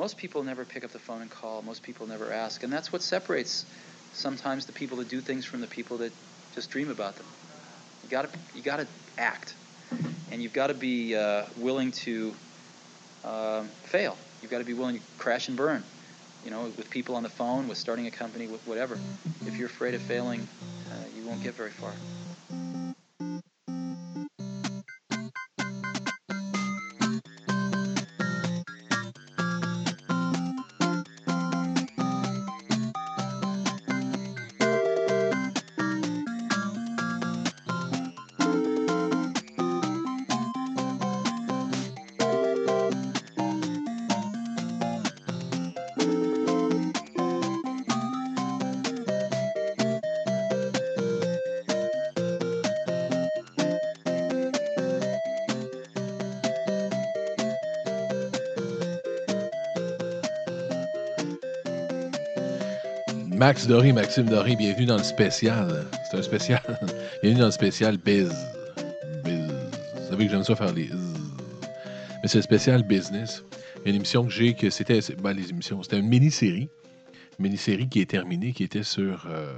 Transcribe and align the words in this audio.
most 0.00 0.16
people 0.16 0.42
never 0.42 0.64
pick 0.64 0.82
up 0.82 0.90
the 0.90 0.98
phone 0.98 1.20
and 1.20 1.30
call. 1.30 1.60
Most 1.60 1.82
people 1.82 2.06
never 2.06 2.32
ask, 2.32 2.62
and 2.62 2.72
that's 2.72 2.90
what 2.90 3.02
separates 3.02 3.66
sometimes 4.12 4.64
the 4.64 4.72
people 4.72 4.96
that 4.96 5.08
do 5.08 5.20
things 5.20 5.44
from 5.44 5.60
the 5.60 5.66
people 5.66 5.98
that 5.98 6.14
just 6.54 6.70
dream 6.70 6.88
about 6.88 7.16
them. 7.16 7.26
You 8.02 8.08
got 8.08 8.32
to 8.32 8.38
you 8.54 8.62
got 8.62 8.78
to 8.78 8.88
act, 9.18 9.56
and 10.30 10.42
you've 10.42 10.54
got 10.54 10.68
to 10.68 10.74
be 10.74 11.14
uh, 11.14 11.44
willing 11.54 11.90
to 12.06 12.34
uh, 13.22 13.64
fail. 13.84 14.16
You've 14.40 14.50
got 14.50 14.58
to 14.58 14.64
be 14.64 14.72
willing 14.72 14.96
to 14.96 15.02
crash 15.18 15.48
and 15.48 15.56
burn. 15.56 15.84
You 16.42 16.50
know, 16.50 16.72
with 16.74 16.88
people 16.88 17.14
on 17.14 17.22
the 17.22 17.28
phone, 17.28 17.68
with 17.68 17.76
starting 17.76 18.06
a 18.06 18.10
company, 18.10 18.48
with 18.48 18.66
whatever. 18.66 18.98
If 19.44 19.58
you're 19.58 19.66
afraid 19.66 19.92
of 19.92 20.00
failing, 20.00 20.48
uh, 20.90 21.08
you 21.14 21.26
won't 21.26 21.42
get 21.42 21.54
very 21.54 21.72
far. 21.72 21.94
Max 63.50 63.66
Doré, 63.66 63.92
Maxime 63.92 64.26
Doré, 64.26 64.54
bienvenue 64.54 64.86
dans 64.86 64.96
le 64.96 65.02
spécial. 65.02 65.84
C'est 66.08 66.18
un 66.18 66.22
spécial. 66.22 66.62
bienvenue 67.20 67.40
dans 67.40 67.46
le 67.46 67.50
spécial 67.50 67.96
Biz. 67.96 68.32
Biz. 69.24 69.50
Vous 69.96 70.08
savez 70.08 70.26
que 70.26 70.30
j'aime 70.30 70.44
ça 70.44 70.54
faire 70.54 70.72
les. 70.72 70.88
Mais 72.22 72.28
c'est 72.28 72.38
le 72.38 72.42
spécial 72.42 72.84
Business. 72.84 73.42
Une 73.84 73.96
émission 73.96 74.24
que 74.24 74.30
j'ai, 74.30 74.54
que 74.54 74.70
c'était. 74.70 75.00
Ben, 75.20 75.32
les 75.32 75.50
émissions. 75.50 75.82
C'était 75.82 75.98
une 75.98 76.06
mini-série. 76.06 76.68
Une 77.40 77.42
mini-série 77.42 77.88
qui 77.88 78.00
est 78.00 78.08
terminée, 78.08 78.52
qui 78.52 78.62
était 78.62 78.84
sur. 78.84 79.26
Euh, 79.28 79.52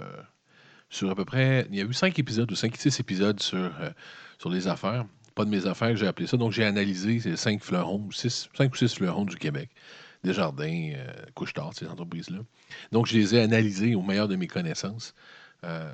sur 0.88 1.10
à 1.10 1.14
peu 1.14 1.26
près. 1.26 1.66
Il 1.70 1.76
y 1.76 1.82
a 1.82 1.84
eu 1.84 1.92
cinq 1.92 2.18
épisodes 2.18 2.50
ou 2.50 2.54
cinq, 2.54 2.74
six 2.78 2.98
épisodes 2.98 3.40
sur, 3.40 3.58
euh, 3.58 3.90
sur 4.38 4.48
les 4.48 4.68
affaires. 4.68 5.04
Pas 5.34 5.44
de 5.44 5.50
mes 5.50 5.66
affaires, 5.66 5.94
j'ai 5.96 6.06
appelé 6.06 6.26
ça. 6.26 6.38
Donc, 6.38 6.52
j'ai 6.52 6.64
analysé 6.64 7.20
ces 7.20 7.36
cinq 7.36 7.62
fleurons, 7.62 8.10
six, 8.10 8.48
cinq 8.56 8.72
ou 8.72 8.76
six 8.78 8.94
fleurons 8.94 9.26
du 9.26 9.36
Québec. 9.36 9.68
Desjardins, 10.24 10.92
euh, 10.94 11.12
Couche-Tard, 11.34 11.72
ces 11.74 11.86
entreprises-là. 11.86 12.38
Donc, 12.92 13.06
je 13.06 13.16
les 13.16 13.34
ai 13.34 13.40
analysés 13.40 13.94
au 13.94 14.02
meilleur 14.02 14.28
de 14.28 14.36
mes 14.36 14.46
connaissances, 14.46 15.14
euh, 15.64 15.90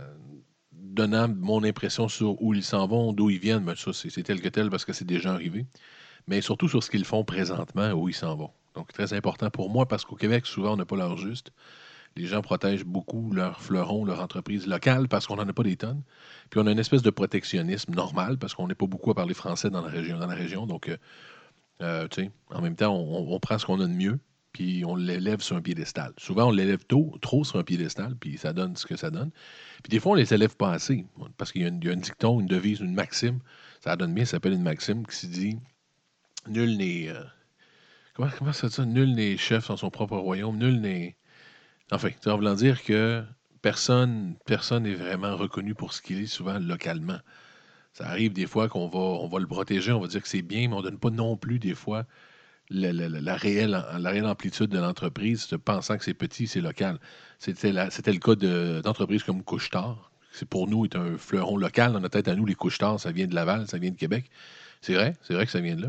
donnant 0.73 1.29
mon 1.29 1.65
impression 1.65 2.09
sur 2.09 2.41
où 2.43 2.55
ils 2.55 2.65
s'en 2.65 2.87
vont, 2.87 3.13
d'où 3.13 3.31
ils 3.31 3.39
viennent. 3.39 3.65
Mais 3.65 3.77
ça, 3.77 3.93
c'est 3.93 4.23
tel 4.23 4.41
que 4.41 4.49
tel 4.49 4.71
parce 4.71 4.85
que 4.85 4.93
c'est 4.93 5.07
déjà 5.07 5.33
arrivé. 5.33 5.67
Mais 6.27 6.41
surtout 6.41 6.69
sur 6.69 6.83
ce 6.83 6.91
qu'ils 6.91 7.07
font 7.07 7.25
présentement, 7.25 7.93
où 7.93 8.09
ils 8.09 8.15
s'en 8.15 8.37
vont. 8.37 8.51
Donc, 8.75 8.93
très 8.93 9.13
important 9.13 9.51
pour 9.51 9.71
moi 9.71 9.87
parce 9.87 10.05
qu'au 10.05 10.15
Québec, 10.15 10.47
souvent, 10.47 10.75
on 10.75 10.77
n'a 10.77 10.85
pas 10.85 10.97
l'heure 10.97 11.17
juste. 11.17 11.53
Les 12.17 12.27
gens 12.27 12.43
protègent 12.43 12.85
beaucoup 12.85 13.33
leurs 13.33 13.61
fleurons, 13.61 14.05
leur 14.05 14.21
entreprise 14.21 14.67
locale 14.67 15.09
parce 15.09 15.27
qu'on 15.27 15.37
n'en 15.37 15.49
a 15.49 15.53
pas 15.53 15.63
des 15.63 15.77
tonnes. 15.77 16.03
Puis 16.51 16.61
on 16.61 16.67
a 16.67 16.73
une 16.73 16.79
espèce 16.79 17.03
de 17.03 17.11
protectionnisme 17.11 17.95
normal 17.95 18.39
parce 18.39 18.55
qu'on 18.55 18.67
n'est 18.67 18.75
pas 18.75 18.87
beaucoup 18.87 19.11
à 19.11 19.15
parler 19.15 19.35
français 19.35 19.71
dans 19.71 19.83
la 19.83 19.89
région. 19.89 20.19
Dans 20.19 20.27
la 20.27 20.35
région 20.35 20.67
donc, 20.67 20.89
euh, 20.89 20.97
euh, 21.81 22.09
en 22.51 22.61
même 22.61 22.77
temps, 22.77 22.97
on, 22.97 23.39
prend 23.41 23.59
ce 23.59 23.67
qu'on 23.67 23.81
a 23.81 23.87
de 23.87 23.93
mieux, 23.93 24.19
puis 24.53 24.85
on 24.85 24.97
l'élève 24.97 25.41
sur 25.41 25.57
un 25.57 25.63
piédestal. 25.63 26.13
Souvent, 26.17 26.49
on 26.49 26.51
l'élève 26.51 26.85
trop 26.87 27.45
sur 27.45 27.59
un 27.59 27.65
piédestal, 27.65 28.17
puis 28.17 28.39
ça 28.39 28.53
donne 28.53 28.77
ce 28.77 28.87
que 28.87 28.97
ça 28.97 29.11
donne. 29.11 29.31
Puis 29.83 29.91
des 29.91 30.01
fois, 30.01 30.13
on 30.13 30.15
les 30.15 30.35
élève 30.35 30.57
pas 30.57 30.73
assez, 30.73 31.07
parce 31.37 31.53
qu'il 31.53 31.63
y, 31.63 31.65
a 31.65 31.69
un 31.69 31.97
dicton, 31.97 32.41
une 32.41 32.47
devise, 32.47 32.81
une 32.81 32.95
maxime. 32.95 33.39
Ça 33.81 33.97
donne 33.97 34.15
bien, 34.15 34.25
ça 34.25 34.33
s'appelle 34.33 34.55
une 34.55 34.63
maxime 34.63 35.07
qui 35.07 35.17
se 35.17 35.27
dit 35.27 35.59
Nul 36.49 36.77
n'est. 36.77 37.11
Euh, 37.11 37.23
comment, 38.15 38.29
Nul 38.87 39.15
n'est 39.15 39.37
chef 39.37 39.69
dans 39.69 39.77
son 39.77 39.91
propre 39.91 40.17
royaume, 40.17 40.59
nul 40.59 40.81
n'est. 40.81 41.17
Enfin, 41.91 42.11
en 42.27 42.37
voulant 42.37 42.55
dire 42.55 42.83
que 42.83 43.25
personne 43.63 44.37
personne 44.47 44.83
n'est 44.83 44.95
vraiment 44.95 45.37
reconnu 45.37 45.75
pour 45.75 45.93
ce 45.93 46.03
qu'il 46.03 46.21
est, 46.21 46.27
souvent 46.27 46.59
localement. 46.59 47.19
Ça 47.99 48.07
arrive 48.07 48.33
des 48.33 48.47
fois 48.47 48.69
qu'on 48.69 48.87
va, 48.87 49.01
on 49.01 49.27
va 49.27 49.41
le 49.41 49.49
protéger, 49.49 49.91
on 49.91 49.99
va 49.99 50.07
dire 50.07 50.23
que 50.23 50.29
c'est 50.29 50.43
bien, 50.43 50.69
mais 50.69 50.75
on 50.75 50.79
ne 50.79 50.85
donne 50.85 50.99
pas 50.99 51.11
non 51.11 51.37
plus 51.37 51.59
des 51.59 51.75
fois 51.75 52.05
la, 52.71 53.35
réelle, 53.35 53.71
la 53.99 54.11
réelle 54.11 54.27
amplitude 54.27 54.69
de 54.69 54.79
l'entreprise, 54.79 55.49
pensant 55.65 55.99
que 55.99 56.05
c'est 56.05 56.15
petit, 56.15 56.47
c'est 56.47 56.61
local. 56.61 57.01
C'était 57.41 57.73
le 57.73 58.19
cas 58.21 58.37
d'entreprises 58.83 59.25
comme 59.25 59.43
Couchetard. 59.43 60.13
C'est 60.31 60.49
pour 60.49 60.69
nous 60.69 60.85
est 60.85 60.95
un 60.95 61.19
fleuron 61.19 61.57
local 61.57 61.93
dans 61.93 61.99
notre 61.99 62.13
tête 62.13 62.29
à 62.29 62.37
nous. 62.37 62.47
Les 62.47 62.55
Couchetard, 62.55 63.01
ça 63.01 63.11
vient 63.11 63.27
de 63.27 63.35
Laval, 63.35 63.67
ça 63.67 63.79
vient 63.79 63.91
de 63.91 63.97
Québec. 63.97 64.31
C'est 64.81 64.95
vrai, 64.95 65.17
c'est 65.23 65.35
vrai 65.35 65.45
que 65.47 65.51
ça 65.51 65.61
vient 65.61 65.75
de 65.75 65.83
là. 65.83 65.89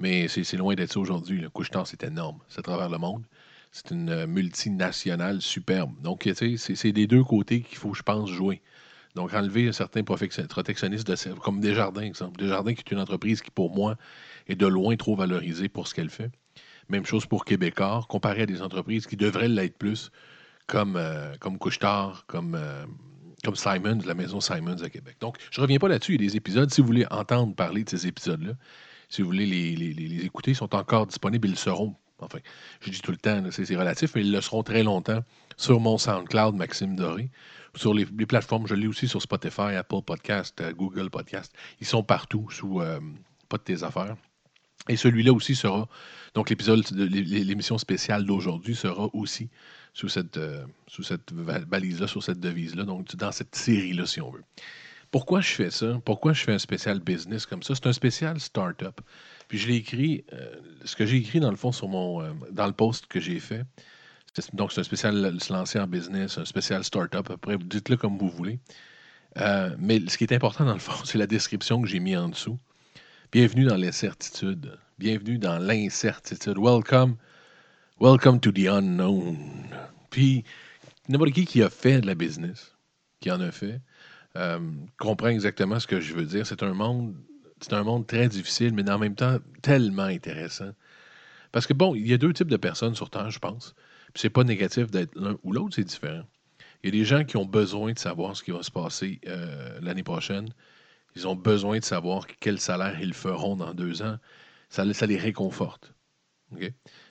Mais 0.00 0.26
c'est 0.26 0.52
loin 0.56 0.74
d'être 0.74 0.94
ça 0.94 0.98
aujourd'hui. 0.98 1.40
Le 1.40 1.48
Couchetard, 1.48 1.86
c'est 1.86 2.02
énorme. 2.02 2.40
C'est 2.48 2.58
à 2.58 2.62
travers 2.62 2.88
le 2.88 2.98
monde. 2.98 3.22
C'est 3.70 3.92
une 3.92 4.26
multinationale 4.26 5.40
superbe. 5.40 5.92
Donc, 6.02 6.22
tu 6.22 6.56
sais, 6.58 6.74
c'est 6.74 6.92
des 6.92 7.06
deux 7.06 7.22
côtés 7.22 7.60
qu'il 7.60 7.78
faut, 7.78 7.94
je 7.94 8.02
pense, 8.02 8.30
jouer. 8.30 8.62
Donc, 9.16 9.32
enlever 9.32 9.66
un 9.68 9.72
certain 9.72 10.02
protectionnisme 10.02 11.04
de, 11.04 11.40
comme 11.40 11.58
Desjardins, 11.58 12.02
exemple. 12.02 12.38
Desjardins, 12.38 12.74
qui 12.74 12.80
est 12.80 12.90
une 12.92 13.00
entreprise 13.00 13.40
qui, 13.40 13.50
pour 13.50 13.74
moi, 13.74 13.96
est 14.46 14.56
de 14.56 14.66
loin 14.66 14.94
trop 14.96 15.16
valorisée 15.16 15.70
pour 15.70 15.88
ce 15.88 15.94
qu'elle 15.94 16.10
fait. 16.10 16.30
Même 16.90 17.06
chose 17.06 17.24
pour 17.24 17.46
Québécois, 17.46 18.04
comparé 18.10 18.42
à 18.42 18.46
des 18.46 18.60
entreprises 18.60 19.06
qui 19.06 19.16
devraient 19.16 19.48
l'être 19.48 19.78
plus, 19.78 20.10
comme, 20.66 20.96
euh, 20.96 21.34
comme 21.40 21.56
Couchetard, 21.56 22.26
comme, 22.26 22.56
euh, 22.56 22.84
comme 23.42 23.56
Simons, 23.56 24.00
la 24.04 24.12
maison 24.12 24.38
Simons 24.40 24.82
à 24.82 24.90
Québec. 24.90 25.16
Donc, 25.20 25.38
je 25.50 25.60
ne 25.60 25.62
reviens 25.62 25.78
pas 25.78 25.88
là-dessus. 25.88 26.16
Il 26.16 26.20
y 26.20 26.26
a 26.26 26.28
des 26.28 26.36
épisodes, 26.36 26.70
si 26.70 26.82
vous 26.82 26.86
voulez 26.86 27.06
entendre 27.10 27.54
parler 27.54 27.84
de 27.84 27.88
ces 27.88 28.06
épisodes-là, 28.06 28.52
si 29.08 29.22
vous 29.22 29.28
voulez 29.28 29.46
les, 29.46 29.74
les, 29.74 30.26
écouter, 30.26 30.50
ils 30.50 30.56
sont 30.56 30.74
encore 30.74 31.06
disponibles, 31.06 31.48
ils 31.48 31.56
seront 31.56 31.96
Enfin, 32.18 32.38
je 32.80 32.90
dis 32.90 33.00
tout 33.02 33.10
le 33.10 33.18
temps, 33.18 33.42
c'est 33.50 33.76
relatif, 33.76 34.14
mais 34.14 34.22
ils 34.22 34.32
le 34.32 34.40
seront 34.40 34.62
très 34.62 34.82
longtemps 34.82 35.22
sur 35.56 35.80
mon 35.80 35.98
SoundCloud, 35.98 36.54
Maxime 36.54 36.96
Doré 36.96 37.30
sur 37.76 37.94
les, 37.94 38.06
plateformes. 38.06 38.66
Je 38.66 38.74
l'ai 38.74 38.86
aussi 38.86 39.08
sur 39.08 39.22
Spotify, 39.22 39.74
Apple 39.76 40.02
Podcast, 40.04 40.60
euh, 40.60 40.72
Google 40.72 41.10
Podcast. 41.10 41.54
Ils 41.80 41.86
sont 41.86 42.02
partout 42.02 42.48
sous 42.50 42.80
euh, 42.80 43.00
Pas 43.48 43.58
de 43.58 43.62
tes 43.62 43.82
affaires. 43.82 44.16
Et 44.88 44.96
celui-là 44.96 45.32
aussi 45.32 45.56
sera, 45.56 45.88
donc 46.34 46.48
l'épisode, 46.48 46.84
l'émission 46.92 47.76
spéciale 47.76 48.24
d'aujourd'hui 48.24 48.76
sera 48.76 49.08
aussi 49.14 49.48
sous 49.94 50.08
cette, 50.08 50.36
euh, 50.36 50.64
sous 50.86 51.02
cette 51.02 51.32
balise-là, 51.32 52.06
sur 52.06 52.22
cette 52.22 52.38
devise-là, 52.38 52.84
donc 52.84 53.16
dans 53.16 53.32
cette 53.32 53.56
série-là, 53.56 54.06
si 54.06 54.20
on 54.20 54.30
veut. 54.30 54.44
Pourquoi 55.10 55.40
je 55.40 55.48
fais 55.48 55.70
ça? 55.70 56.00
Pourquoi 56.04 56.34
je 56.34 56.44
fais 56.44 56.52
un 56.52 56.58
spécial 56.58 57.00
business 57.00 57.46
comme 57.46 57.64
ça? 57.64 57.74
C'est 57.74 57.86
un 57.86 57.92
spécial 57.92 58.38
startup. 58.38 59.00
Puis 59.48 59.58
je 59.58 59.68
l'ai 59.68 59.76
écrit, 59.76 60.24
ce 60.84 60.94
que 60.94 61.06
j'ai 61.06 61.16
écrit 61.16 61.40
dans 61.40 61.50
le 61.50 61.56
fond 61.56 61.72
sur 61.72 61.88
mon, 61.88 62.22
dans 62.50 62.66
le 62.66 62.72
post 62.72 63.06
que 63.06 63.18
j'ai 63.18 63.40
fait, 63.40 63.64
donc, 64.52 64.72
c'est 64.72 64.80
un 64.80 64.84
spécial 64.84 65.40
se 65.40 65.52
lancer 65.52 65.78
en 65.78 65.86
business, 65.86 66.38
un 66.38 66.44
spécial 66.44 66.84
start-up. 66.84 67.30
Après, 67.30 67.56
dites-le 67.58 67.96
comme 67.96 68.18
vous 68.18 68.28
voulez. 68.28 68.58
Euh, 69.38 69.74
mais 69.78 70.00
ce 70.08 70.18
qui 70.18 70.24
est 70.24 70.32
important, 70.32 70.64
dans 70.64 70.74
le 70.74 70.78
fond, 70.78 70.92
c'est 71.04 71.18
la 71.18 71.26
description 71.26 71.80
que 71.80 71.88
j'ai 71.88 72.00
mis 72.00 72.16
en 72.16 72.28
dessous. 72.28 72.58
Bienvenue 73.32 73.64
dans 73.64 73.76
l'incertitude. 73.76 74.78
Bienvenue 74.98 75.38
dans 75.38 75.58
l'incertitude. 75.58 76.56
Welcome, 76.58 77.16
welcome 78.00 78.40
to 78.40 78.52
the 78.52 78.66
unknown. 78.68 79.38
Puis, 80.10 80.44
n'importe 81.08 81.32
qui 81.32 81.46
qui 81.46 81.62
a 81.62 81.70
fait 81.70 82.00
de 82.00 82.06
la 82.06 82.14
business, 82.14 82.76
qui 83.20 83.30
en 83.30 83.40
a 83.40 83.50
fait, 83.50 83.80
euh, 84.36 84.58
comprend 84.98 85.28
exactement 85.28 85.80
ce 85.80 85.86
que 85.86 86.00
je 86.00 86.14
veux 86.14 86.24
dire. 86.24 86.46
C'est 86.46 86.62
un 86.62 86.74
monde, 86.74 87.14
c'est 87.60 87.72
un 87.72 87.84
monde 87.84 88.06
très 88.06 88.28
difficile, 88.28 88.72
mais 88.74 88.88
en 88.90 88.98
même 88.98 89.14
temps 89.14 89.38
tellement 89.62 90.04
intéressant. 90.04 90.72
Parce 91.52 91.66
que 91.66 91.72
bon, 91.72 91.94
il 91.94 92.06
y 92.06 92.12
a 92.12 92.18
deux 92.18 92.32
types 92.32 92.50
de 92.50 92.56
personnes 92.56 92.94
sur 92.94 93.08
Terre, 93.10 93.30
je 93.30 93.38
pense 93.38 93.74
c'est 94.16 94.30
pas 94.30 94.44
négatif 94.44 94.90
d'être 94.90 95.14
l'un 95.14 95.38
ou 95.42 95.52
l'autre, 95.52 95.76
c'est 95.76 95.84
différent. 95.84 96.24
Il 96.82 96.94
y 96.94 96.98
a 96.98 97.00
des 97.00 97.04
gens 97.04 97.24
qui 97.24 97.36
ont 97.36 97.44
besoin 97.44 97.92
de 97.92 97.98
savoir 97.98 98.36
ce 98.36 98.42
qui 98.42 98.50
va 98.50 98.62
se 98.62 98.70
passer 98.70 99.20
euh, 99.26 99.78
l'année 99.80 100.02
prochaine. 100.02 100.48
Ils 101.14 101.26
ont 101.26 101.34
besoin 101.34 101.78
de 101.78 101.84
savoir 101.84 102.26
quel 102.26 102.60
salaire 102.60 103.00
ils 103.00 103.14
feront 103.14 103.56
dans 103.56 103.74
deux 103.74 104.02
ans. 104.02 104.18
Ça, 104.68 104.84
les 104.84 105.16
réconforte. 105.16 105.94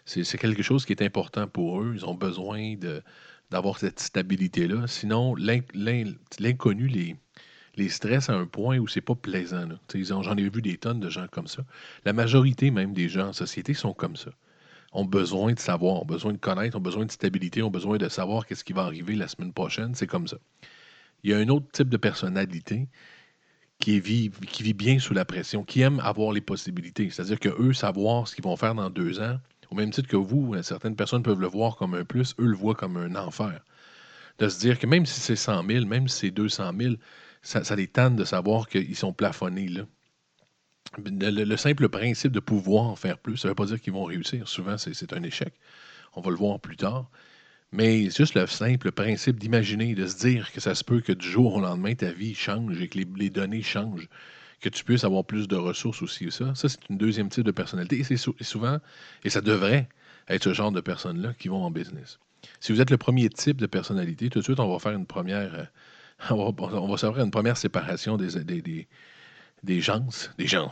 C'est 0.05 0.37
quelque 0.37 0.63
chose 0.63 0.85
qui 0.85 0.93
est 0.93 1.01
important 1.01 1.47
pour 1.47 1.81
eux. 1.81 1.93
Ils 1.95 2.05
ont 2.05 2.13
besoin 2.13 2.75
d'avoir 3.49 3.79
cette 3.79 3.99
stabilité-là. 3.99 4.87
Sinon, 4.87 5.35
l'inconnu 5.35 6.87
les, 6.87 7.15
les 7.75 7.89
stresse 7.89 8.29
à 8.29 8.33
un 8.33 8.45
point 8.45 8.77
où 8.77 8.87
c'est 8.87 9.01
pas 9.01 9.15
plaisant. 9.15 9.67
J'en 9.93 10.37
ai 10.37 10.49
vu 10.49 10.61
des 10.61 10.77
tonnes 10.77 10.99
de 10.99 11.09
gens 11.09 11.27
comme 11.31 11.47
ça. 11.47 11.63
La 12.05 12.13
majorité 12.13 12.71
même 12.71 12.93
des 12.93 13.09
gens 13.09 13.29
en 13.29 13.33
société 13.33 13.73
sont 13.73 13.93
comme 13.93 14.15
ça 14.15 14.31
ont 14.95 15.05
besoin 15.05 15.53
de 15.53 15.59
savoir, 15.59 16.01
ont 16.01 16.05
besoin 16.05 16.33
de 16.33 16.37
connaître, 16.37 16.77
ont 16.77 16.81
besoin 16.81 17.05
de 17.05 17.11
stabilité, 17.11 17.61
ont 17.61 17.69
besoin 17.69 17.97
de 17.97 18.09
savoir 18.09 18.45
qu'est-ce 18.45 18.63
qui 18.63 18.73
va 18.73 18.83
arriver 18.83 19.15
la 19.15 19.27
semaine 19.27 19.53
prochaine. 19.53 19.93
C'est 19.93 20.07
comme 20.07 20.27
ça. 20.27 20.37
Il 21.23 21.31
y 21.31 21.33
a 21.33 21.37
un 21.37 21.49
autre 21.49 21.67
type 21.71 21.89
de 21.89 21.97
personnalité 21.97 22.87
qui 23.79 23.99
vit, 23.99 24.29
bien 24.73 24.99
sous 24.99 25.13
la 25.13 25.25
pression, 25.25 25.63
qui 25.63 25.81
aime 25.81 25.99
avoir 25.99 26.31
les 26.31 26.41
possibilités. 26.41 27.09
C'est-à-dire 27.09 27.39
que 27.39 27.49
eux, 27.61 27.73
savoir 27.73 28.27
ce 28.27 28.35
qu'ils 28.35 28.43
vont 28.45 28.55
faire 28.55 28.73
dans 28.75 28.89
deux 28.89 29.19
ans, 29.19 29.37
Au 29.71 29.75
même 29.75 29.91
titre 29.91 30.07
que 30.07 30.15
vous, 30.15 30.55
certaines 30.63 30.95
personnes 30.95 31.23
peuvent 31.23 31.41
le 31.41 31.47
voir 31.47 31.75
comme 31.75 31.95
un 31.95 32.05
plus, 32.05 32.35
eux 32.39 32.45
le 32.45 32.55
voient 32.55 32.75
comme 32.75 32.97
un 32.97 33.15
enfer. 33.15 33.59
De 34.39 34.47
se 34.49 34.59
dire 34.59 34.79
que 34.79 34.87
même 34.87 35.05
si 35.05 35.19
c'est 35.19 35.35
100 35.35 35.65
000, 35.67 35.85
même 35.85 36.07
si 36.07 36.19
c'est 36.19 36.31
200 36.31 36.71
000, 36.79 36.95
ça, 37.41 37.63
ça 37.63 37.75
les 37.75 37.87
tanne 37.87 38.15
de 38.15 38.23
savoir 38.25 38.67
qu'ils 38.67 38.95
sont 38.95 39.13
plafonnés 39.13 39.67
là. 39.67 39.83
Le, 40.97 41.55
simple 41.57 41.89
principe 41.89 42.31
de 42.31 42.39
pouvoir 42.39 42.97
faire 42.97 43.17
plus, 43.17 43.37
ça 43.37 43.47
ne 43.47 43.51
veut 43.51 43.55
pas 43.55 43.65
dire 43.65 43.81
qu'ils 43.81 43.93
vont 43.93 44.05
réussir. 44.05 44.47
Souvent, 44.47 44.77
c'est 44.77 45.13
un 45.13 45.23
échec. 45.23 45.53
On 46.13 46.21
va 46.21 46.31
le 46.31 46.37
voir 46.37 46.59
plus 46.59 46.77
tard. 46.77 47.09
Mais 47.71 48.09
juste 48.09 48.35
le 48.35 48.47
simple 48.47 48.91
principe 48.91 49.37
d'imaginer, 49.37 49.95
de 49.95 50.07
se 50.07 50.17
dire 50.17 50.51
que 50.53 50.61
ça 50.61 50.75
se 50.75 50.83
peut 50.83 51.01
que 51.01 51.11
du 51.11 51.27
jour 51.27 51.55
au 51.55 51.61
lendemain, 51.61 51.93
ta 51.93 52.11
vie 52.11 52.33
change 52.33 52.81
et 52.81 52.87
que 52.87 52.99
les, 52.99 53.29
données 53.29 53.63
changent, 53.63 54.07
que 54.61 54.69
tu 54.69 54.83
puisses 54.85 55.03
avoir 55.03 55.25
plus 55.25 55.47
de 55.47 55.57
ressources 55.57 56.01
aussi. 56.01 56.31
Ça, 56.31 56.55
ça 56.55 56.69
c'est 56.69 56.79
une 56.89 56.97
deuxième 56.97 57.29
type 57.29 57.43
de 57.43 57.51
personnalité. 57.51 57.99
Et 57.99 58.03
c'est 58.03 58.17
souvent, 58.17 58.79
et 59.23 59.29
ça 59.29 59.41
devrait 59.41 59.89
être 60.29 60.43
ce 60.43 60.53
genre 60.53 60.71
de 60.71 60.81
personnes-là 60.81 61.33
qui 61.37 61.49
vont 61.49 61.63
en 61.63 61.71
business. 61.71 62.19
Si 62.59 62.71
vous 62.71 62.79
êtes 62.79 62.91
le 62.91 62.97
premier 62.97 63.29
type 63.29 63.57
de 63.57 63.65
personnalité, 63.65 64.29
tout 64.29 64.39
de 64.39 64.43
suite, 64.43 64.59
on 64.59 64.71
va 64.71 64.79
faire 64.79 64.93
une 64.93 65.05
première, 65.05 65.53
euh, 65.55 65.65
on 66.29 66.51
va, 66.51 67.23
une 67.23 67.31
première 67.31 67.57
séparation 67.57 68.17
des 68.17 68.37
gens, 69.81 70.05
des 70.37 70.47
gens. 70.47 70.71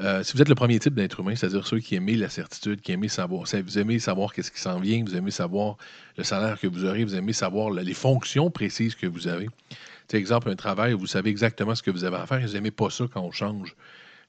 Euh, 0.00 0.22
si 0.22 0.34
vous 0.34 0.42
êtes 0.42 0.48
le 0.48 0.54
premier 0.54 0.78
type 0.78 0.94
d'être 0.94 1.20
humain, 1.20 1.34
c'est-à-dire 1.34 1.66
ceux 1.66 1.80
qui 1.80 1.96
aiment 1.96 2.08
la 2.08 2.28
certitude, 2.28 2.80
qui 2.80 2.92
aiment 2.92 3.08
savoir, 3.08 3.44
vous 3.44 3.78
aimez 3.78 3.98
savoir 3.98 4.32
qu'est-ce 4.32 4.52
qui 4.52 4.60
s'en 4.60 4.78
vient, 4.78 5.02
vous 5.04 5.16
aimez 5.16 5.32
savoir 5.32 5.76
le 6.16 6.22
salaire 6.22 6.60
que 6.60 6.68
vous 6.68 6.84
aurez, 6.84 7.02
vous 7.04 7.16
aimez 7.16 7.32
savoir 7.32 7.70
les 7.70 7.94
fonctions 7.94 8.50
précises 8.50 8.94
que 8.94 9.06
vous 9.06 9.26
avez. 9.26 9.48
C'est 10.08 10.16
exemple, 10.16 10.50
un 10.50 10.56
travail 10.56 10.94
où 10.94 11.00
vous 11.00 11.06
savez 11.06 11.30
exactement 11.30 11.74
ce 11.74 11.82
que 11.82 11.90
vous 11.90 12.04
avez 12.04 12.16
à 12.16 12.26
faire 12.26 12.38
et 12.38 12.46
vous 12.46 12.52
n'aimez 12.52 12.70
pas 12.70 12.90
ça 12.90 13.06
quand 13.12 13.22
on 13.22 13.32
change 13.32 13.74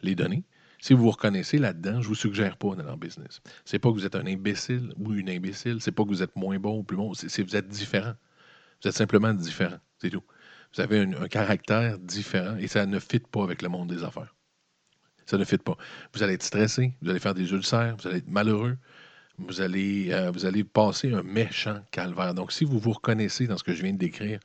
les 0.01 0.15
données. 0.15 0.43
Si 0.81 0.93
vous 0.93 1.03
vous 1.03 1.11
reconnaissez 1.11 1.57
là-dedans, 1.57 1.95
je 1.95 1.97
ne 1.97 2.03
vous 2.07 2.15
suggère 2.15 2.57
pas 2.57 2.73
d'aller 2.73 2.89
en 2.89 2.97
business. 2.97 3.41
C'est 3.63 3.79
pas 3.79 3.89
que 3.89 3.95
vous 3.95 4.05
êtes 4.05 4.15
un 4.15 4.25
imbécile 4.25 4.93
ou 4.97 5.13
une 5.13 5.29
imbécile, 5.29 5.77
c'est 5.81 5.91
pas 5.91 6.03
que 6.03 6.09
vous 6.09 6.23
êtes 6.23 6.35
moins 6.35 6.57
bon 6.57 6.79
ou 6.79 6.83
plus 6.83 6.97
bon, 6.97 7.13
c'est 7.13 7.27
que 7.27 7.47
vous 7.47 7.55
êtes 7.55 7.67
différent. 7.67 8.13
Vous 8.81 8.89
êtes 8.89 8.95
simplement 8.95 9.33
différent, 9.33 9.77
c'est 9.99 10.09
tout. 10.09 10.23
Vous 10.75 10.81
avez 10.81 10.99
un, 10.99 11.27
caractère 11.27 11.97
différent 11.97 12.55
et 12.57 12.67
ça 12.67 12.85
ne 12.85 12.99
fit 12.99 13.19
pas 13.19 13.43
avec 13.43 13.61
le 13.61 13.69
monde 13.69 13.89
des 13.89 14.03
affaires. 14.03 14.35
Ça 15.25 15.37
ne 15.37 15.43
fit 15.43 15.57
pas. 15.57 15.77
Vous 16.13 16.23
allez 16.23 16.33
être 16.33 16.43
stressé, 16.43 16.93
vous 17.01 17.09
allez 17.09 17.19
faire 17.19 17.33
des 17.33 17.51
ulcères, 17.51 17.95
vous 17.97 18.07
allez 18.07 18.17
être 18.17 18.29
malheureux, 18.29 18.77
vous 19.37 19.61
allez, 19.61 20.11
euh, 20.11 20.31
vous 20.31 20.45
allez 20.45 20.63
passer 20.63 21.13
un 21.13 21.23
méchant 21.23 21.81
calvaire. 21.91 22.33
Donc, 22.33 22.51
si 22.51 22.65
vous 22.65 22.79
vous 22.79 22.91
reconnaissez 22.91 23.47
dans 23.47 23.57
ce 23.57 23.63
que 23.63 23.73
je 23.73 23.83
viens 23.83 23.93
de 23.93 23.97
décrire, 23.97 24.39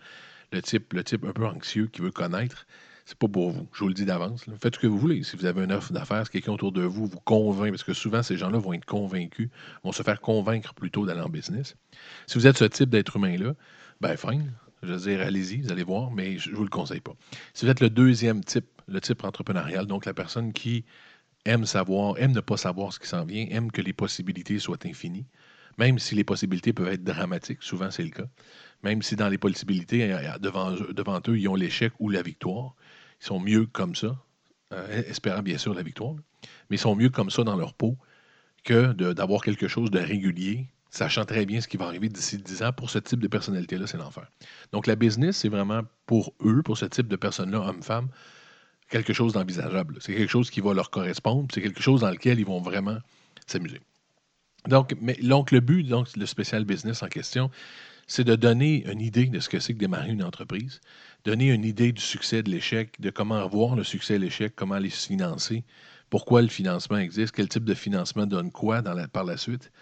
le 0.52 0.62
type, 0.62 0.92
le 0.92 1.02
type 1.02 1.24
un 1.24 1.32
peu 1.32 1.46
anxieux 1.46 1.86
qui 1.86 2.00
veut 2.00 2.10
connaître, 2.10 2.66
c'est 3.06 3.18
pas 3.18 3.28
pour 3.28 3.50
vous. 3.50 3.68
Je 3.72 3.80
vous 3.80 3.88
le 3.88 3.94
dis 3.94 4.06
d'avance. 4.06 4.46
Faites 4.62 4.76
ce 4.76 4.80
que 4.80 4.86
vous 4.86 4.98
voulez. 4.98 5.22
Si 5.24 5.36
vous 5.36 5.44
avez 5.44 5.62
une 5.62 5.72
offre 5.72 5.92
d'affaires, 5.92 6.24
si 6.24 6.32
quelqu'un 6.32 6.52
autour 6.52 6.72
de 6.72 6.82
vous 6.82 7.06
vous 7.06 7.20
convainc, 7.20 7.70
parce 7.70 7.84
que 7.84 7.92
souvent, 7.92 8.22
ces 8.22 8.36
gens-là 8.36 8.58
vont 8.58 8.72
être 8.72 8.86
convaincus, 8.86 9.50
vont 9.82 9.92
se 9.92 10.02
faire 10.02 10.20
convaincre 10.20 10.72
plutôt 10.74 11.04
d'aller 11.04 11.20
en 11.20 11.28
business. 11.28 11.76
Si 12.26 12.38
vous 12.38 12.46
êtes 12.46 12.56
ce 12.56 12.64
type 12.64 12.88
d'être 12.88 13.16
humain-là, 13.16 13.54
ben 14.00 14.16
fine, 14.16 14.52
je 14.86 14.92
veux 14.92 15.10
dire, 15.10 15.20
allez-y, 15.20 15.62
vous 15.62 15.72
allez 15.72 15.84
voir, 15.84 16.10
mais 16.10 16.38
je 16.38 16.50
ne 16.50 16.56
vous 16.56 16.64
le 16.64 16.70
conseille 16.70 17.00
pas. 17.00 17.14
Si 17.52 17.64
vous 17.64 17.70
êtes 17.70 17.80
le 17.80 17.90
deuxième 17.90 18.42
type, 18.44 18.66
le 18.86 19.00
type 19.00 19.24
entrepreneurial, 19.24 19.86
donc 19.86 20.04
la 20.04 20.14
personne 20.14 20.52
qui 20.52 20.84
aime 21.44 21.66
savoir, 21.66 22.18
aime 22.18 22.32
ne 22.32 22.40
pas 22.40 22.56
savoir 22.56 22.92
ce 22.92 22.98
qui 22.98 23.08
s'en 23.08 23.24
vient, 23.24 23.46
aime 23.50 23.70
que 23.70 23.82
les 23.82 23.92
possibilités 23.92 24.58
soient 24.58 24.84
infinies, 24.86 25.26
même 25.78 25.98
si 25.98 26.14
les 26.14 26.24
possibilités 26.24 26.72
peuvent 26.72 26.88
être 26.88 27.04
dramatiques, 27.04 27.62
souvent 27.62 27.90
c'est 27.90 28.04
le 28.04 28.10
cas, 28.10 28.26
même 28.82 29.02
si 29.02 29.16
dans 29.16 29.28
les 29.28 29.38
possibilités, 29.38 30.16
devant, 30.40 30.72
eux, 31.28 31.38
ils 31.38 31.48
ont 31.48 31.54
l'échec 31.54 31.92
ou 31.98 32.10
la 32.10 32.22
victoire, 32.22 32.74
ils 33.20 33.26
sont 33.26 33.40
mieux 33.40 33.66
comme 33.66 33.94
ça, 33.94 34.16
euh, 34.72 35.02
espérant 35.08 35.42
bien 35.42 35.58
sûr 35.58 35.74
la 35.74 35.82
victoire, 35.82 36.14
mais 36.70 36.76
ils 36.76 36.78
sont 36.78 36.94
mieux 36.94 37.10
comme 37.10 37.30
ça 37.30 37.44
dans 37.44 37.56
leur 37.56 37.74
peau 37.74 37.96
que 38.64 38.92
d'avoir 39.12 39.42
quelque 39.42 39.68
chose 39.68 39.90
de 39.90 39.98
régulier, 39.98 40.68
sachant 40.94 41.24
très 41.24 41.44
bien 41.44 41.60
ce 41.60 41.66
qui 41.66 41.76
va 41.76 41.86
arriver 41.86 42.08
d'ici 42.08 42.38
10 42.38 42.62
ans, 42.62 42.72
pour 42.72 42.88
ce 42.88 42.98
type 42.98 43.18
de 43.18 43.26
personnalité-là, 43.26 43.86
c'est 43.86 43.96
l'enfer. 43.96 44.30
Donc, 44.72 44.86
la 44.86 44.94
business, 44.94 45.38
c'est 45.38 45.48
vraiment 45.48 45.82
pour 46.06 46.34
eux, 46.44 46.62
pour 46.62 46.78
ce 46.78 46.84
type 46.84 47.08
de 47.08 47.16
personnes-là, 47.16 47.58
hommes-femmes, 47.58 48.08
quelque 48.90 49.12
chose 49.12 49.32
d'envisageable. 49.32 49.96
C'est 50.00 50.14
quelque 50.14 50.30
chose 50.30 50.50
qui 50.50 50.60
va 50.60 50.72
leur 50.72 50.90
correspondre, 50.90 51.48
c'est 51.52 51.62
quelque 51.62 51.82
chose 51.82 52.02
dans 52.02 52.10
lequel 52.10 52.38
ils 52.38 52.46
vont 52.46 52.60
vraiment 52.60 52.98
s'amuser. 53.46 53.80
Donc, 54.68 54.94
mais, 55.00 55.14
donc, 55.14 55.50
le 55.50 55.58
but, 55.58 55.82
donc, 55.82 56.16
le 56.16 56.26
spécial 56.26 56.64
business 56.64 57.02
en 57.02 57.08
question, 57.08 57.50
c'est 58.06 58.24
de 58.24 58.36
donner 58.36 58.88
une 58.88 59.00
idée 59.00 59.26
de 59.26 59.40
ce 59.40 59.48
que 59.48 59.58
c'est 59.58 59.74
que 59.74 59.78
démarrer 59.78 60.10
une 60.10 60.22
entreprise, 60.22 60.80
donner 61.24 61.50
une 61.50 61.64
idée 61.64 61.90
du 61.90 62.02
succès, 62.02 62.44
de 62.44 62.50
l'échec, 62.50 63.00
de 63.00 63.10
comment 63.10 63.36
avoir 63.36 63.74
le 63.74 63.82
succès 63.82 64.16
l'échec, 64.16 64.52
comment 64.54 64.78
les 64.78 64.90
financer, 64.90 65.64
pourquoi 66.08 66.40
le 66.40 66.48
financement 66.48 66.98
existe, 66.98 67.34
quel 67.34 67.48
type 67.48 67.64
de 67.64 67.74
financement 67.74 68.26
donne 68.26 68.52
quoi 68.52 68.80
par 69.12 69.24
la 69.24 69.36
suite, 69.36 69.72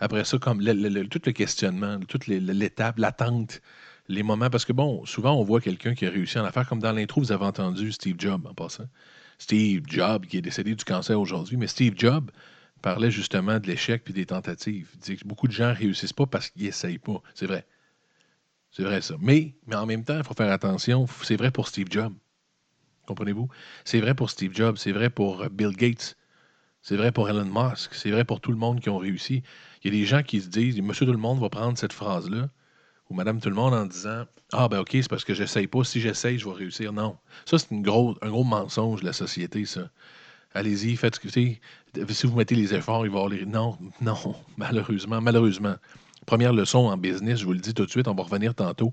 après 0.00 0.24
ça, 0.24 0.38
comme 0.38 0.58
tout 0.60 1.20
le 1.26 1.32
questionnement, 1.32 1.98
toute 2.00 2.26
l'étape, 2.26 2.98
l'attente, 2.98 3.60
les 4.08 4.22
moments. 4.22 4.50
Parce 4.50 4.64
que, 4.64 4.72
bon, 4.72 5.04
souvent, 5.06 5.34
on 5.34 5.44
voit 5.44 5.60
quelqu'un 5.60 5.94
qui 5.94 6.06
a 6.06 6.10
réussi 6.10 6.38
en 6.38 6.44
affaires, 6.44 6.68
comme 6.68 6.80
dans 6.80 6.92
l'intro, 6.92 7.20
vous 7.20 7.32
avez 7.32 7.44
entendu 7.44 7.92
Steve 7.92 8.16
Jobs 8.18 8.46
en 8.46 8.54
passant. 8.54 8.88
Steve 9.38 9.82
Jobs, 9.86 10.26
qui 10.26 10.38
est 10.38 10.42
décédé 10.42 10.74
du 10.74 10.84
cancer 10.84 11.18
aujourd'hui, 11.20 11.56
mais 11.56 11.66
Steve 11.66 11.94
Jobs 11.96 12.30
parlait 12.80 13.10
justement 13.10 13.58
de 13.58 13.66
l'échec 13.66 14.04
puis 14.04 14.14
des 14.14 14.26
tentatives. 14.26 14.88
Il 14.94 15.00
dit 15.00 15.16
que 15.16 15.26
beaucoup 15.26 15.46
de 15.46 15.52
gens 15.52 15.72
réussissent 15.72 16.12
pas 16.12 16.26
parce 16.26 16.50
qu'ils 16.50 16.64
n'essayent 16.64 16.98
pas. 16.98 17.22
C'est 17.34 17.46
vrai. 17.46 17.66
C'est 18.70 18.82
vrai, 18.82 19.02
ça. 19.02 19.14
Mais, 19.20 19.54
mais 19.66 19.76
en 19.76 19.86
même 19.86 20.04
temps, 20.04 20.16
il 20.16 20.24
faut 20.24 20.34
faire 20.34 20.50
attention. 20.50 21.06
C'est 21.22 21.36
vrai 21.36 21.50
pour 21.50 21.68
Steve 21.68 21.88
Jobs. 21.90 22.14
Comprenez-vous? 23.06 23.48
C'est 23.84 24.00
vrai 24.00 24.14
pour 24.14 24.30
Steve 24.30 24.54
Jobs, 24.54 24.76
c'est 24.76 24.92
vrai 24.92 25.10
pour 25.10 25.44
Bill 25.50 25.70
Gates, 25.70 26.16
c'est 26.82 26.96
vrai 26.96 27.10
pour 27.10 27.28
Elon 27.28 27.44
Musk, 27.44 27.94
c'est 27.94 28.10
vrai 28.10 28.24
pour 28.24 28.40
tout 28.40 28.52
le 28.52 28.58
monde 28.58 28.80
qui 28.80 28.90
ont 28.90 28.98
réussi. 28.98 29.42
Il 29.82 29.92
y 29.92 29.96
a 29.96 30.00
des 30.00 30.06
gens 30.06 30.22
qui 30.22 30.40
se 30.40 30.48
disent, 30.48 30.80
Monsieur 30.80 31.06
tout 31.06 31.12
le 31.12 31.18
monde 31.18 31.40
va 31.40 31.48
prendre 31.48 31.76
cette 31.76 31.92
phrase-là, 31.92 32.48
ou 33.10 33.14
Madame 33.14 33.40
tout 33.40 33.48
le 33.48 33.54
monde 33.54 33.74
en 33.74 33.86
disant 33.86 34.24
Ah, 34.52 34.68
ben 34.68 34.80
OK, 34.80 34.90
c'est 34.92 35.08
parce 35.08 35.24
que 35.24 35.34
j'essaye 35.34 35.66
pas. 35.66 35.84
Si 35.84 36.00
j'essaye, 36.00 36.38
je 36.38 36.48
vais 36.48 36.54
réussir. 36.54 36.92
Non. 36.92 37.16
Ça, 37.44 37.58
c'est 37.58 37.70
une 37.70 37.82
gros, 37.82 38.16
un 38.22 38.30
gros 38.30 38.44
mensonge 38.44 39.00
de 39.00 39.06
la 39.06 39.12
société, 39.12 39.64
ça. 39.64 39.90
Allez-y, 40.54 40.96
faites 40.96 41.16
ce 41.16 41.20
que. 41.20 41.28
Si 41.28 42.26
vous 42.26 42.36
mettez 42.36 42.54
les 42.54 42.74
efforts, 42.74 43.06
il 43.06 43.10
va 43.10 43.18
y 43.18 43.22
avoir 43.22 43.28
les. 43.28 43.46
Non, 43.46 43.76
non, 44.00 44.16
malheureusement, 44.56 45.20
malheureusement. 45.20 45.74
Première 46.26 46.52
leçon 46.52 46.78
en 46.78 46.96
business, 46.96 47.40
je 47.40 47.44
vous 47.44 47.52
le 47.52 47.58
dis 47.58 47.74
tout 47.74 47.84
de 47.84 47.90
suite, 47.90 48.06
on 48.06 48.14
va 48.14 48.22
revenir 48.22 48.54
tantôt. 48.54 48.92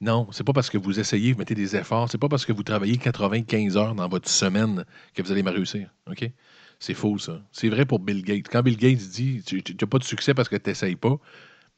Non, 0.00 0.28
c'est 0.32 0.44
pas 0.44 0.52
parce 0.52 0.70
que 0.70 0.78
vous 0.78 0.98
essayez, 0.98 1.32
vous 1.32 1.38
mettez 1.38 1.54
des 1.54 1.76
efforts, 1.76 2.10
c'est 2.10 2.18
pas 2.18 2.28
parce 2.28 2.46
que 2.46 2.52
vous 2.52 2.62
travaillez 2.62 2.96
95 2.96 3.76
heures 3.76 3.94
dans 3.94 4.08
votre 4.08 4.28
semaine 4.28 4.84
que 5.14 5.22
vous 5.22 5.30
allez 5.30 5.42
me 5.42 5.50
réussir. 5.50 5.90
OK? 6.10 6.30
C'est 6.86 6.92
faux, 6.92 7.16
ça. 7.16 7.40
C'est 7.50 7.70
vrai 7.70 7.86
pour 7.86 7.98
Bill 7.98 8.22
Gates. 8.22 8.46
Quand 8.52 8.62
Bill 8.62 8.76
Gates 8.76 8.98
dit 8.98 9.42
tu 9.42 9.62
n'as 9.80 9.86
pas 9.86 9.98
de 9.98 10.04
succès 10.04 10.34
parce 10.34 10.50
que 10.50 10.56
tu 10.56 10.68
n'essayes 10.68 10.96
pas, 10.96 11.16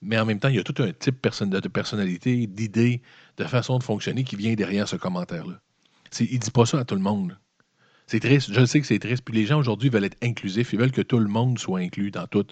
mais 0.03 0.19
en 0.19 0.27
même 0.27 0.41
temps, 0.41 0.49
il 0.49 0.57
y 0.57 0.59
a 0.59 0.65
tout 0.65 0.83
un 0.83 0.91
type 0.91 1.23
de 1.23 1.69
personnalité, 1.69 2.49
d'idées, 2.49 3.03
de 3.37 3.45
façon 3.45 3.79
de 3.79 3.85
fonctionner 3.85 4.25
qui 4.25 4.35
vient 4.35 4.55
derrière 4.55 4.89
ce 4.89 4.97
commentaire-là. 4.97 5.61
Il 6.19 6.35
ne 6.35 6.39
dit 6.39 6.51
pas 6.51 6.67
ça 6.67 6.81
à 6.81 6.85
tout 6.85 6.97
le 6.97 7.03
monde. 7.03 7.39
C'est 8.09 8.19
triste. 8.19 8.53
Je 8.53 8.67
sais 8.67 8.81
que 8.81 8.87
c'est 8.89 8.99
triste. 8.99 9.23
Puis 9.25 9.33
les 9.33 9.47
gens 9.47 9.61
aujourd'hui 9.61 9.91
veulent 9.91 10.07
être 10.07 10.19
inclusifs. 10.25 10.73
Ils 10.73 10.79
veulent 10.81 10.91
que 10.91 11.03
tout 11.03 11.21
le 11.21 11.29
monde 11.29 11.57
soit 11.61 11.79
inclus 11.79 12.11
dans 12.11 12.27
tout. 12.27 12.47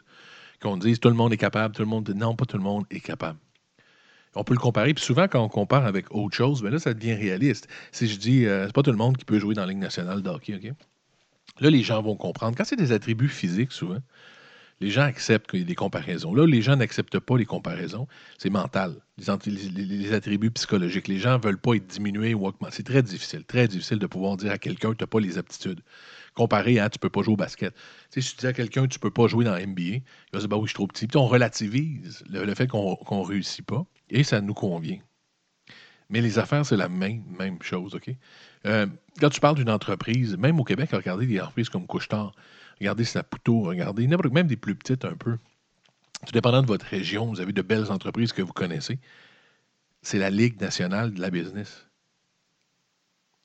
Qu'on 0.63 0.77
dise 0.77 1.01
tout 1.01 1.09
le 1.09 1.17
monde 1.17 1.33
est 1.33 1.39
capable, 1.39 1.75
tout 1.75 1.83
le 1.83 1.89
monde. 1.89 2.09
Non, 2.11 2.37
pas 2.37 2.45
tout 2.45 2.57
le 2.57 2.63
monde 2.63 2.85
est 2.93 3.01
capable. 3.01 3.41
On 4.37 4.45
peut 4.45 4.55
le 4.55 4.61
comparer. 4.61 4.95
Puis 4.95 5.05
souvent, 5.05 5.27
quand 5.27 5.43
on 5.43 5.49
compare 5.49 5.87
avec 5.87 6.15
autre 6.15 6.37
chose, 6.37 6.63
ben 6.63 6.71
là, 6.71 6.79
ça 6.79 6.95
devient 6.95 7.15
réaliste. 7.15 7.67
Si 7.91 8.07
je 8.07 8.17
dis, 8.17 8.47
euh, 8.47 8.67
c'est 8.67 8.73
pas 8.73 8.85
tout 8.85 8.93
le 8.93 8.97
monde 8.97 9.17
qui 9.17 9.25
peut 9.25 9.41
jouer 9.41 9.57
dans 9.57 9.63
la 9.63 9.69
Ligue 9.69 9.79
nationale 9.79 10.23
de 10.23 10.31
hockey, 10.31 10.55
OK? 10.55 10.73
Là, 11.61 11.71
les 11.71 11.83
gens 11.83 12.03
vont 12.03 12.17
comprendre. 12.17 12.57
Quand 12.57 12.65
c'est 12.65 12.77
des 12.77 12.93
attributs 12.93 13.29
physiques, 13.29 13.73
souvent, 13.73 14.01
les 14.81 14.91
gens 14.91 15.03
acceptent 15.03 15.51
qu'il 15.51 15.61
y 15.61 15.63
ait 15.63 15.67
des 15.67 15.75
comparaisons. 15.75 16.35
Là, 16.35 16.47
les 16.47 16.61
gens 16.61 16.77
n'acceptent 16.77 17.21
pas 17.21 17.39
les 17.39 17.45
comparaisons. 17.45 18.09
C'est 18.39 18.51
mental. 18.51 18.97
Les, 19.47 20.13
attributs 20.13 20.51
psychologiques. 20.51 21.09
Les 21.09 21.19
gens 21.19 21.39
ne 21.39 21.43
veulent 21.43 21.61
pas 21.61 21.75
être 21.75 21.87
diminués 21.87 22.35
ou 22.35 22.47
augmentés. 22.47 22.75
C'est 22.77 22.83
très 22.83 23.03
difficile, 23.03 23.45
très 23.45 23.69
difficile 23.69 23.99
de 23.99 24.07
pouvoir 24.07 24.37
dire 24.37 24.51
à 24.51 24.59
quelqu'un 24.59 24.91
que 24.91 24.97
tu 24.97 25.05
n'as 25.05 25.09
pas 25.09 25.21
les 25.21 25.39
aptitudes. 25.39 25.81
Comparé 26.35 26.81
à 26.81 26.91
tu 26.91 26.97
ne 26.97 27.01
peux 27.01 27.11
pas 27.11 27.23
jouer 27.23 27.35
au 27.35 27.37
basket. 27.37 27.75
si 28.11 28.35
tu 28.35 28.37
dis 28.41 28.47
à 28.47 28.53
quelqu'un 28.53 28.89
tu 28.89 28.99
ne 28.99 29.01
peux 29.01 29.13
pas 29.13 29.29
jouer 29.29 29.45
dans 29.45 29.57
NBA, 29.57 29.83
il 29.83 30.03
va 30.33 30.41
dire 30.41 30.49
bah 30.49 30.57
oui, 30.57 30.65
je 30.65 30.71
suis 30.71 30.75
trop 30.75 30.89
petit. 30.89 31.07
Puis 31.07 31.17
on 31.17 31.27
relativise 31.27 32.25
le, 32.29 32.53
fait 32.55 32.67
qu'on 32.67 32.99
ne 33.11 33.25
réussit 33.25 33.65
pas 33.65 33.87
et 34.11 34.25
ça 34.25 34.41
nous 34.41 34.55
convient. 34.55 34.99
Mais 36.11 36.21
les 36.21 36.39
affaires, 36.39 36.67
c'est 36.67 36.77
la 36.77 36.89
même, 36.89 37.23
même 37.39 37.63
chose, 37.63 37.95
OK? 37.95 38.11
Euh, 38.67 38.87
quand 39.21 39.31
tu 39.31 39.41
parles 39.41 39.57
d'une 39.57 39.71
entreprise, 39.71 40.37
même 40.37 40.59
au 40.59 40.65
Québec, 40.65 40.91
regardez 40.93 41.27
des 41.27 41.41
entreprises 41.41 41.69
comme 41.69 41.87
Couchetard, 41.87 42.33
regardez 42.81 43.05
Saputo, 43.05 43.63
regardez 43.63 44.07
même 44.07 44.47
des 44.47 44.57
plus 44.57 44.75
petites 44.75 45.05
un 45.05 45.15
peu. 45.15 45.39
Tout 46.27 46.33
dépendant 46.33 46.63
de 46.63 46.67
votre 46.67 46.87
région, 46.87 47.27
vous 47.27 47.41
avez 47.41 47.53
de 47.53 47.63
belles 47.63 47.91
entreprises 47.91 48.33
que 48.33 48.43
vous 48.43 48.53
connaissez. 48.53 48.99
C'est 50.03 50.19
la 50.19 50.31
Ligue 50.31 50.61
nationale 50.61 51.13
de 51.13 51.21
la 51.21 51.31
business. 51.31 51.87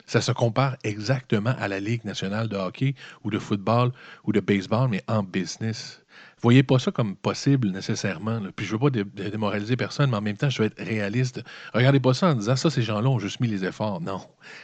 Ça 0.06 0.20
se 0.20 0.32
compare 0.32 0.76
exactement 0.82 1.54
à 1.58 1.68
la 1.68 1.78
Ligue 1.78 2.04
nationale 2.04 2.48
de 2.48 2.56
hockey 2.56 2.94
ou 3.22 3.30
de 3.30 3.38
football 3.38 3.92
ou 4.24 4.32
de 4.32 4.40
baseball, 4.40 4.88
mais 4.88 5.04
en 5.06 5.22
business. 5.22 5.99
Voyez 6.42 6.62
pas 6.62 6.78
ça 6.78 6.90
comme 6.90 7.16
possible 7.16 7.68
nécessairement. 7.70 8.40
Puis 8.56 8.64
je 8.64 8.72
veux 8.72 8.78
pas 8.78 8.90
démoraliser 8.90 9.76
personne, 9.76 10.10
mais 10.10 10.16
en 10.16 10.22
même 10.22 10.36
temps, 10.36 10.48
je 10.48 10.62
veux 10.62 10.66
être 10.68 10.82
réaliste. 10.82 11.42
Regardez 11.74 12.00
pas 12.00 12.14
ça 12.14 12.28
en 12.28 12.34
disant 12.34 12.56
ça, 12.56 12.70
ces 12.70 12.82
gens-là 12.82 13.08
ont 13.08 13.18
juste 13.18 13.40
mis 13.40 13.48
les 13.48 13.64
efforts. 13.64 14.00
Non. 14.00 14.20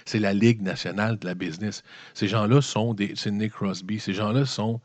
C'est 0.07 0.19
la 0.19 0.33
Ligue 0.33 0.63
nationale 0.63 1.19
de 1.19 1.27
la 1.27 1.35
business. 1.35 1.83
Ces 2.15 2.29
gens-là 2.29 2.63
sont 2.63 2.95
des. 2.95 3.15
Nick 3.27 3.53
Crosby. 3.53 4.01
Ces 4.01 4.15
gens-là 4.15 4.47
sont 4.47 4.81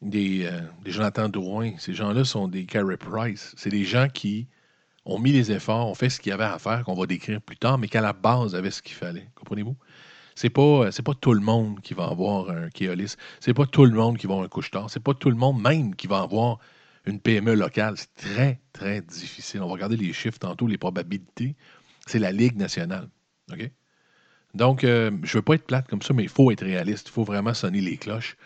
des, 0.00 0.46
euh, 0.46 0.60
des 0.84 0.92
Jonathan 0.92 1.28
Drouin. 1.28 1.72
Ces 1.78 1.94
gens-là 1.94 2.24
sont 2.24 2.48
des 2.48 2.64
Carey 2.64 2.96
Price. 2.96 3.54
C'est 3.56 3.70
des 3.70 3.84
gens 3.84 4.08
qui 4.08 4.48
ont 5.04 5.18
mis 5.18 5.32
les 5.32 5.52
efforts, 5.52 5.88
ont 5.88 5.94
fait 5.94 6.08
ce 6.08 6.20
qu'il 6.20 6.30
y 6.30 6.32
avait 6.32 6.44
à 6.44 6.58
faire, 6.58 6.84
qu'on 6.84 6.94
va 6.94 7.06
décrire 7.06 7.40
plus 7.40 7.56
tard, 7.56 7.78
mais 7.78 7.88
qu'à 7.88 8.00
la 8.00 8.12
base 8.12 8.54
avait 8.54 8.70
ce 8.70 8.80
qu'il 8.80 8.94
fallait. 8.94 9.28
Comprenez-vous? 9.34 9.76
C'est 10.34 10.50
pas, 10.50 10.90
c'est 10.90 11.02
pas 11.02 11.14
tout 11.14 11.32
le 11.32 11.40
monde 11.40 11.80
qui 11.80 11.94
va 11.94 12.06
avoir 12.06 12.50
un 12.50 12.68
Keolis. 12.70 13.16
C'est 13.40 13.54
pas 13.54 13.66
tout 13.66 13.84
le 13.84 13.92
monde 13.92 14.18
qui 14.18 14.26
va 14.26 14.34
avoir 14.34 14.46
un 14.46 14.48
couche-tard. 14.48 14.90
C'est 14.90 15.02
pas 15.02 15.14
tout 15.14 15.30
le 15.30 15.36
monde 15.36 15.60
même 15.60 15.94
qui 15.94 16.06
va 16.06 16.20
avoir 16.20 16.58
une 17.06 17.20
PME 17.20 17.54
locale. 17.54 17.94
C'est 17.96 18.14
très, 18.14 18.60
très 18.72 19.00
difficile. 19.02 19.62
On 19.62 19.66
va 19.66 19.72
regarder 19.74 19.96
les 19.96 20.12
chiffres 20.12 20.38
tantôt, 20.38 20.66
les 20.66 20.78
probabilités. 20.78 21.54
C'est 22.06 22.18
la 22.18 22.32
Ligue 22.32 22.56
nationale. 22.56 23.08
OK? 23.52 23.70
Donc, 24.54 24.84
euh, 24.84 25.10
je 25.22 25.32
ne 25.32 25.38
veux 25.38 25.42
pas 25.42 25.54
être 25.54 25.66
plate 25.66 25.88
comme 25.88 26.02
ça, 26.02 26.14
mais 26.14 26.22
il 26.22 26.28
faut 26.28 26.50
être 26.50 26.64
réaliste. 26.64 27.08
Il 27.08 27.12
faut 27.12 27.24
vraiment 27.24 27.54
sonner 27.54 27.80
les 27.80 27.96
cloches. 27.96 28.36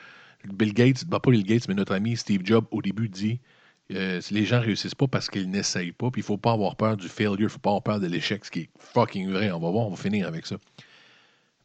Bill 0.44 0.72
Gates, 0.72 1.04
bah, 1.06 1.20
pas 1.20 1.30
Bill 1.30 1.44
Gates, 1.44 1.68
mais 1.68 1.74
notre 1.74 1.94
ami 1.94 2.16
Steve 2.16 2.42
Jobs, 2.44 2.66
au 2.70 2.80
début, 2.80 3.08
dit 3.08 3.40
euh, 3.92 4.20
les 4.30 4.44
gens 4.44 4.60
ne 4.60 4.66
réussissent 4.66 4.94
pas 4.94 5.06
parce 5.06 5.28
qu'ils 5.28 5.50
n'essayent 5.50 5.92
pas. 5.92 6.10
Puis 6.10 6.20
il 6.20 6.24
ne 6.24 6.26
faut 6.26 6.38
pas 6.38 6.52
avoir 6.52 6.76
peur 6.76 6.96
du 6.96 7.08
failure, 7.08 7.36
il 7.38 7.44
ne 7.44 7.48
faut 7.48 7.58
pas 7.58 7.70
avoir 7.70 7.82
peur 7.82 8.00
de 8.00 8.06
l'échec, 8.06 8.44
ce 8.44 8.50
qui 8.50 8.60
est 8.60 8.70
fucking 8.78 9.30
vrai. 9.30 9.50
On 9.50 9.58
va 9.58 9.70
voir, 9.70 9.86
on 9.86 9.90
va 9.90 9.96
finir 9.96 10.26
avec 10.26 10.46
ça. 10.46 10.56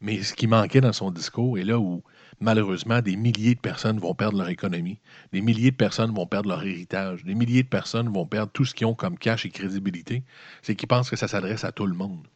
Mais 0.04 0.22
ce 0.22 0.34
qui 0.34 0.46
manquait 0.46 0.82
dans 0.82 0.92
son 0.92 1.10
discours, 1.10 1.58
est 1.58 1.64
là 1.64 1.78
où 1.78 2.04
malheureusement 2.38 3.00
des 3.00 3.16
milliers 3.16 3.54
de 3.54 3.60
personnes 3.60 3.98
vont 3.98 4.14
perdre 4.14 4.36
leur 4.36 4.50
économie, 4.50 5.00
des 5.32 5.40
milliers 5.40 5.70
de 5.70 5.76
personnes 5.76 6.12
vont 6.14 6.26
perdre 6.26 6.50
leur 6.50 6.62
héritage, 6.62 7.24
des 7.24 7.34
milliers 7.34 7.62
de 7.62 7.68
personnes 7.68 8.12
vont 8.12 8.26
perdre 8.26 8.52
tout 8.52 8.66
ce 8.66 8.74
qu'ils 8.74 8.86
ont 8.86 8.94
comme 8.94 9.16
cash 9.16 9.46
et 9.46 9.50
crédibilité, 9.50 10.22
c'est 10.60 10.76
qu'ils 10.76 10.88
pensent 10.88 11.08
que 11.08 11.16
ça 11.16 11.26
s'adresse 11.26 11.64
à 11.64 11.72
tout 11.72 11.86
le 11.86 11.94
monde. 11.94 12.28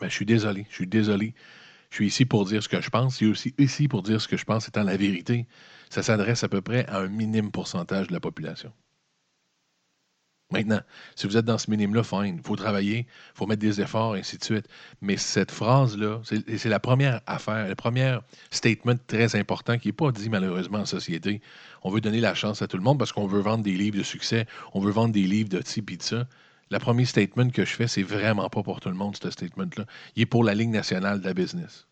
Mais 0.00 0.08
je 0.08 0.14
suis 0.14 0.24
désolé, 0.24 0.66
je 0.70 0.74
suis 0.76 0.86
désolé. 0.86 1.34
Je 1.90 1.96
suis 1.96 2.06
ici 2.06 2.24
pour 2.24 2.44
dire 2.44 2.62
ce 2.62 2.68
que 2.68 2.80
je 2.80 2.90
pense. 2.90 3.14
Je 3.14 3.16
suis 3.16 3.26
aussi 3.26 3.54
ici 3.58 3.88
pour 3.88 4.04
dire 4.04 4.20
ce 4.20 4.28
que 4.28 4.36
je 4.36 4.44
pense 4.44 4.68
étant 4.68 4.84
la 4.84 4.96
vérité. 4.96 5.48
Ça 5.90 6.04
s'adresse 6.04 6.44
à 6.44 6.48
peu 6.48 6.60
près 6.60 6.86
à 6.86 6.98
un 6.98 7.08
minime 7.08 7.50
pourcentage 7.50 8.06
de 8.06 8.12
la 8.12 8.20
population. 8.20 8.72
Maintenant, 10.52 10.80
si 11.16 11.26
vous 11.26 11.36
êtes 11.36 11.44
dans 11.44 11.58
ce 11.58 11.68
minimum-là, 11.70 12.04
fine, 12.04 12.36
il 12.36 12.42
faut 12.42 12.54
travailler, 12.54 12.98
il 12.98 13.36
faut 13.36 13.46
mettre 13.46 13.60
des 13.60 13.80
efforts, 13.80 14.16
et 14.16 14.20
ainsi 14.20 14.38
de 14.38 14.44
suite. 14.44 14.68
Mais 15.00 15.16
cette 15.16 15.50
phrase-là, 15.50 16.20
c'est 16.22 16.68
la 16.68 16.78
première 16.78 17.20
affaire, 17.26 17.66
le 17.66 17.74
premier 17.74 18.18
statement 18.52 18.94
très 19.08 19.34
important 19.34 19.76
qui 19.76 19.88
n'est 19.88 19.92
pas 19.92 20.12
dit 20.12 20.30
malheureusement 20.30 20.78
en 20.78 20.86
société. 20.86 21.42
On 21.82 21.90
veut 21.90 22.00
donner 22.00 22.20
la 22.20 22.34
chance 22.34 22.62
à 22.62 22.68
tout 22.68 22.76
le 22.76 22.84
monde 22.84 22.96
parce 22.98 23.10
qu'on 23.10 23.26
veut 23.26 23.40
vendre 23.40 23.64
des 23.64 23.74
livres 23.74 23.98
de 23.98 24.04
succès, 24.04 24.46
on 24.72 24.80
veut 24.80 24.92
vendre 24.92 25.12
des 25.12 25.24
livres 25.24 25.48
de 25.48 25.58
type 25.58 25.90
et 25.90 25.96
de 25.96 26.02
ça. 26.02 26.28
Le 26.70 26.78
premier 26.78 27.06
statement 27.06 27.50
que 27.50 27.64
je 27.64 27.74
fais, 27.74 27.88
c'est 27.88 28.02
vraiment 28.02 28.48
pas 28.48 28.62
pour 28.62 28.78
tout 28.80 28.88
le 28.88 28.94
monde, 28.94 29.16
ce 29.20 29.30
statement-là. 29.30 29.84
Il 30.14 30.22
est 30.22 30.26
pour 30.26 30.44
la 30.44 30.54
ligne 30.54 30.70
nationale 30.70 31.20
de 31.20 31.24
la 31.26 31.34
business. 31.34 31.88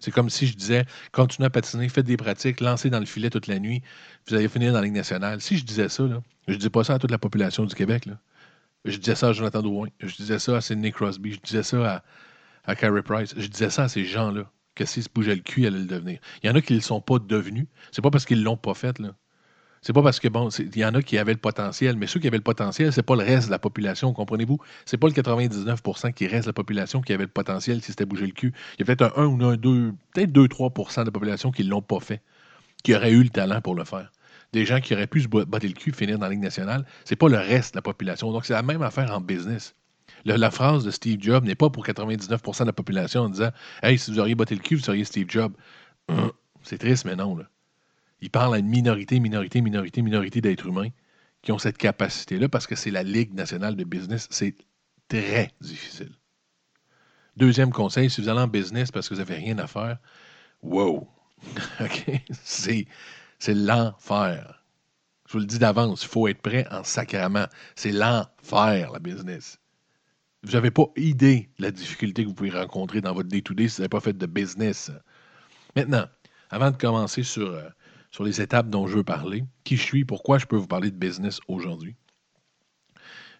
C'est 0.00 0.10
comme 0.10 0.30
si 0.30 0.46
je 0.46 0.56
disais, 0.56 0.84
continuez 1.12 1.46
à 1.46 1.50
patiner, 1.50 1.88
faites 1.88 2.06
des 2.06 2.16
pratiques, 2.16 2.60
lancez 2.60 2.90
dans 2.90 3.00
le 3.00 3.06
filet 3.06 3.30
toute 3.30 3.46
la 3.46 3.58
nuit, 3.58 3.82
vous 4.28 4.34
allez 4.34 4.48
finir 4.48 4.72
dans 4.72 4.80
la 4.80 4.84
ligne 4.84 4.94
nationale. 4.94 5.40
Si 5.40 5.56
je 5.56 5.64
disais 5.64 5.88
ça, 5.88 6.04
je 6.48 6.52
ne 6.52 6.58
dis 6.58 6.70
pas 6.70 6.84
ça 6.84 6.94
à 6.94 6.98
toute 6.98 7.10
la 7.10 7.18
population 7.18 7.64
du 7.64 7.74
Québec. 7.74 8.08
Je 8.84 8.98
disais 8.98 9.14
ça 9.14 9.28
à 9.28 9.32
Jonathan 9.32 9.62
Drouin. 9.62 9.88
Je 10.00 10.14
disais 10.14 10.38
ça 10.38 10.56
à 10.56 10.60
Sidney 10.60 10.92
Crosby. 10.92 11.32
Je 11.32 11.40
disais 11.40 11.62
ça 11.62 11.94
à, 11.96 12.02
à 12.70 12.76
Carey 12.76 13.02
Price. 13.02 13.34
Je 13.36 13.46
disais 13.46 13.70
ça 13.70 13.84
à 13.84 13.88
ces 13.88 14.04
gens-là. 14.04 14.50
Que 14.74 14.84
s'ils 14.84 15.04
se 15.04 15.08
bougeaient 15.14 15.36
le 15.36 15.40
cul, 15.40 15.62
ils 15.62 15.66
allaient 15.68 15.78
le 15.78 15.86
devenir. 15.86 16.18
Il 16.42 16.48
y 16.48 16.50
en 16.50 16.54
a 16.56 16.60
qui 16.60 16.72
ne 16.72 16.78
le 16.78 16.82
sont 16.82 17.00
pas 17.00 17.18
devenus. 17.20 17.66
C'est 17.92 18.02
pas 18.02 18.10
parce 18.10 18.24
qu'ils 18.24 18.40
ne 18.40 18.44
l'ont 18.44 18.56
pas 18.56 18.74
fait. 18.74 19.00
C'est 19.84 19.92
pas 19.92 20.02
parce 20.02 20.18
que, 20.18 20.28
bon, 20.28 20.48
il 20.48 20.78
y 20.78 20.84
en 20.84 20.94
a 20.94 21.02
qui 21.02 21.18
avaient 21.18 21.34
le 21.34 21.38
potentiel, 21.38 21.98
mais 21.98 22.06
ceux 22.06 22.18
qui 22.18 22.26
avaient 22.26 22.38
le 22.38 22.42
potentiel, 22.42 22.90
c'est 22.90 23.02
pas 23.02 23.16
le 23.16 23.22
reste 23.22 23.48
de 23.48 23.50
la 23.50 23.58
population, 23.58 24.14
comprenez-vous? 24.14 24.58
C'est 24.86 24.96
pas 24.96 25.08
le 25.08 25.12
99% 25.12 26.14
qui 26.14 26.26
reste 26.26 26.44
de 26.44 26.48
la 26.48 26.52
population 26.54 27.02
qui 27.02 27.12
avait 27.12 27.24
le 27.24 27.30
potentiel 27.30 27.82
si 27.82 27.92
c'était 27.92 28.06
bouger 28.06 28.24
le 28.24 28.32
cul. 28.32 28.54
Il 28.78 28.80
y 28.80 28.82
a 28.82 28.86
peut-être 28.86 29.18
un 29.18 29.24
1 29.24 29.26
ou 29.26 29.44
un 29.44 29.56
2, 29.56 29.92
peut-être 30.14 30.32
2-3% 30.32 31.00
de 31.00 31.04
la 31.04 31.10
population 31.10 31.50
qui 31.50 31.64
l'ont 31.64 31.82
pas 31.82 32.00
fait, 32.00 32.22
qui 32.82 32.94
auraient 32.94 33.12
eu 33.12 33.22
le 33.22 33.28
talent 33.28 33.60
pour 33.60 33.74
le 33.74 33.84
faire 33.84 34.10
des 34.54 34.64
gens 34.64 34.80
qui 34.80 34.94
auraient 34.94 35.08
pu 35.08 35.20
se 35.20 35.28
battre 35.28 35.66
le 35.66 35.72
cul, 35.72 35.92
finir 35.92 36.16
dans 36.16 36.26
la 36.26 36.30
Ligue 36.30 36.40
nationale. 36.40 36.86
C'est 37.04 37.16
pas 37.16 37.28
le 37.28 37.36
reste 37.36 37.74
de 37.74 37.78
la 37.78 37.82
population. 37.82 38.32
Donc, 38.32 38.46
c'est 38.46 38.52
la 38.52 38.62
même 38.62 38.82
affaire 38.82 39.10
en 39.12 39.20
business. 39.20 39.74
la 40.24 40.50
phrase 40.50 40.84
de 40.84 40.92
Steve 40.92 41.20
Jobs 41.20 41.44
n'est 41.44 41.56
pas 41.56 41.70
pour 41.70 41.84
99% 41.84 42.60
de 42.60 42.66
la 42.66 42.72
population 42.72 43.22
en 43.22 43.28
disant 43.28 43.50
Hey, 43.82 43.98
si 43.98 44.12
vous 44.12 44.20
auriez 44.20 44.36
battu 44.36 44.54
le 44.54 44.60
cul, 44.60 44.76
vous 44.76 44.82
seriez 44.82 45.04
Steve 45.04 45.28
Jobs. 45.28 45.52
Hum, 46.08 46.30
c'est 46.62 46.78
triste, 46.78 47.04
mais 47.04 47.16
non. 47.16 47.36
Là. 47.36 47.44
Il 48.24 48.30
parle 48.30 48.54
à 48.54 48.58
une 48.58 48.68
minorité, 48.68 49.20
minorité, 49.20 49.60
minorité, 49.60 50.00
minorité 50.00 50.40
d'êtres 50.40 50.66
humains 50.66 50.88
qui 51.42 51.52
ont 51.52 51.58
cette 51.58 51.76
capacité-là 51.76 52.48
parce 52.48 52.66
que 52.66 52.74
c'est 52.74 52.90
la 52.90 53.02
Ligue 53.02 53.34
nationale 53.34 53.76
de 53.76 53.84
business. 53.84 54.28
C'est 54.30 54.56
très 55.08 55.50
difficile. 55.60 56.10
Deuxième 57.36 57.70
conseil, 57.70 58.08
si 58.08 58.22
vous 58.22 58.30
allez 58.30 58.40
en 58.40 58.48
business 58.48 58.90
parce 58.90 59.10
que 59.10 59.14
vous 59.14 59.20
n'avez 59.20 59.34
rien 59.34 59.58
à 59.58 59.66
faire, 59.66 59.98
wow! 60.62 61.06
C'est 62.32 62.86
c'est 63.38 63.52
l'enfer. 63.52 64.64
Je 65.26 65.34
vous 65.34 65.40
le 65.40 65.44
dis 65.44 65.58
d'avance, 65.58 66.04
il 66.04 66.08
faut 66.08 66.26
être 66.26 66.40
prêt 66.40 66.66
en 66.70 66.82
sacrament. 66.82 67.46
C'est 67.74 67.92
l'enfer, 67.92 68.90
la 68.90 69.00
business. 69.00 69.58
Vous 70.44 70.52
n'avez 70.52 70.70
pas 70.70 70.86
idée 70.96 71.50
de 71.58 71.64
la 71.64 71.72
difficulté 71.72 72.22
que 72.22 72.28
vous 72.28 72.34
pouvez 72.34 72.52
rencontrer 72.52 73.02
dans 73.02 73.12
votre 73.12 73.28
day-to-day 73.28 73.68
si 73.68 73.76
vous 73.76 73.82
n'avez 73.82 73.90
pas 73.90 74.00
fait 74.00 74.16
de 74.16 74.26
business. 74.26 74.90
Maintenant, 75.76 76.06
avant 76.48 76.70
de 76.70 76.78
commencer 76.78 77.22
sur, 77.22 77.50
euh, 77.50 77.68
sur 78.14 78.22
les 78.22 78.40
étapes 78.40 78.70
dont 78.70 78.86
je 78.86 78.98
veux 78.98 79.02
parler, 79.02 79.42
qui 79.64 79.76
je 79.76 79.82
suis, 79.82 80.04
pourquoi 80.04 80.38
je 80.38 80.46
peux 80.46 80.54
vous 80.54 80.68
parler 80.68 80.92
de 80.92 80.96
business 80.96 81.40
aujourd'hui? 81.48 81.96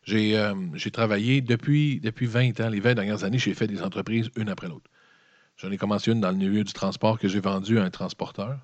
J'ai 0.02 0.36
euh, 0.36 0.52
travaillé 0.92 1.40
depuis, 1.40 2.00
depuis 2.00 2.26
20 2.26 2.58
ans, 2.58 2.70
les 2.70 2.80
20 2.80 2.94
dernières 2.94 3.22
années, 3.22 3.38
j'ai 3.38 3.54
fait 3.54 3.68
des 3.68 3.82
entreprises 3.82 4.30
une 4.36 4.48
après 4.48 4.66
l'autre. 4.66 4.90
J'en 5.58 5.70
ai 5.70 5.78
commencé 5.78 6.10
une 6.10 6.20
dans 6.20 6.32
le 6.32 6.36
milieu 6.36 6.64
du 6.64 6.72
transport 6.72 7.20
que 7.20 7.28
j'ai 7.28 7.38
vendu 7.38 7.78
à 7.78 7.84
un 7.84 7.90
transporteur 7.90 8.58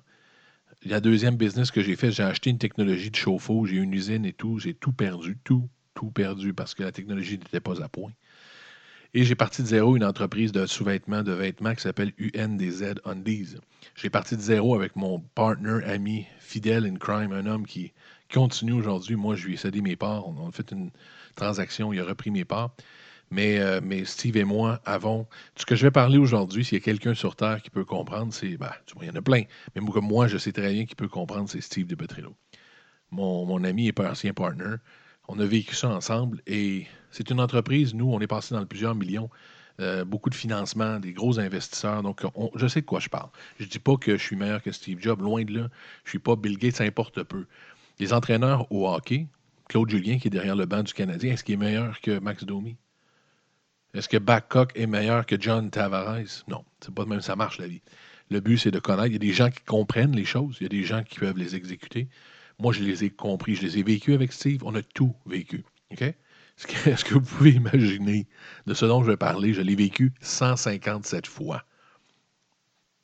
la 0.83 0.99
deuxième 0.99 1.35
business 1.35 1.71
que 1.71 1.81
j'ai 1.81 1.95
fait, 1.95 2.11
j'ai 2.11 2.23
acheté 2.23 2.49
une 2.49 2.57
technologie 2.57 3.11
de 3.11 3.15
chauffe-eau, 3.15 3.65
j'ai 3.65 3.77
une 3.77 3.93
usine 3.93 4.25
et 4.25 4.33
tout, 4.33 4.59
j'ai 4.59 4.73
tout 4.73 4.91
perdu, 4.91 5.37
tout, 5.43 5.69
tout 5.93 6.09
perdu 6.09 6.53
parce 6.53 6.73
que 6.73 6.83
la 6.83 6.91
technologie 6.91 7.37
n'était 7.37 7.59
pas 7.59 7.81
à 7.83 7.87
point. 7.87 8.11
Et 9.13 9.25
j'ai 9.25 9.35
parti 9.35 9.61
de 9.61 9.67
zéro 9.67 9.97
une 9.97 10.05
entreprise 10.05 10.53
de 10.53 10.65
sous-vêtements, 10.65 11.21
de 11.21 11.33
vêtements 11.33 11.75
qui 11.75 11.81
s'appelle 11.81 12.13
UNDZ 12.17 12.95
Undies. 13.03 13.57
J'ai 13.95 14.09
parti 14.09 14.37
de 14.37 14.41
zéro 14.41 14.73
avec 14.73 14.95
mon 14.95 15.19
partner, 15.19 15.83
ami, 15.83 16.25
fidèle 16.39 16.85
in 16.85 16.95
crime, 16.95 17.33
un 17.33 17.45
homme 17.45 17.65
qui 17.65 17.91
continue 18.33 18.71
aujourd'hui. 18.71 19.17
Moi, 19.17 19.35
je 19.35 19.47
lui 19.47 19.55
ai 19.55 19.57
cédé 19.57 19.81
mes 19.81 19.97
parts. 19.97 20.25
On 20.29 20.47
a 20.47 20.51
fait 20.53 20.71
une 20.71 20.91
transaction, 21.35 21.91
il 21.91 21.99
a 21.99 22.05
repris 22.05 22.31
mes 22.31 22.45
parts. 22.45 22.73
Euh, 23.37 23.81
mais, 23.83 24.05
Steve 24.05 24.37
et 24.37 24.45
moi 24.45 24.81
avons. 24.85 25.27
Ce 25.57 25.65
que 25.65 25.75
je 25.75 25.87
vais 25.87 25.91
parler 25.91 26.17
aujourd'hui, 26.17 26.63
s'il 26.63 26.77
y 26.77 26.81
a 26.81 26.83
quelqu'un 26.83 27.13
sur 27.13 27.35
Terre 27.35 27.61
qui 27.61 27.69
peut 27.69 27.85
comprendre, 27.85 28.33
c'est. 28.33 28.55
Ben, 28.55 28.71
il 29.01 29.07
y 29.07 29.11
en 29.11 29.15
a 29.15 29.21
plein. 29.21 29.43
Mais 29.75 29.81
moi, 29.81 30.27
je 30.27 30.37
sais 30.37 30.53
très 30.53 30.71
bien 30.71 30.85
qui 30.85 30.95
peut 30.95 31.09
comprendre, 31.09 31.49
c'est 31.49 31.61
Steve 31.61 31.87
de 31.87 31.95
Petrillo. 31.95 32.33
Mon, 33.09 33.45
mon 33.45 33.63
ami 33.65 33.89
et 33.89 33.93
ancien 33.99 34.33
partner. 34.33 34.75
On 35.33 35.39
a 35.39 35.45
vécu 35.45 35.75
ça 35.75 35.87
ensemble 35.87 36.41
et 36.45 36.87
c'est 37.09 37.29
une 37.29 37.39
entreprise. 37.39 37.93
Nous, 37.93 38.05
on 38.05 38.19
est 38.19 38.27
passé 38.27 38.53
dans 38.53 38.65
plusieurs 38.65 38.95
millions. 38.95 39.29
Euh, 39.79 40.03
beaucoup 40.03 40.29
de 40.29 40.35
financement, 40.35 40.99
des 40.99 41.13
gros 41.13 41.39
investisseurs. 41.39 42.03
Donc, 42.03 42.23
je 42.55 42.67
sais 42.67 42.81
de 42.81 42.85
quoi 42.85 42.99
je 42.99 43.07
parle. 43.07 43.29
Je 43.57 43.63
ne 43.63 43.69
dis 43.69 43.79
pas 43.79 43.95
que 43.95 44.17
je 44.17 44.21
suis 44.21 44.35
meilleur 44.35 44.61
que 44.61 44.73
Steve 44.73 44.99
Jobs, 44.99 45.21
loin 45.21 45.45
de 45.45 45.53
là. 45.53 45.69
Je 46.03 46.07
ne 46.07 46.09
suis 46.09 46.19
pas 46.19 46.35
Bill 46.35 46.57
Gates, 46.57 46.75
ça 46.75 46.83
importe 46.83 47.23
peu. 47.23 47.45
Les 47.99 48.11
entraîneurs 48.11 48.69
au 48.73 48.89
hockey, 48.89 49.27
Claude 49.69 49.89
Julien, 49.89 50.17
qui 50.17 50.27
est 50.27 50.31
derrière 50.31 50.57
le 50.57 50.65
banc 50.65 50.83
du 50.83 50.93
Canadien, 50.93 51.31
est-ce 51.31 51.45
qu'il 51.45 51.53
est 51.53 51.57
meilleur 51.57 52.01
que 52.01 52.19
Max 52.19 52.43
Domi? 52.43 52.75
Est-ce 53.93 54.09
que 54.09 54.17
Babcock 54.17 54.73
est 54.75 54.85
meilleur 54.85 55.25
que 55.25 55.39
John 55.39 55.71
Tavares? 55.71 56.43
Non, 56.49 56.65
c'est 56.81 56.93
pas 56.93 57.05
de 57.05 57.09
même, 57.09 57.21
ça 57.21 57.37
marche 57.37 57.57
la 57.57 57.67
vie. 57.67 57.81
Le 58.29 58.41
but, 58.41 58.57
c'est 58.57 58.71
de 58.71 58.79
connaître. 58.79 59.07
Il 59.07 59.13
y 59.13 59.15
a 59.15 59.19
des 59.19 59.33
gens 59.33 59.49
qui 59.49 59.63
comprennent 59.63 60.15
les 60.15 60.25
choses, 60.25 60.57
il 60.59 60.63
y 60.63 60.65
a 60.65 60.69
des 60.69 60.83
gens 60.83 61.03
qui 61.03 61.19
peuvent 61.19 61.37
les 61.37 61.55
exécuter. 61.55 62.09
Moi, 62.61 62.73
je 62.73 62.83
les 62.83 63.03
ai 63.03 63.09
compris, 63.09 63.55
je 63.55 63.63
les 63.63 63.79
ai 63.79 63.83
vécus 63.83 64.13
avec 64.13 64.31
Steve. 64.31 64.61
On 64.63 64.75
a 64.75 64.83
tout 64.83 65.15
vécu. 65.25 65.65
OK? 65.91 66.01
Est-ce 66.85 67.03
que 67.03 67.15
vous 67.15 67.21
pouvez 67.21 67.51
imaginer 67.53 68.27
de 68.67 68.75
ce 68.75 68.85
dont 68.85 69.01
je 69.01 69.09
vais 69.09 69.17
parler? 69.17 69.51
Je 69.51 69.61
l'ai 69.61 69.73
vécu 69.73 70.13
157 70.21 71.25
fois. 71.25 71.65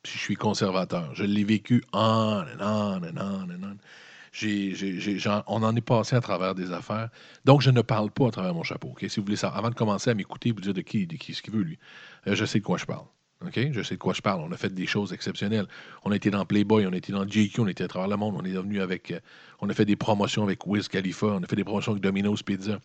Si 0.04 0.16
je 0.16 0.22
suis 0.22 0.36
conservateur, 0.36 1.12
je 1.16 1.24
l'ai 1.24 1.42
vécu 1.42 1.82
on 1.92 2.44
and 2.44 2.60
on 2.60 3.02
and 3.02 3.16
on 3.20 3.48
on 3.50 5.42
on 5.48 5.62
en 5.64 5.74
est 5.74 5.80
passé 5.80 6.14
à 6.14 6.20
travers 6.20 6.54
des 6.54 6.70
affaires. 6.70 7.08
Donc, 7.44 7.60
je 7.60 7.70
ne 7.70 7.82
parle 7.82 8.12
pas 8.12 8.28
à 8.28 8.30
travers 8.30 8.54
mon 8.54 8.62
chapeau. 8.62 8.94
Si 9.00 9.18
vous 9.18 9.24
voulez 9.24 9.36
ça, 9.36 9.48
avant 9.48 9.70
de 9.70 9.74
commencer 9.74 10.10
à 10.10 10.14
m'écouter, 10.14 10.52
vous 10.52 10.60
dire 10.60 10.74
de 10.74 10.82
qui, 10.82 11.08
de 11.08 11.16
qui, 11.16 11.34
ce 11.34 11.42
qu'il 11.42 11.52
veut, 11.52 11.62
lui, 11.62 11.80
euh, 12.28 12.36
je 12.36 12.44
sais 12.44 12.60
de 12.60 12.64
quoi 12.64 12.78
je 12.78 12.84
parle. 12.84 13.06
Je 13.54 13.82
sais 13.82 13.94
de 13.94 14.00
quoi 14.00 14.14
je 14.14 14.20
parle. 14.20 14.40
On 14.40 14.50
a 14.50 14.56
fait 14.56 14.72
des 14.74 14.86
choses 14.86 15.12
exceptionnelles. 15.12 15.66
On 16.04 16.10
a 16.10 16.16
été 16.16 16.30
dans 16.30 16.44
Playboy, 16.44 16.86
on 16.86 16.92
a 16.92 16.96
été 16.96 17.12
dans 17.12 17.24
GQ, 17.24 17.60
on 17.60 17.66
a 17.66 17.70
été 17.70 17.84
à 17.84 17.88
travers 17.88 18.08
le 18.08 18.16
monde. 18.16 18.34
On 18.36 18.44
est 18.44 18.50
venu 18.50 18.80
avec. 18.80 19.12
Euh, 19.12 19.20
on 19.60 19.68
a 19.68 19.74
fait 19.74 19.84
des 19.84 19.96
promotions 19.96 20.42
avec 20.42 20.66
Wiz 20.66 20.88
Khalifa, 20.88 21.26
on 21.26 21.42
a 21.42 21.46
fait 21.46 21.56
des 21.56 21.64
promotions 21.64 21.92
avec 21.92 22.02
Domino's 22.02 22.42
Pizza. 22.42 22.80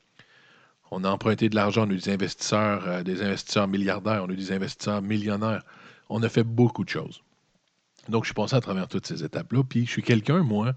On 0.92 1.04
a 1.04 1.10
emprunté 1.10 1.50
de 1.50 1.56
l'argent, 1.56 1.88
on 1.88 1.90
a 1.90 1.94
eu 1.94 1.98
des 1.98 2.10
investisseurs, 2.10 2.88
euh, 2.88 3.04
des 3.04 3.24
investisseurs 3.24 3.68
milliardaires, 3.68 4.24
on 4.24 4.30
a 4.30 4.34
eu 4.34 4.38
des 4.38 4.52
investisseurs 4.52 5.02
millionnaires. 5.02 5.64
On 6.10 6.22
a 6.22 6.30
fait 6.30 6.44
beaucoup 6.44 6.84
de 6.84 6.90
choses. 6.90 7.24
Donc, 8.10 8.24
je 8.24 8.28
suis 8.28 8.36
passé 8.36 8.56
à 8.56 8.62
travers 8.62 8.88
toutes 8.88 9.08
ces 9.08 9.24
étapes-là. 9.24 9.64
Puis, 9.64 9.86
je 9.86 9.92
suis 9.92 10.04
quelqu'un, 10.04 10.44
moi, 10.44 10.74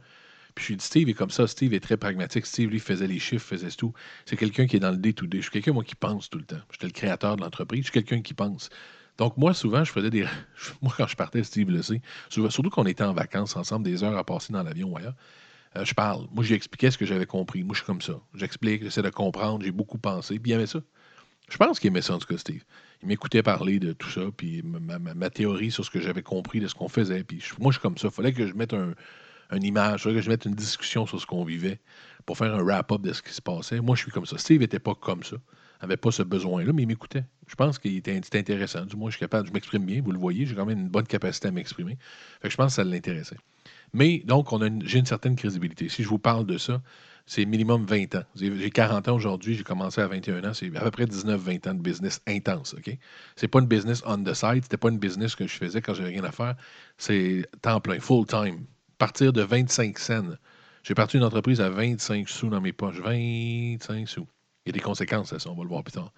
puis 0.54 0.64
je 0.64 0.72
suis 0.72 0.80
Steve 0.80 1.08
est 1.10 1.14
comme 1.14 1.30
ça. 1.30 1.46
Steve 1.46 1.74
est 1.74 1.80
très 1.80 1.98
pragmatique. 1.98 2.46
Steve, 2.46 2.70
lui, 2.70 2.80
faisait 2.80 3.06
les 3.06 3.18
chiffres, 3.18 3.46
faisait 3.46 3.68
tout. 3.70 3.92
C'est 4.24 4.36
quelqu'un 4.36 4.66
qui 4.66 4.76
est 4.76 4.80
dans 4.80 4.90
le 4.90 4.96
day-to-day. 4.96 5.38
Je 5.38 5.42
suis 5.42 5.50
quelqu'un, 5.50 5.72
moi, 5.72 5.84
qui 5.84 5.96
pense 5.96 6.30
tout 6.30 6.38
le 6.38 6.44
temps. 6.44 6.60
J'étais 6.72 6.86
le 6.86 6.92
créateur 6.92 7.36
de 7.36 7.42
l'entreprise. 7.42 7.80
Je 7.80 7.90
suis 7.90 7.92
quelqu'un 7.92 8.22
qui 8.22 8.32
pense. 8.32 8.70
Donc, 9.18 9.36
moi, 9.36 9.54
souvent, 9.54 9.82
je 9.84 9.92
faisais 9.92 10.10
des. 10.10 10.26
Moi, 10.82 10.92
quand 10.96 11.06
je 11.06 11.16
partais, 11.16 11.42
Steve 11.42 11.70
le 11.70 11.82
sait, 11.82 12.02
surtout 12.28 12.70
qu'on 12.70 12.86
était 12.86 13.04
en 13.04 13.14
vacances 13.14 13.56
ensemble, 13.56 13.84
des 13.84 14.04
heures 14.04 14.16
à 14.16 14.24
passer 14.24 14.52
dans 14.52 14.62
l'avion 14.62 14.88
ou 14.88 14.96
ailleurs, 14.96 15.14
euh, 15.76 15.84
je 15.84 15.94
parle. 15.94 16.26
Moi, 16.32 16.44
j'expliquais 16.44 16.90
ce 16.90 16.98
que 16.98 17.06
j'avais 17.06 17.26
compris. 17.26 17.62
Moi, 17.62 17.74
je 17.74 17.78
suis 17.78 17.86
comme 17.86 18.02
ça. 18.02 18.14
J'explique, 18.34 18.82
j'essaie 18.82 19.02
de 19.02 19.10
comprendre, 19.10 19.64
j'ai 19.64 19.72
beaucoup 19.72 19.98
pensé, 19.98 20.38
puis 20.38 20.52
il 20.52 20.54
aimait 20.54 20.66
ça. 20.66 20.80
Je 21.48 21.56
pense 21.56 21.78
qu'il 21.78 21.88
aimait 21.88 22.02
ça, 22.02 22.14
en 22.14 22.18
tout 22.18 22.26
cas, 22.26 22.36
Steve. 22.36 22.62
Il 23.02 23.08
m'écoutait 23.08 23.42
parler 23.42 23.78
de 23.78 23.92
tout 23.92 24.10
ça, 24.10 24.22
puis 24.36 24.62
ma, 24.62 25.30
théorie 25.30 25.70
sur 25.70 25.84
ce 25.84 25.90
que 25.90 26.00
j'avais 26.00 26.22
compris 26.22 26.60
de 26.60 26.66
ce 26.66 26.74
qu'on 26.74 26.88
faisait. 26.88 27.24
Puis 27.24 27.42
moi, 27.58 27.70
je 27.70 27.78
suis 27.78 27.82
comme 27.82 27.96
ça. 27.98 28.08
Il 28.08 28.14
fallait 28.14 28.32
que 28.32 28.46
je 28.46 28.54
mette 28.54 28.74
un, 28.74 28.94
une 29.52 29.62
image, 29.62 30.02
fallait 30.02 30.16
que 30.16 30.22
je 30.22 30.30
mette 30.30 30.44
une 30.44 30.54
discussion 30.54 31.06
sur 31.06 31.20
ce 31.20 31.26
qu'on 31.26 31.44
vivait 31.44 31.78
pour 32.24 32.36
faire 32.36 32.54
un 32.54 32.62
wrap-up 32.62 33.02
de 33.02 33.12
ce 33.12 33.22
qui 33.22 33.32
se 33.32 33.42
passait. 33.42 33.80
Moi, 33.80 33.96
je 33.96 34.02
suis 34.02 34.10
comme 34.10 34.26
ça. 34.26 34.38
Steve 34.38 34.60
n'était 34.60 34.80
pas 34.80 34.94
comme 34.94 35.22
ça 35.22 35.36
n'avait 35.82 35.96
pas 35.96 36.10
ce 36.10 36.22
besoin-là, 36.22 36.72
mais 36.72 36.82
il 36.82 36.88
m'écoutait. 36.88 37.24
Je 37.46 37.54
pense 37.54 37.78
qu'il 37.78 37.96
était, 37.96 38.20
intéressant. 38.34 38.84
Du 38.84 38.96
moins, 38.96 39.10
je 39.10 39.16
suis 39.16 39.20
capable, 39.20 39.48
je 39.48 39.52
m'exprime 39.52 39.84
bien, 39.84 40.00
vous 40.02 40.12
le 40.12 40.18
voyez, 40.18 40.46
j'ai 40.46 40.54
quand 40.54 40.66
même 40.66 40.78
une 40.78 40.88
bonne 40.88 41.06
capacité 41.06 41.48
à 41.48 41.50
m'exprimer. 41.50 41.98
je 42.42 42.56
pense 42.56 42.72
que 42.72 42.76
ça 42.76 42.84
l'intéressait. 42.84 43.36
Mais 43.92 44.22
donc, 44.24 44.48
j'ai 44.84 44.98
une 44.98 45.06
certaine 45.06 45.36
crédibilité. 45.36 45.88
Si 45.88 46.02
je 46.02 46.08
vous 46.08 46.18
parle 46.18 46.46
de 46.46 46.58
ça, 46.58 46.82
c'est 47.26 47.44
minimum 47.44 47.84
20 47.84 48.14
ans. 48.14 48.22
J'ai 48.36 48.70
40 48.70 49.08
ans 49.08 49.14
aujourd'hui, 49.14 49.54
j'ai 49.54 49.64
commencé 49.64 50.00
à 50.00 50.06
21 50.06 50.44
ans, 50.44 50.54
c'est 50.54 50.74
à 50.76 50.80
peu 50.80 50.90
près 50.90 51.06
19-20 51.06 51.68
ans 51.68 51.74
de 51.74 51.82
business 51.82 52.20
intense. 52.26 52.74
OK? 52.74 52.96
C'est 53.34 53.48
pas 53.48 53.58
une 53.58 53.66
business 53.66 54.02
on 54.06 54.22
the 54.22 54.32
side, 54.32 54.62
c'était 54.62 54.76
pas 54.76 54.90
une 54.90 54.98
business 54.98 55.34
que 55.34 55.46
je 55.46 55.54
faisais 55.54 55.82
quand 55.82 55.94
j'avais 55.94 56.10
rien 56.10 56.24
à 56.24 56.32
faire. 56.32 56.54
C'est 56.98 57.46
temps 57.62 57.80
plein, 57.80 57.98
full 57.98 58.26
time. 58.26 58.64
Partir 58.98 59.32
de 59.32 59.42
25 59.42 59.98
cents. 59.98 60.36
J'ai 60.84 60.94
parti 60.94 61.16
une 61.16 61.24
entreprise 61.24 61.60
à 61.60 61.68
25 61.68 62.28
sous 62.28 62.48
dans 62.48 62.60
mes 62.60 62.72
poches. 62.72 63.00
25 63.00 64.08
sous. 64.08 64.26
Il 64.66 64.70
y 64.70 64.72
a 64.72 64.72
des 64.72 64.80
conséquences 64.80 65.32
à 65.32 65.38
ça, 65.38 65.48
on 65.48 65.54
va 65.54 65.62
le 65.62 65.68
voir 65.68 65.84
plus 65.84 65.92
tard. 65.92 66.12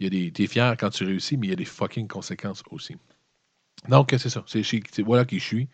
Il 0.00 0.04
y 0.04 0.06
a 0.08 0.10
des, 0.10 0.32
t'es 0.32 0.48
fier 0.48 0.76
quand 0.76 0.90
tu 0.90 1.04
réussis, 1.04 1.36
mais 1.36 1.46
il 1.46 1.50
y 1.50 1.52
a 1.52 1.56
des 1.56 1.64
fucking 1.64 2.08
conséquences 2.08 2.62
aussi. 2.72 2.96
Donc, 3.88 4.12
c'est 4.18 4.28
ça. 4.28 4.44
C'est, 4.46 5.02
voilà 5.02 5.24
qui 5.24 5.38
je 5.38 5.44
suis. 5.44 5.68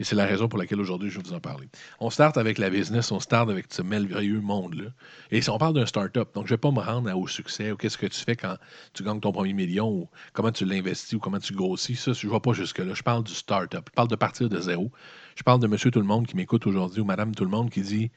Et 0.00 0.04
c'est 0.04 0.14
la 0.14 0.26
raison 0.26 0.48
pour 0.48 0.60
laquelle 0.60 0.80
aujourd'hui 0.80 1.10
je 1.10 1.18
vais 1.18 1.24
vous 1.24 1.34
en 1.34 1.40
parler. 1.40 1.68
On 1.98 2.08
start 2.08 2.38
avec 2.38 2.58
la 2.58 2.70
business, 2.70 3.10
on 3.10 3.18
start 3.18 3.50
avec 3.50 3.66
ce 3.68 3.82
merveilleux 3.82 4.40
monde-là. 4.40 4.90
Et 5.32 5.42
si 5.42 5.50
on 5.50 5.58
parle 5.58 5.74
d'un 5.74 5.86
start-up, 5.86 6.32
donc 6.34 6.46
je 6.46 6.52
ne 6.52 6.56
vais 6.56 6.60
pas 6.60 6.70
me 6.70 6.78
rendre 6.78 7.12
au 7.18 7.26
succès 7.26 7.72
ou 7.72 7.76
qu'est-ce 7.76 7.98
que 7.98 8.06
tu 8.06 8.20
fais 8.20 8.36
quand 8.36 8.56
tu 8.94 9.02
gagnes 9.02 9.18
ton 9.18 9.32
premier 9.32 9.52
million 9.52 9.90
ou 9.90 10.08
comment 10.32 10.52
tu 10.52 10.64
l'investis 10.64 11.14
ou 11.14 11.18
comment 11.18 11.40
tu 11.40 11.52
grossis. 11.52 11.96
Ça, 11.96 12.12
je 12.12 12.28
ne 12.28 12.32
vais 12.32 12.40
pas 12.40 12.52
jusque-là. 12.52 12.94
Je 12.94 13.02
parle 13.02 13.24
du 13.24 13.34
start-up. 13.34 13.88
Je 13.88 13.94
parle 13.94 14.08
de 14.08 14.16
partir 14.16 14.48
de 14.48 14.60
zéro. 14.60 14.92
Je 15.34 15.42
parle 15.42 15.58
de 15.58 15.66
monsieur 15.66 15.90
tout 15.90 16.00
le 16.00 16.06
monde 16.06 16.28
qui 16.28 16.36
m'écoute 16.36 16.64
aujourd'hui 16.68 17.00
ou 17.00 17.04
madame 17.04 17.34
tout 17.34 17.44
le 17.44 17.50
monde 17.50 17.68
qui 17.68 17.82
dit, 17.82 18.12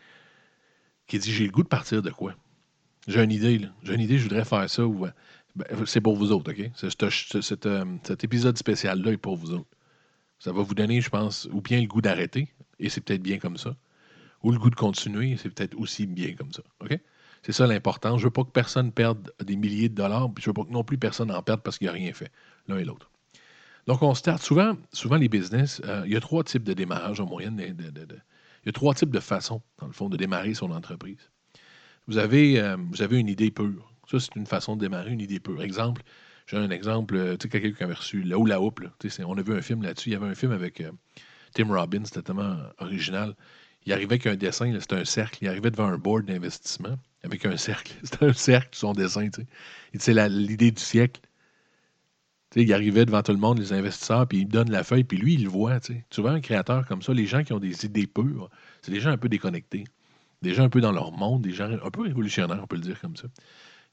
qui 1.07 1.17
dit 1.17 1.31
j'ai 1.31 1.45
le 1.45 1.51
goût 1.51 1.63
de 1.63 1.67
partir 1.67 2.03
de 2.03 2.11
quoi? 2.11 2.35
J'ai 3.07 3.23
une 3.23 3.31
idée. 3.31 3.61
J'ai 3.83 3.93
une 3.95 4.01
idée, 4.01 4.17
je 4.17 4.23
voudrais 4.23 4.45
faire 4.45 4.69
ça. 4.69 4.85
Ou, 4.85 5.07
ben, 5.55 5.65
c'est 5.85 6.01
pour 6.01 6.15
vous 6.15 6.31
autres, 6.31 6.51
OK? 6.51 6.71
Cet, 6.75 7.65
euh, 7.65 7.85
cet 8.03 8.23
épisode 8.23 8.57
spécial-là 8.57 9.11
est 9.11 9.17
pour 9.17 9.35
vous 9.35 9.53
autres. 9.53 9.69
Ça 10.39 10.51
va 10.51 10.61
vous 10.61 10.73
donner, 10.73 11.01
je 11.01 11.09
pense, 11.09 11.47
ou 11.51 11.61
bien 11.61 11.81
le 11.81 11.87
goût 11.87 12.01
d'arrêter, 12.01 12.47
et 12.79 12.89
c'est 12.89 13.01
peut-être 13.01 13.21
bien 13.21 13.37
comme 13.37 13.57
ça, 13.57 13.75
ou 14.43 14.51
le 14.51 14.57
goût 14.57 14.69
de 14.69 14.75
continuer, 14.75 15.31
et 15.31 15.37
c'est 15.37 15.49
peut-être 15.49 15.77
aussi 15.77 16.07
bien 16.07 16.33
comme 16.33 16.51
ça. 16.51 16.63
OK? 16.81 16.97
C'est 17.43 17.51
ça 17.51 17.65
l'important. 17.67 18.17
Je 18.17 18.25
veux 18.25 18.31
pas 18.31 18.43
que 18.43 18.51
personne 18.51 18.91
perde 18.91 19.31
des 19.43 19.55
milliers 19.55 19.89
de 19.89 19.95
dollars, 19.95 20.31
puis 20.31 20.43
je 20.43 20.49
veux 20.49 20.53
pas 20.53 20.63
que 20.63 20.71
non 20.71 20.83
plus 20.83 20.97
personne 20.97 21.31
en 21.31 21.41
perde 21.41 21.61
parce 21.61 21.77
qu'il 21.77 21.87
n'a 21.87 21.93
rien 21.93 22.13
fait, 22.13 22.31
l'un 22.67 22.77
et 22.77 22.85
l'autre. 22.85 23.09
Donc, 23.87 24.03
on 24.03 24.13
start. 24.13 24.43
Souvent, 24.43 24.77
souvent 24.93 25.17
les 25.17 25.27
business, 25.27 25.81
euh, 25.85 26.03
il 26.05 26.13
y 26.13 26.15
a 26.15 26.19
trois 26.19 26.43
types 26.43 26.63
de 26.63 26.73
démarrage 26.73 27.19
en 27.19 27.25
moyenne. 27.25 27.59
il 27.59 28.65
y 28.65 28.69
a 28.69 28.71
trois 28.71 28.93
types 28.93 29.09
de 29.09 29.19
façons, 29.19 29.61
dans 29.79 29.87
le 29.87 29.93
fond, 29.93 30.07
de 30.07 30.17
démarrer 30.17 30.53
son 30.53 30.69
entreprise. 30.69 31.30
Vous 32.11 32.17
avez, 32.17 32.59
euh, 32.59 32.75
vous 32.89 33.01
avez 33.01 33.19
une 33.19 33.29
idée 33.29 33.51
pure. 33.51 33.89
Ça, 34.09 34.19
c'est 34.19 34.35
une 34.35 34.45
façon 34.45 34.75
de 34.75 34.81
démarrer 34.81 35.11
une 35.11 35.21
idée 35.21 35.39
pure. 35.39 35.63
Exemple, 35.63 36.01
j'ai 36.45 36.57
un 36.57 36.69
exemple, 36.69 37.15
euh, 37.15 37.37
tu 37.37 37.43
sais, 37.43 37.49
quelqu'un 37.49 37.71
qui 37.71 37.83
avait 37.85 37.93
reçu 37.93 38.21
La 38.23 38.35
la 38.35 38.59
Houpe, 38.59 38.81
on 39.25 39.37
a 39.37 39.41
vu 39.41 39.53
un 39.53 39.61
film 39.61 39.81
là-dessus. 39.81 40.09
Il 40.09 40.11
y 40.11 40.15
avait 40.17 40.27
un 40.27 40.35
film 40.35 40.51
avec 40.51 40.81
euh, 40.81 40.91
Tim 41.53 41.69
Robbins, 41.73 42.03
c'était 42.03 42.23
tellement 42.23 42.57
original. 42.79 43.33
Il 43.85 43.93
arrivait 43.93 44.15
avec 44.15 44.27
un 44.27 44.35
dessin, 44.35 44.77
c'était 44.81 44.97
un 44.97 45.05
cercle. 45.05 45.37
Il 45.41 45.47
arrivait 45.47 45.71
devant 45.71 45.85
un 45.85 45.97
board 45.97 46.25
d'investissement 46.25 46.97
avec 47.23 47.45
un 47.45 47.55
cercle. 47.55 47.93
C'était 48.03 48.25
un 48.25 48.33
cercle, 48.33 48.71
son 48.73 48.91
dessin. 48.91 49.29
Tu 49.29 49.43
sais. 49.93 50.13
C'est 50.13 50.27
l'idée 50.27 50.71
du 50.71 50.81
siècle. 50.81 51.21
il 52.57 52.73
arrivait 52.73 53.05
devant 53.05 53.23
tout 53.23 53.31
le 53.31 53.37
monde, 53.37 53.57
les 53.57 53.71
investisseurs, 53.71 54.27
puis 54.27 54.39
il 54.39 54.49
donne 54.49 54.69
la 54.69 54.83
feuille, 54.83 55.05
puis 55.05 55.17
lui, 55.17 55.35
il 55.35 55.43
le 55.45 55.49
voit. 55.49 55.79
Tu 55.79 56.03
vois, 56.17 56.31
un 56.31 56.41
créateur 56.41 56.85
comme 56.87 57.01
ça, 57.01 57.13
les 57.13 57.25
gens 57.25 57.45
qui 57.45 57.53
ont 57.53 57.59
des 57.59 57.85
idées 57.85 58.05
pures, 58.05 58.49
c'est 58.81 58.91
des 58.91 58.99
gens 58.99 59.11
un 59.11 59.17
peu 59.17 59.29
déconnectés 59.29 59.85
des 60.41 60.53
gens 60.53 60.63
un 60.63 60.69
peu 60.69 60.81
dans 60.81 60.91
leur 60.91 61.11
monde, 61.11 61.41
des 61.41 61.51
gens 61.51 61.69
un 61.69 61.91
peu 61.91 62.01
révolutionnaires, 62.01 62.59
on 62.61 62.67
peut 62.67 62.75
le 62.75 62.81
dire 62.81 62.99
comme 62.99 63.15
ça. 63.15 63.27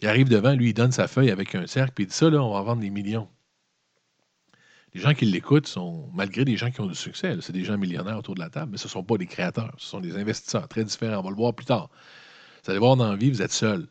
Il 0.01 0.09
arrive 0.09 0.29
devant, 0.29 0.55
lui, 0.55 0.71
il 0.71 0.75
donne 0.75 0.93
sa 0.93 1.09
feuille 1.09 1.31
avec 1.31 1.55
un 1.55 1.67
cercle, 1.67 1.93
puis 1.95 2.05
il 2.05 2.07
dit 2.09 2.15
ça, 2.15 2.31
là, 2.31 2.43
on 2.43 2.55
va 2.55 2.63
vendre 2.63 2.81
des 2.81 2.91
millions. 2.91 3.29
Les 4.95 5.01
gens 5.01 5.13
qui 5.13 5.27
l'écoutent 5.27 5.67
sont, 5.67 6.09
malgré 6.15 6.45
des 6.45 6.57
gens 6.57 6.71
qui 6.71 6.81
ont 6.81 6.87
du 6.87 6.95
succès, 6.95 7.37
c'est 7.41 7.53
des 7.53 7.65
gens 7.65 7.77
millionnaires 7.77 8.19
autour 8.19 8.35
de 8.35 8.41
la 8.41 8.49
table, 8.49 8.73
mais 8.73 8.79
ce 8.79 8.87
ne 8.87 8.91
sont 8.91 9.05
pas 9.05 9.19
des 9.19 9.27
créateurs, 9.27 9.75
ce 9.77 9.87
sont 9.87 10.01
des 10.01 10.17
investisseurs 10.17 10.67
très 10.69 10.85
différents. 10.85 11.19
On 11.21 11.25
va 11.25 11.31
le 11.31 11.37
voir 11.37 11.53
plus 11.55 11.67
tard. 11.67 11.91
Vous 12.65 12.71
allez 12.71 12.81
voir 12.81 12.97
dans 12.97 13.11
la 13.11 13.17
vie, 13.17 13.31
vous 13.31 13.43
êtes 13.43 13.53
seul. 13.53 13.87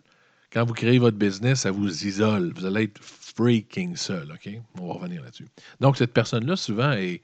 Quand 0.52 0.66
vous 0.66 0.74
créez 0.74 0.98
votre 0.98 1.18
business, 1.18 1.62
ça 1.62 1.72
vous 1.72 2.06
isole. 2.06 2.54
Vous 2.54 2.66
allez 2.66 2.84
être 2.84 3.00
freaking 3.02 3.96
seul, 3.96 4.32
OK? 4.32 4.50
On 4.80 4.88
va 4.88 4.94
revenir 4.94 5.22
là-dessus. 5.22 5.48
Donc, 5.82 5.98
cette 5.98 6.14
personne-là, 6.14 6.56
souvent, 6.56 6.94
est, 6.94 7.22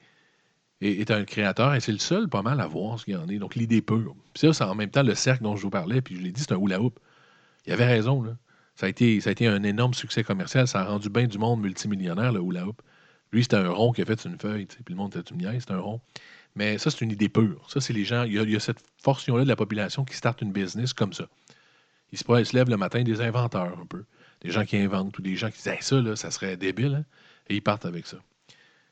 est, 0.80 1.10
un 1.10 1.24
créateur 1.24 1.74
et 1.74 1.80
c'est 1.80 1.92
le 1.92 1.98
seul 1.98 2.28
pas 2.28 2.42
mal 2.42 2.60
à 2.60 2.66
voir 2.66 2.98
ce 2.98 3.04
qu'il 3.04 3.14
y 3.14 3.16
en 3.16 3.28
est. 3.28 3.38
Donc, 3.38 3.54
l'idée 3.54 3.82
pure. 3.82 4.14
Ça, 4.34 4.52
c'est 4.52 4.64
en 4.64 4.74
même 4.74 4.90
temps 4.90 5.02
le 5.02 5.14
cercle 5.14 5.42
dont 5.42 5.56
je 5.56 5.62
vous 5.62 5.70
parlais, 5.70 6.00
puis 6.02 6.16
je 6.16 6.20
l'ai 6.20 6.32
dit, 6.32 6.40
c'est 6.40 6.52
un 6.52 6.58
hula 6.58 6.80
hoop. 6.80 6.98
Il 7.66 7.72
avait 7.72 7.86
raison, 7.86 8.22
là. 8.22 8.36
Ça 8.76 8.86
a, 8.86 8.88
été, 8.88 9.46
un 9.46 9.62
énorme 9.62 9.94
succès 9.94 10.24
commercial. 10.24 10.66
Ça 10.66 10.80
a 10.80 10.84
rendu 10.84 11.08
bien 11.08 11.28
du 11.28 11.38
monde 11.38 11.60
multimillionnaire, 11.60 12.32
le 12.32 12.40
hula 12.40 12.66
hoop. 12.66 12.82
Lui, 13.32 13.44
c'était 13.44 13.56
un 13.56 13.70
rond 13.70 13.92
qui 13.92 14.02
a 14.02 14.04
fait 14.04 14.24
une 14.24 14.38
feuille, 14.38 14.66
puis 14.66 14.82
le 14.88 14.96
monde 14.96 15.14
était 15.16 15.30
une 15.30 15.38
niaise, 15.38 15.64
c'est 15.66 15.72
un 15.72 15.78
rond. 15.78 16.00
Mais 16.56 16.78
ça, 16.78 16.90
c'est 16.90 17.00
une 17.04 17.10
idée 17.10 17.28
pure. 17.28 17.64
Ça, 17.68 17.80
c'est 17.80 17.92
les 17.92 18.04
gens. 18.04 18.24
Il 18.24 18.32
y, 18.32 18.56
a, 18.56 18.60
cette 18.60 18.82
portion-là 19.02 19.44
de 19.44 19.48
la 19.48 19.56
population 19.56 20.04
qui 20.04 20.16
starte 20.16 20.42
une 20.42 20.52
business 20.52 20.92
comme 20.92 21.12
ça. 21.12 21.26
Ils 22.12 22.18
se, 22.18 22.24
se 22.24 22.56
lèvent 22.56 22.70
le 22.70 22.76
matin, 22.76 23.02
des 23.02 23.20
inventeurs 23.20 23.78
un 23.80 23.86
peu. 23.86 24.04
Des 24.40 24.50
gens 24.50 24.64
qui 24.64 24.76
inventent 24.76 25.16
ou 25.18 25.22
des 25.22 25.36
gens 25.36 25.50
qui 25.50 25.62
disent 25.62 25.80
ça, 25.80 26.16
ça 26.16 26.30
serait 26.30 26.56
débile. 26.56 26.94
Hein? 26.96 27.04
Et 27.48 27.56
ils 27.56 27.62
partent 27.62 27.86
avec 27.86 28.06
ça 28.06 28.18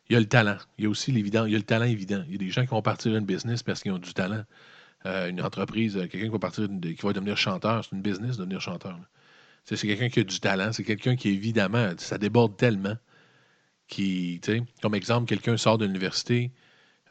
il 0.09 0.15
y 0.15 0.17
a 0.17 0.21
le 0.21 0.27
talent. 0.27 0.59
Il 0.79 0.85
y 0.85 0.87
a 0.87 0.91
aussi 0.91 1.13
l'évident. 1.13 1.47
Il 1.47 1.53
y 1.53 1.55
a 1.55 1.59
le 1.59 1.65
talent 1.65 1.85
évident. 1.85 2.23
Il 2.27 2.33
y 2.33 2.35
a 2.35 2.39
des 2.39 2.51
gens 2.51 2.63
qui 2.63 2.69
vont 2.69 2.83
partir 2.83 3.13
d'une 3.13 3.25
business 3.25 3.63
parce 3.63 3.83
qu'ils 3.83 3.93
ont 3.93 3.99
du 3.99 4.13
talent. 4.15 4.45
Euh, 5.07 5.29
une 5.29 5.41
entreprise, 5.43 5.97
euh, 5.97 6.07
quelqu'un 6.07 6.27
qui 6.27 6.33
va 6.33 6.39
partir, 6.39 6.69
qui 6.69 7.03
va 7.03 7.13
devenir 7.13 7.37
chanteur, 7.37 7.85
c'est 7.85 7.97
une 7.97 8.03
business 8.03 8.37
de 8.37 8.43
devenir 8.43 8.61
chanteur. 8.61 8.99
C'est 9.65 9.77
quelqu'un 9.77 10.09
qui 10.09 10.21
a 10.21 10.25
du 10.25 10.41
talent. 10.41 10.73
C'est 10.73 10.85
quelqu'un 10.85 11.17
qui, 11.17 11.29
évidemment, 11.31 11.93
ça 11.99 12.19
déborde 12.19 12.57
tellement. 12.57 12.97
Qui, 13.89 14.41
comme 14.81 14.95
exemple, 14.95 15.29
quelqu'un 15.29 15.57
sort 15.57 15.77
de 15.77 15.85
l'université, 15.85 16.51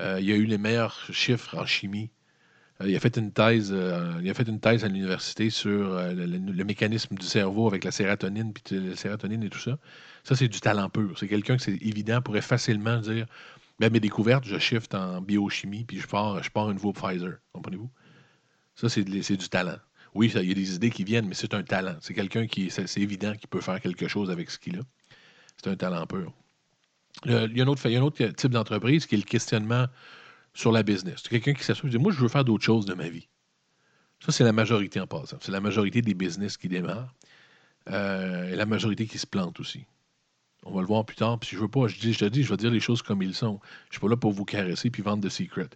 euh, 0.02 0.20
il 0.20 0.32
a 0.32 0.36
eu 0.36 0.46
les 0.46 0.58
meilleurs 0.58 1.00
chiffres 1.12 1.56
en 1.58 1.66
chimie. 1.66 2.10
Il, 2.86 2.96
a 2.96 3.00
fait 3.00 3.17
une 3.17 3.32
thèse, 3.32 3.74
il 4.22 4.30
a 4.30 4.34
fait 4.34 4.48
une 4.48 4.60
thèse 4.60 4.84
à 4.84 4.88
l'université 4.88 5.50
sur 5.50 5.70
le, 5.70 6.26
le, 6.26 6.63
mécanisme 6.63 7.15
du 7.15 7.26
cerveau 7.26 7.67
avec 7.67 7.84
la 7.84 7.91
sérotonine, 7.91 8.54
puis 8.54 8.80
la 8.80 8.96
sérotonine 8.96 9.44
et 9.44 9.50
tout 9.50 9.60
ça. 9.60 9.78
Ça, 10.24 10.36
c'est 10.36 10.48
du 10.48 10.60
talent 10.60 10.89
pur. 10.89 11.17
C'est 11.17 11.28
quelqu'un 11.28 11.58
que 11.58 11.63
c'est 11.63 11.78
évident, 11.82 12.22
pourrait 12.22 12.41
facilement 12.41 12.98
dire 12.98 13.26
ben, 13.82 13.91
mes 13.91 14.00
découvertes, 14.00 14.46
je 14.46 14.60
shift 14.60 14.94
en 14.94 15.22
biochimie, 15.22 15.86
puis 15.86 16.00
je 16.00 16.06
pars, 16.06 16.44
je 16.44 16.52
pars 16.52 16.72
Pfizer. 16.72 17.38
Comprenez-vous? 17.52 17.89
Ça, 18.76 18.89
c'est 18.89 19.04
du 19.04 19.50
talent. 19.50 19.78
Oui, 20.13 20.32
il 20.36 20.48
y 20.48 20.52
a 20.52 20.54
des 20.54 20.76
idées 20.76 20.91
qui 20.91 21.04
viennent, 21.04 21.28
mais 21.28 21.34
c'est 21.34 21.56
un 21.56 21.63
talent. 21.63 21.96
C'est 22.02 22.13
quelqu'un 22.13 22.46
qui, 22.46 22.70
c'est 22.70 22.98
évident 22.98 23.34
qu'il 23.34 23.48
peut 23.48 23.60
faire 23.60 23.82
quelque 23.82 24.08
chose 24.08 24.30
avec 24.30 24.52
ce 24.52 24.60
qu'il 24.60 24.78
a. 24.78 24.82
C'est 25.58 25.72
un 25.72 25.76
talent 25.76 26.06
pur. 26.06 26.32
il 27.26 27.58
y 27.58 27.62
a 27.62 27.63
un 27.63 27.67
autre 27.67 28.28
type 28.34 28.52
d'entreprise 28.52 29.08
qui 29.08 29.15
est 29.15 29.17
le 29.17 29.24
questionnement 29.24 29.88
sur 30.54 30.72
la 30.72 30.84
business. 30.84 31.24
Quelqu'un 31.24 31.54
qui 31.54 31.64
s'assoit 31.64 31.88
et 31.88 31.92
dit 31.92 31.98
Moi, 31.98 32.12
je 32.12 32.20
veux 32.20 32.28
faire 32.28 32.46
d'autres 32.46 32.64
choses 32.64 32.86
de 32.86 32.94
ma 32.94 33.10
vie. 33.10 33.28
Ça, 34.26 34.32
c'est 34.32 34.44
la 34.44 34.54
majorité 34.54 35.00
en 35.00 35.08
passant. 35.08 35.38
C'est 35.42 35.52
la 35.52 35.62
majorité 35.62 36.02
des 36.02 36.14
business 36.14 36.58
qui 36.58 36.68
démarrent. 36.68 37.14
Euh, 37.90 38.52
et 38.52 38.56
la 38.56 38.66
majorité 38.66 39.08
qui 39.08 39.18
se 39.18 39.26
plante 39.26 39.60
aussi. 39.60 39.86
On 40.64 40.74
va 40.74 40.82
le 40.82 40.88
voir 40.88 41.06
plus 41.06 41.16
tard. 41.16 41.40
Puis 41.40 41.50
je 41.54 41.58
veux 41.58 41.68
pas, 41.68 41.88
je, 41.88 42.00
dis, 42.00 42.14
je 42.14 42.20
te 42.20 42.26
dis, 42.26 42.44
je 42.44 42.50
vais 42.50 42.58
dire 42.58 42.70
les 42.70 42.80
choses 42.80 43.02
comme 43.02 43.24
ils 43.24 43.34
sont. 43.34 43.60
Je 43.90 43.96
suis 43.96 44.00
pas 44.00 44.10
là 44.10 44.18
pour 44.18 44.32
vous 44.32 44.46
caresser 44.46 44.92
puis 44.92 45.02
vendre 45.02 45.24
de 45.24 45.30
secrets. 45.30 45.70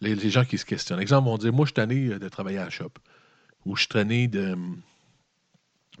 Les, 0.00 0.16
gens 0.30 0.44
qui 0.44 0.58
se 0.58 0.64
questionnent. 0.64 1.00
Exemple, 1.00 1.28
vont 1.28 1.38
dire 1.38 1.52
Moi, 1.52 1.66
je 1.66 1.68
suis 1.68 1.74
tanné 1.74 2.06
euh, 2.06 2.18
de 2.18 2.28
travailler 2.28 2.58
à 2.58 2.64
la 2.64 2.70
shop. 2.70 2.92
Ou 3.66 3.76
je 3.76 3.82
suis 3.82 3.88
tanné 3.88 4.26
de. 4.26 4.56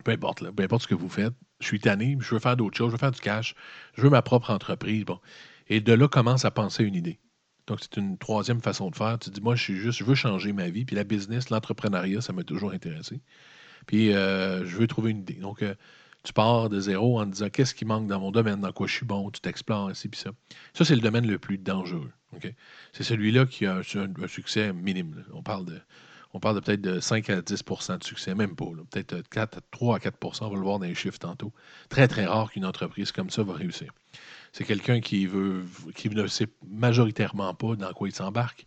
Peu 0.04 0.12
importe, 0.12 0.40
là, 0.40 0.50
peu 0.50 0.62
importe 0.62 0.82
ce 0.82 0.88
que 0.88 0.94
vous 0.94 1.10
faites. 1.10 1.34
Je 1.60 1.66
suis 1.66 1.78
tanné, 1.78 2.16
je 2.20 2.34
veux 2.34 2.40
faire 2.40 2.56
d'autres 2.56 2.76
choses, 2.76 2.88
je 2.88 2.92
veux 2.92 2.98
faire 2.98 3.12
du 3.12 3.20
cash, 3.20 3.54
je 3.94 4.02
veux 4.02 4.10
ma 4.10 4.22
propre 4.22 4.50
entreprise. 4.50 5.04
Bon. 5.04 5.20
Et 5.68 5.80
de 5.80 5.92
là 5.92 6.08
commence 6.08 6.44
à 6.44 6.50
penser 6.50 6.82
une 6.82 6.96
idée. 6.96 7.20
Donc, 7.66 7.78
c'est 7.80 7.96
une 7.96 8.18
troisième 8.18 8.60
façon 8.60 8.90
de 8.90 8.96
faire. 8.96 9.18
Tu 9.18 9.30
dis, 9.30 9.40
moi, 9.40 9.54
je 9.54 9.62
suis 9.62 9.76
juste, 9.76 9.98
je 9.98 10.04
veux 10.04 10.14
changer 10.14 10.52
ma 10.52 10.68
vie. 10.68 10.84
Puis 10.84 10.96
la 10.96 11.04
business, 11.04 11.50
l'entrepreneuriat, 11.50 12.20
ça 12.20 12.32
m'a 12.32 12.42
toujours 12.42 12.72
intéressé. 12.72 13.20
Puis, 13.86 14.12
euh, 14.12 14.64
je 14.66 14.76
veux 14.76 14.86
trouver 14.86 15.10
une 15.12 15.20
idée. 15.20 15.34
Donc, 15.34 15.62
euh, 15.62 15.74
tu 16.22 16.32
pars 16.32 16.68
de 16.68 16.80
zéro 16.80 17.20
en 17.20 17.26
disant 17.26 17.48
qu'est-ce 17.50 17.74
qui 17.74 17.84
manque 17.84 18.06
dans 18.06 18.20
mon 18.20 18.30
domaine, 18.30 18.60
dans 18.60 18.72
quoi 18.72 18.86
je 18.86 18.94
suis 18.94 19.06
bon, 19.06 19.30
tu 19.30 19.40
t'explores 19.40 19.90
ici 19.90 20.08
puis 20.08 20.20
ça. 20.20 20.30
Ça, 20.72 20.84
c'est 20.84 20.94
le 20.94 21.00
domaine 21.00 21.26
le 21.26 21.38
plus 21.38 21.58
dangereux. 21.58 22.12
C'est 22.92 23.02
celui-là 23.02 23.46
qui 23.46 23.66
a 23.66 23.76
un, 23.76 24.26
succès 24.28 24.72
minime. 24.72 25.24
On 25.32 25.42
parle 25.42 25.66
de. 25.66 25.80
On 26.34 26.38
de 26.38 26.60
peut-être 26.60 26.80
de 26.80 26.98
5 26.98 27.28
à 27.28 27.42
10% 27.42 27.98
de 27.98 28.04
succès, 28.04 28.34
même 28.34 28.56
pas. 28.56 28.64
Peut-être 28.90 29.28
4, 29.28 29.60
3 29.70 29.96
à 29.96 29.98
4% 29.98 30.44
on 30.44 30.48
va 30.48 30.54
le 30.54 30.62
voir 30.62 30.78
dans 30.78 30.86
les 30.86 30.94
chiffres 30.94 31.18
tantôt. 31.18 31.52
Très, 31.90 32.08
très 32.08 32.24
rare 32.24 32.50
qu'une 32.50 32.64
entreprise 32.64 33.12
comme 33.12 33.28
ça 33.28 33.42
va 33.42 33.52
réussir. 33.52 33.92
C'est 34.52 34.64
quelqu'un 34.64 35.00
qui 35.00 35.26
veut 35.26 35.64
qui 35.94 36.10
ne 36.10 36.26
sait 36.26 36.48
majoritairement 36.68 37.54
pas 37.54 37.74
dans 37.74 37.92
quoi 37.92 38.08
il 38.08 38.14
s'embarque, 38.14 38.66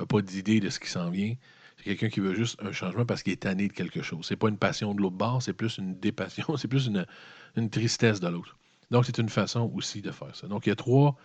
n'a 0.00 0.06
pas 0.06 0.22
d'idée 0.22 0.60
de 0.60 0.70
ce 0.70 0.80
qui 0.80 0.88
s'en 0.88 1.10
vient. 1.10 1.34
C'est 1.76 1.84
quelqu'un 1.84 2.08
qui 2.08 2.20
veut 2.20 2.34
juste 2.34 2.58
un 2.62 2.72
changement 2.72 3.04
parce 3.04 3.22
qu'il 3.22 3.34
est 3.34 3.42
tanné 3.42 3.68
de 3.68 3.72
quelque 3.72 4.02
chose. 4.02 4.24
C'est 4.26 4.36
pas 4.36 4.48
une 4.48 4.56
passion 4.56 4.94
de 4.94 5.02
l'autre 5.02 5.16
bord, 5.16 5.42
c'est 5.42 5.52
plus 5.52 5.76
une 5.76 5.98
dépassion, 5.98 6.44
c'est 6.56 6.68
plus 6.68 6.86
une, 6.86 7.70
tristesse 7.70 8.20
de 8.20 8.28
l'autre. 8.28 8.56
Donc, 8.90 9.04
c'est 9.04 9.18
une 9.18 9.28
façon 9.28 9.70
aussi 9.74 10.00
de 10.00 10.10
faire 10.10 10.34
ça. 10.34 10.46
Donc, 10.46 10.66
il 10.66 10.70
y 10.70 10.72
a 10.72 10.76
trois, 10.76 11.16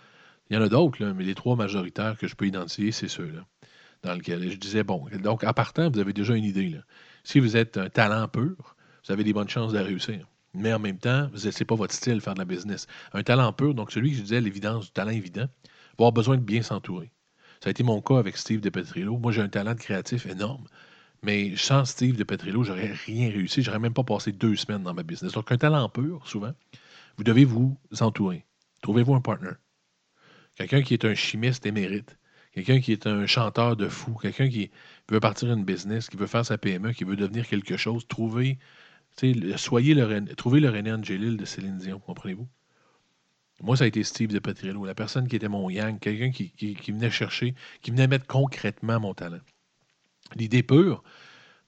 il 0.49 0.55
y 0.55 0.59
en 0.59 0.61
a 0.61 0.67
d'autres, 0.69 1.05
mais 1.05 1.23
les 1.23 1.35
trois 1.35 1.55
majoritaires 1.55 2.17
que 2.17 2.27
je 2.27 2.35
peux 2.35 2.47
identifier, 2.47 2.91
c'est 2.91 3.07
ceux-là, 3.07 3.45
dans 4.03 4.13
lesquels 4.13 4.49
je 4.49 4.57
disais, 4.57 4.83
bon, 4.83 5.05
donc, 5.21 5.43
à 5.43 5.53
partant, 5.53 5.89
vous 5.89 5.99
avez 5.99 6.13
déjà 6.13 6.35
une 6.35 6.43
idée. 6.43 6.75
Si 7.23 7.39
vous 7.39 7.55
êtes 7.55 7.77
un 7.77 7.89
talent 7.89 8.27
pur, 8.27 8.75
vous 9.05 9.11
avez 9.11 9.23
des 9.23 9.33
bonnes 9.33 9.49
chances 9.49 9.71
de 9.71 9.79
réussir. 9.79 10.27
Mais 10.53 10.73
en 10.73 10.79
même 10.79 10.97
temps, 10.97 11.29
ce 11.35 11.47
n'est 11.47 11.65
pas 11.65 11.75
votre 11.75 11.93
style 11.93 12.19
faire 12.21 12.33
de 12.33 12.39
la 12.39 12.45
business. 12.45 12.87
Un 13.13 13.23
talent 13.23 13.53
pur, 13.53 13.73
donc 13.73 13.91
celui 13.91 14.11
que 14.11 14.17
je 14.17 14.21
disais, 14.21 14.41
l'évidence 14.41 14.85
du 14.85 14.91
talent 14.91 15.11
évident, 15.11 15.47
va 15.97 16.05
avoir 16.05 16.11
besoin 16.11 16.37
de 16.37 16.41
bien 16.41 16.61
s'entourer. 16.61 17.11
Ça 17.61 17.69
a 17.69 17.71
été 17.71 17.83
mon 17.83 18.01
cas 18.01 18.17
avec 18.17 18.37
Steve 18.37 18.59
de 18.59 18.69
Petrillo. 18.69 19.17
Moi, 19.17 19.31
j'ai 19.31 19.41
un 19.41 19.49
talent 19.49 19.75
de 19.75 19.79
créatif 19.79 20.25
énorme. 20.25 20.65
Mais 21.23 21.55
sans 21.55 21.85
Steve 21.85 22.17
de 22.17 22.23
Petrillo, 22.23 22.63
j'aurais 22.63 22.91
rien 23.05 23.29
réussi. 23.29 23.61
J'aurais 23.61 23.79
même 23.79 23.93
pas 23.93 24.03
passé 24.03 24.31
deux 24.31 24.55
semaines 24.55 24.81
dans 24.81 24.95
ma 24.95 25.03
business. 25.03 25.33
Donc, 25.33 25.51
un 25.51 25.57
talent 25.57 25.87
pur, 25.87 26.27
souvent, 26.27 26.53
vous 27.17 27.23
devez 27.23 27.45
vous 27.45 27.77
entourer. 27.99 28.45
Trouvez-vous 28.81 29.13
un 29.13 29.21
partner. 29.21 29.51
Quelqu'un 30.55 30.81
qui 30.81 30.95
est 30.95 31.05
un 31.05 31.13
chimiste 31.13 31.65
émérite. 31.67 32.17
Quelqu'un 32.53 32.81
qui 32.81 32.91
est 32.91 33.05
un 33.05 33.27
chanteur 33.27 33.75
de 33.75 33.87
fou. 33.87 34.15
Quelqu'un 34.15 34.49
qui 34.49 34.71
veut 35.09 35.19
partir 35.19 35.53
une 35.53 35.63
business, 35.63 36.09
qui 36.09 36.17
veut 36.17 36.27
faire 36.27 36.45
sa 36.45 36.57
PME, 36.57 36.93
qui 36.93 37.03
veut 37.03 37.15
devenir 37.15 37.47
quelque 37.47 37.77
chose. 37.77 38.07
Trouvez, 38.07 38.57
soyez 39.57 39.93
le, 39.93 40.35
trouvez 40.35 40.59
le 40.59 40.69
René 40.69 40.91
Angelil 40.91 41.37
de 41.37 41.45
Céline 41.45 41.77
Dion, 41.77 41.99
comprenez-vous? 41.99 42.47
Moi, 43.61 43.77
ça 43.77 43.83
a 43.83 43.87
été 43.87 44.03
Steve 44.03 44.33
de 44.33 44.39
Petrillo, 44.39 44.85
la 44.85 44.95
personne 44.95 45.27
qui 45.27 45.35
était 45.35 45.47
mon 45.47 45.69
yang, 45.69 45.99
quelqu'un 45.99 46.31
qui, 46.31 46.49
qui, 46.51 46.91
venait 46.91 47.11
chercher, 47.11 47.53
qui 47.81 47.91
venait 47.91 48.07
mettre 48.07 48.25
concrètement 48.25 48.99
mon 48.99 49.13
talent. 49.13 49.41
L'idée 50.35 50.63
pure, 50.63 51.03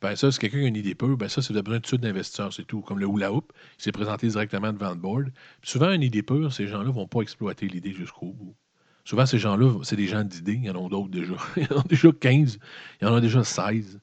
ben 0.01 0.15
ça, 0.15 0.32
si 0.32 0.39
quelqu'un 0.39 0.63
a 0.63 0.67
une 0.67 0.75
idée 0.75 0.95
pure, 0.95 1.17
ben 1.17 1.29
ça, 1.29 1.41
c'est 1.41 1.53
besoin 1.53 1.79
de 1.79 1.97
d'investisseurs, 1.97 2.51
c'est 2.51 2.65
tout. 2.65 2.82
Comme 2.82 2.99
le 2.99 3.08
hula 3.08 3.32
hoop, 3.32 3.53
il 3.77 3.84
s'est 3.84 3.91
présenté 3.91 4.27
directement 4.27 4.73
devant 4.73 4.89
le 4.89 4.95
board. 4.95 5.32
souvent, 5.62 5.91
une 5.91 6.01
idée 6.01 6.23
pure, 6.23 6.51
ces 6.51 6.67
gens-là 6.67 6.89
ne 6.89 6.93
vont 6.93 7.08
pas 7.08 7.21
exploiter 7.21 7.67
l'idée 7.67 7.93
jusqu'au 7.93 8.34
bout. 8.34 8.56
Souvent, 9.06 9.25
ces 9.25 9.38
gens-là, 9.38 9.79
c'est 9.84 9.95
des 9.95 10.08
gens 10.08 10.23
d'idées. 10.23 10.53
Il 10.53 10.65
y 10.65 10.69
en 10.69 10.86
a 10.86 10.89
d'autres 10.89 11.10
déjà. 11.10 11.36
Il 11.58 11.63
y 11.63 11.73
en 11.73 11.79
a 11.79 11.84
déjà 11.84 12.10
15. 12.12 12.60
Il 13.01 13.06
y 13.06 13.08
en 13.08 13.15
a 13.15 13.21
déjà 13.21 13.43
16. 13.43 13.99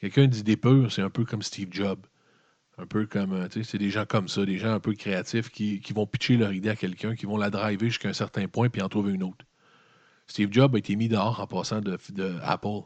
Quelqu'un 0.00 0.26
d'idée 0.26 0.56
pure, 0.56 0.90
c'est 0.90 1.02
un 1.02 1.10
peu 1.10 1.24
comme 1.24 1.42
Steve 1.42 1.68
Jobs. 1.70 2.06
Un 2.80 2.86
peu 2.86 3.04
comme, 3.06 3.34
euh, 3.34 3.48
tu 3.48 3.62
sais, 3.62 3.72
c'est 3.72 3.78
des 3.78 3.90
gens 3.90 4.06
comme 4.06 4.28
ça, 4.28 4.46
des 4.46 4.56
gens 4.56 4.72
un 4.72 4.80
peu 4.80 4.94
créatifs 4.94 5.50
qui, 5.50 5.82
vont 5.94 6.06
pitcher 6.06 6.38
leur 6.38 6.52
idée 6.52 6.70
à 6.70 6.76
quelqu'un, 6.76 7.14
qui 7.14 7.26
vont 7.26 7.36
la 7.36 7.50
driver 7.50 7.88
jusqu'à 7.90 8.08
un 8.08 8.14
certain 8.14 8.48
point 8.48 8.70
puis 8.70 8.80
en 8.80 8.88
trouver 8.88 9.12
une 9.12 9.22
autre. 9.22 9.44
Steve 10.26 10.48
Jobs 10.50 10.74
a 10.74 10.78
été 10.78 10.96
mis 10.96 11.08
dehors 11.08 11.40
en 11.40 11.46
passant 11.46 11.80
de, 11.80 11.98
Apple. 12.42 12.82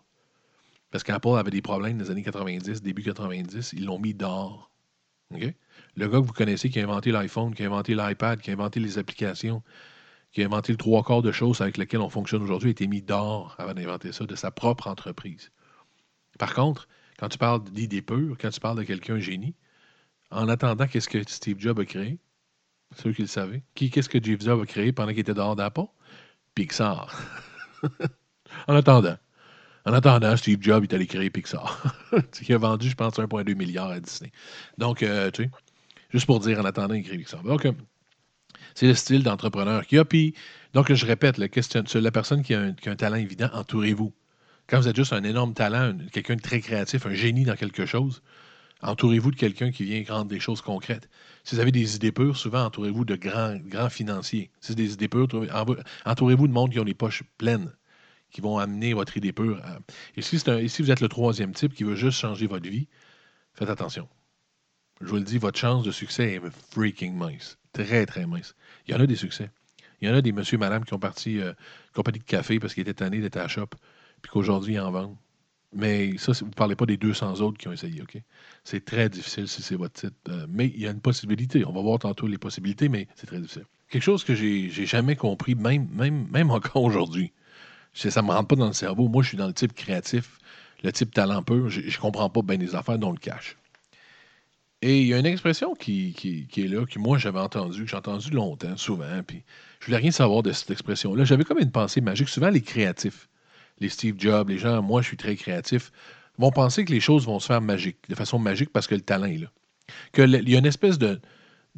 Parce 0.90 1.04
qu'Apple 1.04 1.36
avait 1.36 1.50
des 1.50 1.62
problèmes 1.62 1.98
dans 1.98 2.04
les 2.04 2.10
années 2.10 2.22
90, 2.22 2.82
début 2.82 3.02
90, 3.02 3.72
ils 3.74 3.84
l'ont 3.84 3.98
mis 3.98 4.14
dehors. 4.14 4.70
Le 5.30 6.08
gars 6.08 6.20
que 6.20 6.26
vous 6.26 6.32
connaissez 6.32 6.70
qui 6.70 6.80
a 6.80 6.84
inventé 6.84 7.12
l'iPhone, 7.12 7.54
qui 7.54 7.62
a 7.62 7.66
inventé 7.66 7.94
l'iPad, 7.94 8.40
qui 8.40 8.50
a 8.50 8.52
inventé 8.54 8.80
les 8.80 8.98
applications, 8.98 9.62
qui 10.32 10.42
a 10.42 10.46
inventé 10.46 10.72
le 10.72 10.78
trois 10.78 11.04
quarts 11.04 11.22
de 11.22 11.32
choses 11.32 11.60
avec 11.60 11.76
lesquelles 11.76 12.00
on 12.00 12.10
fonctionne 12.10 12.42
aujourd'hui, 12.42 12.68
a 12.68 12.72
été 12.72 12.86
mis 12.86 13.02
dehors 13.02 13.54
avant 13.58 13.74
d'inventer 13.74 14.12
ça, 14.12 14.24
de 14.24 14.34
sa 14.34 14.50
propre 14.50 14.88
entreprise. 14.88 15.50
Par 16.38 16.54
contre, 16.54 16.88
quand 17.18 17.28
tu 17.28 17.38
parles 17.38 17.62
d'idées 17.64 18.02
pures, 18.02 18.36
quand 18.40 18.50
tu 18.50 18.60
parles 18.60 18.78
de 18.78 18.82
quelqu'un 18.82 19.18
génie, 19.18 19.54
en 20.34 20.48
attendant, 20.48 20.86
qu'est-ce 20.86 21.08
que 21.08 21.22
Steve 21.28 21.58
Jobs 21.58 21.78
a 21.78 21.84
créé? 21.84 22.18
Ceux 22.96 23.12
qui 23.12 23.22
le 23.22 23.28
savaient. 23.28 23.62
Qui, 23.74 23.90
qu'est-ce 23.90 24.08
que 24.08 24.18
Steve 24.18 24.40
Jobs 24.40 24.60
a 24.60 24.66
créé 24.66 24.92
pendant 24.92 25.10
qu'il 25.10 25.20
était 25.20 25.34
dehors 25.34 25.56
d'Apple? 25.56 25.86
Pixar. 26.54 27.14
en 28.68 28.74
attendant. 28.74 29.16
En 29.86 29.92
attendant, 29.92 30.36
Steve 30.36 30.58
Jobs 30.60 30.84
est 30.84 30.92
allé 30.94 31.06
créer 31.06 31.30
Pixar. 31.30 31.82
il 32.48 32.54
a 32.54 32.58
vendu, 32.58 32.88
je 32.88 32.94
pense, 32.94 33.14
1,2 33.18 33.54
milliard 33.54 33.90
à 33.90 34.00
Disney. 34.00 34.32
Donc, 34.78 35.02
euh, 35.02 35.30
tu 35.30 35.44
sais, 35.44 35.50
juste 36.10 36.26
pour 36.26 36.40
dire, 36.40 36.58
en 36.58 36.64
attendant, 36.64 36.94
il 36.94 37.04
crée 37.04 37.18
Pixar. 37.18 37.42
Donc, 37.42 37.66
euh, 37.66 37.72
c'est 38.74 38.86
le 38.86 38.94
style 38.94 39.22
d'entrepreneur 39.22 39.86
qu'il 39.86 39.98
a. 39.98 40.04
Puis, 40.04 40.34
donc, 40.72 40.92
je 40.92 41.06
répète, 41.06 41.38
la, 41.38 42.10
personne 42.10 42.42
qui 42.42 42.54
a 42.54 42.60
un 42.60 42.96
talent 42.96 43.16
évident, 43.16 43.50
entourez-vous. 43.52 44.12
Quand 44.66 44.80
vous 44.80 44.88
êtes 44.88 44.96
juste 44.96 45.12
un 45.12 45.22
énorme 45.22 45.52
talent, 45.52 45.96
quelqu'un 46.10 46.36
de 46.36 46.40
très 46.40 46.60
créatif, 46.60 47.04
un 47.06 47.12
génie 47.12 47.44
dans 47.44 47.54
quelque 47.54 47.84
chose, 47.84 48.22
Entourez-vous 48.84 49.30
de 49.30 49.36
quelqu'un 49.36 49.72
qui 49.72 49.84
vient 49.84 50.04
rendre 50.06 50.26
des 50.26 50.40
choses 50.40 50.60
concrètes. 50.60 51.08
Si 51.42 51.54
vous 51.54 51.60
avez 51.62 51.72
des 51.72 51.96
idées 51.96 52.12
pures, 52.12 52.36
souvent 52.36 52.66
entourez-vous 52.66 53.06
de 53.06 53.16
grands, 53.16 53.88
financiers. 53.88 54.50
Si 54.60 54.68
c'est 54.68 54.74
des 54.74 54.92
idées 54.92 55.08
pures, 55.08 55.26
entourez-vous 56.04 56.46
de 56.46 56.52
monde 56.52 56.70
qui 56.70 56.78
ont 56.78 56.84
les 56.84 56.92
poches 56.92 57.22
pleines, 57.38 57.72
qui 58.30 58.42
vont 58.42 58.58
amener 58.58 58.92
votre 58.92 59.16
idée 59.16 59.32
pure. 59.32 59.62
Et 60.16 60.22
si, 60.22 60.36
vous 60.36 60.90
êtes 60.90 61.00
le 61.00 61.08
troisième 61.08 61.52
type 61.52 61.72
qui 61.72 61.82
veut 61.82 61.96
juste 61.96 62.18
changer 62.18 62.46
votre 62.46 62.68
vie, 62.68 62.88
faites 63.54 63.70
attention. 63.70 64.06
Je 65.00 65.06
vous 65.06 65.16
le 65.16 65.22
dis, 65.22 65.38
votre 65.38 65.58
chance 65.58 65.82
de 65.82 65.90
succès 65.90 66.34
est 66.34 66.40
freaking 66.70 67.16
mince. 67.16 67.58
Très, 67.72 68.04
très 68.04 68.26
mince. 68.26 68.54
Il 68.86 68.92
y 68.92 68.94
en 68.94 69.00
a 69.00 69.06
des 69.06 69.16
succès. 69.16 69.50
Il 70.02 70.08
y 70.08 70.10
en 70.10 70.14
a 70.14 70.20
des 70.20 70.32
monsieur 70.32 70.56
et 70.56 70.58
madame 70.58 70.84
qui 70.84 70.92
ont 70.92 70.98
parti 70.98 71.40
euh, 71.40 71.54
compagnie 71.94 72.18
de 72.18 72.24
café 72.24 72.60
parce 72.60 72.74
qu'ils 72.74 72.82
étaient 72.82 72.94
tannés 72.94 73.20
d'être 73.20 73.38
à 73.38 73.42
la 73.42 73.48
shop, 73.48 73.68
puis 74.20 74.30
qu'aujourd'hui, 74.30 74.74
ils 74.74 74.80
en 74.80 74.90
vendent. 74.90 75.16
Mais 75.74 76.16
ça, 76.18 76.32
vous 76.32 76.46
ne 76.46 76.52
parlez 76.52 76.76
pas 76.76 76.86
des 76.86 76.96
200 76.96 77.40
autres 77.40 77.58
qui 77.58 77.68
ont 77.68 77.72
essayé, 77.72 78.00
OK? 78.02 78.16
C'est 78.62 78.84
très 78.84 79.08
difficile 79.08 79.48
si 79.48 79.62
c'est 79.62 79.74
votre 79.74 79.94
titre. 79.94 80.16
Euh, 80.28 80.46
mais 80.48 80.66
il 80.68 80.80
y 80.80 80.86
a 80.86 80.90
une 80.90 81.00
possibilité. 81.00 81.64
On 81.66 81.72
va 81.72 81.82
voir 81.82 81.98
tantôt 81.98 82.26
les 82.26 82.38
possibilités, 82.38 82.88
mais 82.88 83.08
c'est 83.14 83.26
très 83.26 83.40
difficile. 83.40 83.64
Quelque 83.90 84.02
chose 84.02 84.24
que 84.24 84.34
j'ai 84.34 84.70
jamais 84.86 85.16
compris, 85.16 85.54
même, 85.54 86.50
encore 86.50 86.82
aujourd'hui. 86.82 87.32
Ça 87.92 88.22
ne 88.22 88.26
me 88.26 88.32
rentre 88.32 88.48
pas 88.48 88.56
dans 88.56 88.66
le 88.66 88.72
cerveau. 88.72 89.08
Moi, 89.08 89.22
je 89.22 89.28
suis 89.28 89.36
dans 89.36 89.46
le 89.46 89.52
type 89.52 89.72
créatif, 89.72 90.38
le 90.82 90.92
type 90.92 91.12
talent 91.12 91.42
pur. 91.42 91.68
Je 91.68 91.80
ne 91.80 92.00
comprends 92.00 92.30
pas 92.30 92.42
bien 92.42 92.56
les 92.56 92.74
affaires 92.74 92.98
dont 92.98 93.12
le 93.12 93.18
cache. 93.18 93.56
Et 94.82 95.00
il 95.00 95.06
y 95.06 95.14
a 95.14 95.18
une 95.18 95.24
expression 95.24 95.74
qui, 95.74 96.12
qui, 96.12 96.62
est 96.62 96.68
là, 96.68 96.84
que 96.84 96.98
moi 96.98 97.16
j'avais 97.16 97.38
entendu, 97.38 97.84
que 97.84 97.90
j'ai 97.90 97.96
entendu 97.96 98.28
longtemps, 98.28 98.76
souvent, 98.76 99.22
puis 99.26 99.42
je 99.80 99.86
voulais 99.86 99.96
rien 99.96 100.10
savoir 100.10 100.42
de 100.42 100.52
cette 100.52 100.70
expression-là. 100.70 101.24
J'avais 101.24 101.44
comme 101.44 101.58
une 101.58 101.70
pensée 101.70 102.02
magique. 102.02 102.28
Souvent, 102.28 102.50
les 102.50 102.60
créatifs, 102.60 103.30
les 103.80 103.88
Steve 103.88 104.16
Jobs, 104.18 104.48
les 104.48 104.58
gens, 104.58 104.82
moi 104.82 105.02
je 105.02 105.08
suis 105.08 105.16
très 105.16 105.36
créatif, 105.36 105.90
vont 106.38 106.50
penser 106.50 106.84
que 106.84 106.92
les 106.92 107.00
choses 107.00 107.26
vont 107.26 107.38
se 107.38 107.46
faire 107.46 107.60
magique, 107.60 107.98
de 108.08 108.14
façon 108.14 108.38
magique 108.38 108.70
parce 108.72 108.86
que 108.86 108.94
le 108.94 109.00
talent 109.00 109.26
est 109.26 109.38
là. 109.38 109.48
Qu'il 110.12 110.48
y 110.48 110.56
a 110.56 110.58
une 110.58 110.66
espèce 110.66 110.98
de, 110.98 111.20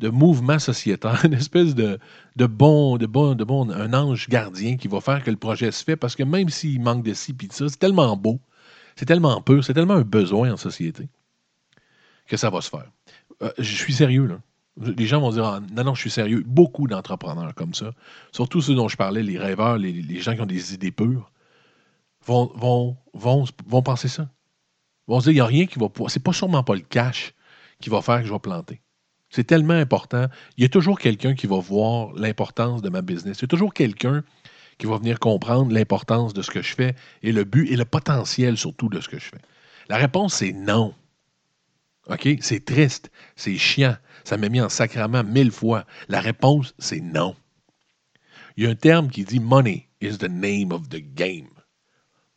mouvement 0.02 0.58
sociétaire, 0.58 1.20
une 1.24 1.34
espèce 1.34 1.74
de, 1.74 1.98
bon, 2.36 2.96
de, 2.96 3.06
bon, 3.06 3.34
de 3.34 3.44
bon, 3.44 3.70
un 3.70 3.92
ange 3.92 4.28
gardien 4.28 4.76
qui 4.76 4.88
va 4.88 5.00
faire 5.00 5.22
que 5.22 5.30
le 5.30 5.36
projet 5.36 5.70
se 5.72 5.84
fait 5.84 5.96
parce 5.96 6.16
que 6.16 6.22
même 6.22 6.48
s'il 6.48 6.80
manque 6.80 7.04
de 7.04 7.14
ci 7.14 7.34
et 7.42 7.46
de 7.46 7.52
ça, 7.52 7.68
c'est 7.68 7.78
tellement 7.78 8.16
beau, 8.16 8.40
c'est 8.94 9.06
tellement 9.06 9.40
pur, 9.42 9.64
c'est 9.64 9.74
tellement 9.74 9.94
un 9.94 10.02
besoin 10.02 10.52
en 10.52 10.56
société 10.56 11.08
que 12.26 12.36
ça 12.36 12.50
va 12.50 12.60
se 12.60 12.70
faire. 12.70 12.90
Euh, 13.42 13.52
je 13.58 13.74
suis 13.76 13.92
sérieux, 13.92 14.26
là. 14.26 14.40
Les 14.78 15.06
gens 15.06 15.20
vont 15.20 15.30
dire 15.30 15.44
ah, 15.44 15.60
non, 15.74 15.84
non, 15.84 15.94
je 15.94 16.00
suis 16.00 16.10
sérieux. 16.10 16.42
Beaucoup 16.44 16.86
d'entrepreneurs 16.86 17.54
comme 17.54 17.72
ça, 17.72 17.92
surtout 18.30 18.60
ceux 18.60 18.74
dont 18.74 18.88
je 18.88 18.96
parlais, 18.98 19.22
les 19.22 19.38
rêveurs, 19.38 19.78
les 19.78 20.20
gens 20.20 20.34
qui 20.34 20.42
ont 20.42 20.46
des 20.46 20.74
idées 20.74 20.90
pures, 20.90 21.30
vont, 22.26 22.96
vont, 23.14 23.82
penser 23.82 24.08
ça. 24.08 24.28
Vont 25.06 25.20
se 25.20 25.30
dire, 25.30 25.32
il 25.32 25.36
n'y 25.36 25.40
a 25.40 25.46
rien 25.46 25.66
qui 25.66 25.78
va 25.78 25.88
pouvoir. 25.88 26.10
C'est 26.10 26.22
pas 26.22 26.32
sûrement 26.32 26.62
pas 26.62 26.74
le 26.74 26.80
cash 26.80 27.34
qui 27.80 27.90
va 27.90 28.02
faire 28.02 28.20
que 28.20 28.26
je 28.26 28.32
vais 28.32 28.38
planter. 28.38 28.82
C'est 29.30 29.44
tellement 29.44 29.74
important. 29.74 30.26
Il 30.56 30.62
y 30.62 30.64
a 30.64 30.68
toujours 30.68 30.98
quelqu'un 30.98 31.34
qui 31.34 31.46
va 31.46 31.58
voir 31.58 32.12
l'importance 32.14 32.82
de 32.82 32.88
ma 32.88 33.02
business. 33.02 33.38
Il 33.38 33.42
y 33.42 33.44
a 33.44 33.48
toujours 33.48 33.74
quelqu'un 33.74 34.24
qui 34.78 34.86
va 34.86 34.98
venir 34.98 35.18
comprendre 35.18 35.72
l'importance 35.72 36.34
de 36.34 36.42
ce 36.42 36.50
que 36.50 36.62
je 36.62 36.74
fais 36.74 36.94
et 37.22 37.32
le 37.32 37.44
but 37.44 37.70
et 37.70 37.76
le 37.76 37.84
potentiel 37.84 38.56
surtout 38.56 38.88
de 38.88 39.00
ce 39.00 39.08
que 39.08 39.18
je 39.18 39.24
fais. 39.24 39.40
La 39.88 39.96
réponse, 39.96 40.34
c'est 40.34 40.52
non. 40.52 40.94
OK? 42.08 42.28
C'est 42.40 42.64
triste, 42.64 43.10
c'est 43.34 43.56
chiant, 43.56 43.96
ça 44.24 44.36
m'a 44.36 44.48
mis 44.48 44.60
en 44.60 44.68
sacrament 44.68 45.24
mille 45.24 45.50
fois. 45.50 45.86
La 46.08 46.20
réponse, 46.20 46.74
c'est 46.78 47.00
non. 47.00 47.34
Il 48.56 48.64
y 48.64 48.66
a 48.66 48.70
un 48.70 48.74
terme 48.74 49.08
qui 49.08 49.24
dit 49.24 49.40
Money 49.40 49.88
is 50.00 50.18
the 50.18 50.28
name 50.28 50.72
of 50.72 50.88
the 50.88 51.00
game. 51.14 51.48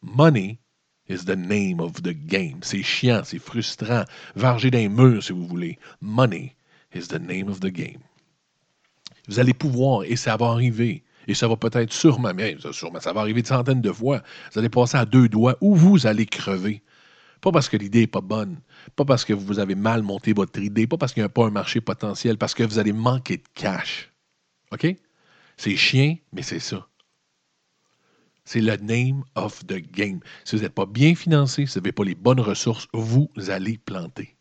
Money 0.01 0.59
is 1.07 1.25
the 1.25 1.35
name 1.35 1.79
of 1.79 2.01
the 2.03 2.13
game. 2.13 2.59
C'est 2.61 2.83
chiant, 2.83 3.23
c'est 3.23 3.39
frustrant. 3.39 4.05
Varger 4.35 4.71
d'un 4.71 4.89
mur, 4.89 5.23
si 5.23 5.33
vous 5.33 5.47
voulez. 5.47 5.77
Money 6.01 6.55
is 6.93 7.07
the 7.07 7.19
name 7.19 7.49
of 7.49 7.59
the 7.59 7.71
game. 7.71 8.01
Vous 9.27 9.39
allez 9.39 9.53
pouvoir, 9.53 10.03
et 10.05 10.15
ça 10.15 10.37
va 10.37 10.47
arriver, 10.47 11.03
et 11.27 11.33
ça 11.35 11.47
va 11.47 11.55
peut-être 11.55 11.93
sûrement, 11.93 12.33
mais 12.33 12.57
sûrement, 12.71 12.99
ça 12.99 13.13
va 13.13 13.21
arriver 13.21 13.41
de 13.41 13.47
centaines 13.47 13.81
de 13.81 13.91
fois. 13.91 14.23
Vous 14.51 14.59
allez 14.59 14.69
passer 14.69 14.97
à 14.97 15.05
deux 15.05 15.29
doigts 15.29 15.55
où 15.61 15.75
vous 15.75 16.07
allez 16.07 16.25
crever. 16.25 16.81
Pas 17.41 17.51
parce 17.51 17.69
que 17.69 17.77
l'idée 17.77 18.01
n'est 18.01 18.07
pas 18.07 18.21
bonne, 18.21 18.59
pas 18.95 19.05
parce 19.05 19.23
que 19.23 19.33
vous 19.33 19.59
avez 19.59 19.75
mal 19.75 20.01
monté 20.01 20.33
votre 20.33 20.59
idée, 20.59 20.87
pas 20.87 20.97
parce 20.97 21.13
qu'il 21.13 21.21
n'y 21.21 21.25
a 21.25 21.29
pas 21.29 21.45
un 21.45 21.51
marché 21.51 21.79
potentiel, 21.79 22.37
parce 22.37 22.53
que 22.53 22.63
vous 22.63 22.79
allez 22.79 22.91
manquer 22.93 23.37
de 23.37 23.43
cash. 23.53 24.11
OK? 24.71 24.87
C'est 25.57 25.75
chiant, 25.75 26.17
mais 26.33 26.41
c'est 26.41 26.59
ça. 26.59 26.87
C'est 28.51 28.61
le 28.61 28.75
name 28.77 29.23
of 29.35 29.63
the 29.67 29.75
game. 29.75 30.21
Si 30.43 30.55
vous 30.55 30.63
n'êtes 30.63 30.73
pas 30.73 30.87
bien 30.87 31.13
financé, 31.13 31.67
si 31.67 31.73
vous 31.75 31.81
n'avez 31.81 31.91
pas 31.91 32.03
les 32.03 32.15
bonnes 32.15 32.39
ressources, 32.39 32.87
vous 32.93 33.29
allez 33.47 33.77
planter. 33.77 34.37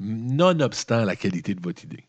Nonobstant 0.00 1.02
la 1.06 1.16
qualité 1.16 1.54
de 1.54 1.62
votre 1.62 1.82
idée. 1.82 2.04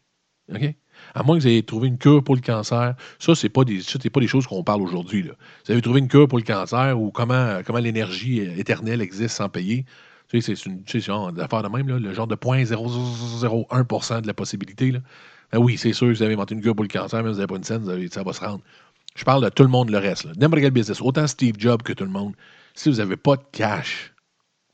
OK? 0.54 0.76
À 1.15 1.24
moins 1.24 1.38
que 1.38 1.43
vous 1.43 1.48
ayez 1.48 1.63
trouvé 1.63 1.88
une 1.88 1.98
cure 1.98 2.22
pour 2.26 2.36
le 2.36 2.41
cancer. 2.41 2.93
Ça, 3.20 3.36
ce 3.36 3.46
n'est 3.46 3.50
pas, 3.50 3.63
des, 3.63 4.28
choses 4.28 4.48
qu'on 4.48 4.65
parle 4.65 4.82
aujourd'hui. 4.82 5.22
Vous 5.22 5.72
avez 5.72 5.82
trouvé 5.82 6.02
une 6.02 6.10
cure 6.10 6.28
pour 6.28 6.39
le 6.39 6.43
cancer 6.43 7.00
ou 7.00 7.10
comment, 7.10 7.62
l'énergie 7.80 8.41
éternelle 8.41 9.02
existe 9.02 9.38
sans 9.38 9.48
payer. 9.48 9.86
Tu 10.28 10.41
c'est 10.41 10.65
une, 10.65 10.84
tu 10.84 11.00
sais, 11.00 11.10
affaire 11.39 11.63
de 11.63 11.70
même, 11.70 11.88
le 11.88 12.13
genre 12.13 12.28
de 12.28 12.36
0.001% 12.36 14.22
de 14.24 14.28
la 14.28 14.34
possibilité. 14.34 14.91
Ben 15.54 15.60
oui, 15.60 15.78
c'est 15.78 15.93
sûr, 15.93 16.10
vous 16.10 16.22
avez 16.22 16.34
inventé 16.34 16.54
une 16.54 16.62
cure 16.62 16.76
pour 16.76 16.84
le 16.84 16.89
cancer, 16.89 17.24
mais 17.24 17.30
vous 17.30 17.36
n'avez 17.36 17.48
pas 17.48 17.56
une 17.56 17.63
scène, 17.63 18.10
ça 18.10 18.24
va 18.24 18.34
se 18.34 18.41
rendre. 18.41 18.62
Je 19.17 19.25
parle 19.25 19.43
de 19.43 19.49
tout 19.49 19.63
le 19.63 19.69
monde 19.69 19.89
le 19.89 19.97
reste. 19.97 20.27
N'importe 20.38 20.62
quel 20.62 20.71
business, 20.71 21.01
autant 21.01 21.25
Steve 21.25 21.56
Jobs 21.58 21.82
que 21.82 21.91
tout 21.91 22.03
le 22.03 22.12
monde. 22.12 22.36
Si 22.75 22.88
vous 22.88 22.97
n'avez 22.97 23.17
pas 23.17 23.36
de 23.36 23.43
cash, 23.51 24.13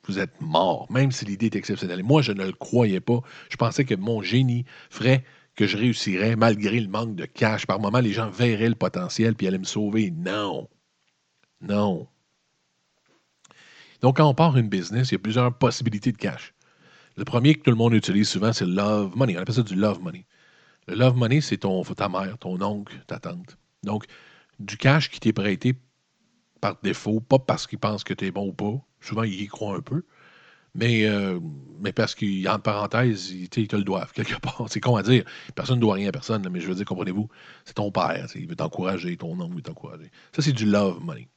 vous 0.05 0.19
êtes 0.19 0.41
mort, 0.41 0.91
même 0.91 1.13
si 1.13 1.23
l'idée 1.23 1.45
est 1.45 1.55
exceptionnelle. 1.55 2.03
moi, 2.03 2.21
je 2.21 2.33
ne 2.33 2.43
le 2.43 2.51
croyais 2.51 2.99
pas. 2.99 3.21
Je 3.49 3.55
pensais 3.55 3.85
que 3.85 3.95
mon 3.95 4.21
génie 4.21 4.65
ferait 4.89 5.23
que 5.55 5.65
je 5.65 5.77
réussirais 5.77 6.35
malgré 6.35 6.81
le 6.81 6.89
manque 6.89 7.15
de 7.15 7.23
cash. 7.23 7.65
Par 7.65 7.79
moment, 7.79 7.99
les 7.99 8.11
gens 8.11 8.29
verraient 8.29 8.67
le 8.67 8.75
potentiel 8.75 9.33
puis 9.33 9.47
allaient 9.47 9.57
me 9.57 9.63
sauver. 9.63 10.11
Non. 10.11 10.67
Non. 11.61 12.07
Donc, 14.01 14.17
quand 14.17 14.27
on 14.27 14.33
part 14.33 14.57
une 14.57 14.67
business, 14.67 15.11
il 15.11 15.13
y 15.13 15.15
a 15.15 15.19
plusieurs 15.19 15.57
possibilités 15.57 16.11
de 16.11 16.17
cash. 16.17 16.53
Le 17.15 17.23
premier 17.23 17.55
que 17.55 17.61
tout 17.61 17.71
le 17.71 17.77
monde 17.77 17.93
utilise 17.93 18.27
souvent, 18.27 18.51
c'est 18.51 18.65
love 18.65 19.15
money. 19.15 19.37
On 19.37 19.41
appelle 19.41 19.55
ça 19.55 19.63
du 19.63 19.75
love 19.75 20.01
money. 20.01 20.25
Le 20.87 20.95
love 20.95 21.15
money, 21.15 21.39
c'est 21.39 21.61
ta 21.95 22.09
mère, 22.09 22.37
ton 22.39 22.61
oncle, 22.61 23.01
ta 23.07 23.19
tante. 23.19 23.57
Donc, 23.83 24.05
du 24.59 24.77
cash 24.77 25.09
qui 25.09 25.19
t'est 25.19 25.33
prêté 25.33 25.75
par 26.61 26.77
défaut, 26.81 27.19
pas 27.19 27.39
parce 27.39 27.67
qu'il 27.67 27.79
pense 27.79 28.03
que 28.03 28.13
tu 28.13 28.25
es 28.25 28.31
bon 28.31 28.47
ou 28.47 28.53
pas. 28.53 28.73
Souvent, 29.01 29.23
il 29.23 29.41
y 29.41 29.47
croit 29.47 29.75
un 29.75 29.81
peu. 29.81 30.03
Mais, 30.75 31.05
euh, 31.05 31.39
mais 31.81 31.93
parce 31.93 32.15
qu'en 32.15 32.57
parenthèse, 32.59 33.31
ils, 33.31 33.49
te 33.49 33.75
le 33.75 33.83
doivent 33.83 34.11
quelque 34.15 34.39
part. 34.39 34.65
C'est 34.69 34.79
con 34.79 34.95
à 34.95 35.03
dire. 35.03 35.23
Personne 35.55 35.75
ne 35.75 35.81
doit 35.81 35.95
rien 35.95 36.09
à 36.09 36.11
personne, 36.11 36.47
mais 36.49 36.59
je 36.59 36.67
veux 36.67 36.75
dire, 36.75 36.85
comprenez-vous, 36.85 37.29
c'est 37.65 37.75
ton 37.75 37.91
père. 37.91 38.25
Il 38.35 38.47
veut 38.47 38.55
t'encourager, 38.55 39.15
ton 39.17 39.39
oncle 39.39 39.55
veut 39.55 39.61
t'encourager. 39.61 40.09
Ça, 40.35 40.41
c'est 40.41 40.53
du 40.53 40.65
love 40.65 40.99
money. 41.01 41.27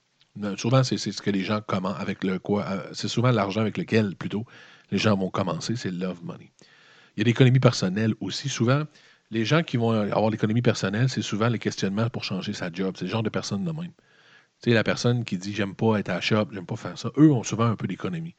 Souvent, 0.56 0.84
c'est 0.84 0.98
ce 0.98 1.22
que 1.22 1.30
les 1.30 1.42
gens 1.42 1.60
commencent 1.60 1.98
avec 1.98 2.22
le 2.22 2.38
quoi. 2.38 2.64
Euh, 2.68 2.90
c'est 2.92 3.08
souvent 3.08 3.30
l'argent 3.30 3.62
avec 3.62 3.78
lequel, 3.78 4.14
plutôt, 4.16 4.44
les 4.90 4.98
gens 4.98 5.16
vont 5.16 5.30
commencer, 5.30 5.76
c'est 5.76 5.90
le 5.90 5.98
love 5.98 6.22
money. 6.24 6.52
Il 7.16 7.20
y 7.20 7.22
a 7.22 7.24
l'économie 7.24 7.60
personnelle 7.60 8.14
aussi. 8.20 8.48
Souvent, 8.50 8.84
les 9.30 9.44
gens 9.44 9.62
qui 9.62 9.76
vont 9.76 9.90
avoir 9.90 10.30
l'économie 10.30 10.62
personnelle, 10.62 11.08
c'est 11.08 11.22
souvent 11.22 11.48
les 11.48 11.58
questionnements 11.58 12.08
pour 12.10 12.24
changer 12.24 12.52
sa 12.52 12.70
job. 12.72 12.94
C'est 12.98 13.06
le 13.06 13.10
genre 13.10 13.22
de 13.22 13.30
personne 13.30 13.64
de 13.64 13.72
même. 13.72 13.92
Tu 14.62 14.70
sais, 14.70 14.74
la 14.74 14.84
personne 14.84 15.24
qui 15.24 15.36
dit 15.38 15.54
j'aime 15.54 15.74
pas 15.74 15.98
être 15.98 16.08
à 16.08 16.14
la 16.14 16.20
shop, 16.20 16.48
j'aime 16.52 16.66
pas 16.66 16.76
faire 16.76 16.98
ça, 16.98 17.10
eux 17.18 17.30
ont 17.30 17.42
souvent 17.42 17.66
un 17.66 17.76
peu 17.76 17.86
d'économie. 17.86 18.34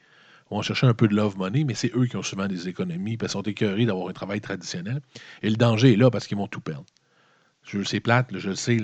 Ils 0.50 0.56
vont 0.56 0.62
chercher 0.62 0.88
un 0.88 0.94
peu 0.94 1.08
de 1.08 1.16
love 1.16 1.38
money, 1.38 1.66
mais 1.66 1.74
c'est 1.74 1.94
eux 1.96 2.06
qui 2.06 2.16
ont 2.16 2.24
souvent 2.24 2.48
des 2.48 2.70
économies, 2.70 3.18
parce 3.18 3.34
qu'ils 3.34 3.40
sont 3.40 3.44
écœurés 3.50 3.86
d'avoir 3.86 4.08
un 4.08 4.14
travail 4.14 4.40
traditionnel. 4.40 5.02
Et 5.44 5.50
le 5.50 5.58
danger 5.58 5.94
est 5.94 5.98
là 5.98 6.10
parce 6.10 6.26
qu'ils 6.26 6.38
vont 6.38 6.48
tout 6.48 6.62
perdre. 6.62 6.86
Je 7.64 7.84
c'est 7.84 8.00
plate, 8.00 8.30
je 8.32 8.50
le 8.50 8.56
sais, 8.56 8.78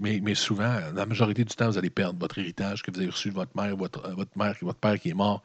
mais, 0.00 0.34
souvent, 0.36 0.78
la 0.94 1.06
majorité 1.06 1.44
du 1.44 1.54
temps, 1.56 1.68
vous 1.68 1.76
allez 1.76 1.90
perdre 1.90 2.20
votre 2.20 2.38
héritage 2.38 2.82
que 2.82 2.92
vous 2.92 2.98
avez 2.98 3.10
reçu 3.10 3.30
de 3.30 3.34
votre 3.34 3.50
mère, 3.56 3.76
votre, 3.76 4.06
euh, 4.06 4.14
votre 4.14 4.38
mère, 4.38 4.54
votre 4.62 4.78
père 4.78 5.00
qui 5.00 5.08
est 5.10 5.14
mort. 5.14 5.42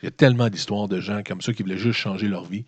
Il 0.00 0.04
y 0.04 0.08
a 0.08 0.12
tellement 0.12 0.48
d'histoires 0.48 0.86
de 0.86 1.00
gens 1.00 1.22
comme 1.26 1.40
ça 1.40 1.52
qui 1.52 1.64
voulaient 1.64 1.78
juste 1.78 1.98
changer 1.98 2.28
leur 2.28 2.44
vie. 2.44 2.64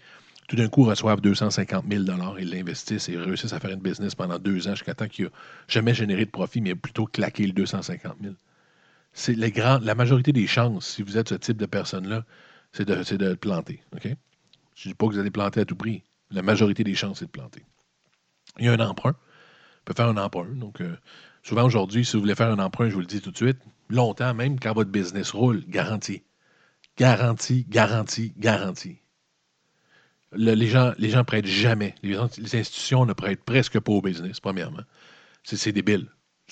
Tout 0.50 0.56
d'un 0.56 0.66
coup, 0.66 0.82
reçoivent 0.82 1.20
250 1.20 1.84
000 1.88 2.02
ils 2.40 2.50
l'investissent 2.50 3.08
et 3.08 3.16
réussissent 3.16 3.52
à 3.52 3.60
faire 3.60 3.70
une 3.70 3.78
business 3.78 4.16
pendant 4.16 4.36
deux 4.36 4.66
ans 4.66 4.74
jusqu'à 4.74 4.94
temps 4.94 5.06
qu'il 5.06 5.26
n'a 5.26 5.30
jamais 5.68 5.94
généré 5.94 6.24
de 6.24 6.30
profit, 6.30 6.60
mais 6.60 6.74
plutôt 6.74 7.06
claqué 7.06 7.46
le 7.46 7.52
250 7.52 8.16
000. 8.20 8.34
C'est 9.12 9.36
la 9.36 9.94
majorité 9.94 10.32
des 10.32 10.48
chances, 10.48 10.88
si 10.88 11.04
vous 11.04 11.16
êtes 11.16 11.28
ce 11.28 11.36
type 11.36 11.56
de 11.56 11.66
personne-là, 11.66 12.24
c'est 12.72 12.84
de, 12.84 13.16
de 13.16 13.34
planter. 13.34 13.80
Je 14.02 14.08
ne 14.08 14.14
dis 14.86 14.94
pas 14.94 15.06
que 15.06 15.12
vous 15.12 15.20
allez 15.20 15.30
planter 15.30 15.60
à 15.60 15.64
tout 15.64 15.76
prix. 15.76 16.02
La 16.32 16.42
majorité 16.42 16.82
des 16.82 16.96
chances, 16.96 17.20
c'est 17.20 17.26
de 17.26 17.30
planter. 17.30 17.64
Il 18.58 18.64
y 18.64 18.68
a 18.68 18.72
un 18.72 18.80
emprunt 18.80 19.14
peut 19.84 19.94
faire 19.94 20.08
un 20.08 20.16
emprunt. 20.16 20.56
Donc, 20.56 20.80
euh, 20.80 20.96
souvent 21.44 21.62
aujourd'hui, 21.62 22.04
si 22.04 22.16
vous 22.16 22.22
voulez 22.22 22.34
faire 22.34 22.50
un 22.50 22.58
emprunt, 22.58 22.88
je 22.88 22.94
vous 22.94 23.00
le 23.00 23.06
dis 23.06 23.20
tout 23.20 23.30
de 23.30 23.36
suite, 23.36 23.58
longtemps, 23.88 24.34
même 24.34 24.58
quand 24.58 24.72
votre 24.72 24.90
business 24.90 25.30
roule, 25.30 25.64
garantie. 25.68 26.24
Garantie, 26.98 27.64
garantie, 27.68 28.32
garantie. 28.36 28.98
Les, 30.32 30.66
gens, 30.66 30.92
les 30.98 31.10
prêtent 31.24 31.46
jamais. 31.46 31.94
Les, 32.02 32.16
institutions 32.16 33.06
ne 33.06 33.12
prêtent 33.12 33.44
presque 33.44 33.78
pas 33.80 33.92
au 33.92 34.00
business, 34.00 34.40
premièrement. 34.40 34.82
C'est 35.42 35.72
débile. 35.72 36.06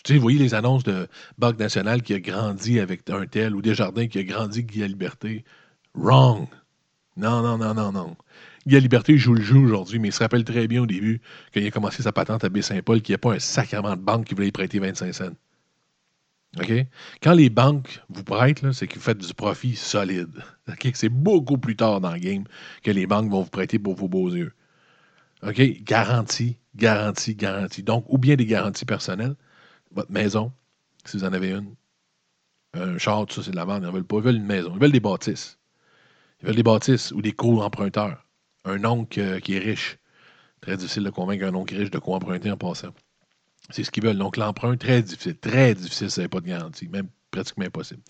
Tu 0.05 0.13
sais, 0.13 0.15
vous 0.17 0.23
voyez 0.23 0.39
les 0.39 0.55
annonces 0.55 0.85
de 0.85 1.09
Banque 1.39 1.59
nationale 1.59 2.03
qui 2.03 2.15
a 2.15 2.21
grandi 2.21 2.79
avec 2.79 3.09
un 3.11 3.27
tel 3.27 3.55
ou 3.55 3.63
Desjardins 3.63 4.07
qui 4.07 4.19
a 4.19 4.23
grandi 4.23 4.61
avec 4.61 4.71
Guy 4.71 4.87
Liberté. 4.87 5.45
Wrong. 5.95 6.47
Non, 7.17 7.43
non, 7.43 7.59
non, 7.59 7.75
non, 7.75 7.93
non. 7.93 8.17
Guy 8.67 8.81
Liberté 8.81 9.19
joue 9.19 9.35
le 9.35 9.43
jeu 9.43 9.57
aujourd'hui, 9.57 9.99
mais 9.99 10.09
il 10.09 10.13
se 10.13 10.21
rappelle 10.21 10.45
très 10.45 10.69
bien 10.69 10.83
au 10.83 10.87
début, 10.87 11.21
quand 11.53 11.61
il 11.61 11.67
a 11.67 11.71
commencé 11.71 12.03
sa 12.03 12.13
patente 12.13 12.45
à 12.45 12.49
Baie-Saint-Paul, 12.49 13.03
qu'il 13.03 13.13
n'y 13.13 13.17
a 13.17 13.19
pas 13.19 13.35
un 13.35 13.39
sacrement 13.39 13.97
de 13.97 14.01
banque 14.01 14.27
qui 14.27 14.35
voulait 14.35 14.53
prêter 14.53 14.79
25 14.79 15.13
cents. 15.13 15.33
Quand 17.23 17.35
les 17.35 17.51
banques 17.51 18.03
vous 18.09 18.25
prêtent, 18.25 18.73
c'est 18.73 18.87
que 18.87 18.95
vous 18.95 19.01
faites 19.01 19.19
du 19.19 19.35
profit 19.35 19.77
solide. 19.77 20.43
C'est 20.95 21.09
beaucoup 21.09 21.59
plus 21.59 21.77
tard 21.77 22.01
dans 22.01 22.13
le 22.13 22.19
game 22.19 22.45
que 22.83 22.91
les 22.91 23.07
banques 23.07 23.31
vont 23.31 23.43
vous 23.43 23.51
prêter 23.51 23.79
pour 23.79 23.95
vos 23.95 24.09
beaux 24.09 24.31
yeux. 24.31 24.53
OK? 25.43 25.61
Garantie, 25.83 26.57
garantie, 26.75 27.35
garantie. 27.35 27.83
Donc, 27.83 28.07
ou 28.09 28.19
bien 28.19 28.37
des 28.37 28.47
garanties 28.47 28.85
personnelles. 28.85 29.37
Votre 29.93 30.11
maison, 30.11 30.53
si 31.05 31.17
vous 31.17 31.25
en 31.25 31.33
avez 31.33 31.51
une. 31.51 31.75
Un 32.75 32.99
char, 32.99 33.27
tout 33.27 33.37
ça, 33.37 33.43
c'est 33.43 33.51
de 33.51 33.57
la 33.57 33.65
vente. 33.65 33.83
Ils 33.83 33.87
ne 33.87 33.93
veulent 33.93 34.05
pas. 34.05 34.17
Ils 34.17 34.23
veulent 34.23 34.37
une 34.37 34.47
maison. 34.47 34.73
Ils 34.75 34.81
veulent 34.81 34.93
des 34.93 35.01
bâtisses. 35.01 35.59
Ils 36.43 36.47
veulent 36.47 36.57
des 36.57 36.63
bâtisses 36.63 37.13
ou 37.13 37.23
des 37.23 37.33
co-emprunteurs 37.33 38.25
un 38.65 38.85
oncle 38.85 39.21
euh, 39.21 39.41
qui 39.41 39.55
est 39.57 39.61
riche. 39.61 39.99
Très 40.61 40.77
difficile 40.77 41.05
de 41.05 41.11
convaincre 41.11 41.45
un 41.45 41.55
oncle 41.55 41.77
riche 41.77 41.91
de 41.91 41.99
quoi 41.99 42.17
emprunter 42.17 42.51
en 42.51 42.57
passant. 42.57 42.93
C'est 43.71 43.85
ce 43.85 43.91
qu'ils 43.91 44.05
veulent. 44.05 44.19
Donc, 44.19 44.37
l'emprunt, 44.37 44.77
très 44.77 45.03
difficile. 45.03 45.37
Très 45.37 45.75
difficile, 45.75 46.11
ça 46.11 46.23
n'a 46.23 46.29
pas 46.29 46.41
de 46.41 46.47
garantie. 46.47 46.89
Même 46.89 47.09
pratiquement 47.31 47.67
impossible. 47.67 48.01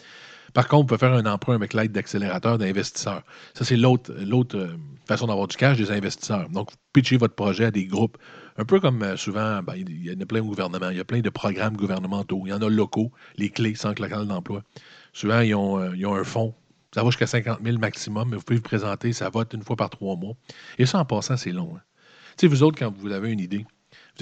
Par 0.55 0.69
contre, 0.69 0.85
on 0.85 0.87
peut 0.87 0.97
faire 0.97 1.13
un 1.13 1.27
emprunt 1.27 1.55
avec 1.55 1.75
l'aide 1.75 1.93
d'accélérateurs 1.93 2.59
d'investisseurs. 2.59 3.23
Ça, 3.55 3.65
c'est 3.65 3.77
l'autre, 3.77 4.13
euh, 4.13 4.77
façon 5.07 5.27
d'avoir 5.27 5.47
du 5.49 5.57
cash 5.57 5.77
des 5.77 5.91
investisseurs. 5.91 6.49
Donc, 6.49 6.71
vous 6.71 6.77
pitchez 6.93 7.17
votre 7.17 7.35
projet 7.35 7.67
à 7.67 7.71
des 7.71 7.87
groupes. 7.87 8.17
Un 8.57 8.65
peu 8.65 8.81
comme 8.81 9.03
euh, 9.03 9.17
souvent, 9.17 9.63
ben, 9.63 9.75
il 9.77 10.07
y 10.07 10.11
en 10.11 10.21
a 10.21 10.27
plein 10.27 10.41
au 10.41 10.47
gouvernement. 10.47 10.91
Il 10.91 10.97
y 10.97 11.01
a 11.01 11.05
plein 11.05 11.21
de 11.21 11.31
programmes 11.31 11.77
gouvernementaux. 11.77 12.43
Il 12.47 12.51
y 12.51 12.53
en 12.53 12.63
a 12.63 12.69
locaux, 12.69 13.13
les 13.37 13.51
clés, 13.51 13.75
sans 13.75 13.99
local 13.99 14.27
d'emploi. 14.27 14.63
Souvent, 15.13 15.41
ils 15.41 15.55
ont, 15.55 15.93
ils 15.95 16.07
ont 16.07 16.15
un 16.15 16.25
fonds 16.25 16.55
ça 16.95 17.03
va 17.03 17.11
jusqu'à 17.11 17.27
50 17.27 17.61
000 17.63 17.79
maximum, 17.79 18.31
mais 18.31 18.37
vous 18.37 18.43
pouvez 18.43 18.57
vous 18.57 18.63
présenter, 18.63 19.13
ça 19.13 19.29
vote 19.29 19.53
une 19.53 19.63
fois 19.63 19.77
par 19.77 19.91
trois 19.91 20.17
mois. 20.17 20.35
Et 20.79 20.87
ça, 20.87 20.99
en 20.99 21.05
passant, 21.05 21.37
c'est 21.37 21.53
long. 21.53 21.75
Hein. 21.77 21.81
Tu 22.37 22.43
sais, 22.43 22.47
vous 22.47 22.63
autres, 22.63 22.79
quand 22.79 22.93
vous 22.97 23.13
avez 23.13 23.31
une 23.31 23.41
idée, 23.41 23.67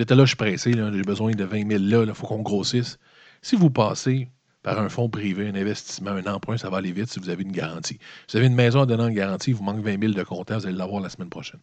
êtes 0.03 0.11
là, 0.11 0.25
je 0.25 0.29
suis 0.29 0.37
pressé, 0.37 0.73
j'ai 0.73 1.03
besoin 1.03 1.33
de 1.33 1.45
20 1.45 1.69
000 1.69 1.83
là, 1.85 2.05
il 2.07 2.15
faut 2.15 2.27
qu'on 2.27 2.43
grossisse. 2.43 2.99
Si 3.43 3.57
vous 3.57 3.71
passez 3.71 4.31
par 4.63 4.81
un 4.81 4.89
fonds 4.89 5.09
privé, 5.09 5.49
un 5.49 5.55
investissement, 5.55 6.11
un 6.11 6.27
emprunt, 6.27 6.57
ça 6.57 6.71
va 6.71 6.79
aller 6.79 6.93
vite 6.93 7.09
si 7.09 7.21
vous 7.21 7.31
avez 7.31 7.43
une 7.45 7.53
garantie. 7.53 7.99
Si 8.27 8.33
vous 8.33 8.39
avez 8.39 8.47
une 8.47 8.55
maison 8.55 8.81
à 8.83 8.87
donner 8.87 9.05
en 9.05 9.11
garantie, 9.11 9.53
vous 9.53 9.63
manque 9.63 9.81
20 9.81 10.01
000 10.01 10.13
de 10.13 10.23
comptant, 10.23 10.59
vous 10.59 10.67
allez 10.67 10.77
l'avoir 10.77 11.01
la 11.01 11.09
semaine 11.09 11.31
prochaine. 11.31 11.61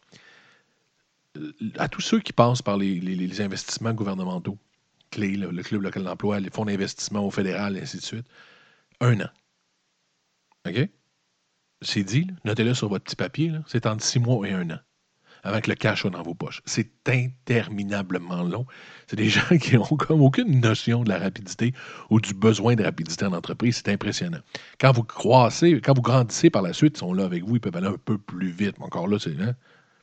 Euh, 1.38 1.52
à 1.78 1.90
tous 1.90 2.02
ceux 2.02 2.20
qui 2.22 2.32
passent 2.34 2.62
par 2.62 2.78
les, 2.78 3.42
investissements 3.42 3.94
gouvernementaux, 3.94 4.58
clés, 5.12 5.36
le 5.36 5.64
Club 5.64 5.82
local 5.82 6.04
d'emploi, 6.04 6.40
les 6.40 6.50
fonds 6.50 6.66
d'investissement 6.66 7.26
au 7.26 7.32
fédéral, 7.32 7.78
et 7.78 7.82
ainsi 7.82 7.98
de 7.98 8.04
suite, 8.04 8.28
un 9.02 9.20
an. 9.20 9.30
OK? 10.68 10.90
C'est 11.82 12.04
dit, 12.04 12.28
notez-le 12.46 12.74
sur 12.74 12.88
votre 12.88 13.04
petit 13.04 13.18
papier, 13.18 13.52
c'est 13.68 13.86
entre 13.86 14.04
six 14.04 14.20
mois 14.20 14.48
et 14.48 14.54
un 14.54 14.70
an 14.70 14.80
que 15.44 15.70
le 15.70 15.76
cash 15.76 16.06
dans 16.06 16.24
vos 16.24 16.34
poches. 16.34 16.62
C'est 16.66 16.90
interminablement 17.08 18.44
long. 18.44 18.66
C'est 19.08 19.16
des 19.16 19.30
gens 19.30 19.58
qui 19.60 19.76
n'ont 19.76 19.84
comme 19.84 20.22
aucune 20.22 20.62
notion 20.62 21.04
de 21.04 21.10
la 21.10 21.20
rapidité 21.20 21.74
ou 22.10 22.20
du 22.20 22.34
besoin 22.34 22.76
de 22.76 22.84
rapidité 22.84 23.26
en 23.26 23.34
entreprise. 23.34 23.82
C'est 23.84 23.92
impressionnant. 23.92 24.40
Quand 24.80 24.92
vous 24.94 25.04
croissez, 25.04 25.82
quand 25.82 25.94
vous 25.96 26.02
grandissez 26.02 26.50
par 26.50 26.62
la 26.62 26.74
suite, 26.74 26.98
ils 26.98 27.00
sont 27.00 27.14
là 27.14 27.26
avec 27.26 27.44
vous, 27.44 27.58
ils 27.58 27.60
peuvent 27.60 27.76
aller 27.76 27.88
un 27.88 27.98
peu 28.04 28.18
plus 28.18 28.52
vite. 28.52 28.76
Mais 28.80 28.86
encore 28.86 29.08
là, 29.08 29.20
c'est 29.20 29.40
hein, 29.42 29.54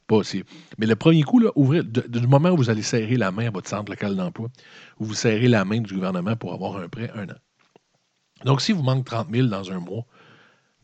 pas 0.06 0.16
aussi. 0.16 0.44
Mais 0.78 0.86
le 0.86 0.96
premier 0.96 1.22
coup, 1.22 1.38
là, 1.38 1.50
du 1.82 2.26
moment 2.26 2.50
où 2.50 2.56
vous 2.56 2.70
allez 2.70 2.82
serrer 2.82 3.16
la 3.16 3.30
main 3.30 3.46
à 3.46 3.50
votre 3.50 3.68
centre 3.68 3.90
local 3.90 4.16
d'emploi, 4.16 4.48
où 4.98 5.04
vous 5.04 5.14
serrez 5.14 5.48
la 5.48 5.64
main 5.64 5.80
du 5.80 5.94
gouvernement 5.94 6.36
pour 6.36 6.52
avoir 6.52 6.76
un 6.76 6.88
prêt, 6.88 7.10
un 7.14 7.24
an. 7.24 7.38
Donc, 8.44 8.60
si 8.60 8.72
vous 8.72 8.82
manque 8.82 9.04
30 9.04 9.28
000 9.30 9.48
dans 9.48 9.70
un 9.70 9.80
mois, 9.80 10.04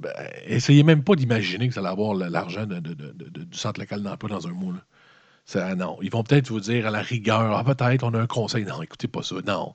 ben, 0.01 0.13
essayez 0.45 0.83
même 0.83 1.03
pas 1.03 1.15
d'imaginer 1.15 1.69
que 1.69 1.75
vous 1.75 1.79
allez 1.79 1.89
avoir 1.89 2.15
l'argent 2.15 2.67
du 2.67 3.57
centre 3.57 3.81
local 3.81 4.03
d'emploi 4.03 4.31
dans 4.31 4.47
un 4.47 4.53
mois. 4.53 4.75
Non. 5.77 5.99
Ils 6.03 6.11
vont 6.11 6.23
peut-être 6.23 6.49
vous 6.49 6.61
dire 6.61 6.87
à 6.87 6.91
la 6.91 7.01
rigueur, 7.01 7.57
ah, 7.57 7.65
peut-être, 7.65 8.03
on 8.03 8.13
a 8.15 8.21
un 8.21 8.27
conseil. 8.27 8.65
Non, 8.65 8.83
écoutez 8.83 9.09
pas 9.09 9.23
ça. 9.23 9.37
Non. 9.47 9.75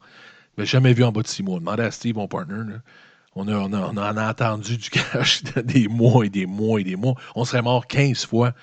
Mais 0.57 0.65
jamais 0.65 0.93
vu 0.93 1.03
en 1.03 1.11
bas 1.11 1.21
de 1.21 1.27
six 1.27 1.43
mois. 1.43 1.59
Demandez 1.59 1.83
à 1.83 1.91
Steve, 1.91 2.15
mon 2.15 2.27
partner. 2.27 2.61
On, 3.35 3.47
a, 3.47 3.53
on, 3.53 3.71
a, 3.71 3.91
on, 3.93 3.97
a, 3.97 4.29
entendu 4.29 4.77
du 4.77 4.89
cash 4.91 5.43
des 5.43 5.87
mois 5.87 6.25
et 6.25 6.29
des 6.29 6.45
mois 6.45 6.81
et 6.81 6.83
des 6.83 6.97
mois. 6.97 7.15
On 7.35 7.45
serait 7.45 7.61
mort 7.61 7.87
15 7.87 8.25
fois 8.25 8.53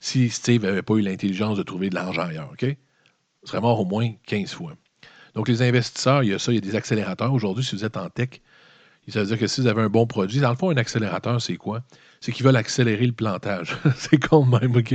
si 0.00 0.28
Steve 0.28 0.62
n'avait 0.62 0.82
pas 0.82 0.94
eu 0.94 1.00
l'intelligence 1.00 1.56
de 1.56 1.62
trouver 1.62 1.88
de 1.90 1.94
l'argent 1.94 2.22
ailleurs. 2.22 2.50
OK? 2.52 2.76
On 3.42 3.46
serait 3.46 3.60
mort 3.60 3.80
au 3.80 3.84
moins 3.84 4.12
15 4.26 4.52
fois. 4.52 4.74
Donc, 5.34 5.48
les 5.48 5.62
investisseurs, 5.62 6.22
il 6.22 6.30
y 6.30 6.34
a 6.34 6.38
ça, 6.38 6.52
il 6.52 6.56
y 6.56 6.58
a 6.58 6.60
des 6.60 6.76
accélérateurs. 6.76 7.32
Aujourd'hui, 7.32 7.64
si 7.64 7.74
vous 7.74 7.84
êtes 7.84 7.96
en 7.96 8.10
tech, 8.10 8.40
Ça 9.08 9.20
veut 9.20 9.26
dire 9.26 9.38
que 9.38 9.46
si 9.46 9.60
vous 9.60 9.66
avez 9.66 9.82
un 9.82 9.88
bon 9.88 10.06
produit, 10.06 10.40
dans 10.40 10.50
le 10.50 10.56
fond, 10.56 10.70
un 10.70 10.76
accélérateur, 10.76 11.40
c'est 11.40 11.56
quoi? 11.56 11.82
C'est 12.20 12.32
qu'ils 12.32 12.44
veulent 12.44 12.56
accélérer 12.56 13.06
le 13.06 13.12
plantage. 13.12 13.76
c'est 13.96 14.18
quand 14.18 14.44
même, 14.44 14.76
OK? 14.76 14.94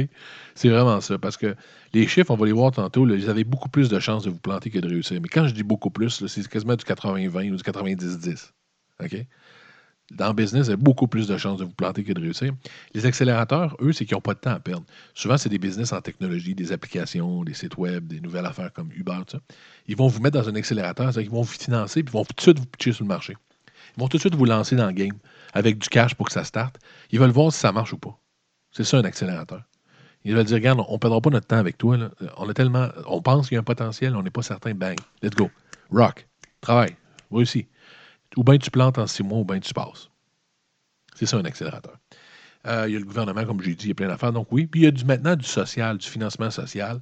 C'est 0.55 0.69
vraiment 0.69 1.01
ça. 1.01 1.17
Parce 1.17 1.37
que 1.37 1.55
les 1.93 2.07
chiffres, 2.07 2.31
on 2.31 2.35
va 2.35 2.45
les 2.45 2.51
voir 2.51 2.71
tantôt, 2.71 3.05
vous 3.05 3.29
avez 3.29 3.43
beaucoup 3.43 3.69
plus 3.69 3.89
de 3.89 3.99
chances 3.99 4.23
de 4.23 4.29
vous 4.29 4.39
planter 4.39 4.69
que 4.69 4.79
de 4.79 4.87
réussir. 4.87 5.19
Mais 5.21 5.29
quand 5.29 5.47
je 5.47 5.53
dis 5.53 5.63
beaucoup 5.63 5.89
plus, 5.89 6.25
c'est 6.27 6.47
quasiment 6.47 6.75
du 6.75 6.83
80-20 6.85 7.51
ou 7.51 7.55
du 7.55 7.63
90-10. 7.63 8.51
OK? 9.03 9.25
Dans 10.11 10.27
le 10.27 10.33
business, 10.33 10.65
vous 10.65 10.69
avez 10.71 10.81
beaucoup 10.81 11.07
plus 11.07 11.27
de 11.27 11.37
chances 11.37 11.59
de 11.59 11.63
vous 11.63 11.71
planter 11.71 12.03
que 12.03 12.11
de 12.13 12.21
réussir. 12.21 12.53
Les 12.93 13.05
accélérateurs, 13.05 13.75
eux, 13.81 13.93
c'est 13.93 14.05
qu'ils 14.05 14.15
n'ont 14.15 14.21
pas 14.21 14.33
de 14.33 14.39
temps 14.39 14.51
à 14.51 14.59
perdre. 14.59 14.85
Souvent, 15.15 15.37
c'est 15.37 15.49
des 15.49 15.57
business 15.57 15.93
en 15.93 16.01
technologie, 16.01 16.53
des 16.53 16.71
applications, 16.71 17.43
des 17.43 17.53
sites 17.53 17.77
web, 17.77 18.05
des 18.07 18.19
nouvelles 18.19 18.45
affaires 18.45 18.71
comme 18.73 18.91
Uber, 18.91 19.19
tout 19.25 19.37
ça. 19.37 19.39
Ils 19.87 19.95
vont 19.95 20.07
vous 20.07 20.21
mettre 20.21 20.39
dans 20.39 20.47
un 20.47 20.55
accélérateur, 20.55 21.05
c'est-à-dire 21.05 21.29
qu'ils 21.29 21.35
vont 21.35 21.41
vous 21.41 21.51
financer, 21.51 22.03
puis 22.03 22.11
ils 22.11 22.17
vont 22.17 22.25
tout 22.25 22.35
de 22.35 22.41
suite 22.41 22.59
vous 22.59 22.65
pitcher 22.65 22.91
sur 22.91 23.05
le 23.05 23.07
marché. 23.07 23.35
Vont 23.97 24.07
tout 24.07 24.17
de 24.17 24.21
suite 24.21 24.35
vous 24.35 24.45
lancer 24.45 24.75
dans 24.75 24.87
le 24.87 24.93
game 24.93 25.17
avec 25.53 25.77
du 25.77 25.89
cash 25.89 26.15
pour 26.15 26.27
que 26.27 26.33
ça 26.33 26.43
starte. 26.43 26.77
Ils 27.11 27.19
veulent 27.19 27.31
voir 27.31 27.51
si 27.53 27.59
ça 27.59 27.71
marche 27.71 27.93
ou 27.93 27.97
pas. 27.97 28.17
C'est 28.71 28.83
ça 28.83 28.97
un 28.97 29.03
accélérateur. 29.03 29.63
Ils 30.25 30.33
veulent 30.33 30.45
dire, 30.45 30.55
regarde, 30.55 30.81
on 30.87 30.93
ne 30.93 30.97
perdra 30.97 31.21
pas 31.21 31.29
notre 31.29 31.47
temps 31.47 31.57
avec 31.57 31.77
toi. 31.77 31.97
On 32.37 33.21
pense 33.21 33.47
qu'il 33.47 33.55
y 33.55 33.57
a 33.57 33.61
un 33.61 33.63
potentiel, 33.63 34.15
on 34.15 34.23
n'est 34.23 34.31
pas 34.31 34.41
certain. 34.41 34.73
Bang. 34.73 34.97
Let's 35.21 35.35
go. 35.35 35.51
Rock. 35.91 36.27
Travaille. 36.61 36.95
Réussis. 37.31 37.67
Ou 38.37 38.43
bien 38.43 38.57
tu 38.57 38.71
plantes 38.71 38.97
en 38.97 39.05
six 39.05 39.21
mois, 39.21 39.39
ou 39.39 39.45
bien 39.45 39.59
tu 39.59 39.73
passes. 39.73 40.09
C'est 41.13 41.25
ça 41.25 41.37
un 41.37 41.45
accélérateur. 41.45 41.97
Euh, 42.65 42.85
il 42.87 42.93
y 42.93 42.95
a 42.95 42.99
le 42.99 43.05
gouvernement, 43.05 43.45
comme 43.45 43.61
j'ai 43.61 43.75
dit, 43.75 43.85
il 43.85 43.89
y 43.89 43.91
a 43.91 43.95
plein 43.95 44.07
d'affaires. 44.07 44.31
Donc 44.31 44.47
oui. 44.51 44.65
Puis 44.65 44.81
il 44.81 44.83
y 44.85 44.87
a 44.87 44.91
du, 44.91 45.05
maintenant 45.05 45.35
du 45.35 45.45
social, 45.45 45.97
du 45.97 46.07
financement 46.07 46.49
social. 46.49 47.01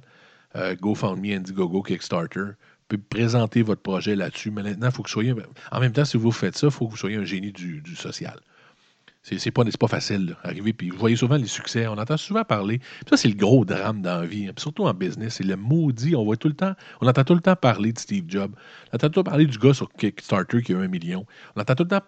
Euh, 0.56 0.76
GoFundMe, 0.76 1.32
Indiegogo, 1.32 1.82
Kickstarter 1.82 2.52
présenter 2.96 3.62
votre 3.62 3.82
projet 3.82 4.16
là-dessus. 4.16 4.50
Mais 4.50 4.62
maintenant, 4.62 4.88
il 4.88 4.92
faut 4.92 5.02
que 5.02 5.08
vous 5.08 5.12
soyez. 5.12 5.34
En 5.70 5.80
même 5.80 5.92
temps, 5.92 6.04
si 6.04 6.16
vous 6.16 6.32
faites 6.32 6.56
ça, 6.56 6.68
il 6.68 6.72
faut 6.72 6.86
que 6.86 6.92
vous 6.92 6.96
soyez 6.96 7.16
un 7.16 7.24
génie 7.24 7.52
du, 7.52 7.82
social. 7.96 8.38
C'est 9.22 9.52
pas, 9.52 9.64
pas 9.64 9.86
facile 9.86 10.34
d'arriver. 10.42 10.72
Puis 10.72 10.90
vous 10.90 10.98
voyez 10.98 11.14
souvent 11.14 11.36
les 11.36 11.46
succès. 11.46 11.86
On 11.86 11.92
entend 11.92 12.16
souvent 12.16 12.42
parler. 12.42 12.80
ça, 13.08 13.16
c'est 13.16 13.28
le 13.28 13.36
gros 13.36 13.64
drame 13.64 14.02
dans 14.02 14.20
la 14.20 14.26
vie. 14.26 14.48
Hein, 14.48 14.52
surtout 14.56 14.84
en 14.84 14.94
business. 14.94 15.34
C'est 15.34 15.44
le 15.44 15.54
maudit. 15.56 16.16
On 16.16 16.24
voit 16.24 16.36
tout 16.36 16.48
le 16.48 16.54
temps. 16.54 16.74
On 17.00 17.06
entend 17.06 17.22
tout 17.22 17.34
le 17.34 17.40
temps 17.40 17.54
parler 17.54 17.92
de 17.92 17.98
Steve 18.00 18.24
Jobs. 18.26 18.52
On 18.92 18.96
entend 18.96 19.08
tout 19.10 19.20
le 19.20 19.24
temps 19.24 19.30
parler 19.30 19.46
du 19.46 19.58
gars 19.58 19.74
sur 19.74 19.92
Kickstarter 19.92 20.62
qui 20.62 20.74
a 20.74 20.78
un 20.78 20.88
million. 20.88 21.24
On 21.54 21.60
entend 21.60 21.74
tout 21.76 21.84
le 21.84 21.88
temps. 21.88 22.02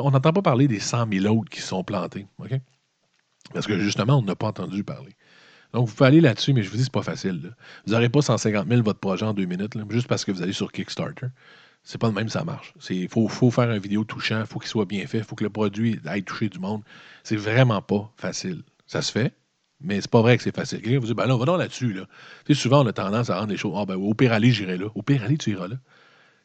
On 0.00 0.10
n'entend 0.12 0.32
pas 0.32 0.42
parler 0.42 0.68
des 0.68 0.78
100 0.78 1.08
000 1.12 1.36
autres 1.36 1.50
qui 1.50 1.60
sont 1.60 1.82
plantés. 1.82 2.28
Parce 3.52 3.66
que 3.66 3.78
justement, 3.78 4.18
on 4.18 4.22
n'a 4.22 4.36
pas 4.36 4.46
entendu 4.46 4.84
parler. 4.84 5.14
Donc, 5.74 5.88
vous 5.88 5.94
pouvez 5.94 6.06
aller 6.06 6.20
là-dessus, 6.20 6.52
mais 6.52 6.62
je 6.62 6.70
vous 6.70 6.76
dis, 6.76 6.84
c'est 6.84 6.92
pas 6.92 7.02
facile. 7.02 7.52
Vous 7.84 7.94
n'aurez 7.94 8.08
pas 8.08 8.22
150 8.22 8.68
000 8.68 8.82
votre 8.82 9.00
projet 9.00 9.26
en 9.26 9.34
deux 9.34 9.44
minutes, 9.44 9.72
juste 9.90 10.06
parce 10.06 10.24
que 10.24 10.30
vous 10.30 10.40
allez 10.40 10.52
sur 10.52 10.70
Kickstarter. 10.70 11.26
C'est 11.82 11.98
pas 11.98 12.06
le 12.06 12.12
même, 12.14 12.28
ça 12.28 12.44
marche. 12.44 12.72
Il 12.90 13.08
faut, 13.08 13.28
faire 13.28 13.68
une 13.68 13.80
vidéo 13.80 14.04
touchant, 14.04 14.38
il 14.38 14.46
faut 14.46 14.60
qu'il 14.60 14.68
soit 14.68 14.84
bien 14.84 15.04
fait, 15.08 15.18
il 15.18 15.24
faut 15.24 15.34
que 15.34 15.42
le 15.42 15.50
produit 15.50 16.00
aille 16.06 16.22
toucher 16.22 16.48
du 16.48 16.60
monde. 16.60 16.82
C'est 17.24 17.34
vraiment 17.34 17.82
pas 17.82 18.08
facile. 18.16 18.62
Ça 18.86 19.02
se 19.02 19.10
fait, 19.10 19.34
mais 19.80 20.00
c'est 20.00 20.10
pas 20.10 20.22
vrai 20.22 20.36
que 20.36 20.44
c'est 20.44 20.54
facile. 20.54 20.80
Quelqu'un 20.80 21.00
vous 21.00 21.08
dit, 21.08 21.14
ben 21.14 21.26
là, 21.26 21.36
va 21.36 21.56
là-dessus. 21.58 21.92
Là. 21.92 22.06
souvent, 22.54 22.84
on 22.84 22.86
a 22.86 22.92
tendance 22.92 23.28
à 23.28 23.40
rendre 23.40 23.50
les 23.50 23.56
choses. 23.56 23.74
Ah, 23.76 23.84
ben, 23.84 23.96
au 23.96 24.14
pire 24.14 24.32
aller, 24.32 24.52
j'irai 24.52 24.78
là. 24.78 24.86
Au 24.94 25.02
pire 25.02 25.24
aller, 25.24 25.36
tu 25.36 25.50
iras 25.50 25.66
là. 25.66 25.76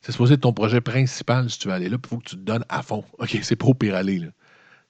C'est 0.01 0.11
supposé 0.11 0.33
être 0.33 0.41
ton 0.41 0.53
projet 0.53 0.81
principal 0.81 1.51
si 1.51 1.59
tu 1.59 1.67
veux 1.67 1.73
aller 1.75 1.89
là, 1.89 1.97
il 2.03 2.09
faut 2.09 2.17
que 2.17 2.29
tu 2.29 2.35
te 2.35 2.41
donnes 2.41 2.65
à 2.67 2.81
fond. 2.81 3.05
OK, 3.19 3.37
c'est 3.43 3.55
pas 3.55 3.67
au 3.67 3.75
pire 3.75 3.93
aller. 3.93 4.17
Là. 4.17 4.27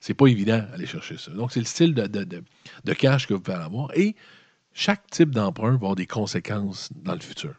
C'est 0.00 0.14
pas 0.14 0.26
évident 0.26 0.64
d'aller 0.70 0.86
chercher 0.86 1.18
ça. 1.18 1.30
Donc, 1.30 1.52
c'est 1.52 1.60
le 1.60 1.66
style 1.66 1.94
de, 1.94 2.92
cash 2.94 3.26
que 3.26 3.34
vous 3.34 3.40
pouvez 3.40 3.56
avoir. 3.56 3.96
Et 3.96 4.16
chaque 4.72 5.06
type 5.10 5.30
d'emprunt 5.30 5.70
va 5.70 5.74
avoir 5.74 5.94
des 5.94 6.06
conséquences 6.06 6.90
dans 6.94 7.12
le 7.12 7.20
futur. 7.20 7.54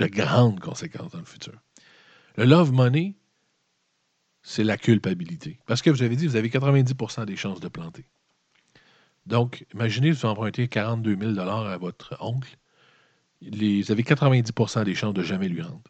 De 0.00 0.06
grandes 0.06 0.58
conséquences 0.58 1.12
dans 1.12 1.20
le 1.20 1.24
futur. 1.24 1.54
Le 2.36 2.44
love 2.44 2.72
money, 2.72 3.14
c'est 4.42 4.64
la 4.64 4.76
culpabilité. 4.76 5.60
Parce 5.66 5.82
que 5.82 5.90
vous 5.90 6.02
avez 6.02 6.16
dit, 6.16 6.26
vous 6.26 6.36
avez 6.36 6.48
90% 6.48 7.26
des 7.26 7.36
chances 7.36 7.60
de 7.60 7.68
planter. 7.68 8.06
Donc, 9.26 9.66
imaginez, 9.72 10.10
vous 10.10 10.26
empruntez 10.26 10.66
42 10.66 11.34
000 11.34 11.38
à 11.38 11.76
votre 11.76 12.16
oncle. 12.20 12.56
vous 13.42 13.92
avez 13.92 14.02
90% 14.02 14.84
des 14.84 14.94
chances 14.94 15.14
de 15.14 15.22
jamais 15.22 15.48
lui 15.48 15.62
rendre. 15.62 15.89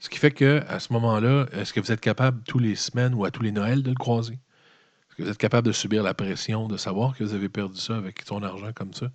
Ce 0.00 0.08
qui 0.08 0.18
fait 0.18 0.30
que 0.30 0.62
à 0.66 0.80
ce 0.80 0.92
moment-là, 0.94 1.46
est-ce 1.52 1.74
que 1.74 1.80
vous 1.80 1.92
êtes 1.92 2.00
capable 2.00 2.42
tous 2.44 2.58
les 2.58 2.74
semaines 2.74 3.14
ou 3.14 3.26
à 3.26 3.30
tous 3.30 3.42
les 3.42 3.52
Noëls 3.52 3.82
de 3.82 3.90
le 3.90 3.96
croiser? 3.96 4.32
Est-ce 4.32 5.16
que 5.16 5.22
vous 5.22 5.28
êtes 5.28 5.38
capable 5.38 5.66
de 5.66 5.72
subir 5.72 6.02
la 6.02 6.14
pression 6.14 6.68
de 6.68 6.78
savoir 6.78 7.16
que 7.16 7.22
vous 7.22 7.34
avez 7.34 7.50
perdu 7.50 7.78
ça 7.78 7.96
avec 7.98 8.22
son 8.26 8.42
argent 8.42 8.72
comme 8.74 8.94
ça? 8.94 9.10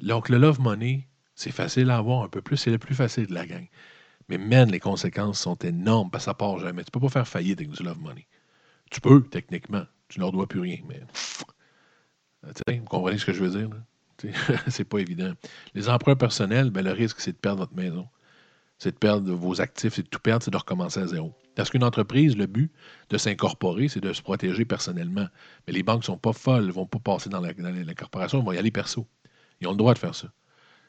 Donc, 0.00 0.28
le 0.28 0.36
love 0.36 0.60
money, 0.60 1.08
c'est 1.34 1.50
facile 1.50 1.90
à 1.90 1.96
avoir 1.96 2.22
un 2.22 2.28
peu 2.28 2.42
plus, 2.42 2.58
c'est 2.58 2.70
le 2.70 2.78
plus 2.78 2.94
facile 2.94 3.26
de 3.26 3.34
la 3.34 3.46
gang. 3.46 3.66
Mais 4.28 4.36
man, 4.36 4.70
les 4.70 4.80
conséquences 4.80 5.40
sont 5.40 5.56
énormes 5.56 6.10
parce 6.10 6.24
que 6.24 6.30
ça 6.30 6.34
part 6.34 6.58
jamais. 6.58 6.84
Tu 6.84 6.88
ne 6.88 6.92
peux 6.92 7.06
pas 7.06 7.08
faire 7.08 7.26
faillite 7.26 7.58
avec 7.58 7.70
du 7.70 7.82
love 7.82 8.00
money. 8.00 8.26
Tu 8.90 9.00
peux, 9.00 9.22
techniquement. 9.22 9.84
Tu 10.08 10.18
ne 10.18 10.24
leur 10.24 10.32
dois 10.32 10.46
plus 10.46 10.60
rien, 10.60 10.78
mais. 10.86 11.00
vous 12.42 12.84
comprenez 12.84 13.16
ce 13.16 13.24
que 13.24 13.32
je 13.32 13.42
veux 13.42 13.58
dire? 13.58 13.70
c'est 14.68 14.84
pas 14.84 14.98
évident. 14.98 15.32
Les 15.74 15.88
emprunts 15.88 16.16
personnels, 16.16 16.70
ben, 16.70 16.84
le 16.84 16.92
risque, 16.92 17.20
c'est 17.20 17.32
de 17.32 17.38
perdre 17.38 17.60
votre 17.60 17.74
maison 17.74 18.06
c'est 18.82 18.90
de 18.90 18.96
perdre 18.96 19.32
vos 19.32 19.60
actifs, 19.60 19.94
c'est 19.94 20.02
de 20.02 20.08
tout 20.08 20.18
perdre, 20.18 20.42
c'est 20.42 20.50
de 20.50 20.56
recommencer 20.56 20.98
à 20.98 21.06
zéro. 21.06 21.32
Parce 21.54 21.70
qu'une 21.70 21.84
entreprise, 21.84 22.36
le 22.36 22.46
but 22.46 22.72
de 23.10 23.16
s'incorporer, 23.16 23.86
c'est 23.86 24.00
de 24.00 24.12
se 24.12 24.20
protéger 24.20 24.64
personnellement. 24.64 25.28
Mais 25.66 25.72
les 25.72 25.84
banques 25.84 26.00
ne 26.00 26.06
sont 26.06 26.18
pas 26.18 26.32
folles, 26.32 26.66
ne 26.66 26.72
vont 26.72 26.86
pas 26.86 26.98
passer 26.98 27.30
dans 27.30 27.40
l'incorporation, 27.40 28.40
elles 28.40 28.44
vont 28.44 28.50
y 28.50 28.58
aller 28.58 28.72
perso. 28.72 29.06
Ils 29.60 29.68
ont 29.68 29.70
le 29.70 29.76
droit 29.76 29.94
de 29.94 30.00
faire 30.00 30.16
ça. 30.16 30.26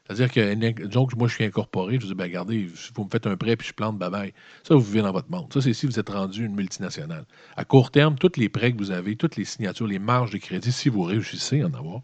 C'est-à-dire 0.07 0.31
que, 0.31 0.87
donc, 0.87 1.15
moi, 1.15 1.27
je 1.27 1.35
suis 1.35 1.43
incorporé, 1.43 1.99
je 1.99 2.07
dis, 2.07 2.15
ben, 2.15 2.23
regardez, 2.23 2.67
vous 2.95 3.03
me 3.03 3.09
faites 3.09 3.27
un 3.27 3.37
prêt 3.37 3.55
puis 3.55 3.67
je 3.67 3.73
plante, 3.73 3.99
bye. 3.99 4.33
Ça, 4.63 4.73
vous 4.73 4.81
vivez 4.81 5.03
dans 5.03 5.11
votre 5.11 5.29
monde. 5.29 5.53
Ça, 5.53 5.61
c'est 5.61 5.73
si 5.73 5.85
vous 5.85 5.99
êtes 5.99 6.09
rendu 6.09 6.45
une 6.45 6.55
multinationale. 6.55 7.25
À 7.55 7.63
court 7.63 7.91
terme, 7.91 8.17
tous 8.17 8.37
les 8.37 8.49
prêts 8.49 8.73
que 8.73 8.77
vous 8.79 8.89
avez, 8.89 9.15
toutes 9.17 9.35
les 9.35 9.45
signatures, 9.45 9.85
les 9.85 9.99
marges 9.99 10.31
de 10.31 10.39
crédit, 10.39 10.71
si 10.71 10.89
vous 10.89 11.03
réussissez 11.03 11.63
en 11.63 11.73
avoir, 11.75 12.01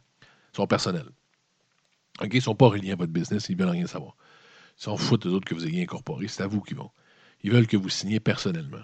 sont 0.56 0.68
personnels. 0.68 1.10
OK? 2.22 2.30
Ils 2.32 2.36
ne 2.36 2.42
sont 2.42 2.56
pas 2.56 2.68
reliés 2.68 2.92
à 2.92 2.96
votre 2.96 3.12
business, 3.12 3.50
ils 3.50 3.58
ne 3.58 3.64
veulent 3.64 3.72
rien 3.72 3.88
savoir. 3.88 4.16
Ils 4.80 4.84
s'en 4.84 4.98
foutent 4.98 5.28
des 5.28 5.34
autres 5.34 5.46
que 5.46 5.56
vous 5.56 5.68
ayez 5.68 5.84
incorporé. 5.84 6.28
C'est 6.28 6.44
à 6.44 6.48
vous 6.48 6.62
qu'ils 6.62 6.78
vont. 6.78 6.92
Ils 7.44 7.52
veulent 7.52 7.68
que 7.68 7.78
vous 7.78 7.90
signiez 7.90 8.20
personnellement. 8.20 8.82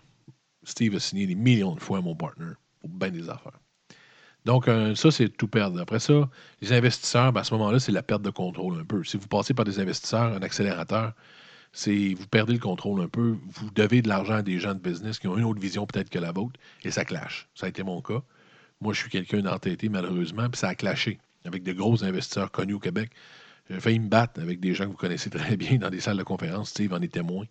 Steve 0.64 0.96
a 0.96 1.00
signé 1.00 1.28
des 1.28 1.36
millions 1.36 1.76
de 1.76 1.80
fois 1.80 2.00
à 2.00 2.02
mon 2.02 2.16
partner 2.16 2.54
pour 2.80 2.90
bien 2.90 3.12
des 3.12 3.30
affaires. 3.30 3.60
Donc, 4.46 4.68
euh, 4.68 4.94
ça, 4.94 5.10
c'est 5.10 5.30
tout 5.30 5.48
perdre. 5.48 5.80
Après 5.80 6.00
ça, 6.00 6.30
les 6.62 6.74
investisseurs, 6.74 7.34
ben, 7.34 7.42
à 7.42 7.44
ce 7.44 7.54
moment-là, 7.56 7.80
c'est 7.80 7.92
la 7.92 8.04
perte 8.04 8.22
de 8.22 8.30
contrôle 8.30 8.80
un 8.80 8.84
peu. 8.86 9.04
Si 9.04 9.18
vous 9.18 9.28
passez 9.28 9.54
par 9.54 9.66
des 9.66 9.80
investisseurs, 9.80 10.34
un 10.34 10.42
accélérateur, 10.42 11.14
c'est 11.72 12.14
vous 12.14 12.28
perdez 12.28 12.54
le 12.54 12.60
contrôle 12.60 13.02
un 13.02 13.08
peu. 13.08 13.38
Vous 13.48 13.72
devez 13.72 14.02
de 14.02 14.08
l'argent 14.08 14.36
à 14.36 14.42
des 14.44 14.60
gens 14.60 14.76
de 14.76 14.80
business 14.80 15.18
qui 15.20 15.28
ont 15.28 15.38
une 15.38 15.46
autre 15.46 15.60
vision 15.60 15.86
peut-être 15.86 16.10
que 16.10 16.20
la 16.20 16.32
vôtre, 16.32 16.60
et 16.84 16.92
ça 16.92 17.06
clash. 17.06 17.48
Ça 17.56 17.66
a 17.66 17.70
été 17.70 17.84
mon 17.84 18.02
cas. 18.02 18.22
Moi, 18.82 18.94
je 18.94 19.00
suis 19.00 19.10
quelqu'un 19.10 19.42
d'entêté, 19.42 19.90
malheureusement, 19.90 20.50
puis 20.50 20.60
ça 20.60 20.70
a 20.70 20.76
clashé 20.76 21.20
avec 21.46 21.64
de 21.64 21.74
gros 21.74 22.04
investisseurs 22.04 22.52
connus 22.52 22.74
au 22.76 22.80
Québec. 22.80 23.12
J'ai 23.70 23.80
failli 23.80 24.00
me 24.00 24.08
battre 24.08 24.40
avec 24.42 24.60
des 24.60 24.74
gens 24.74 24.86
que 24.86 24.92
vous 24.92 24.98
connaissez 24.98 25.30
très 25.30 25.58
bien 25.58 25.78
dans 25.78 25.90
des 25.90 26.00
salles 26.00 26.18
de 26.18 26.24
conférence. 26.24 26.70
Steve 26.70 26.94
en 26.94 27.02
est 27.02 27.14
témoin. 27.14 27.46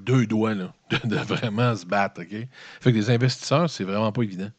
Deux 0.00 0.26
doigts, 0.26 0.54
là, 0.54 0.74
de, 1.04 1.16
vraiment 1.16 1.74
se 1.74 1.86
battre, 1.86 2.22
OK? 2.22 2.36
Fait 2.80 2.92
que 2.92 2.96
les 2.96 3.10
investisseurs, 3.10 3.70
c'est 3.70 3.84
vraiment 3.84 4.12
pas 4.12 4.22
évident. 4.22 4.50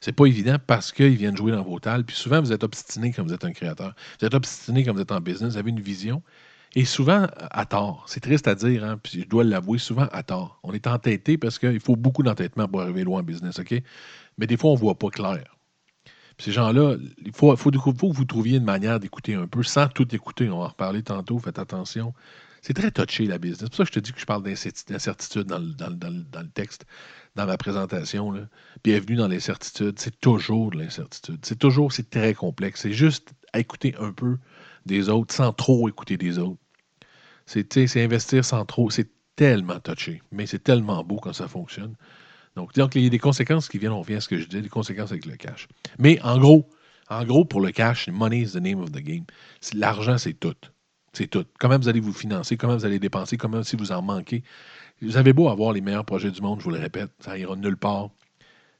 C'est 0.00 0.12
pas 0.12 0.26
évident 0.26 0.56
parce 0.66 0.92
qu'ils 0.92 1.16
viennent 1.16 1.36
jouer 1.36 1.52
dans 1.52 1.62
vos 1.62 1.78
tales. 1.78 2.04
Puis 2.04 2.16
souvent, 2.16 2.40
vous 2.40 2.52
êtes 2.52 2.64
obstiné 2.64 3.12
quand 3.12 3.22
vous 3.22 3.32
êtes 3.32 3.44
un 3.44 3.52
créateur. 3.52 3.94
Vous 4.18 4.26
êtes 4.26 4.34
obstiné 4.34 4.84
quand 4.84 4.92
vous 4.92 5.00
êtes 5.00 5.12
en 5.12 5.20
business. 5.20 5.52
Vous 5.52 5.58
avez 5.58 5.70
une 5.70 5.80
vision. 5.80 6.22
Et 6.74 6.84
souvent, 6.84 7.26
à 7.36 7.66
tort. 7.66 8.04
C'est 8.08 8.20
triste 8.20 8.48
à 8.48 8.54
dire, 8.54 8.84
hein, 8.84 8.98
puis 9.00 9.20
je 9.22 9.28
dois 9.28 9.44
l'avouer, 9.44 9.78
souvent 9.78 10.08
à 10.10 10.22
tort. 10.22 10.58
On 10.64 10.72
est 10.72 10.86
entêté 10.86 11.38
parce 11.38 11.58
qu'il 11.58 11.80
faut 11.80 11.96
beaucoup 11.96 12.22
d'entêtement 12.22 12.66
pour 12.66 12.80
arriver 12.80 13.04
loin 13.04 13.20
en 13.20 13.22
business, 13.22 13.58
OK? 13.60 13.74
Mais 14.38 14.46
des 14.46 14.56
fois, 14.56 14.70
on 14.70 14.74
ne 14.74 14.80
voit 14.80 14.98
pas 14.98 15.10
clair 15.10 15.44
ces 16.38 16.52
gens-là, 16.52 16.96
il 17.24 17.32
faut, 17.32 17.54
que 17.54 18.06
vous 18.06 18.24
trouviez 18.24 18.58
une 18.58 18.64
manière 18.64 19.00
d'écouter 19.00 19.34
un 19.34 19.46
peu 19.46 19.62
sans 19.62 19.88
tout 19.88 20.14
écouter. 20.14 20.48
On 20.48 20.58
va 20.58 20.64
en 20.64 20.68
reparler 20.68 21.02
tantôt, 21.02 21.38
faites 21.38 21.58
attention. 21.58 22.14
C'est 22.62 22.74
très 22.74 22.92
touché, 22.92 23.26
la 23.26 23.38
business. 23.38 23.60
C'est 23.60 23.68
pour 23.68 23.76
ça 23.76 23.82
que 23.84 23.88
je 23.88 23.94
te 23.94 24.00
dis 24.00 24.12
que 24.12 24.20
je 24.20 24.24
parle 24.24 24.44
d'incertitude 24.44 25.42
dans, 25.42 25.58
le, 25.58 26.48
texte, 26.54 26.86
dans 27.34 27.46
ma 27.46 27.56
présentation. 27.56 28.34
Bienvenue 28.84 29.16
dans 29.16 29.26
l'incertitude. 29.26 29.98
C'est 29.98 30.20
toujours 30.20 30.70
de 30.70 30.78
l'incertitude. 30.78 31.38
C'est 31.42 31.58
toujours, 31.58 31.92
c'est 31.92 32.08
très 32.08 32.34
complexe. 32.34 32.82
C'est 32.82 32.92
juste 32.92 33.32
écouter 33.52 33.96
un 33.98 34.12
peu 34.12 34.38
des 34.86 35.08
autres 35.08 35.34
sans 35.34 35.52
trop 35.52 35.88
écouter 35.88 36.16
des 36.16 36.38
autres. 36.38 36.60
C'est 37.46 37.96
investir 37.96 38.44
sans 38.44 38.64
trop. 38.64 38.90
C'est 38.90 39.10
tellement 39.34 39.80
touché, 39.80 40.22
mais 40.30 40.46
c'est 40.46 40.62
tellement 40.62 41.02
beau 41.02 41.16
quand 41.16 41.32
ça 41.32 41.48
fonctionne. 41.48 41.96
Donc, 42.56 42.72
il 42.76 43.02
y 43.02 43.06
a 43.06 43.08
des 43.08 43.18
conséquences 43.18 43.68
qui 43.68 43.78
viennent, 43.78 43.92
on 43.92 44.00
revient 44.00 44.16
à 44.16 44.20
ce 44.20 44.28
que 44.28 44.38
je 44.38 44.46
dis, 44.46 44.60
des 44.60 44.68
conséquences 44.68 45.10
avec 45.10 45.26
le 45.26 45.36
cash. 45.36 45.68
Mais 45.98 46.20
en 46.22 46.38
gros, 46.38 46.68
en 47.08 47.24
gros, 47.24 47.44
pour 47.44 47.60
le 47.60 47.70
cash, 47.70 48.08
money 48.08 48.40
is 48.40 48.52
the 48.52 48.56
name 48.56 48.80
of 48.80 48.92
the 48.92 48.98
game. 48.98 49.24
L'argent, 49.74 50.18
c'est 50.18 50.34
tout. 50.34 50.54
C'est 51.12 51.26
tout. 51.26 51.44
Comment 51.58 51.78
vous 51.78 51.88
allez 51.88 52.00
vous 52.00 52.12
financer, 52.12 52.56
comment 52.56 52.76
vous 52.76 52.84
allez 52.84 52.98
dépenser, 52.98 53.36
comment 53.36 53.62
si 53.62 53.76
vous 53.76 53.92
en 53.92 54.02
manquez. 54.02 54.42
Vous 55.00 55.16
avez 55.16 55.32
beau 55.32 55.48
avoir 55.48 55.72
les 55.72 55.80
meilleurs 55.80 56.04
projets 56.04 56.30
du 56.30 56.40
monde, 56.40 56.60
je 56.60 56.64
vous 56.64 56.70
le 56.70 56.78
répète, 56.78 57.10
ça 57.20 57.36
ira 57.36 57.56
nulle 57.56 57.76
part 57.76 58.10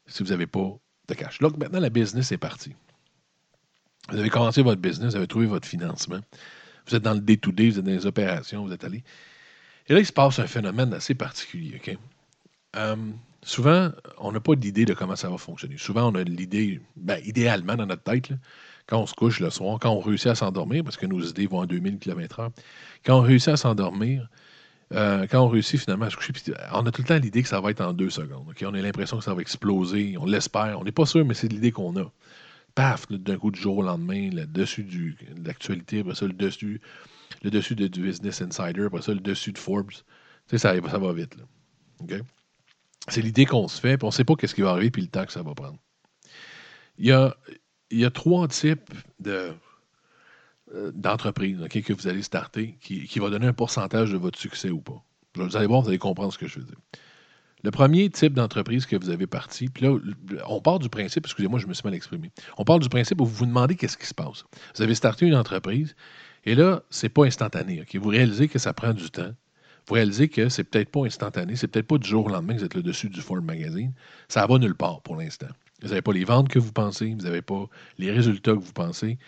si 0.06 0.22
vous 0.22 0.30
n'avez 0.30 0.46
pas 0.46 0.78
de 1.08 1.14
cash. 1.14 1.38
Donc 1.40 1.56
maintenant, 1.56 1.80
la 1.80 1.90
business 1.90 2.32
est 2.32 2.38
partie. 2.38 2.74
Vous 4.10 4.18
avez 4.18 4.30
commencé 4.30 4.62
votre 4.62 4.80
business, 4.80 5.10
vous 5.10 5.16
avez 5.16 5.26
trouvé 5.26 5.46
votre 5.46 5.66
financement. 5.66 6.20
Vous 6.86 6.96
êtes 6.96 7.02
dans 7.02 7.14
le 7.14 7.20
day-to-day, 7.20 7.70
vous 7.70 7.78
êtes 7.78 7.84
dans 7.84 7.90
les 7.90 8.06
opérations, 8.06 8.64
vous 8.64 8.72
êtes 8.72 8.84
allé. 8.84 9.02
Et 9.88 9.94
là, 9.94 10.00
il 10.00 10.06
se 10.06 10.12
passe 10.12 10.38
un 10.38 10.46
phénomène 10.46 10.92
assez 10.94 11.14
particulier. 11.14 11.76
OK? 11.76 11.96
euh, 12.76 12.96
souvent, 13.42 13.90
on 14.18 14.32
n'a 14.32 14.40
pas 14.40 14.54
d'idée 14.54 14.84
de 14.84 14.94
comment 14.94 15.16
ça 15.16 15.28
va 15.28 15.38
fonctionner. 15.38 15.76
Souvent, 15.78 16.12
on 16.12 16.14
a 16.14 16.22
l'idée, 16.22 16.80
ben, 16.96 17.20
idéalement 17.24 17.76
dans 17.76 17.86
notre 17.86 18.02
tête, 18.02 18.32
quand 18.86 19.00
on 19.00 19.06
se 19.06 19.14
couche 19.14 19.40
le 19.40 19.50
soir, 19.50 19.78
quand 19.80 19.90
on 19.90 20.00
réussit 20.00 20.28
à 20.28 20.34
s'endormir, 20.34 20.84
parce 20.84 20.96
que 20.96 21.06
nos 21.06 21.20
idées 21.20 21.46
vont 21.46 21.60
à 21.60 21.66
2000 21.66 21.98
km/h, 21.98 22.50
quand 23.04 23.18
on 23.18 23.22
réussit 23.22 23.48
à 23.48 23.56
s'endormir, 23.56 24.28
euh, 24.92 25.26
quand 25.30 25.40
on 25.40 25.48
réussit 25.48 25.80
finalement 25.80 26.06
à 26.06 26.10
se 26.10 26.16
coucher, 26.16 26.32
on 26.72 26.84
a 26.86 26.90
tout 26.90 27.02
le 27.02 27.08
temps 27.08 27.18
l'idée 27.18 27.42
que 27.42 27.48
ça 27.48 27.60
va 27.60 27.70
être 27.70 27.80
en 27.80 27.92
deux 27.92 28.10
secondes. 28.10 28.44
On 28.62 28.74
a 28.74 28.82
l'impression 28.82 29.18
que 29.18 29.24
ça 29.24 29.34
va 29.34 29.40
exploser, 29.40 30.16
on 30.18 30.26
l'espère, 30.26 30.78
on 30.78 30.84
n'est 30.84 30.92
pas 30.92 31.06
sûr, 31.06 31.24
mais 31.24 31.34
c'est 31.34 31.48
l'idée 31.48 31.72
qu'on 31.72 31.96
a. 31.96 32.10
Paf, 32.74 33.06
d'un 33.10 33.36
coup 33.36 33.50
du 33.50 33.60
jour 33.60 33.78
au 33.78 33.82
lendemain, 33.82 34.30
le 34.32 34.46
dessus 34.46 34.84
de 34.84 35.14
l'actualité, 35.44 36.00
après 36.00 36.14
ça, 36.14 36.26
le 36.26 36.32
dessus, 36.32 36.80
le 37.42 37.50
dessus 37.50 37.74
de, 37.74 37.86
du 37.86 38.02
Business 38.02 38.40
Insider, 38.40 38.84
après 38.86 39.02
ça, 39.02 39.12
le 39.12 39.20
dessus 39.20 39.52
de 39.52 39.58
Forbes. 39.58 39.90
Tu 39.90 40.02
sais, 40.46 40.58
ça, 40.58 40.74
ça 40.74 40.98
va 40.98 41.12
vite. 41.12 41.36
C'est 43.08 43.22
l'idée 43.22 43.46
qu'on 43.46 43.68
se 43.68 43.80
fait, 43.80 43.96
puis 43.96 44.04
on 44.04 44.08
ne 44.08 44.12
sait 44.12 44.24
pas 44.24 44.34
qu'est-ce 44.36 44.54
qui 44.54 44.62
va 44.62 44.70
arriver, 44.70 44.90
puis 44.90 45.02
le 45.02 45.08
temps 45.08 45.24
que 45.26 45.32
ça 45.32 45.42
va 45.42 45.54
prendre. 45.54 45.78
Il 46.98 47.06
y 47.06 48.04
a, 48.04 48.10
trois 48.10 48.48
types 48.48 48.92
euh, 49.26 49.52
d'entreprise 50.94 51.58
que 51.68 51.92
vous 51.92 52.06
allez 52.06 52.22
starter 52.22 52.76
qui, 52.80 53.06
qui, 53.06 53.18
va 53.18 53.30
donner 53.30 53.46
un 53.46 53.52
pourcentage 53.52 54.12
de 54.12 54.16
votre 54.16 54.38
succès 54.38 54.70
ou 54.70 54.80
pas. 54.80 55.02
Vous 55.34 55.56
allez 55.56 55.66
voir, 55.66 55.80
vous 55.80 55.88
allez 55.88 55.98
comprendre 55.98 56.32
ce 56.32 56.38
que 56.38 56.46
je 56.46 56.60
veux 56.60 56.64
dire. 56.64 56.78
Le 57.64 57.70
premier 57.70 58.10
type 58.10 58.34
d'entreprise 58.34 58.86
que 58.86 58.96
vous 58.96 59.10
avez 59.10 59.28
parti, 59.28 59.68
puis 59.68 59.86
là, 59.86 59.96
on 60.48 60.60
part 60.60 60.80
du 60.80 60.88
principe, 60.88 61.26
excusez-moi, 61.26 61.60
je 61.60 61.68
me 61.68 61.74
suis 61.74 61.84
mal 61.84 61.94
exprimé. 61.94 62.32
On 62.58 62.64
part 62.64 62.80
du 62.80 62.88
principe 62.88 63.20
où 63.20 63.24
vous 63.24 63.34
vous 63.34 63.46
demandez 63.46 63.76
qu'est-ce 63.76 63.96
qui 63.96 64.06
se 64.06 64.14
passe. 64.14 64.44
Vous 64.74 64.82
avez 64.82 64.96
starté 64.96 65.26
une 65.26 65.36
entreprise, 65.36 65.94
et 66.44 66.56
là, 66.56 66.82
c'est 66.90 67.08
pas 67.08 67.24
instantané. 67.24 67.84
Vous 67.94 68.08
réalisez 68.08 68.48
que 68.48 68.58
ça 68.58 68.72
prend 68.72 68.92
du 68.92 69.10
temps. 69.10 69.32
Vous 69.88 69.94
réalisez 69.94 70.28
que 70.28 70.48
c'est 70.48 70.64
peut-être 70.64 70.90
pas 70.90 71.04
instantané, 71.04 71.56
c'est 71.56 71.68
peut-être 71.68 71.86
pas 71.86 71.98
du 71.98 72.08
jour 72.08 72.26
au 72.26 72.28
lendemain 72.28 72.54
que 72.54 72.60
vous 72.60 72.64
êtes 72.64 72.74
le 72.74 72.82
dessus 72.82 73.08
du 73.08 73.20
Ford 73.20 73.42
Magazine. 73.42 73.92
Ça 74.28 74.46
va 74.46 74.58
nulle 74.58 74.74
part 74.74 75.02
pour 75.02 75.16
l'instant. 75.16 75.48
Vous 75.82 75.88
n'avez 75.88 76.02
pas 76.02 76.12
les 76.12 76.24
ventes 76.24 76.48
que 76.48 76.58
vous 76.58 76.72
pensez, 76.72 77.12
vous 77.14 77.24
n'avez 77.24 77.42
pas 77.42 77.66
les 77.98 78.10
résultats 78.10 78.52
que 78.52 78.60
vous 78.60 78.72
pensez. 78.72 79.18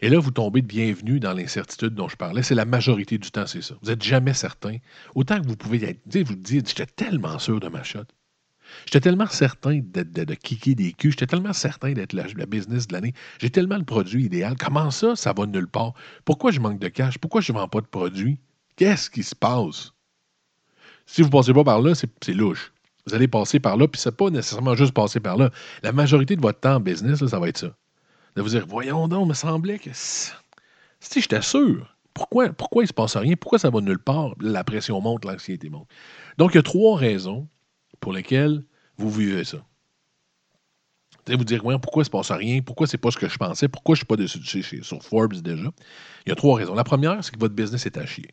Et 0.00 0.08
là, 0.08 0.18
vous 0.18 0.32
tombez 0.32 0.62
de 0.62 0.66
bienvenue 0.66 1.20
dans 1.20 1.32
l'incertitude 1.32 1.94
dont 1.94 2.08
je 2.08 2.16
parlais. 2.16 2.42
C'est 2.42 2.56
la 2.56 2.64
majorité 2.64 3.18
du 3.18 3.30
temps, 3.30 3.46
c'est 3.46 3.62
ça. 3.62 3.74
Vous 3.82 3.88
n'êtes 3.88 4.02
jamais 4.02 4.34
certain. 4.34 4.78
Autant 5.14 5.40
que 5.40 5.46
vous 5.46 5.56
pouvez 5.56 5.78
vous 6.04 6.34
dites, 6.34 6.68
j'étais 6.68 6.86
tellement 6.86 7.38
sûr 7.38 7.60
de 7.60 7.68
ma 7.68 7.84
shot. 7.84 8.04
J'étais 8.86 9.00
tellement 9.00 9.26
certain 9.26 9.80
de, 9.82 10.02
de, 10.02 10.34
kicker 10.34 10.74
des 10.74 10.92
culs. 10.92 11.12
J'étais 11.12 11.26
tellement 11.26 11.52
certain 11.52 11.92
d'être 11.92 12.14
le 12.14 12.46
business 12.46 12.88
de 12.88 12.94
l'année. 12.94 13.12
J'ai 13.40 13.50
tellement 13.50 13.78
le 13.78 13.84
produit 13.84 14.24
idéal. 14.24 14.56
Comment 14.58 14.90
ça, 14.90 15.14
ça 15.14 15.32
va 15.32 15.46
nulle 15.46 15.68
part? 15.68 15.94
Pourquoi 16.24 16.50
je 16.50 16.60
manque 16.60 16.80
de 16.80 16.88
cash? 16.88 17.18
Pourquoi 17.18 17.40
je 17.40 17.52
ne 17.52 17.58
vends 17.58 17.68
pas 17.68 17.80
de 17.80 17.86
produit? 17.86 18.38
Qu'est-ce 18.76 19.08
qui 19.08 19.22
se 19.22 19.36
passe? 19.36 19.92
Si 21.06 21.22
vous 21.22 21.28
ne 21.28 21.32
passez 21.32 21.52
pas 21.52 21.64
par 21.64 21.80
là, 21.80 21.94
c'est 21.94 22.32
louche. 22.32 22.72
Vous 23.06 23.14
allez 23.14 23.28
passer 23.28 23.58
par 23.58 23.76
là, 23.76 23.88
puis 23.88 24.00
ce 24.00 24.08
n'est 24.08 24.14
pas 24.14 24.30
nécessairement 24.30 24.74
juste 24.74 24.94
passer 24.94 25.20
par 25.20 25.36
là. 25.36 25.50
La 25.82 25.92
majorité 25.92 26.36
de 26.36 26.40
votre 26.40 26.60
temps 26.60 26.76
en 26.76 26.80
business, 26.80 27.24
ça 27.24 27.38
va 27.38 27.48
être 27.48 27.58
ça 27.58 27.74
de 28.36 28.42
vous 28.42 28.48
dire 28.48 28.66
Voyons 28.66 29.08
donc, 29.08 29.26
il 29.26 29.28
me 29.28 29.34
semblait 29.34 29.78
que. 29.78 29.90
Si 29.92 31.20
j'étais 31.20 31.42
sûr, 31.42 31.96
pourquoi, 32.14 32.50
pourquoi 32.50 32.82
il 32.82 32.84
ne 32.84 32.88
se 32.88 32.92
passe 32.92 33.16
rien? 33.16 33.34
Pourquoi 33.36 33.58
ça 33.58 33.70
va 33.70 33.80
nulle 33.80 33.98
part? 33.98 34.34
La 34.40 34.64
pression 34.64 35.00
monte, 35.00 35.24
l'anxiété 35.24 35.68
monte. 35.68 35.88
Donc, 36.38 36.52
il 36.52 36.56
y 36.56 36.58
a 36.58 36.62
trois 36.62 36.96
raisons 36.96 37.48
pour 38.00 38.12
lesquelles 38.12 38.64
vous 38.96 39.10
vivez 39.10 39.44
ça. 39.44 39.58
Vous 39.58 41.28
allez 41.28 41.36
vous 41.36 41.44
dire, 41.44 41.62
voyons, 41.62 41.78
pourquoi 41.78 42.00
il 42.00 42.04
ne 42.04 42.06
se 42.06 42.10
passe 42.10 42.30
rien? 42.30 42.62
Pourquoi 42.62 42.86
c'est 42.86 42.98
pas 42.98 43.10
ce 43.10 43.16
que 43.16 43.28
je 43.28 43.36
pensais? 43.36 43.68
Pourquoi 43.68 43.94
je 43.94 43.98
ne 43.98 44.00
suis 44.00 44.06
pas 44.06 44.16
dessus, 44.16 44.82
sur 44.82 45.02
Forbes 45.02 45.34
déjà? 45.34 45.70
Il 46.26 46.30
y 46.30 46.32
a 46.32 46.34
trois 46.34 46.56
raisons. 46.56 46.74
La 46.74 46.84
première, 46.84 47.22
c'est 47.22 47.32
que 47.32 47.38
votre 47.38 47.54
business 47.54 47.86
est 47.86 47.96
à 47.96 48.06
chier. 48.06 48.30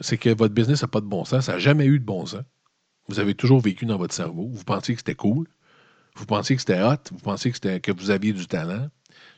C'est 0.00 0.18
que 0.18 0.30
votre 0.30 0.54
business 0.54 0.82
n'a 0.82 0.88
pas 0.88 1.00
de 1.00 1.06
bon 1.06 1.24
sens. 1.24 1.46
Ça 1.46 1.52
n'a 1.52 1.58
jamais 1.58 1.86
eu 1.86 1.98
de 1.98 2.04
bon 2.04 2.26
sens. 2.26 2.42
Vous 3.08 3.20
avez 3.20 3.34
toujours 3.34 3.60
vécu 3.60 3.86
dans 3.86 3.98
votre 3.98 4.14
cerveau. 4.14 4.48
Vous 4.52 4.64
pensiez 4.64 4.94
que 4.94 5.00
c'était 5.00 5.14
cool. 5.14 5.46
Vous 6.16 6.26
pensiez 6.26 6.56
que 6.56 6.62
c'était 6.62 6.82
hot, 6.82 6.96
vous 7.10 7.18
pensiez 7.18 7.50
que, 7.52 7.92
vous 7.92 8.10
aviez 8.10 8.32
du 8.32 8.46
talent. 8.46 8.88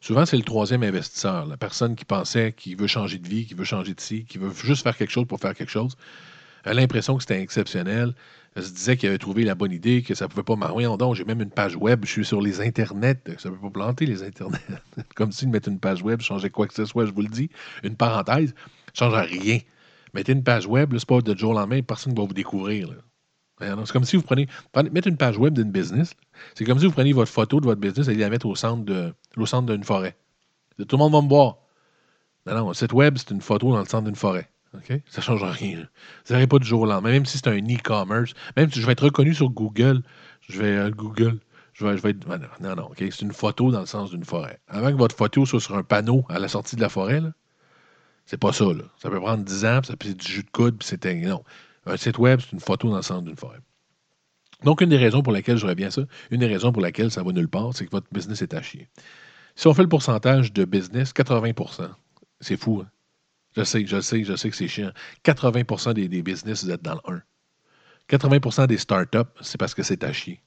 Souvent, 0.01 0.27
c'est 0.27 0.37
le 0.37 0.43
troisième 0.43 0.83
investisseur, 0.83 1.47
la 1.47 1.57
personne 1.57 1.95
qui 1.95 2.05
pensait 2.05 2.53
qu'il 2.53 2.77
veut 2.77 2.87
changer 2.87 3.19
de 3.19 3.29
vie, 3.29 3.47
qui 3.47 3.55
veut 3.55 3.65
changer 3.65 3.95
de 3.95 4.01
ci, 4.01 4.25
qui 4.25 4.39
veut 4.39 4.51
juste 4.53 4.83
faire 4.83 4.97
quelque 4.97 5.11
chose 5.11 5.27
pour 5.27 5.39
faire 5.39 5.55
quelque 5.55 5.71
chose. 5.71 5.97
a 6.65 6.75
l'impression 6.75 7.17
que 7.17 7.23
c'était 7.23 7.41
exceptionnel. 7.41 8.15
Elle 8.57 8.63
se 8.63 8.73
disait 8.73 8.97
qu'il 8.97 9.09
avait 9.09 9.19
trouvé 9.19 9.45
la 9.45 9.55
bonne 9.55 9.73
idée, 9.73 10.03
que 10.03 10.15
ça 10.15 10.27
ne 10.27 10.31
pouvait 10.31 10.45
pas 10.45 10.57
marrer. 10.57 10.85
Donc, 10.97 11.15
j'ai 11.15 11.25
même 11.25 11.41
une 11.41 11.51
page 11.51 11.77
web, 11.77 12.05
je 12.05 12.11
suis 12.11 12.25
sur 12.25 12.41
les 12.41 12.61
internets. 12.61 13.21
Ça 13.39 13.51
ne 13.51 13.55
peut 13.55 13.61
pas 13.63 13.71
planter 13.71 14.07
les 14.07 14.23
internets. 14.23 14.59
Comme 15.15 15.33
si 15.33 15.47
mettre 15.47 15.69
une 15.69 15.81
page 15.81 16.03
web 16.03 16.21
changeait 16.21 16.51
quoi 16.51 16.67
que 16.67 16.75
ce 16.75 16.85
soit, 16.85 17.07
je 17.07 17.13
vous 17.13 17.23
le 17.23 17.29
dis. 17.29 17.51
Une 17.83 17.97
parenthèse, 17.97 18.55
change 18.95 19.15
rien. 19.15 19.59
Mettez 20.15 20.33
une 20.33 20.45
page 20.45 20.67
web, 20.67 20.95
c'est 20.97 21.09
pas 21.09 21.21
de 21.21 21.37
jour 21.37 21.51
au 21.51 21.55
lendemain, 21.55 21.83
personne 21.83 22.13
ne 22.13 22.19
va 22.19 22.25
vous 22.25 22.35
découvrir. 22.35 22.89
C'est 23.61 23.93
comme 23.93 24.05
si 24.05 24.17
vous 24.17 24.23
prenez, 24.23 24.49
mettre 24.93 25.09
une 25.09 25.17
page 25.17 25.39
web 25.39 25.55
d'une 25.55 25.71
business, 25.71 26.15
c'est 26.55 26.65
comme 26.65 26.79
si 26.79 26.87
vous 26.87 26.93
preniez 26.93 27.13
votre 27.13 27.31
photo 27.31 27.61
de 27.61 27.67
votre 27.67 27.81
business 27.81 28.09
et 28.09 28.15
la 28.15 28.29
mettre 28.29 28.47
au 28.47 28.55
centre 28.55 28.85
de, 28.85 29.13
au 29.37 29.47
centre 29.47 29.73
d'une 29.73 29.85
forêt. 29.85 30.17
Tout 30.79 30.87
le 30.97 30.99
monde 30.99 31.13
va 31.13 31.23
me 31.23 31.29
voir. 31.29 31.59
Non, 32.47 32.55
non, 32.55 32.73
site 32.75 32.93
web, 32.93 33.17
c'est 33.17 33.31
une 33.31 33.41
photo 33.41 33.73
dans 33.73 33.79
le 33.79 33.87
centre 33.87 34.05
d'une 34.05 34.17
forêt. 34.17 34.49
Ça 35.09 35.19
ne 35.19 35.23
change 35.23 35.45
rien. 35.45 35.87
Vous 36.27 36.33
n'arrivez 36.33 36.49
pas 36.49 36.59
du 36.59 36.67
jour 36.67 36.83
au 36.83 36.87
lendemain, 36.87 37.11
même 37.11 37.27
si 37.27 37.39
c'est 37.39 37.49
un 37.49 37.57
e-commerce, 37.59 38.35
même 38.57 38.71
si 38.71 38.81
je 38.81 38.87
vais 38.87 38.93
être 38.93 39.05
reconnu 39.05 39.33
sur 39.33 39.49
Google, 39.51 40.03
je 40.49 40.61
vais 40.61 40.77
euh, 40.77 40.91
Google, 40.91 41.39
je 41.75 41.87
vais, 41.87 41.97
je 41.97 42.03
vais 42.03 42.11
être. 42.11 42.27
Non, 42.61 42.75
non, 42.75 42.87
OK? 42.87 42.99
C'est 42.99 43.23
une 43.23 43.33
photo 43.33 43.71
dans 43.71 43.81
le 43.81 43.87
sens 43.87 44.11
d'une 44.11 44.25
forêt. 44.25 44.59
Avant 44.69 44.91
que 44.91 44.97
votre 44.97 45.17
photo 45.17 45.47
soit 45.47 45.61
sur 45.61 45.77
un 45.77 45.85
panneau 45.85 46.25
à 46.29 46.39
la 46.39 46.49
sortie 46.49 46.75
de 46.77 46.81
la 46.81 46.89
forêt, 46.89 47.21
là, 47.21 47.31
c'est 48.27 48.39
pas 48.39 48.53
ça, 48.53 48.65
là. 48.65 48.85
Ça 48.99 49.11
peut 49.11 49.21
prendre 49.21 49.45
10 49.45 49.65
ans, 49.65 49.81
puis 49.81 49.89
ça 49.89 49.97
peut 49.97 50.09
être 50.09 50.17
du 50.17 50.33
jus 50.33 50.43
de 50.43 50.51
coude, 50.51 50.79
puis 50.79 50.89
c'est. 50.89 51.05
Non. 51.15 51.45
Un 51.87 51.97
site 51.97 52.19
web, 52.19 52.41
c'est 52.41 52.53
une 52.53 52.61
photo 52.61 52.89
dans 52.89 52.97
le 52.97 53.03
centre 53.03 53.23
d'une 53.23 53.37
forêt. 53.37 53.59
Donc, 54.63 54.81
une 54.81 54.89
des 54.89 54.97
raisons 54.97 55.23
pour 55.23 55.33
lesquelles 55.33 55.59
je 55.59 55.67
reviens 55.67 55.91
ça, 55.91 56.03
une 56.31 56.41
des 56.41 56.47
raisons 56.47 56.73
pour 56.73 56.81
lesquelles 56.81 57.11
ça 57.11 57.23
va 57.23 57.33
nulle 57.33 57.49
part, 57.49 57.75
c'est 57.75 57.85
que 57.85 57.91
votre 57.91 58.07
business 58.11 58.41
est 58.41 58.55
à 58.55 58.63
chier. 58.63 58.89
Si 59.55 59.67
on 59.67 59.75
fait 59.75 59.83
le 59.83 59.89
pourcentage 59.89 60.53
de 60.53 60.65
business, 60.65 61.13
80% 61.13 61.91
c'est 62.45 62.57
fou. 62.57 62.83
Hein? 62.85 62.91
Je 63.57 63.65
sais, 63.65 63.87
je 63.87 64.01
sais, 64.01 64.25
je 64.25 64.37
sais 64.37 64.51
que 64.51 64.57
c'est 64.57 64.69
chiant. 64.69 64.93
80% 65.25 65.95
des, 65.95 66.09
des, 66.09 66.23
business, 66.23 66.65
vous 66.65 66.71
êtes 66.71 66.83
dans 66.83 66.95
le 66.95 67.15
1. 67.15 67.23
80% 68.09 68.67
des 68.67 68.79
startups, 68.79 69.19
c'est 69.41 69.59
parce 69.59 69.75
que 69.75 69.83
c'est 69.83 70.05
à 70.05 70.13
chier. 70.13 70.41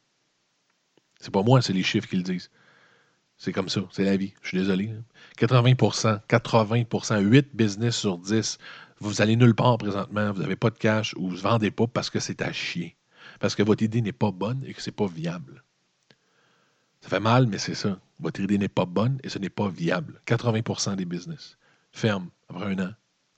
C'est 1.19 1.31
pas 1.31 1.41
moi, 1.41 1.61
c'est 1.61 1.73
les 1.73 1.83
chiffres 1.83 2.07
qui 2.07 2.17
le 2.17 2.23
disent. 2.23 2.49
C'est 3.37 3.51
comme 3.51 3.69
ça, 3.69 3.81
c'est 3.91 4.03
la 4.03 4.17
vie. 4.17 4.33
Je 4.41 4.49
suis 4.49 4.57
désolé. 4.57 4.91
80% 5.37 6.21
80% 6.27 7.21
8 7.21 7.55
business 7.55 7.95
sur 7.95 8.17
10 8.17 8.57
vous 8.99 9.21
allez 9.21 9.35
nulle 9.35 9.53
part 9.53 9.77
présentement, 9.77 10.31
vous 10.31 10.41
n'avez 10.41 10.55
pas 10.55 10.69
de 10.69 10.77
cash 10.77 11.13
ou 11.17 11.29
vous 11.29 11.35
ne 11.35 11.41
vendez 11.41 11.71
pas 11.71 11.87
parce 11.87 12.09
que 12.09 12.19
c'est 12.19 12.41
à 12.41 12.51
chier. 12.51 12.95
Parce 13.39 13.55
que 13.55 13.63
votre 13.63 13.83
idée 13.83 14.01
n'est 14.01 14.11
pas 14.11 14.31
bonne 14.31 14.63
et 14.65 14.73
que 14.73 14.81
ce 14.81 14.89
n'est 14.89 14.95
pas 14.95 15.07
viable. 15.07 15.63
Ça 17.01 17.09
fait 17.09 17.19
mal, 17.19 17.45
mais 17.47 17.59
c'est 17.59 17.75
ça. 17.75 17.99
Votre 18.19 18.39
idée 18.39 18.57
n'est 18.57 18.67
pas 18.67 18.85
bonne 18.85 19.19
et 19.23 19.29
ce 19.29 19.37
n'est 19.37 19.49
pas 19.49 19.69
viable. 19.69 20.21
80% 20.25 20.95
des 20.95 21.05
business 21.05 21.57
ferment 21.91 22.29
après 22.49 22.65
un 22.65 22.79
an, 22.79 22.91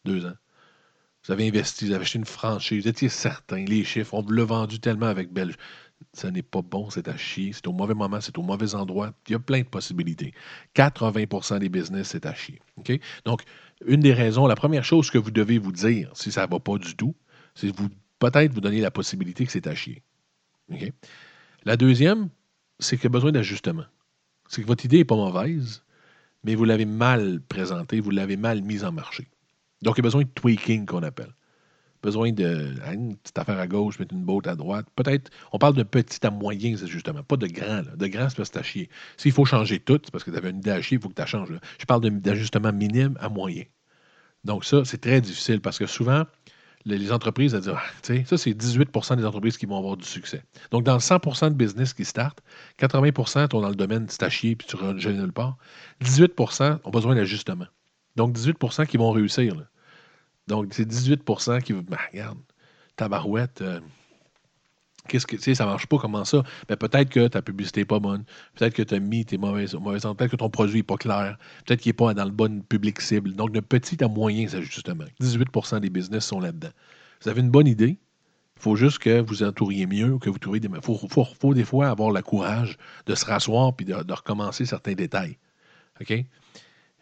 deux 0.06 0.26
ans. 0.26 0.36
Vous 1.26 1.34
avez 1.34 1.47
investi, 1.50 1.86
vous 1.86 1.91
avez 1.91 2.04
acheté 2.04 2.20
une 2.20 2.26
franchise, 2.26 2.84
vous 2.84 2.89
étiez 2.89 3.10
certain, 3.10 3.66
les 3.66 3.84
chiffres, 3.84 4.14
on 4.14 4.22
vous 4.22 4.32
l'a 4.32 4.45
vendu 4.45 4.80
tellement 4.80 5.08
avec 5.08 5.34
Belge. 5.34 5.56
Ça 6.14 6.32
n'est 6.32 6.41
pas 6.41 6.64
bon, 6.64 6.89
c'est 6.89 7.07
à 7.07 7.16
chier, 7.18 7.53
c'est 7.53 7.68
au 7.68 7.72
mauvais 7.72 7.93
moment, 7.93 8.20
c'est 8.20 8.38
au 8.38 8.41
mauvais 8.41 8.74
endroit. 8.74 9.14
Il 9.28 9.34
y 9.34 9.36
a 9.36 9.39
plein 9.39 9.60
de 9.60 9.68
possibilités. 9.68 10.34
80% 10.76 11.60
des 11.60 11.70
business, 11.70 12.10
c'est 12.10 12.26
à 12.26 12.34
chier. 12.34 12.60
Donc, 13.26 13.43
une 13.86 13.99
des 13.99 14.14
raisons, 14.14 14.47
la 14.47 14.55
première 14.55 14.84
chose 14.84 15.12
que 15.12 15.20
vous 15.20 15.32
devez 15.32 15.60
vous 15.60 15.72
dire, 15.72 16.10
si 16.16 16.32
ça 16.32 16.47
ne 16.47 16.51
va 16.51 16.60
pas 16.60 16.78
du 16.78 16.95
tout, 16.95 17.16
c'est 17.53 17.76
vous 17.76 17.89
peut-être 18.18 18.51
vous 18.51 18.62
donner 18.62 18.82
la 18.82 18.91
possibilité 18.91 19.45
que 19.45 19.51
c'est 19.51 19.68
à 19.68 19.76
chier. 19.76 20.01
La 21.64 21.78
deuxième, 21.78 22.30
c'est 22.80 22.97
qu'il 22.97 23.05
y 23.05 23.07
a 23.07 23.12
besoin 23.12 23.32
d'ajustement. 23.32 23.86
C'est 24.47 24.62
que 24.64 24.68
votre 24.68 24.86
idée 24.86 24.97
n'est 24.97 25.05
pas 25.05 25.16
mauvaise, 25.16 25.84
mais 26.43 26.55
vous 26.55 26.66
l'avez 26.66 26.86
mal 26.86 27.39
présentée, 27.41 27.99
vous 27.99 28.12
l'avez 28.12 28.36
mal 28.38 28.64
mise 28.64 28.84
en 28.84 28.91
marché. 28.91 29.28
Donc, 29.82 29.95
il 29.95 29.99
y 29.99 30.01
a 30.01 30.03
besoin 30.03 30.24
de 30.24 30.30
tweaking 30.30 30.86
qu'on 30.86 31.03
appelle. 31.03 31.34
Besoin 32.02 32.32
de 32.32 32.74
hein, 32.86 32.93
une 32.93 33.18
petite 33.18 33.38
affaire 33.38 33.60
à 33.60 33.68
gauche, 33.68 34.00
mettre 34.00 34.16
une 34.16 34.24
botte 34.24 34.47
à 34.47 34.56
droite. 34.56 34.88
Peut-être, 34.95 35.30
on 35.52 35.58
parle 35.58 35.76
de 35.76 35.84
petit 35.84 36.26
à 36.26 36.32
moyen, 36.32 36.76
justement, 36.76 37.24
pas 37.24 37.36
de 37.36 37.47
grand. 37.47 37.82
De 37.95 38.08
grand, 38.08 38.30
c'est 38.30 38.38
parce 38.38 38.50
que 38.50 38.54
c'est 38.54 38.60
à 38.60 38.64
chier. 38.64 38.89
S'il 39.18 39.34
faut 39.34 39.45
changer 39.45 39.80
tout, 39.80 40.00
c'est 40.04 40.12
parce 40.12 40.24
que 40.24 40.32
tu 40.32 40.38
avais 40.38 40.50
une 40.50 40.60
idée 40.60 40.72
à 40.72 40.82
chier, 40.82 40.97
il 40.97 41.02
faut 41.02 41.10
que 41.10 41.22
tu 41.22 41.28
changes. 41.28 41.50
Je 41.80 41.86
parle 41.86 42.10
d'ajustement 42.10 42.72
minime 42.72 43.18
à 43.20 43.28
moyen. 43.28 43.64
Donc, 44.45 44.64
ça, 44.64 44.86
c'est 44.86 45.02
très 45.02 45.20
difficile 45.20 45.60
parce 45.60 45.78
que 45.78 45.86
souvent, 45.86 46.24
les 46.86 47.12
entreprises, 47.12 47.54
elles 47.54 47.62
disent, 47.62 47.74
ah, 47.76 47.82
ça, 48.02 48.38
c'est 48.38 48.52
18% 48.52 49.18
des 49.18 49.26
entreprises 49.26 49.58
qui 49.58 49.66
vont 49.66 49.78
avoir 49.78 49.97
du 49.97 50.06
succès. 50.06 50.43
Donc, 50.72 50.84
dans 50.84 50.93
le 50.93 51.00
100% 51.00 51.50
de 51.50 51.56
business 51.56 51.93
qui 51.93 52.06
start, 52.06 52.39
80% 52.80 53.52
sont 53.52 53.62
dans 53.62 53.70
le 53.70 53.76
domaine 53.76 54.08
c'est 54.10 54.24
à 54.24 54.30
chier 54.30 54.56
puis 54.56 54.68
tu 54.68 54.78
ne 54.78 55.12
nulle 55.12 55.34
part. 55.34 55.58
18% 56.02 56.80
ont 56.84 56.89
besoin 56.89 57.16
d'ajustement. 57.16 57.68
Donc, 58.16 58.36
18% 58.36 58.88
qui 58.88 58.97
vont 58.97 59.12
réussir. 59.12 59.56
Donc, 60.50 60.74
c'est 60.74 60.89
18% 60.89 61.62
qui. 61.62 61.74
Ben, 61.74 61.97
regarde, 62.12 62.39
tabarouette. 62.95 63.62
Euh, 63.62 63.80
qu'est-ce 65.08 65.28
que, 65.28 65.36
tu 65.36 65.43
sais, 65.43 65.56
ça 65.56 65.66
marche 65.66 65.86
pas, 65.86 65.97
comment 65.97 66.26
ça? 66.26 66.43
Ben, 66.68 66.76
peut-être 66.76 67.10
que 67.10 67.28
ta 67.28 67.41
publicité 67.41 67.82
n'est 67.82 67.86
pas 67.86 68.00
bonne. 68.00 68.26
Peut-être 68.56 68.74
que 68.74 68.82
tu 68.82 68.95
as 68.95 69.00
mis 69.00 69.24
tes 69.26 69.38
mauvaises, 69.38 69.72
Peut-être 69.72 70.28
que 70.28 70.36
ton 70.36 70.50
produit 70.50 70.78
n'est 70.78 70.84
pas 70.84 70.97
clair. 70.97 71.38
Peut-être 71.66 71.82
qu'il 71.82 71.91
n'est 71.91 71.93
pas 71.93 72.14
dans 72.16 72.26
le 72.26 72.32
bon 72.32 72.62
public 72.64 73.00
cible. 73.00 73.34
Donc, 73.34 73.52
de 73.52 73.60
petit 73.60 74.04
à 74.04 74.08
moyen 74.08 74.47
ajustement. 74.47 75.06
18% 75.22 75.80
des 75.80 75.89
business 75.89 76.26
sont 76.26 76.39
là-dedans. 76.39 76.72
Vous 77.22 77.30
avez 77.30 77.41
une 77.41 77.52
bonne 77.52 77.68
idée, 77.68 78.00
Il 78.58 78.62
faut 78.62 78.76
juste 78.76 78.97
que 78.97 79.22
vous 79.22 79.43
entouriez 79.43 79.86
mieux, 79.86 80.18
que 80.18 80.32
vous 80.32 80.39
trouviez 80.39 80.60
des. 80.60 80.68
Il 80.68 80.82
faut, 80.82 81.54
des 81.54 81.64
fois 81.64 81.89
avoir 81.89 82.10
le 82.10 82.22
courage 82.24 82.78
de 83.06 83.14
se 83.14 83.26
rasseoir 83.26 83.76
puis 83.76 83.86
de, 83.86 83.93
recommencer 83.93 84.66
certains 84.66 84.93
détails. 84.93 85.38
OK? 86.02 86.26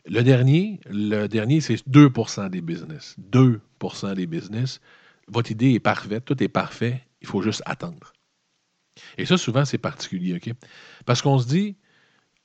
Le 0.10 0.22
dernier, 0.22 0.80
le 0.90 1.28
dernier 1.28 1.62
c'est 1.62 1.76
2% 1.88 2.50
des 2.50 2.62
business. 2.62 3.16
2% 3.32 4.16
des 4.16 4.28
business. 4.28 4.80
Votre 5.28 5.52
idée 5.52 5.74
est 5.74 5.80
parfaite, 5.80 6.24
tout 6.26 6.42
est 6.42 6.48
parfait, 6.48 7.04
il 7.22 7.28
faut 7.28 7.42
juste 7.42 7.62
attendre. 7.66 8.14
Et 9.18 9.26
ça, 9.26 9.38
souvent, 9.38 9.66
c'est 9.66 9.78
particulier, 9.78 10.36
OK? 10.36 10.54
Parce 11.06 11.22
qu'on 11.22 11.38
se 11.38 11.48
dit, 11.48 11.76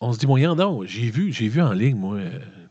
on 0.01 0.13
se 0.13 0.19
dit, 0.19 0.27
moyen 0.27 0.55
non, 0.55 0.85
j'ai 0.85 1.11
vu, 1.11 1.33
j'ai 1.33 1.49
vu 1.49 1.63
en 1.63 1.73
ligne, 1.73 1.97
moi, 1.97 2.19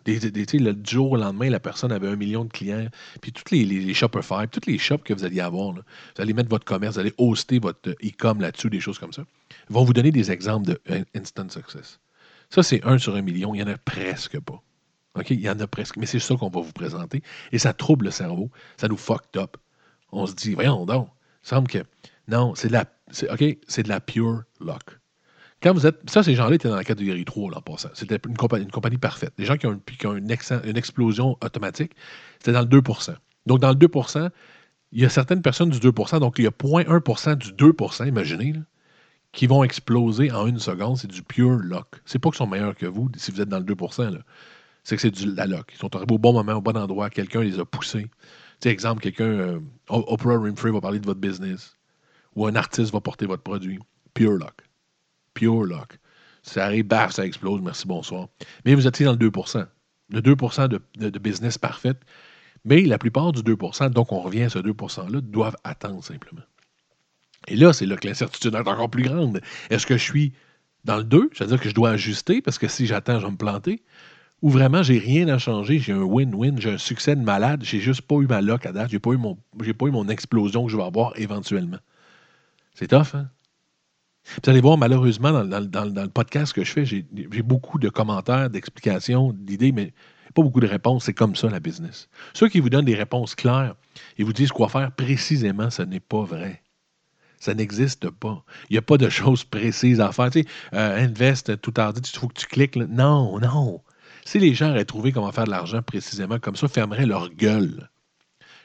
des, 0.05 0.19
le 0.59 0.75
jour 0.83 1.11
au 1.11 1.17
lendemain, 1.17 1.49
la 1.49 1.59
personne 1.59 1.91
avait 1.91 2.07
un 2.07 2.15
million 2.15 2.43
de 2.43 2.51
clients, 2.51 2.87
puis 3.21 3.31
tous 3.31 3.53
les, 3.53 3.63
les, 3.63 3.93
Shopify, 3.93 4.47
tous 4.51 4.67
les 4.67 4.77
shops 4.77 5.03
que 5.03 5.13
vous 5.13 5.23
alliez 5.23 5.39
avoir, 5.39 5.73
vous 5.73 5.81
allez 6.17 6.33
mettre 6.33 6.49
votre 6.49 6.65
commerce, 6.65 6.95
vous 6.95 6.99
allez 6.99 7.13
hoster 7.17 7.59
votre 7.59 7.91
e-com 8.03 8.41
là-dessus, 8.41 8.69
des 8.69 8.79
choses 8.79 8.99
comme 8.99 9.13
ça, 9.13 9.23
vont 9.69 9.83
vous 9.83 9.93
donner 9.93 10.11
des 10.11 10.31
exemples 10.31 10.67
de 10.67 10.81
instant 11.15 11.47
success. 11.49 11.99
Ça, 12.49 12.63
c'est 12.63 12.83
un 12.83 12.97
sur 12.97 13.15
un 13.15 13.21
million, 13.21 13.53
il 13.55 13.59
n'y 13.59 13.63
en 13.63 13.73
a 13.73 13.77
presque 13.77 14.39
pas. 14.39 14.61
OK? 15.15 15.31
Il 15.31 15.41
y 15.41 15.49
en 15.49 15.59
a 15.59 15.67
presque, 15.67 15.97
mais 15.97 16.05
c'est 16.05 16.19
ça 16.19 16.35
qu'on 16.35 16.49
va 16.49 16.61
vous 16.61 16.71
présenter. 16.71 17.21
Et 17.51 17.59
ça 17.59 17.73
trouble 17.73 18.05
le 18.05 18.11
cerveau, 18.11 18.49
ça 18.77 18.87
nous 18.87 18.97
fucked 18.97 19.37
up. 19.37 19.57
On 20.11 20.25
se 20.25 20.33
dit, 20.33 20.53
voyons 20.53 20.85
donc, 20.85 21.09
il 21.43 21.47
semble 21.47 21.67
que. 21.67 21.79
Non, 22.27 22.55
c'est 22.55 22.67
de 22.67 22.73
la. 22.73 22.85
OK, 23.31 23.43
c'est 23.67 23.83
de 23.83 23.89
la 23.89 23.99
pure 23.99 24.43
luck. 24.59 24.99
Quand 25.61 25.73
vous 25.73 25.85
êtes. 25.85 26.09
Ça, 26.09 26.23
ces 26.23 26.35
gens-là 26.35 26.55
étaient 26.55 26.69
dans 26.69 26.75
la 26.75 26.83
catégorie 26.83 27.25
3 27.25 27.57
en 27.57 27.61
passant. 27.61 27.89
C'était 27.93 28.19
une 28.27 28.37
compagnie, 28.37 28.65
une 28.65 28.71
compagnie 28.71 28.97
parfaite. 28.97 29.33
Des 29.37 29.45
gens 29.45 29.57
qui 29.57 29.67
ont, 29.67 29.73
une, 29.73 30.37
une, 30.63 30.77
explosion 30.77 31.37
automatique, 31.43 31.93
c'était 32.39 32.53
dans 32.53 32.61
le 32.61 32.67
2% 32.67 33.15
Donc, 33.45 33.59
dans 33.59 33.69
le 33.69 33.75
2% 33.75 34.29
il 34.93 35.01
y 35.01 35.05
a 35.05 35.09
certaines 35.09 35.41
personnes 35.41 35.69
du 35.69 35.79
2% 35.79 36.19
donc 36.19 36.37
il 36.37 36.43
y 36.43 36.47
a 36.47 36.51
0.1% 36.51 37.35
du 37.37 37.51
2% 37.51 38.07
imaginez, 38.07 38.53
qui 39.31 39.47
vont 39.47 39.63
exploser 39.63 40.31
en 40.31 40.47
une 40.47 40.59
seconde. 40.59 40.97
C'est 40.97 41.09
du 41.09 41.23
pure 41.23 41.51
luck. 41.51 42.01
C'est 42.05 42.19
pas 42.19 42.29
qu'ils 42.29 42.37
sont 42.37 42.47
meilleurs 42.47 42.75
que 42.75 42.85
vous 42.85 43.09
si 43.15 43.31
vous 43.31 43.41
êtes 43.41 43.49
dans 43.49 43.59
le 43.59 43.63
2 43.63 43.75
C'est 44.83 44.95
que 44.95 45.01
c'est 45.01 45.11
de 45.11 45.35
la 45.35 45.45
luck. 45.45 45.71
Ils 45.73 45.77
sont 45.77 45.95
arrivés 45.95 46.13
au 46.13 46.17
bon 46.17 46.33
moment, 46.33 46.53
au 46.53 46.61
bon 46.61 46.75
endroit. 46.75 47.09
Quelqu'un 47.09 47.41
les 47.41 47.59
a 47.59 47.65
poussés. 47.65 48.03
Tu 48.03 48.09
sais, 48.63 48.69
exemple, 48.69 49.01
quelqu'un, 49.01 49.25
euh, 49.25 49.59
Oprah 49.89 50.37
Winfrey 50.37 50.71
va 50.71 50.81
parler 50.81 50.99
de 50.99 51.05
votre 51.05 51.19
business. 51.19 51.77
Ou 52.35 52.47
un 52.47 52.55
artiste 52.55 52.91
va 52.91 53.01
porter 53.01 53.25
votre 53.25 53.43
produit. 53.43 53.79
Pure 54.13 54.33
luck. 54.33 54.61
Pure 55.33 55.63
luck. 55.63 55.99
Ça 56.43 56.65
arrive, 56.65 56.85
baf, 56.85 57.11
ça 57.11 57.25
explose, 57.25 57.61
merci, 57.61 57.87
bonsoir. 57.87 58.27
Mais 58.65 58.73
vous 58.73 58.87
étiez 58.87 59.05
dans 59.05 59.11
le 59.11 59.17
2% 59.17 59.65
Le 60.09 60.21
2% 60.21 60.67
de, 60.67 61.19
business 61.19 61.57
parfait. 61.57 61.93
Mais 62.65 62.81
la 62.81 62.97
plupart 62.97 63.31
du 63.31 63.41
2% 63.41 63.89
donc 63.89 64.11
on 64.11 64.21
revient 64.21 64.43
à 64.43 64.49
ce 64.49 64.59
2 64.59 64.71
%-là, 64.71 65.21
doivent 65.21 65.57
attendre 65.63 66.03
simplement. 66.03 66.41
Et 67.47 67.55
là, 67.55 67.73
c'est 67.73 67.85
là 67.85 67.95
que 67.97 68.07
l'incertitude 68.07 68.53
est 68.53 68.57
encore 68.57 68.89
plus 68.89 69.03
grande. 69.03 69.41
Est-ce 69.69 69.85
que 69.85 69.97
je 69.97 70.03
suis 70.03 70.33
dans 70.83 70.97
le 70.97 71.03
2, 71.03 71.29
c'est-à-dire 71.33 71.59
que 71.59 71.69
je 71.69 71.75
dois 71.75 71.91
ajuster 71.91 72.41
parce 72.41 72.57
que 72.57 72.67
si 72.67 72.85
j'attends, 72.85 73.19
je 73.19 73.25
vais 73.25 73.31
me 73.31 73.37
planter, 73.37 73.83
ou 74.41 74.49
vraiment 74.49 74.83
j'ai 74.83 74.97
rien 74.97 75.27
à 75.27 75.37
changer, 75.37 75.79
j'ai 75.79 75.93
un 75.93 76.03
win-win, 76.03 76.59
j'ai 76.59 76.71
un 76.71 76.77
succès 76.77 77.15
de 77.15 77.21
malade, 77.21 77.63
j'ai 77.63 77.79
juste 77.79 78.01
pas 78.01 78.15
eu 78.15 78.27
ma 78.27 78.41
lock 78.41 78.65
à 78.65 78.71
date, 78.71 78.89
j'ai 78.89 78.99
pas 78.99 79.11
pas 79.11 79.85
eu 79.85 79.91
mon 79.91 80.07
explosion 80.09 80.65
que 80.65 80.71
je 80.71 80.77
vais 80.77 80.83
avoir 80.83 81.13
éventuellement. 81.19 81.79
C'est 82.73 82.87
tough, 82.87 83.15
hein? 83.15 83.29
Vous 84.43 84.49
allez 84.49 84.61
voir, 84.61 84.77
malheureusement, 84.77 85.43
dans, 85.43 85.85
le 85.85 86.07
podcast 86.07 86.53
que 86.53 86.63
je 86.63 86.71
fais, 86.71 86.85
j'ai 86.85 87.03
beaucoup 87.43 87.79
de 87.79 87.89
commentaires, 87.89 88.49
d'explications, 88.49 89.33
d'idées, 89.33 89.71
mais 89.71 89.93
pas 90.35 90.43
beaucoup 90.43 90.59
de 90.59 90.67
réponses. 90.67 91.05
C'est 91.05 91.13
comme 91.13 91.35
ça, 91.35 91.49
la 91.49 91.59
business. 91.59 92.07
Ceux 92.33 92.47
qui 92.47 92.59
vous 92.59 92.69
donnent 92.69 92.85
des 92.85 92.95
réponses 92.95 93.35
claires 93.35 93.75
et 94.17 94.23
vous 94.23 94.33
disent 94.33 94.51
quoi 94.51 94.69
faire 94.69 94.91
précisément, 94.91 95.69
ce 95.69 95.81
n'est 95.81 95.99
pas 95.99 96.23
vrai. 96.23 96.61
Ça 97.39 97.53
n'existe 97.55 98.09
pas. 98.09 98.45
Il 98.69 98.73
n'y 98.73 98.77
a 98.77 98.83
pas 98.83 98.97
de 98.97 99.09
choses 99.09 99.43
précises 99.43 99.99
à 99.99 100.11
faire. 100.11 100.29
Tu 100.29 100.41
sais, 100.41 100.47
euh, 100.73 101.03
invest 101.03 101.59
tout 101.59 101.73
à 101.77 101.91
dit, 101.91 102.01
il 102.01 102.19
faut 102.19 102.27
que 102.27 102.39
tu 102.39 102.47
cliques. 102.47 102.75
Non, 102.75 103.39
non. 103.39 103.81
Si 104.25 104.39
les 104.39 104.53
gens 104.53 104.71
auraient 104.71 104.85
trouvé 104.85 105.11
comment 105.11 105.31
faire 105.31 105.45
de 105.45 105.51
l'argent 105.51 105.81
précisément 105.81 106.39
comme 106.39 106.55
ça, 106.55 106.67
fermeraient 106.67 107.05
leur 107.05 107.29
gueule. 107.29 107.89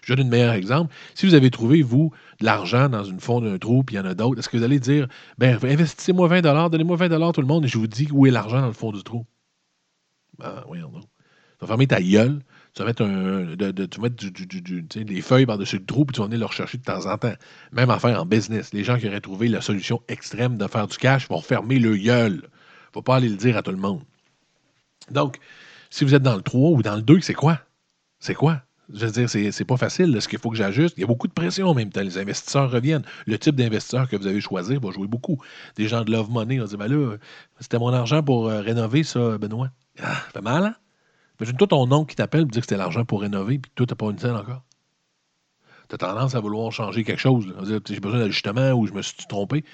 Je 0.02 0.14
donne 0.14 0.28
un 0.28 0.30
meilleur 0.30 0.54
exemple. 0.54 0.94
Si 1.14 1.26
vous 1.26 1.34
avez 1.34 1.50
trouvé, 1.50 1.82
vous, 1.82 2.12
de 2.40 2.44
l'argent 2.44 2.88
dans 2.88 3.02
une 3.02 3.18
fond 3.18 3.40
d'un 3.40 3.58
trou, 3.58 3.82
puis 3.82 3.96
il 3.96 3.98
y 3.98 4.00
en 4.00 4.04
a 4.04 4.14
d'autres, 4.14 4.38
est-ce 4.38 4.48
que 4.48 4.56
vous 4.56 4.62
allez 4.62 4.78
dire, 4.78 5.08
ben, 5.36 5.58
investissez-moi 5.60 6.28
20 6.28 6.68
donnez-moi 6.70 6.96
20 6.96 7.32
tout 7.32 7.40
le 7.40 7.46
monde, 7.46 7.64
et 7.64 7.68
je 7.68 7.76
vous 7.76 7.88
dis 7.88 8.08
où 8.12 8.24
est 8.26 8.30
l'argent 8.30 8.60
dans 8.60 8.68
le 8.68 8.72
fond 8.72 8.92
du 8.92 9.02
trou? 9.02 9.26
Ben, 10.38 10.62
voyons 10.66 10.90
donc. 10.90 11.02
Tu 11.02 11.62
vas 11.62 11.66
fermer 11.68 11.86
ta 11.86 12.00
gueule, 12.00 12.40
tu 12.74 12.82
vas 12.82 12.88
mettre, 12.88 13.04
des 14.94 15.22
feuilles 15.22 15.46
par-dessus 15.46 15.78
le 15.78 15.86
trou, 15.86 16.04
puis 16.04 16.14
tu 16.14 16.20
vas 16.20 16.26
venir 16.26 16.38
le 16.38 16.46
rechercher 16.46 16.78
de 16.78 16.84
temps 16.84 17.10
en 17.10 17.16
temps. 17.16 17.32
Même 17.72 17.90
affaire 17.90 18.20
en 18.20 18.26
business. 18.26 18.74
Les 18.74 18.84
gens 18.84 18.98
qui 18.98 19.08
auraient 19.08 19.22
trouvé 19.22 19.48
la 19.48 19.62
solution 19.62 20.02
extrême 20.08 20.58
de 20.58 20.66
faire 20.68 20.86
du 20.86 20.98
cash 20.98 21.28
vont 21.28 21.40
fermer 21.40 21.78
le 21.78 21.96
gueule. 21.96 22.42
Il 22.42 22.44
ne 22.44 22.92
faut 22.92 23.02
pas 23.02 23.16
aller 23.16 23.30
le 23.30 23.36
dire 23.36 23.56
à 23.56 23.62
tout 23.62 23.70
le 23.70 23.78
monde. 23.78 24.02
Donc, 25.10 25.38
si 25.90 26.04
vous 26.04 26.14
êtes 26.14 26.22
dans 26.22 26.36
le 26.36 26.42
3 26.42 26.70
ou 26.70 26.82
dans 26.82 26.96
le 26.96 27.02
2, 27.02 27.20
c'est 27.20 27.34
quoi? 27.34 27.60
C'est 28.18 28.34
quoi? 28.34 28.62
Je 28.92 29.06
veux 29.06 29.26
dire, 29.26 29.28
c'est 29.28 29.64
pas 29.64 29.76
facile. 29.76 30.16
Est-ce 30.16 30.28
qu'il 30.28 30.38
faut 30.38 30.50
que 30.50 30.56
j'ajuste? 30.56 30.96
Il 30.96 31.00
y 31.00 31.04
a 31.04 31.06
beaucoup 31.08 31.26
de 31.26 31.32
pression 31.32 31.68
en 31.68 31.74
même 31.74 31.90
temps. 31.90 32.02
Les 32.02 32.18
investisseurs 32.18 32.70
reviennent. 32.70 33.04
Le 33.26 33.36
type 33.36 33.56
d'investisseur 33.56 34.08
que 34.08 34.16
vous 34.16 34.28
avez 34.28 34.40
choisi 34.40 34.76
va 34.76 34.90
jouer 34.92 35.08
beaucoup. 35.08 35.42
Des 35.74 35.88
gens 35.88 36.04
de 36.04 36.12
Love 36.12 36.30
Money 36.30 36.58
vont 36.58 36.66
dire 36.66 36.78
ben 36.78 36.86
là, 36.86 37.16
c'était 37.58 37.78
mon 37.78 37.92
argent 37.92 38.22
pour 38.22 38.48
euh, 38.48 38.60
rénover 38.60 39.02
ça, 39.02 39.38
Benoît. 39.38 39.70
Ah, 40.00 40.14
ça 40.14 40.30
fait 40.34 40.40
mal, 40.40 40.64
hein? 40.64 40.76
Imagine-toi 41.40 41.66
ton 41.66 41.90
oncle 41.92 42.10
qui 42.10 42.16
t'appelle 42.16 42.42
et 42.42 42.44
dit 42.44 42.60
que 42.60 42.64
c'était 42.64 42.76
l'argent 42.76 43.04
pour 43.04 43.20
rénover, 43.20 43.58
puis 43.58 43.70
toi, 43.74 43.86
tu 43.86 43.92
n'as 43.92 43.96
pas 43.96 44.06
une 44.06 44.18
scène 44.18 44.36
encore. 44.36 44.62
Tu 45.88 45.94
as 45.94 45.98
tendance 45.98 46.34
à 46.34 46.40
vouloir 46.40 46.72
changer 46.72 47.04
quelque 47.04 47.20
chose. 47.20 47.54
J'ai 47.86 48.00
besoin 48.00 48.20
d'ajustement 48.20 48.72
ou 48.72 48.86
je 48.86 48.92
me 48.92 49.02
suis 49.02 49.16
trompé. 49.28 49.62
Tu 49.62 49.68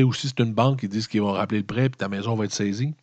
sais, 0.00 0.02
ou 0.02 0.12
si 0.12 0.28
c'est 0.28 0.40
une 0.40 0.54
banque, 0.54 0.82
ils 0.82 0.88
disent 0.88 1.08
qu'ils 1.08 1.20
vont 1.20 1.32
rappeler 1.32 1.58
le 1.58 1.66
prêt 1.66 1.88
puis 1.88 1.98
ta 1.98 2.08
maison 2.08 2.34
va 2.34 2.44
être 2.44 2.52
saisie. 2.52 2.94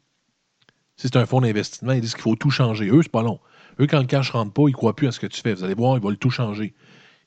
Si 0.99 1.07
c'est 1.07 1.15
un 1.15 1.25
fonds 1.25 1.39
d'investissement, 1.39 1.93
ils 1.93 2.01
disent 2.01 2.13
qu'il 2.13 2.23
faut 2.23 2.35
tout 2.35 2.49
changer. 2.49 2.89
Eux, 2.89 2.99
c'est 3.01 3.11
pas 3.11 3.23
long. 3.23 3.39
Eux, 3.79 3.87
quand 3.87 3.99
le 3.99 4.05
cash 4.05 4.31
rentre 4.31 4.51
pas, 4.51 4.63
ils 4.67 4.73
croient 4.73 4.97
plus 4.97 5.07
à 5.07 5.13
ce 5.13 5.21
que 5.21 5.27
tu 5.27 5.39
fais. 5.39 5.53
Vous 5.53 5.63
allez 5.63 5.73
voir, 5.73 5.95
ils 5.95 6.03
veulent 6.03 6.17
tout 6.17 6.29
changer. 6.29 6.73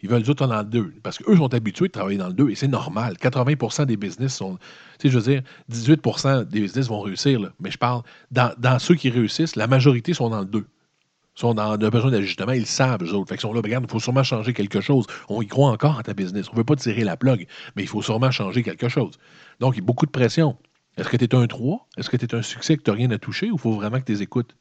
Ils 0.02 0.10
veulent 0.10 0.24
tout 0.24 0.34
dans 0.34 0.58
le 0.58 0.64
2. 0.64 0.96
Parce 1.02 1.16
qu'eux 1.16 1.34
sont 1.38 1.54
habitués 1.54 1.86
de 1.86 1.92
travailler 1.92 2.18
dans 2.18 2.26
le 2.26 2.34
2 2.34 2.50
et 2.50 2.54
c'est 2.54 2.68
normal. 2.68 3.14
80% 3.14 3.86
des 3.86 3.96
business 3.96 4.36
sont. 4.36 4.58
Tu 4.98 5.08
sais, 5.08 5.08
je 5.08 5.18
veux 5.18 5.24
dire, 5.24 5.42
18% 5.70 6.44
des 6.44 6.60
business 6.60 6.88
vont 6.88 7.00
réussir. 7.00 7.40
Mais 7.60 7.70
je 7.70 7.78
parle, 7.78 8.02
dans, 8.30 8.78
ceux 8.78 8.94
qui 8.94 9.08
réussissent, 9.08 9.56
la 9.56 9.66
majorité 9.66 10.12
sont 10.12 10.28
dans 10.28 10.40
le 10.40 10.44
2. 10.44 10.58
Ils 10.58 11.40
sont 11.40 11.54
dans 11.54 11.74
le 11.74 11.88
besoin 11.88 12.10
d'ajustement, 12.10 12.52
ils 12.52 12.66
savent, 12.66 13.02
eux 13.02 13.14
autres. 13.14 13.30
Fait 13.30 13.36
qu'ils 13.36 13.40
sont 13.40 13.54
là, 13.54 13.62
regarde, 13.64 13.86
il 13.88 13.90
faut 13.90 14.00
sûrement 14.00 14.22
changer 14.22 14.52
quelque 14.52 14.82
chose. 14.82 15.06
On 15.30 15.40
y 15.40 15.46
croit 15.46 15.70
encore 15.70 15.98
à 15.98 16.02
ta 16.02 16.12
business. 16.12 16.50
On 16.50 16.52
ne 16.52 16.58
veut 16.58 16.64
pas 16.64 16.76
tirer 16.76 17.04
la 17.04 17.16
plug, 17.16 17.46
mais 17.74 17.84
il 17.84 17.88
faut 17.88 18.02
sûrement 18.02 18.30
changer 18.30 18.62
quelque 18.62 18.90
chose. 18.90 19.18
Donc, 19.60 19.76
il 19.76 19.78
y 19.78 19.82
a 19.82 19.86
beaucoup 19.86 20.04
de 20.04 20.10
pression. 20.10 20.58
Est-ce 20.96 21.08
que 21.08 21.16
tu 21.16 21.24
es 21.24 21.34
un 21.34 21.46
3? 21.46 21.88
Est-ce 21.96 22.10
que 22.10 22.16
tu 22.16 22.26
es 22.26 22.34
un 22.34 22.42
succès 22.42 22.76
que 22.76 22.82
tu 22.82 22.90
n'as 22.90 22.96
rien 22.96 23.10
à 23.10 23.18
toucher 23.18 23.50
ou 23.50 23.58
faut 23.58 23.72
vraiment 23.72 23.98
que 23.98 24.04
tu 24.04 24.12
les 24.12 24.22
écoutes? 24.22 24.56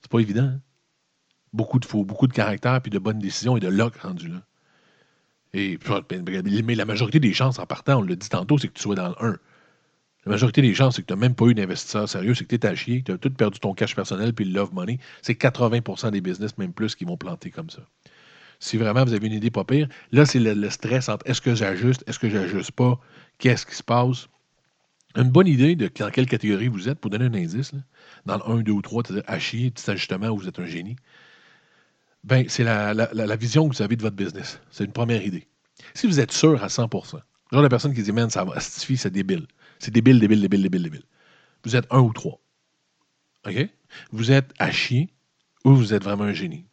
C'est 0.00 0.10
pas 0.10 0.20
évident. 0.20 0.44
Hein? 0.44 0.60
Beaucoup 1.52 1.78
de, 1.78 1.86
faut 1.86 2.04
beaucoup 2.04 2.26
de 2.26 2.32
caractère, 2.32 2.82
puis 2.82 2.90
de 2.90 2.98
bonnes 2.98 3.18
décisions 3.18 3.56
et 3.56 3.60
de 3.60 3.68
luck 3.68 3.96
rendu 3.96 4.28
là. 4.28 4.42
Et, 5.54 5.78
mais 6.64 6.74
la 6.74 6.84
majorité 6.84 7.18
des 7.18 7.32
chances 7.32 7.58
en 7.58 7.66
partant, 7.66 8.00
on 8.00 8.02
l'a 8.02 8.14
dit 8.14 8.28
tantôt, 8.28 8.58
c'est 8.58 8.68
que 8.68 8.74
tu 8.74 8.82
sois 8.82 8.94
dans 8.94 9.08
le 9.08 9.14
1. 9.18 9.38
La 10.26 10.32
majorité 10.32 10.60
des 10.60 10.74
chances, 10.74 10.96
c'est 10.96 11.02
que 11.02 11.06
tu 11.06 11.14
n'as 11.14 11.20
même 11.20 11.34
pas 11.34 11.46
eu 11.46 11.54
d'investisseur 11.54 12.08
sérieux, 12.08 12.34
c'est 12.34 12.44
que 12.44 12.54
tu 12.54 12.56
es 12.56 12.66
à 12.66 12.74
chier, 12.74 13.02
tu 13.02 13.12
as 13.12 13.18
tout 13.18 13.30
perdu 13.30 13.60
ton 13.60 13.74
cash 13.74 13.94
personnel 13.94 14.34
puis 14.34 14.44
le 14.44 14.52
love 14.52 14.74
money. 14.74 14.98
C'est 15.22 15.40
80% 15.40 16.10
des 16.10 16.20
business, 16.20 16.58
même 16.58 16.72
plus, 16.72 16.94
qui 16.96 17.04
vont 17.04 17.16
planter 17.16 17.50
comme 17.50 17.70
ça. 17.70 17.82
Si 18.58 18.76
vraiment 18.76 19.04
vous 19.04 19.14
avez 19.14 19.26
une 19.26 19.34
idée 19.34 19.50
pas 19.50 19.64
pire, 19.64 19.88
là, 20.12 20.26
c'est 20.26 20.40
le, 20.40 20.70
stress 20.70 21.08
entre 21.08 21.28
est-ce 21.30 21.40
que 21.40 21.54
j'ajuste, 21.54 22.02
est-ce 22.06 22.18
que 22.18 22.28
j'ajuste 22.28 22.72
pas, 22.72 22.98
qu'est-ce 23.38 23.64
qui 23.64 23.74
se 23.74 23.82
passe? 23.82 24.28
Une 25.16 25.30
bonne 25.30 25.46
idée 25.46 25.76
de 25.76 25.90
dans 25.98 26.10
quelle 26.10 26.26
catégorie 26.26 26.68
vous 26.68 26.88
êtes, 26.88 26.98
pour 26.98 27.10
donner 27.10 27.24
un 27.24 27.34
indice, 27.34 27.72
dans 28.26 28.36
le 28.36 28.58
1, 28.58 28.62
2 28.62 28.72
ou 28.72 28.82
3, 28.82 29.02
c'est-à-dire 29.06 29.24
à 29.26 29.38
chier, 29.38 29.70
petit 29.70 29.90
ajustement 29.90 30.28
où 30.28 30.38
vous 30.38 30.48
êtes 30.48 30.58
un 30.58 30.66
génie. 30.66 30.96
Ben, 32.22 32.44
c'est 32.48 32.64
la, 32.64 33.36
vision 33.36 33.68
que 33.68 33.76
vous 33.76 33.82
avez 33.82 33.96
de 33.96 34.02
votre 34.02 34.16
business. 34.16 34.60
C'est 34.70 34.84
une 34.84 34.92
première 34.92 35.24
idée. 35.24 35.48
Si 35.94 36.06
vous 36.06 36.20
êtes 36.20 36.32
sûr 36.32 36.62
à 36.62 36.66
100% 36.68 37.20
genre 37.52 37.62
la 37.62 37.68
personne 37.68 37.94
qui 37.94 38.02
dit, 38.02 38.12
man, 38.12 38.28
ça 38.30 38.44
va, 38.44 38.58
c'est 38.60 39.10
débile. 39.10 39.46
C'est 39.78 39.92
débile, 39.92 40.18
débile, 40.18 40.40
débile, 40.40 40.62
débile, 40.62 40.82
débile. 40.82 41.04
Vous 41.64 41.76
êtes 41.76 41.86
un 41.90 42.00
ou 42.00 42.12
trois. 42.12 42.40
OK? 43.46 43.68
Vous 44.10 44.32
êtes 44.32 44.52
à 44.58 44.70
ou 45.64 45.74
vous 45.74 45.94
êtes 45.94 46.02
vraiment 46.02 46.24
un 46.24 46.32
génie. 46.32 46.66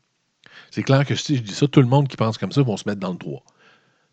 C'est 0.71 0.83
clair 0.83 1.05
que 1.05 1.15
si 1.15 1.37
je 1.37 1.41
dis 1.41 1.53
ça, 1.53 1.67
tout 1.67 1.81
le 1.81 1.87
monde 1.87 2.07
qui 2.07 2.17
pense 2.17 2.37
comme 2.37 2.51
ça 2.51 2.61
vont 2.61 2.77
se 2.77 2.87
mettre 2.87 2.99
dans 2.99 3.11
le 3.11 3.17
3. 3.17 3.43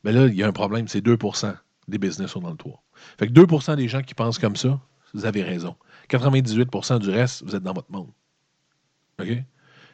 Mais 0.05 0.13
là, 0.13 0.27
il 0.27 0.35
y 0.35 0.43
a 0.43 0.47
un 0.47 0.53
problème, 0.53 0.89
c'est 0.89 1.05
2% 1.05 1.57
des 1.89 1.99
business 1.99 2.31
sont 2.31 2.41
dans 2.41 2.51
le 2.51 2.57
3. 2.57 2.83
Fait 3.19 3.27
que 3.27 3.33
2% 3.33 3.77
des 3.77 3.89
gens 3.89 4.03
qui 4.03 4.15
pensent 4.15 4.39
comme 4.39 4.57
ça, 4.57 4.81
vous 5.15 5.27
avez 5.27 5.43
raison. 5.43 5.77
98% 6.09 7.01
du 7.01 7.11
reste, 7.11 7.43
vous 7.45 7.55
êtes 7.55 7.63
dans 7.63 7.73
votre 7.73 7.91
monde. 7.91 8.11
OK? 9.21 9.29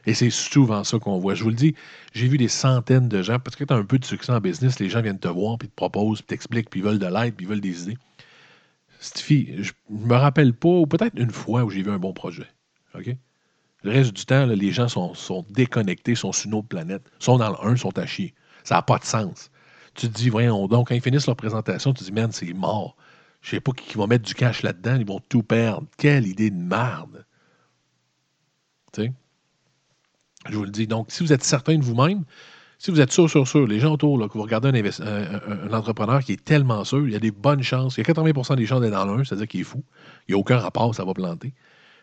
Et 0.06 0.14
c'est 0.14 0.30
souvent 0.30 0.84
ça 0.84 0.98
qu'on 0.98 1.18
voit. 1.18 1.34
Je 1.34 1.42
vous 1.42 1.50
le 1.50 1.56
dis, 1.56 1.74
j'ai 2.12 2.28
vu 2.28 2.38
des 2.38 2.48
centaines 2.48 3.08
de 3.08 3.22
gens, 3.22 3.40
parce 3.40 3.56
que 3.56 3.64
tu 3.64 3.72
as 3.72 3.76
un 3.76 3.84
peu 3.84 3.98
de 3.98 4.04
succès 4.04 4.30
en 4.30 4.40
business, 4.40 4.78
les 4.78 4.88
gens 4.88 5.02
viennent 5.02 5.18
te 5.18 5.28
voir, 5.28 5.58
puis 5.58 5.68
te 5.68 5.74
proposent, 5.74 6.22
puis 6.22 6.28
t'expliquent, 6.28 6.70
puis 6.70 6.80
veulent 6.80 7.00
de 7.00 7.06
l'aide, 7.06 7.34
puis 7.34 7.46
veulent 7.46 7.60
des 7.60 7.82
idées. 7.82 7.98
Stifi, 9.00 9.54
je 9.58 9.72
ne 9.90 10.06
me 10.06 10.14
rappelle 10.14 10.54
pas, 10.54 10.68
ou 10.68 10.86
peut-être 10.86 11.18
une 11.18 11.30
fois 11.30 11.64
où 11.64 11.70
j'ai 11.70 11.82
vu 11.82 11.90
un 11.90 11.98
bon 11.98 12.12
projet. 12.12 12.46
OK? 12.94 13.08
Le 13.82 13.90
reste 13.90 14.12
du 14.12 14.24
temps, 14.24 14.46
les 14.46 14.72
gens 14.72 14.88
sont, 14.88 15.14
sont, 15.14 15.44
déconnectés, 15.50 16.14
sont 16.14 16.32
sur 16.32 16.46
une 16.46 16.54
autre 16.54 16.68
planète, 16.68 17.02
sont 17.18 17.38
dans 17.38 17.50
le 17.50 17.68
1, 17.68 17.76
sont 17.76 17.96
à 17.98 18.06
chier. 18.06 18.34
Ça 18.64 18.76
n'a 18.76 18.82
pas 18.82 18.98
de 18.98 19.04
sens. 19.04 19.50
Tu 19.96 20.08
te 20.08 20.12
dis, 20.12 20.28
voyons 20.28 20.66
donc, 20.68 20.88
quand 20.88 20.94
ils 20.94 21.00
finissent 21.00 21.26
leur 21.26 21.36
présentation, 21.36 21.92
tu 21.92 22.00
te 22.00 22.04
dis, 22.04 22.12
man, 22.12 22.30
c'est 22.32 22.52
mort. 22.52 22.96
Je 23.40 23.50
sais 23.50 23.60
pas 23.60 23.72
qui 23.72 23.96
va 23.96 24.06
mettre 24.06 24.24
du 24.24 24.34
cash 24.34 24.62
là-dedans, 24.62 24.96
ils 24.96 25.06
vont 25.06 25.20
tout 25.28 25.42
perdre. 25.42 25.86
Quelle 25.96 26.26
idée 26.26 26.50
de 26.50 26.56
merde. 26.56 27.24
Tu 28.92 29.02
sais? 29.02 29.12
Je 30.48 30.56
vous 30.56 30.64
le 30.64 30.70
dis. 30.70 30.86
Donc, 30.86 31.10
si 31.10 31.22
vous 31.22 31.32
êtes 31.32 31.44
certain 31.44 31.76
de 31.78 31.82
vous-même, 31.82 32.24
si 32.78 32.90
vous 32.90 33.00
êtes 33.00 33.10
sûr, 33.10 33.28
sûr, 33.30 33.48
sûr, 33.48 33.66
les 33.66 33.80
gens 33.80 33.94
autour, 33.94 34.18
là, 34.18 34.28
que 34.28 34.34
vous 34.34 34.42
regardez 34.42 34.68
un, 34.68 35.72
entrepreneur 35.72 36.22
qui 36.22 36.32
est 36.32 36.44
tellement 36.44 36.84
sûr, 36.84 37.06
il 37.06 37.12
y 37.12 37.16
a 37.16 37.20
des 37.20 37.30
bonnes 37.30 37.62
chances. 37.62 37.96
Il 37.96 38.06
y 38.06 38.10
a 38.10 38.12
80% 38.12 38.56
des 38.56 38.66
chances 38.66 38.80
d'être 38.80 38.92
dans 38.92 39.06
l'un, 39.06 39.24
c'est-à-dire 39.24 39.48
qu'il 39.48 39.60
est 39.60 39.64
fou. 39.64 39.82
Il 40.28 40.32
n'y 40.32 40.34
a 40.34 40.38
aucun 40.38 40.58
rapport, 40.58 40.94
ça 40.94 41.04
va 41.04 41.14
planter. 41.14 41.54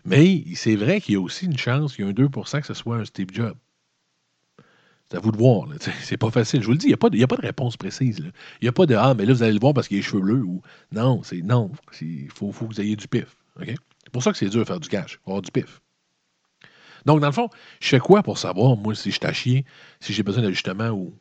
Mais 0.06 0.44
c'est 0.56 0.76
vrai 0.76 1.00
qu'il 1.00 1.14
y 1.14 1.18
a 1.18 1.22
aussi 1.22 1.46
une 1.46 1.58
chance, 1.58 1.96
qu'il 1.96 2.06
y 2.06 2.08
a 2.08 2.12
un 2.12 2.14
2% 2.14 2.62
que 2.62 2.68
ce 2.68 2.74
soit 2.74 2.98
un 2.98 3.06
Steve 3.06 3.28
Jobs. 3.32 3.56
C'est 5.14 5.18
à 5.18 5.22
vous 5.22 5.32
de 5.32 5.38
voir. 5.38 5.68
C'est 6.02 6.18
pas 6.18 6.32
facile. 6.32 6.62
Je 6.62 6.66
vous 6.66 6.72
le 6.72 6.80
dis, 6.80 6.88
il 6.88 6.90
n'y 6.90 6.96
a, 6.96 6.98
pas 6.98 7.12
de, 7.12 7.24
a 7.24 7.28
pas 7.28 7.36
de 7.36 7.42
réponse 7.42 7.78
précise. 7.78 8.18
Il 8.18 8.64
n'y 8.64 8.68
a 8.68 8.72
pas 8.72 8.88
de 8.88 8.96
Ah, 8.96 9.14
mais 9.14 9.28
là, 9.28 9.34
vous 9.34 9.44
allez 9.44 9.54
le 9.54 9.60
voir 9.60 9.72
parce 9.76 9.88
qu'il 9.88 9.98
a 9.98 10.00
les 10.00 10.04
cheveux 10.04 10.22
bleus. 10.22 10.42
Ou 10.42 10.64
non, 10.92 11.22
c'est 11.22 11.44
non. 11.44 11.72
Il 12.02 12.32
faut, 12.32 12.52
faut, 12.52 12.66
que 12.66 12.74
vous 12.74 12.82
ayez 12.82 12.96
du 12.96 13.08
pif. 13.08 13.36
C'est 13.60 14.10
pour 14.12 14.24
ça 14.24 14.32
que 14.32 14.40
c'est 14.40 14.50
dur 14.50 14.62
de 14.62 14.66
faire 14.66 14.80
du 14.80 14.90
cash. 14.90 15.20
avoir 15.28 15.44
du 15.44 15.52
pif. 15.52 15.82
Donc, 17.06 17.20
dans 17.20 17.28
le 17.28 17.34
fond, 17.34 17.48
je 17.80 17.90
fais 17.90 18.00
quoi 18.00 18.24
pour 18.24 18.40
savoir, 18.40 18.76
moi, 18.76 18.96
si 18.96 19.12
je 19.12 19.18
suis 19.18 19.28
à 19.28 19.34
chier, 19.34 19.66
si 20.00 20.14
j'ai 20.14 20.24
besoin 20.24 20.42
d'ajustement 20.42 20.90
ou. 20.90 21.14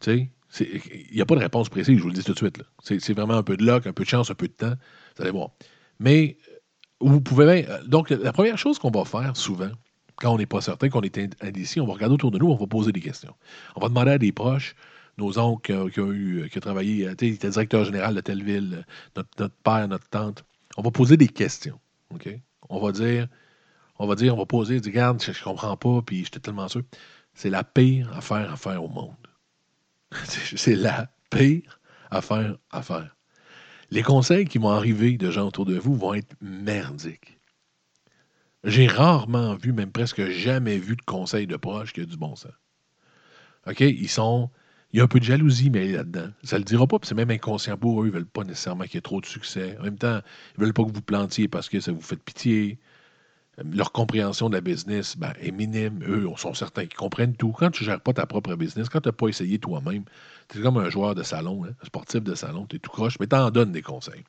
Tu 0.00 0.32
sais, 0.50 0.72
il 1.10 1.14
n'y 1.14 1.20
a 1.20 1.24
pas 1.24 1.36
de 1.36 1.40
réponse 1.40 1.68
précise, 1.68 1.96
je 1.98 2.02
vous 2.02 2.08
le 2.08 2.14
dis 2.14 2.24
tout 2.24 2.32
de 2.32 2.38
suite. 2.38 2.60
C'est 2.82 3.14
vraiment 3.14 3.34
un 3.34 3.44
peu 3.44 3.56
de 3.56 3.64
luck, 3.64 3.86
un 3.86 3.92
peu 3.92 4.02
de 4.02 4.08
chance, 4.08 4.32
un 4.32 4.34
peu 4.34 4.48
de 4.48 4.52
temps. 4.52 4.74
Vous 5.16 5.22
allez 5.22 5.30
voir. 5.30 5.50
Mais 6.00 6.38
vous 6.98 7.20
pouvez. 7.20 7.68
Donc, 7.86 8.10
la 8.10 8.32
première 8.32 8.58
chose 8.58 8.80
qu'on 8.80 8.90
va 8.90 9.04
faire 9.04 9.36
souvent, 9.36 9.70
quand 10.16 10.34
on 10.34 10.38
n'est 10.38 10.46
pas 10.46 10.60
certain 10.60 10.88
qu'on 10.88 11.00
est 11.02 11.18
indécis, 11.42 11.80
on 11.80 11.86
va 11.86 11.94
regarder 11.94 12.14
autour 12.14 12.30
de 12.30 12.38
nous, 12.38 12.48
on 12.48 12.56
va 12.56 12.66
poser 12.66 12.92
des 12.92 13.00
questions. 13.00 13.34
On 13.76 13.80
va 13.80 13.88
demander 13.88 14.12
à 14.12 14.18
des 14.18 14.32
proches, 14.32 14.74
nos 15.18 15.38
oncles 15.38 15.72
euh, 15.72 15.88
qui 15.88 16.00
ont, 16.00 16.12
eu, 16.12 16.48
qui 16.50 16.58
ont 16.58 16.60
travaillé, 16.60 17.06
euh, 17.06 17.14
sais, 17.18 17.30
directeur 17.30 17.84
général 17.84 18.14
de 18.14 18.20
telle 18.20 18.42
ville, 18.42 18.86
notre, 19.16 19.48
père, 19.62 19.88
notre 19.88 20.08
tante. 20.08 20.44
On 20.76 20.82
va 20.82 20.90
poser 20.90 21.16
des 21.16 21.28
questions. 21.28 21.78
On 22.68 22.80
va 22.80 22.92
dire, 22.92 23.28
on 23.98 24.06
va 24.06 24.14
dire, 24.14 24.34
on 24.34 24.38
va 24.38 24.46
poser, 24.46 24.80
dire, 24.80 24.92
regarde, 24.92 25.22
je, 25.22 25.30
ne 25.30 25.44
comprends 25.44 25.76
pas, 25.76 26.02
puis 26.02 26.24
j'étais 26.24 26.40
tellement 26.40 26.68
sûr. 26.68 26.82
C'est 27.34 27.50
la 27.50 27.64
pire 27.64 28.12
affaire 28.16 28.52
à 28.52 28.56
faire 28.56 28.82
au 28.82 28.88
monde. 28.88 29.14
c'est 30.24 30.76
la 30.76 31.10
pire 31.30 31.80
affaire 32.10 32.56
à 32.70 32.82
faire. 32.82 33.16
Les 33.90 34.02
conseils 34.02 34.46
qui 34.46 34.58
vont 34.58 34.70
arriver 34.70 35.16
de 35.16 35.30
gens 35.30 35.48
autour 35.48 35.66
de 35.66 35.78
vous 35.78 35.94
vont 35.94 36.14
être 36.14 36.34
merdiques. 36.40 37.38
J'ai 38.64 38.86
rarement 38.86 39.54
vu, 39.56 39.72
même 39.72 39.90
presque 39.90 40.28
jamais 40.28 40.78
vu 40.78 40.96
de 40.96 41.02
conseils 41.02 41.46
de 41.46 41.56
proches 41.56 41.92
qui 41.92 42.00
a 42.00 42.04
du 42.04 42.16
bon 42.16 42.36
sens. 42.36 42.52
OK? 43.66 43.80
Ils 43.80 44.08
sont. 44.08 44.50
Il 44.92 44.98
y 44.98 45.00
a 45.00 45.04
un 45.04 45.08
peu 45.08 45.20
de 45.20 45.24
jalousie, 45.24 45.70
mais 45.70 45.88
là-dedans. 45.88 46.28
Ça 46.42 46.58
le 46.58 46.64
dira 46.64 46.86
pas, 46.86 46.98
puis 46.98 47.08
c'est 47.08 47.14
même 47.14 47.30
inconscient 47.30 47.78
pour 47.78 48.02
eux. 48.02 48.08
Ils 48.08 48.12
veulent 48.12 48.26
pas 48.26 48.44
nécessairement 48.44 48.84
qu'il 48.84 48.96
y 48.96 48.98
ait 48.98 49.00
trop 49.00 49.22
de 49.22 49.26
succès. 49.26 49.76
En 49.80 49.84
même 49.84 49.96
temps, 49.96 50.20
ils 50.56 50.60
veulent 50.60 50.74
pas 50.74 50.84
que 50.84 50.92
vous 50.92 51.00
plantiez 51.00 51.48
parce 51.48 51.70
que 51.70 51.80
ça 51.80 51.92
vous 51.92 52.02
fait 52.02 52.16
pitié 52.16 52.78
leur 53.58 53.92
compréhension 53.92 54.48
de 54.48 54.54
la 54.54 54.60
business 54.60 55.16
ben, 55.16 55.32
est 55.40 55.50
minime. 55.50 56.02
Eux, 56.06 56.26
on 56.26 56.36
sont 56.36 56.54
certains 56.54 56.82
qu'ils 56.82 56.96
comprennent 56.96 57.36
tout. 57.36 57.52
Quand 57.52 57.70
tu 57.70 57.84
ne 57.84 57.86
gères 57.86 58.00
pas 58.00 58.12
ta 58.12 58.26
propre 58.26 58.54
business, 58.54 58.88
quand 58.88 59.00
tu 59.00 59.08
n'as 59.08 59.12
pas 59.12 59.28
essayé 59.28 59.58
toi-même, 59.58 60.04
tu 60.48 60.58
es 60.58 60.62
comme 60.62 60.78
un 60.78 60.90
joueur 60.90 61.14
de 61.14 61.22
salon, 61.22 61.64
hein, 61.64 61.74
un 61.82 61.86
sportif 61.86 62.22
de 62.22 62.34
salon, 62.34 62.66
tu 62.66 62.76
es 62.76 62.78
tout 62.78 62.90
croche, 62.90 63.18
mais 63.20 63.26
tu 63.26 63.36
en 63.36 63.50
donnes 63.50 63.72
des 63.72 63.82
conseils. 63.82 64.24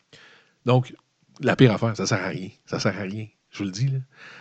Donc, 0.65 0.93
la 1.39 1.55
pire 1.55 1.73
affaire, 1.73 1.95
ça 1.95 2.03
ne 2.03 2.07
sert 2.07 2.23
à 2.23 2.27
rien. 2.27 2.49
Ça 2.65 2.79
sert 2.79 2.97
à 2.97 3.01
rien. 3.01 3.27
Je 3.53 3.59
vous 3.59 3.65
le 3.65 3.71
dis. 3.71 3.89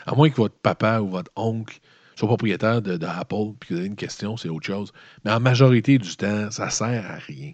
À 0.06 0.14
moins 0.14 0.28
que 0.30 0.36
votre 0.36 0.56
papa 0.56 1.00
ou 1.00 1.08
votre 1.08 1.30
oncle 1.36 1.78
soit 2.16 2.28
propriétaire 2.28 2.82
de, 2.82 2.96
puis 2.96 3.68
que 3.68 3.74
vous 3.74 3.80
avez 3.80 3.88
une 3.88 3.96
question, 3.96 4.36
c'est 4.36 4.48
autre 4.48 4.66
chose. 4.66 4.92
Mais 5.24 5.30
en 5.30 5.38
majorité 5.38 5.98
du 5.98 6.16
temps, 6.16 6.50
ça 6.50 6.66
ne 6.66 6.70
sert 6.70 7.10
à 7.10 7.14
rien. 7.14 7.52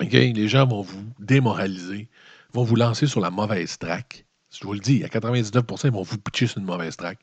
Les 0.00 0.48
gens 0.48 0.66
vont 0.66 0.82
vous 0.82 1.04
démoraliser, 1.18 2.08
vont 2.52 2.62
vous 2.62 2.76
lancer 2.76 3.06
sur 3.06 3.20
la 3.20 3.30
mauvaise 3.30 3.76
traque 3.76 4.24
je 4.50 4.64
vous 4.64 4.72
le 4.72 4.80
dis, 4.80 5.04
à 5.04 5.08
99% 5.08 5.80
ils 5.84 5.92
vont 5.92 6.02
vous 6.02 6.18
pitcher 6.18 6.46
sur 6.46 6.58
une 6.58 6.64
mauvaise 6.64 6.96
track. 6.96 7.18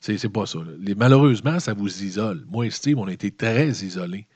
C'est 0.00 0.28
pas 0.30 0.46
ça. 0.46 0.60
malheureusement, 0.96 1.60
ça 1.60 1.74
vous 1.74 2.02
isole. 2.02 2.44
Moi 2.48 2.66
et 2.66 2.70
Steve, 2.70 2.98
on 2.98 3.06
a 3.06 3.12
été 3.12 3.30
très 3.30 3.68
isolés. 3.68 4.26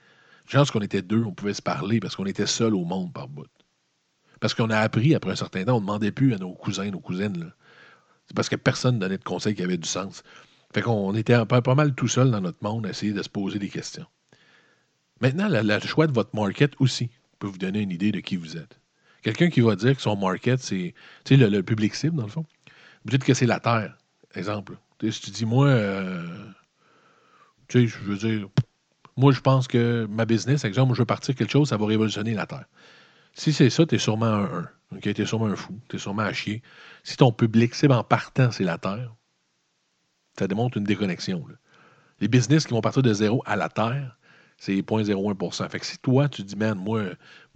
Je 0.46 0.59
pense 0.59 0.70
qu'on 0.70 0.80
était 0.80 1.00
deux, 1.00 1.22
on 1.24 1.32
pouvait 1.32 1.55
se 1.55 1.62
parler 1.62 2.00
parce 2.00 2.16
qu'on 2.16 2.26
était 2.26 2.46
seuls 2.46 2.74
au 2.74 2.84
monde 2.84 3.12
par 3.14 3.28
bout. 3.28 3.46
Parce 4.40 4.52
qu'on 4.52 4.68
a 4.68 4.78
appris 4.78 5.14
après 5.14 5.30
un 5.30 5.36
certain 5.36 5.64
temps, 5.64 5.76
on 5.76 5.80
ne 5.80 5.86
demandait 5.86 6.12
plus 6.12 6.34
à 6.34 6.38
nos 6.38 6.52
cousins, 6.52 6.90
nos 6.90 7.00
cousines. 7.00 7.50
C'est 8.27 8.35
parce 8.35 8.49
que 8.49 8.57
personne 8.57 8.97
ne 8.97 9.01
donnait 9.01 9.18
de 9.18 9.25
conseils 9.25 9.55
qui 9.55 9.62
avaient 9.62 9.77
du 9.77 9.89
sens. 9.89 10.22
Fait 10.72 10.83
qu'on 10.83 11.14
était 11.14 11.45
pas, 11.47 11.62
pas 11.62 11.75
mal 11.75 11.95
tout 11.95 12.09
seul 12.09 12.31
dans 12.31 12.41
notre 12.41 12.62
monde 12.62 12.87
à 12.87 12.91
essayer 12.91 13.12
de 13.12 13.22
se 13.22 13.29
poser 13.29 13.59
des 13.59 13.68
questions. 13.68 14.07
Maintenant, 15.20 15.49
le 15.49 15.81
choix 15.81 16.07
de 16.07 16.12
votre 16.12 16.35
market 16.35 16.72
aussi 16.81 17.11
peut 17.39 17.47
vous 17.47 17.59
donner 17.59 17.81
une 17.81 17.93
idée 17.93 18.12
de 18.12 18.20
qui 18.20 18.37
vous 18.37 18.57
êtes. 18.57 18.81
Quelqu'un 19.22 19.49
qui 19.49 19.61
va 19.61 19.77
dire 19.77 19.97
que 19.97 20.03
son 20.03 20.16
market, 20.16 20.61
c'est 20.61 20.95
le, 21.31 21.49
le 21.49 21.62
public 21.62 21.95
cible, 21.95 22.16
dans 22.16 22.25
le 22.25 22.31
fond. 22.31 22.45
Vous 23.05 23.11
dites 23.11 23.25
que 23.25 23.35
c'est 23.35 23.47
la 23.47 23.61
Terre, 23.61 23.97
exemple. 24.35 24.77
si 25.01 25.20
tu 25.20 25.31
dis, 25.31 25.47
moi, 25.47 25.66
euh, 25.68 26.27
tu 27.68 27.81
sais, 27.81 27.87
je 27.87 27.99
veux 27.99 28.16
dire, 28.16 28.49
moi, 29.16 29.33
je 29.33 29.41
pense 29.41 29.68
que 29.68 30.07
ma 30.11 30.25
business, 30.25 30.64
exemple, 30.64 30.95
je 30.95 30.99
veux 30.99 31.07
partir 31.07 31.35
quelque 31.35 31.51
chose, 31.51 31.68
ça 31.68 31.77
va 31.77 31.87
révolutionner 31.87 32.35
la 32.35 32.47
Terre. 32.47 32.66
Si 33.35 33.53
c'est 33.53 33.70
ça, 33.70 33.85
tu 33.85 33.97
es 33.97 33.99
sûrement 33.99 34.26
un 34.26 34.68
1. 34.95 35.01
Tu 35.01 35.11
es 35.11 35.26
sûrement 35.26 35.47
un 35.47 35.57
fou. 35.57 35.78
Tu 35.89 35.97
es 35.97 35.99
sûrement 35.99 36.22
à 36.22 36.32
chier. 36.32 36.62
Si 37.03 37.16
ton 37.16 37.32
public 37.32 37.74
cible 37.74 37.93
en 37.93 38.05
partant, 38.05 38.51
c'est 38.51 38.64
la 38.64 38.78
Terre, 38.78 39.14
ça 40.39 40.47
démontre 40.47 40.78
une 40.78 40.85
déconnexion. 40.85 41.45
Les 42.20 42.28
business 42.28 42.66
qui 42.66 42.72
vont 42.74 42.80
partir 42.80 43.03
de 43.03 43.12
zéro 43.12 43.43
à 43.45 43.57
la 43.57 43.68
Terre, 43.68 44.16
c'est 44.57 44.72
0,01% 44.72 45.68
Fait 45.68 45.80
que 45.80 45.87
si 45.87 45.99
toi, 45.99 46.28
tu 46.28 46.43
dis, 46.43 46.57
man, 46.57 46.78
moi, 46.78 47.03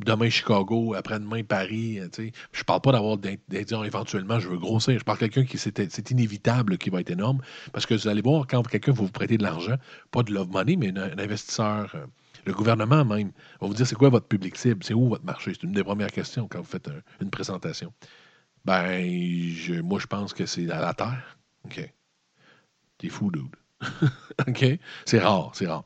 demain 0.01 0.29
Chicago, 0.29 0.95
après-demain 0.95 1.45
Paris, 1.45 2.01
euh, 2.01 2.09
tu 2.09 2.33
je 2.53 2.65
parle 2.65 2.81
pas 2.81 2.93
d'avoir 2.93 3.17
dire 3.17 3.39
éventuellement, 3.85 4.41
je 4.41 4.49
veux 4.49 4.59
grossir. 4.59 4.99
Je 4.99 5.05
parle 5.05 5.19
de 5.19 5.27
quelqu'un 5.27 5.45
qui 5.45 5.59
c'est 5.59 6.11
inévitable, 6.11 6.77
qui 6.77 6.91
va 6.91 7.01
être 7.01 7.11
énorme. 7.11 7.41
Parce 7.73 7.87
que 7.87 7.95
vous 7.95 8.09
allez 8.09 8.23
voir, 8.23 8.47
quand 8.47 8.67
quelqu'un 8.67 8.93
va 8.93 9.03
vous 9.03 9.11
prêter 9.11 9.39
de 9.39 9.45
l'argent, 9.45 9.77
pas 10.11 10.23
de 10.23 10.33
love 10.33 10.51
money, 10.51 10.77
mais 10.77 10.89
un, 10.99 11.19
investisseur, 11.19 11.93
euh, 11.95 12.07
le 12.49 12.55
gouvernement 12.55 13.05
même, 13.05 13.31
va 13.61 13.67
vous 13.67 13.75
dire 13.75 13.87
c'est 13.87 13.95
quoi 13.95 14.09
votre 14.09 14.27
public 14.27 14.57
cible, 14.57 14.83
c'est 14.83 14.95
où 14.95 15.09
votre 15.09 15.25
marché? 15.25 15.53
C'est 15.53 15.65
une 15.65 15.73
des 15.73 15.85
premières 15.85 16.11
questions 16.11 16.49
quand 16.49 16.59
vous 16.59 16.65
faites 16.65 16.91
une 17.21 17.31
présentation. 17.31 17.93
Ben, 18.65 19.03
moi, 19.83 19.99
je 20.01 20.07
pense 20.07 20.33
que 20.33 20.47
c'est 20.47 20.71
à 20.71 20.81
la 20.81 20.95
Terre. 20.95 21.39
OK. 21.65 21.93
T'es 22.99 23.09
fou, 23.09 23.31
dude. 23.31 23.55
OK? 24.49 24.65
C'est 25.05 25.19
rare, 25.19 25.51
c'est 25.55 25.67
rare. 25.67 25.85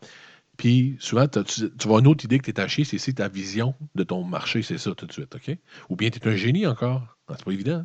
Puis 0.57 0.97
souvent, 1.01 1.27
tu, 1.27 1.39
vas 1.39 1.69
avoir 1.85 1.99
une 1.99 2.07
autre 2.07 2.25
idée 2.25 2.39
que 2.39 2.45
tu 2.45 2.51
es 2.51 2.55
taché, 2.55 2.85
c'est 2.85 2.99
si 2.99 3.15
ta 3.15 3.29
vision 3.29 3.75
de 3.95 4.05
ton 4.05 4.23
marché, 4.23 4.63
c'est 4.63 4.79
ça 4.79 4.95
tout 4.95 5.07
de 5.07 5.13
suite. 5.13 5.35
OK? 5.35 5.57
Ou 5.89 5.97
bien 5.97 6.11
tu 6.11 6.21
es 6.21 6.29
un 6.29 6.37
génie 6.37 6.67
encore. 6.67 7.19
Ah, 7.29 7.35
c'est 7.37 7.45
pas 7.45 7.53
évident. 7.53 7.85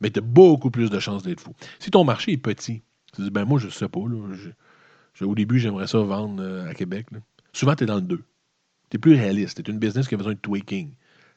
Mais 0.00 0.10
tu 0.10 0.20
as 0.20 0.22
beaucoup 0.22 0.70
plus 0.70 0.88
de 0.88 0.98
chances 0.98 1.22
d'être 1.22 1.40
fou. 1.40 1.54
Si 1.78 1.90
ton 1.90 2.04
marché 2.04 2.32
est 2.32 2.38
petit, 2.38 2.82
tu 3.14 3.22
dis, 3.22 3.30
ben 3.30 3.44
moi, 3.44 3.58
je 3.58 3.68
sais 3.68 3.88
pas. 3.88 4.00
au 4.00 5.34
début, 5.34 5.58
j'aimerais 5.58 5.86
ça 5.86 5.98
vendre 5.98 6.42
euh, 6.42 6.68
à 6.68 6.74
Québec. 6.74 7.06
Souvent, 7.56 7.74
tu 7.74 7.84
es 7.84 7.86
dans 7.86 7.94
le 7.94 8.02
2. 8.02 8.22
Tu 8.90 8.96
es 8.96 8.98
plus 8.98 9.14
réaliste. 9.14 9.64
Tu 9.64 9.70
es 9.70 9.72
une 9.72 9.78
business 9.78 10.06
qui 10.08 10.14
a 10.14 10.18
besoin 10.18 10.34
de 10.34 10.38
tweaking. 10.38 10.92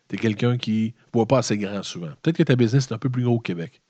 Tu 0.10 0.16
es 0.16 0.18
quelqu'un 0.18 0.58
qui 0.58 0.94
ne 0.94 1.12
voit 1.14 1.26
pas 1.26 1.38
assez 1.38 1.58
grand 1.58 1.82
souvent. 1.82 2.12
Peut-être 2.22 2.36
que 2.36 2.44
ta 2.44 2.58
business 2.58 2.88
est 2.88 2.94
un 2.94 2.98
peu 2.98 3.10
plus 3.10 3.24
gros 3.24 3.36
au 3.36 3.40
Québec. 3.40 3.82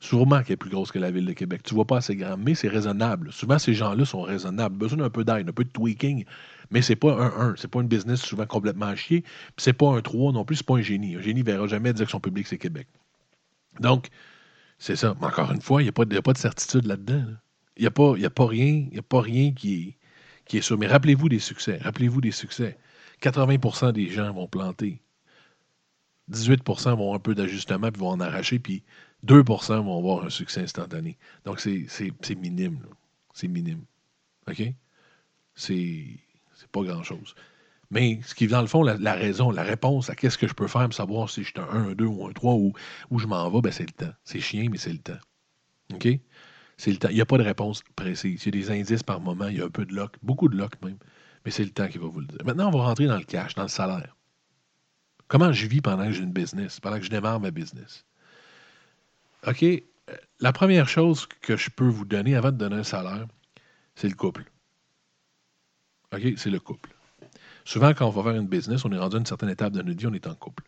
Sûrement 0.00 0.42
qu'elle 0.42 0.54
est 0.54 0.56
plus 0.56 0.70
grosse 0.70 0.90
que 0.90 0.98
la 0.98 1.12
ville 1.12 1.24
de 1.24 1.32
Québec. 1.34 1.62
Tu 1.62 1.74
ne 1.74 1.76
vois 1.76 1.84
pas 1.84 1.98
assez 1.98 2.16
grand, 2.16 2.36
mais 2.36 2.56
c'est 2.56 2.66
raisonnable. 2.66 3.32
Souvent, 3.32 3.60
ces 3.60 3.74
gens-là 3.74 4.04
sont 4.04 4.22
raisonnables. 4.22 4.76
Besoin 4.76 4.98
d'un 4.98 5.10
peu 5.10 5.22
d'aide, 5.22 5.48
un 5.48 5.52
peu 5.52 5.62
de 5.62 5.68
tweaking, 5.68 6.24
mais 6.72 6.82
c'est 6.82 6.96
pas 6.96 7.12
un 7.12 7.50
1. 7.50 7.54
C'est 7.56 7.70
pas 7.70 7.80
une 7.80 7.86
business 7.86 8.22
souvent 8.22 8.46
complètement 8.46 8.86
à 8.86 8.96
chier. 8.96 9.22
C'est 9.56 9.72
pas 9.72 9.86
un 9.86 10.00
3 10.00 10.32
non 10.32 10.44
plus, 10.44 10.56
c'est 10.56 10.66
pas 10.66 10.78
un 10.78 10.82
génie. 10.82 11.14
Un 11.14 11.20
génie 11.20 11.42
ne 11.42 11.46
verra 11.46 11.68
jamais 11.68 11.92
dire 11.92 12.06
que 12.06 12.10
son 12.10 12.18
public, 12.18 12.48
c'est 12.48 12.58
Québec. 12.58 12.88
Donc, 13.78 14.08
c'est 14.78 14.96
ça. 14.96 15.14
Mais 15.20 15.28
encore 15.28 15.52
une 15.52 15.62
fois, 15.62 15.80
il 15.80 15.84
n'y 15.84 15.90
a, 15.90 15.92
pas 15.92 16.32
de 16.32 16.38
certitude 16.38 16.86
là-dedans. 16.86 17.22
Il 17.76 17.82
n'y 17.82 17.86
a, 17.86 17.92
pas, 17.92 18.16
a 18.20 18.30
pas 18.30 18.46
rien, 18.46 18.88
y 18.90 18.98
a 18.98 19.02
pas 19.02 19.20
rien 19.20 19.52
qui 19.52 19.94
qui 20.48 20.58
est 20.58 20.62
sûr. 20.62 20.78
Mais 20.78 20.86
rappelez-vous 20.86 21.28
des 21.28 21.38
succès. 21.38 21.78
Rappelez-vous 21.78 22.20
des 22.20 22.32
succès. 22.32 22.78
80% 23.22 23.92
des 23.92 24.08
gens 24.08 24.32
vont 24.32 24.48
planter. 24.48 25.00
18% 26.32 26.96
vont 26.96 27.14
un 27.14 27.18
peu 27.18 27.34
d'ajustement 27.34 27.90
puis 27.90 28.00
vont 28.00 28.10
en 28.10 28.20
arracher. 28.20 28.58
Puis 28.58 28.82
2% 29.26 29.82
vont 29.84 29.98
avoir 29.98 30.24
un 30.24 30.30
succès 30.30 30.60
instantané. 30.60 31.16
Donc, 31.44 31.60
c'est 31.60 32.34
minime. 32.36 32.80
C'est 33.34 33.48
minime. 33.48 33.84
OK? 34.48 34.62
C'est 35.54 36.06
pas 36.72 36.82
grand-chose. 36.82 37.34
Mais 37.90 38.20
ce 38.22 38.34
qui 38.34 38.44
est 38.44 38.48
dans 38.48 38.60
le 38.60 38.66
fond, 38.66 38.82
la, 38.82 39.14
raison, 39.14 39.50
la 39.50 39.62
réponse 39.62 40.10
à 40.10 40.14
qu'est-ce 40.14 40.36
que 40.36 40.46
je 40.46 40.52
peux 40.52 40.68
faire 40.68 40.84
pour 40.84 40.94
savoir 40.94 41.30
si 41.30 41.42
je 41.42 41.48
suis 41.48 41.58
un 41.58 41.68
1, 41.70 41.88
un 41.90 41.94
2 41.94 42.04
ou 42.04 42.26
un 42.26 42.32
3 42.32 42.54
ou 42.54 42.72
où 43.10 43.18
je 43.18 43.26
m'en 43.26 43.50
vais, 43.50 43.62
ben 43.62 43.72
c'est 43.72 43.86
le 43.86 43.92
temps. 43.92 44.12
C'est 44.24 44.40
chien, 44.40 44.68
mais 44.70 44.76
c'est 44.76 44.92
le 44.92 44.98
temps. 44.98 45.18
OK? 45.94 46.06
C'est 46.78 46.92
le 46.92 46.96
temps. 46.96 47.08
Il 47.10 47.16
n'y 47.16 47.20
a 47.20 47.26
pas 47.26 47.36
de 47.36 47.42
réponse 47.42 47.82
précise. 47.96 48.46
Il 48.46 48.54
y 48.54 48.60
a 48.60 48.62
des 48.62 48.80
indices 48.80 49.02
par 49.02 49.20
moment, 49.20 49.48
il 49.48 49.58
y 49.58 49.60
a 49.60 49.66
un 49.66 49.70
peu 49.70 49.84
de 49.84 49.92
luck, 49.92 50.12
beaucoup 50.22 50.48
de 50.48 50.56
luck 50.56 50.80
même, 50.82 50.96
mais 51.44 51.50
c'est 51.50 51.64
le 51.64 51.70
temps 51.70 51.88
qui 51.88 51.98
va 51.98 52.06
vous 52.06 52.20
le 52.20 52.26
dire. 52.26 52.38
Maintenant, 52.44 52.68
on 52.68 52.78
va 52.78 52.84
rentrer 52.84 53.06
dans 53.06 53.18
le 53.18 53.24
cash, 53.24 53.54
dans 53.54 53.62
le 53.62 53.68
salaire. 53.68 54.16
Comment 55.26 55.52
je 55.52 55.66
vis 55.66 55.82
pendant 55.82 56.06
que 56.06 56.12
j'ai 56.12 56.22
une 56.22 56.32
business, 56.32 56.80
pendant 56.80 56.98
que 56.98 57.04
je 57.04 57.10
démarre 57.10 57.40
ma 57.40 57.50
business? 57.50 58.06
OK, 59.46 59.62
euh, 59.62 59.80
la 60.40 60.52
première 60.52 60.88
chose 60.88 61.26
que 61.40 61.56
je 61.56 61.68
peux 61.68 61.86
vous 61.86 62.04
donner 62.04 62.34
avant 62.36 62.52
de 62.52 62.56
donner 62.56 62.76
un 62.76 62.84
salaire, 62.84 63.26
c'est 63.94 64.08
le 64.08 64.14
couple. 64.14 64.44
OK, 66.14 66.22
c'est 66.36 66.50
le 66.50 66.60
couple. 66.60 66.90
Souvent, 67.64 67.92
quand 67.92 68.06
on 68.06 68.10
va 68.10 68.22
faire 68.22 68.40
une 68.40 68.46
business, 68.46 68.84
on 68.84 68.92
est 68.92 68.98
rendu 68.98 69.16
à 69.16 69.18
une 69.18 69.26
certaine 69.26 69.50
étape 69.50 69.72
de 69.72 69.82
notre 69.82 69.98
vie, 69.98 70.06
on 70.06 70.14
est 70.14 70.26
en 70.26 70.34
couple. 70.34 70.64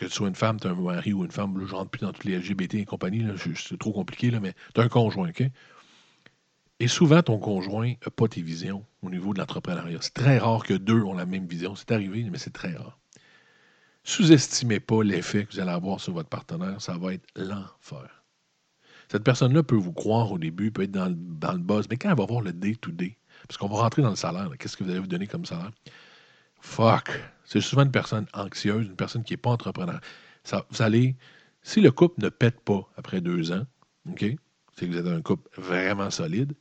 Que 0.00 0.06
tu 0.06 0.12
sois 0.12 0.28
une 0.28 0.34
femme, 0.34 0.58
tu 0.58 0.66
un 0.66 0.74
mari 0.74 1.12
ou 1.12 1.26
une 1.26 1.30
femme, 1.30 1.54
je 1.60 1.70
ne 1.70 1.76
rentre 1.76 1.90
plus 1.90 2.00
dans 2.00 2.12
toutes 2.12 2.24
les 2.24 2.38
LGBT 2.38 2.76
et 2.76 2.84
compagnie, 2.86 3.22
c'est 3.54 3.78
trop 3.78 3.92
compliqué, 3.92 4.30
là, 4.30 4.40
mais 4.40 4.54
tu 4.74 4.80
as 4.80 4.84
un 4.84 4.88
conjoint, 4.88 5.28
OK? 5.28 5.42
Et 6.78 6.88
souvent, 6.88 7.22
ton 7.22 7.36
conjoint 7.36 7.88
n'a 7.88 8.10
pas 8.10 8.26
tes 8.26 8.40
visions 8.40 8.86
au 9.02 9.10
niveau 9.10 9.34
de 9.34 9.40
l'entrepreneuriat. 9.40 9.98
C'est 10.00 10.14
très 10.14 10.38
rare 10.38 10.64
que 10.64 10.72
deux 10.72 11.02
ont 11.02 11.12
la 11.12 11.26
même 11.26 11.46
vision. 11.46 11.74
C'est 11.74 11.92
arrivé, 11.92 12.26
mais 12.30 12.38
c'est 12.38 12.54
très 12.54 12.72
rare. 12.72 12.98
Sous-estimez 14.04 14.80
pas 14.80 15.02
l'effet 15.02 15.44
que 15.44 15.52
vous 15.52 15.60
allez 15.60 15.70
avoir 15.70 16.00
sur 16.00 16.14
votre 16.14 16.30
partenaire. 16.30 16.80
Ça 16.80 16.96
va 16.96 17.12
être 17.12 17.26
l'enfer. 17.36 18.24
Cette 19.12 19.24
personne-là 19.24 19.62
peut 19.62 19.76
vous 19.76 19.92
croire 19.92 20.32
au 20.32 20.38
début, 20.38 20.70
peut 20.70 20.84
être 20.84 20.92
dans, 20.92 21.08
le 21.08 21.58
buzz, 21.58 21.86
mais 21.90 21.98
quand 21.98 22.08
elle 22.08 22.16
va 22.16 22.24
voir 22.24 22.40
le 22.40 22.54
day-to-day, 22.54 23.18
parce 23.46 23.58
qu'on 23.58 23.68
va 23.68 23.82
rentrer 23.82 24.00
dans 24.00 24.10
le 24.10 24.16
salaire, 24.16 24.48
qu'est-ce 24.58 24.78
que 24.78 24.84
vous 24.84 24.90
allez 24.90 25.00
vous 25.00 25.06
donner 25.06 25.26
comme 25.26 25.44
salaire? 25.44 25.72
Fuck! 26.60 27.10
C'est 27.44 27.60
souvent 27.60 27.82
une 27.82 27.90
personne 27.90 28.26
anxieuse, 28.32 28.86
une 28.86 28.96
personne 28.96 29.24
qui 29.24 29.32
n'est 29.32 29.38
pas 29.38 29.50
entrepreneur. 29.50 30.00
Ça, 30.44 30.66
vous 30.70 30.82
allez, 30.82 31.16
si 31.62 31.80
le 31.80 31.90
couple 31.90 32.22
ne 32.22 32.28
pète 32.28 32.60
pas 32.60 32.88
après 32.96 33.20
deux 33.20 33.52
ans, 33.52 33.66
OK? 34.08 34.24
C'est 34.76 34.86
que 34.86 34.92
vous 34.92 34.98
êtes 34.98 35.06
un 35.06 35.20
couple 35.20 35.48
vraiment 35.60 36.10
solide, 36.10 36.54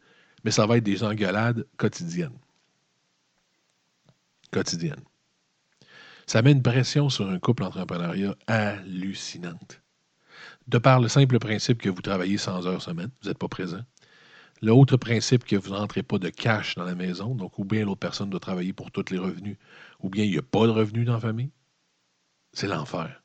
mais 0.44 0.52
ça 0.52 0.66
va 0.66 0.78
être 0.78 0.84
des 0.84 1.04
engueulades 1.04 1.66
quotidiennes. 1.78 2.38
Quotidiennes. 4.52 5.04
Ça 6.26 6.42
met 6.42 6.52
une 6.52 6.64
pression 6.64 7.10
sur 7.10 7.30
un 7.30 7.40
couple 7.40 7.64
entrepreneuriat 7.64 8.36
hallucinante. 8.48 9.82
De 10.68 10.78
par 10.78 11.00
le 11.00 11.08
simple 11.08 11.40
principe 11.40 11.82
que 11.82 11.90
vous 11.90 12.02
travaillez 12.02 12.38
100 12.38 12.66
heures 12.66 12.82
semaine, 12.82 13.10
vous 13.22 13.30
n'êtes 13.30 13.38
pas 13.38 13.48
présent. 13.48 13.82
L'autre 14.62 14.98
principe 14.98 15.46
que 15.46 15.56
vous 15.56 15.72
n'entrez 15.72 16.04
pas 16.04 16.20
de 16.20 16.30
cash 16.30 16.76
dans 16.76 16.84
la 16.84 16.96
maison, 16.96 17.34
donc 17.34 17.58
ou 17.60 17.64
bien 17.64 17.86
l'autre 17.86 18.00
personne 18.00 18.30
doit 18.30 18.40
travailler 18.40 18.74
pour 18.74 18.92
tous 18.92 19.10
les 19.10 19.18
revenus, 19.18 19.58
ou 20.02 20.10
bien 20.10 20.26
il 20.26 20.32
n'y 20.32 20.38
a 20.38 20.42
pas 20.42 20.66
de 20.66 20.72
revenus 20.72 21.06
dans 21.06 21.14
la 21.14 21.20
famille, 21.20 21.52
c'est 22.52 22.68
l'enfer. 22.68 23.24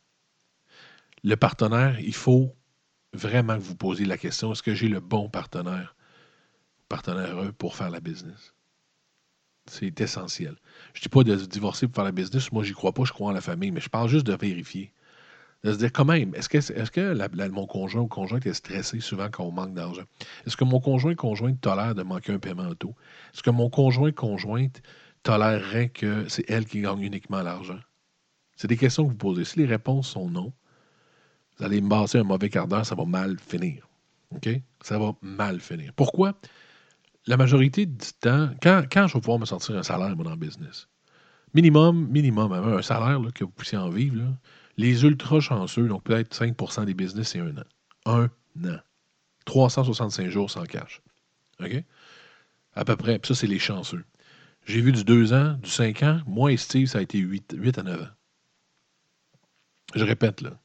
Le 1.24 1.34
partenaire, 1.36 1.98
il 2.00 2.14
faut 2.14 2.54
vraiment 3.12 3.56
que 3.56 3.62
vous 3.62 3.76
posiez 3.76 4.06
la 4.06 4.18
question, 4.18 4.52
est-ce 4.52 4.62
que 4.62 4.74
j'ai 4.74 4.88
le 4.88 5.00
bon 5.00 5.28
partenaire 5.28 5.96
partenaire 6.88 7.52
pour 7.54 7.74
faire 7.74 7.90
la 7.90 8.00
business? 8.00 8.54
C'est 9.66 10.00
essentiel. 10.00 10.56
Je 10.92 11.00
ne 11.00 11.02
dis 11.02 11.08
pas 11.08 11.24
de 11.24 11.34
divorcer 11.34 11.88
pour 11.88 11.96
faire 11.96 12.04
la 12.04 12.12
business. 12.12 12.52
Moi, 12.52 12.62
j'y 12.62 12.74
crois 12.74 12.92
pas, 12.92 13.04
je 13.04 13.12
crois 13.12 13.28
en 13.28 13.32
la 13.32 13.40
famille, 13.40 13.70
mais 13.70 13.80
je 13.80 13.88
parle 13.88 14.08
juste 14.08 14.26
de 14.26 14.36
vérifier. 14.36 14.93
De 15.64 15.72
se 15.72 15.78
dire 15.78 15.92
quand 15.92 16.04
même, 16.04 16.34
est-ce 16.34 16.48
que, 16.48 16.58
est 16.58 16.90
que 16.90 17.48
mon 17.48 17.66
conjoint 17.66 18.02
ou 18.02 18.06
conjointe 18.06 18.46
est 18.46 18.54
stressé 18.54 19.00
souvent 19.00 19.28
quand 19.30 19.44
on 19.44 19.50
manque 19.50 19.74
d'argent? 19.74 20.02
Est-ce 20.46 20.56
que 20.56 20.64
mon 20.64 20.78
conjoint 20.78 21.12
ou 21.12 21.16
conjointe 21.16 21.60
tolère 21.60 21.94
de 21.94 22.02
manquer 22.02 22.32
un 22.32 22.38
paiement 22.38 22.68
auto? 22.68 22.94
Est-ce 23.32 23.42
que 23.42 23.50
mon 23.50 23.70
conjoint 23.70 24.10
ou 24.10 24.12
conjointe 24.12 24.82
tolérerait 25.22 25.88
que 25.88 26.28
c'est 26.28 26.48
elle 26.50 26.66
qui 26.66 26.82
gagne 26.82 27.00
uniquement 27.00 27.42
l'argent? 27.42 27.80
C'est 28.56 28.68
des 28.68 28.76
questions 28.76 29.04
que 29.04 29.10
vous 29.10 29.16
posez. 29.16 29.44
Si 29.44 29.58
les 29.58 29.66
réponses 29.66 30.08
sont 30.08 30.28
non, 30.28 30.52
vous 31.58 31.64
allez 31.64 31.80
me 31.80 31.88
passer 31.88 32.18
un 32.18 32.24
mauvais 32.24 32.50
quart 32.50 32.68
d'heure, 32.68 32.84
ça 32.84 32.94
va 32.94 33.06
mal 33.06 33.38
finir. 33.38 33.88
OK? 34.32 34.48
Ça 34.82 34.98
va 34.98 35.12
mal 35.22 35.60
finir. 35.60 35.92
Pourquoi? 35.96 36.38
la 37.26 37.36
majorité 37.36 37.86
du 37.86 38.12
temps, 38.20 38.50
quand, 38.62 38.82
quand 38.90 39.06
je 39.06 39.14
vais 39.14 39.20
pouvoir 39.20 39.38
me 39.38 39.46
sortir 39.46 39.76
un 39.76 39.82
salaire, 39.82 40.14
moi, 40.14 40.24
dans 40.24 40.30
le 40.30 40.36
business, 40.36 40.88
minimum, 41.54 42.06
minimum, 42.08 42.52
un 42.52 42.82
salaire 42.82 43.20
que 43.34 43.44
vous 43.44 43.50
puissiez 43.50 43.78
en 43.78 43.88
vivre, 43.88 44.20
les 44.76 45.04
ultra 45.04 45.40
chanceux, 45.40 45.88
donc 45.88 46.04
peut-être 46.04 46.34
5% 46.34 46.84
des 46.84 46.94
business, 46.94 47.28
c'est 47.30 47.40
un 47.40 47.56
an. 47.56 47.64
Un 48.06 48.24
an. 48.68 48.78
365 49.46 50.28
jours 50.28 50.50
sans 50.50 50.64
cash. 50.64 51.02
OK? 51.60 51.82
À 52.74 52.84
peu 52.84 52.96
près. 52.96 53.18
Puis 53.18 53.28
ça, 53.28 53.40
c'est 53.40 53.46
les 53.46 53.58
chanceux. 53.58 54.04
J'ai 54.66 54.80
vu 54.80 54.92
du 54.92 55.04
2 55.04 55.32
ans, 55.32 55.58
du 55.62 55.70
5 55.70 56.02
ans. 56.02 56.20
Moi 56.26 56.52
et 56.52 56.56
Steve, 56.56 56.86
ça 56.86 56.98
a 56.98 57.02
été 57.02 57.18
8, 57.18 57.54
8 57.56 57.78
à 57.78 57.82
9 57.82 58.02
ans. 58.02 58.08
Je 59.94 60.04
répète, 60.04 60.40
là. 60.40 60.58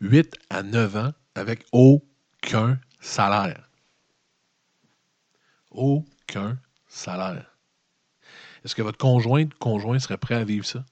8 0.00 0.36
à 0.50 0.62
9 0.62 0.96
ans 0.96 1.12
avec 1.34 1.64
aucun 1.72 2.78
salaire 3.00 3.68
aucun 5.74 6.58
salaire. 6.88 7.56
Est-ce 8.64 8.74
que 8.74 8.82
votre 8.82 8.98
conjoint, 8.98 9.46
conjoint 9.58 9.98
serait 9.98 10.18
prêt 10.18 10.36
à 10.36 10.44
vivre 10.44 10.66
ça? 10.66 10.84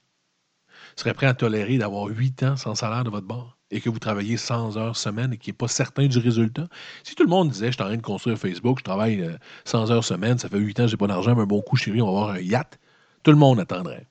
Serait 0.95 1.13
prêt 1.13 1.27
à 1.27 1.33
tolérer 1.33 1.77
d'avoir 1.77 2.05
huit 2.05 2.43
ans 2.43 2.55
sans 2.55 2.75
salaire 2.75 3.03
de 3.03 3.09
votre 3.09 3.27
bord 3.27 3.57
et 3.71 3.79
que 3.79 3.89
vous 3.89 3.99
travaillez 3.99 4.37
100 4.37 4.77
heures 4.77 4.97
semaine 4.97 5.33
et 5.33 5.37
qu'il 5.37 5.51
n'est 5.51 5.57
pas 5.57 5.67
certain 5.67 6.07
du 6.07 6.17
résultat? 6.17 6.67
Si 7.03 7.15
tout 7.15 7.23
le 7.23 7.29
monde 7.29 7.49
disait, 7.49 7.67
je 7.67 7.73
suis 7.73 7.81
en 7.81 7.85
train 7.85 7.97
de 7.97 8.01
construire 8.01 8.37
Facebook, 8.37 8.79
je 8.79 8.83
travaille 8.83 9.29
100 9.65 9.89
euh, 9.89 9.93
heures 9.93 10.03
semaine, 10.03 10.37
ça 10.37 10.49
fait 10.49 10.59
huit 10.59 10.79
ans, 10.79 10.87
je 10.87 10.93
n'ai 10.93 10.97
pas 10.97 11.07
d'argent, 11.07 11.35
mais 11.35 11.43
un 11.43 11.47
bon 11.47 11.61
coup, 11.61 11.75
chérie, 11.75 12.01
on 12.01 12.11
va 12.11 12.11
avoir 12.11 12.35
un 12.35 12.39
yacht, 12.39 12.79
tout 13.23 13.31
le 13.31 13.37
monde 13.37 13.59
attendrait. 13.59 14.07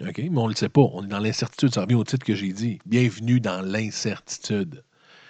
OK? 0.00 0.18
Mais 0.18 0.38
on 0.38 0.44
ne 0.44 0.52
le 0.52 0.56
sait 0.56 0.68
pas. 0.68 0.82
On 0.92 1.04
est 1.04 1.08
dans 1.08 1.18
l'incertitude. 1.18 1.74
Ça 1.74 1.82
revient 1.82 1.94
au 1.94 2.04
titre 2.04 2.24
que 2.24 2.34
j'ai 2.34 2.52
dit. 2.52 2.78
Bienvenue 2.86 3.40
dans 3.40 3.60
l'incertitude. 3.62 4.84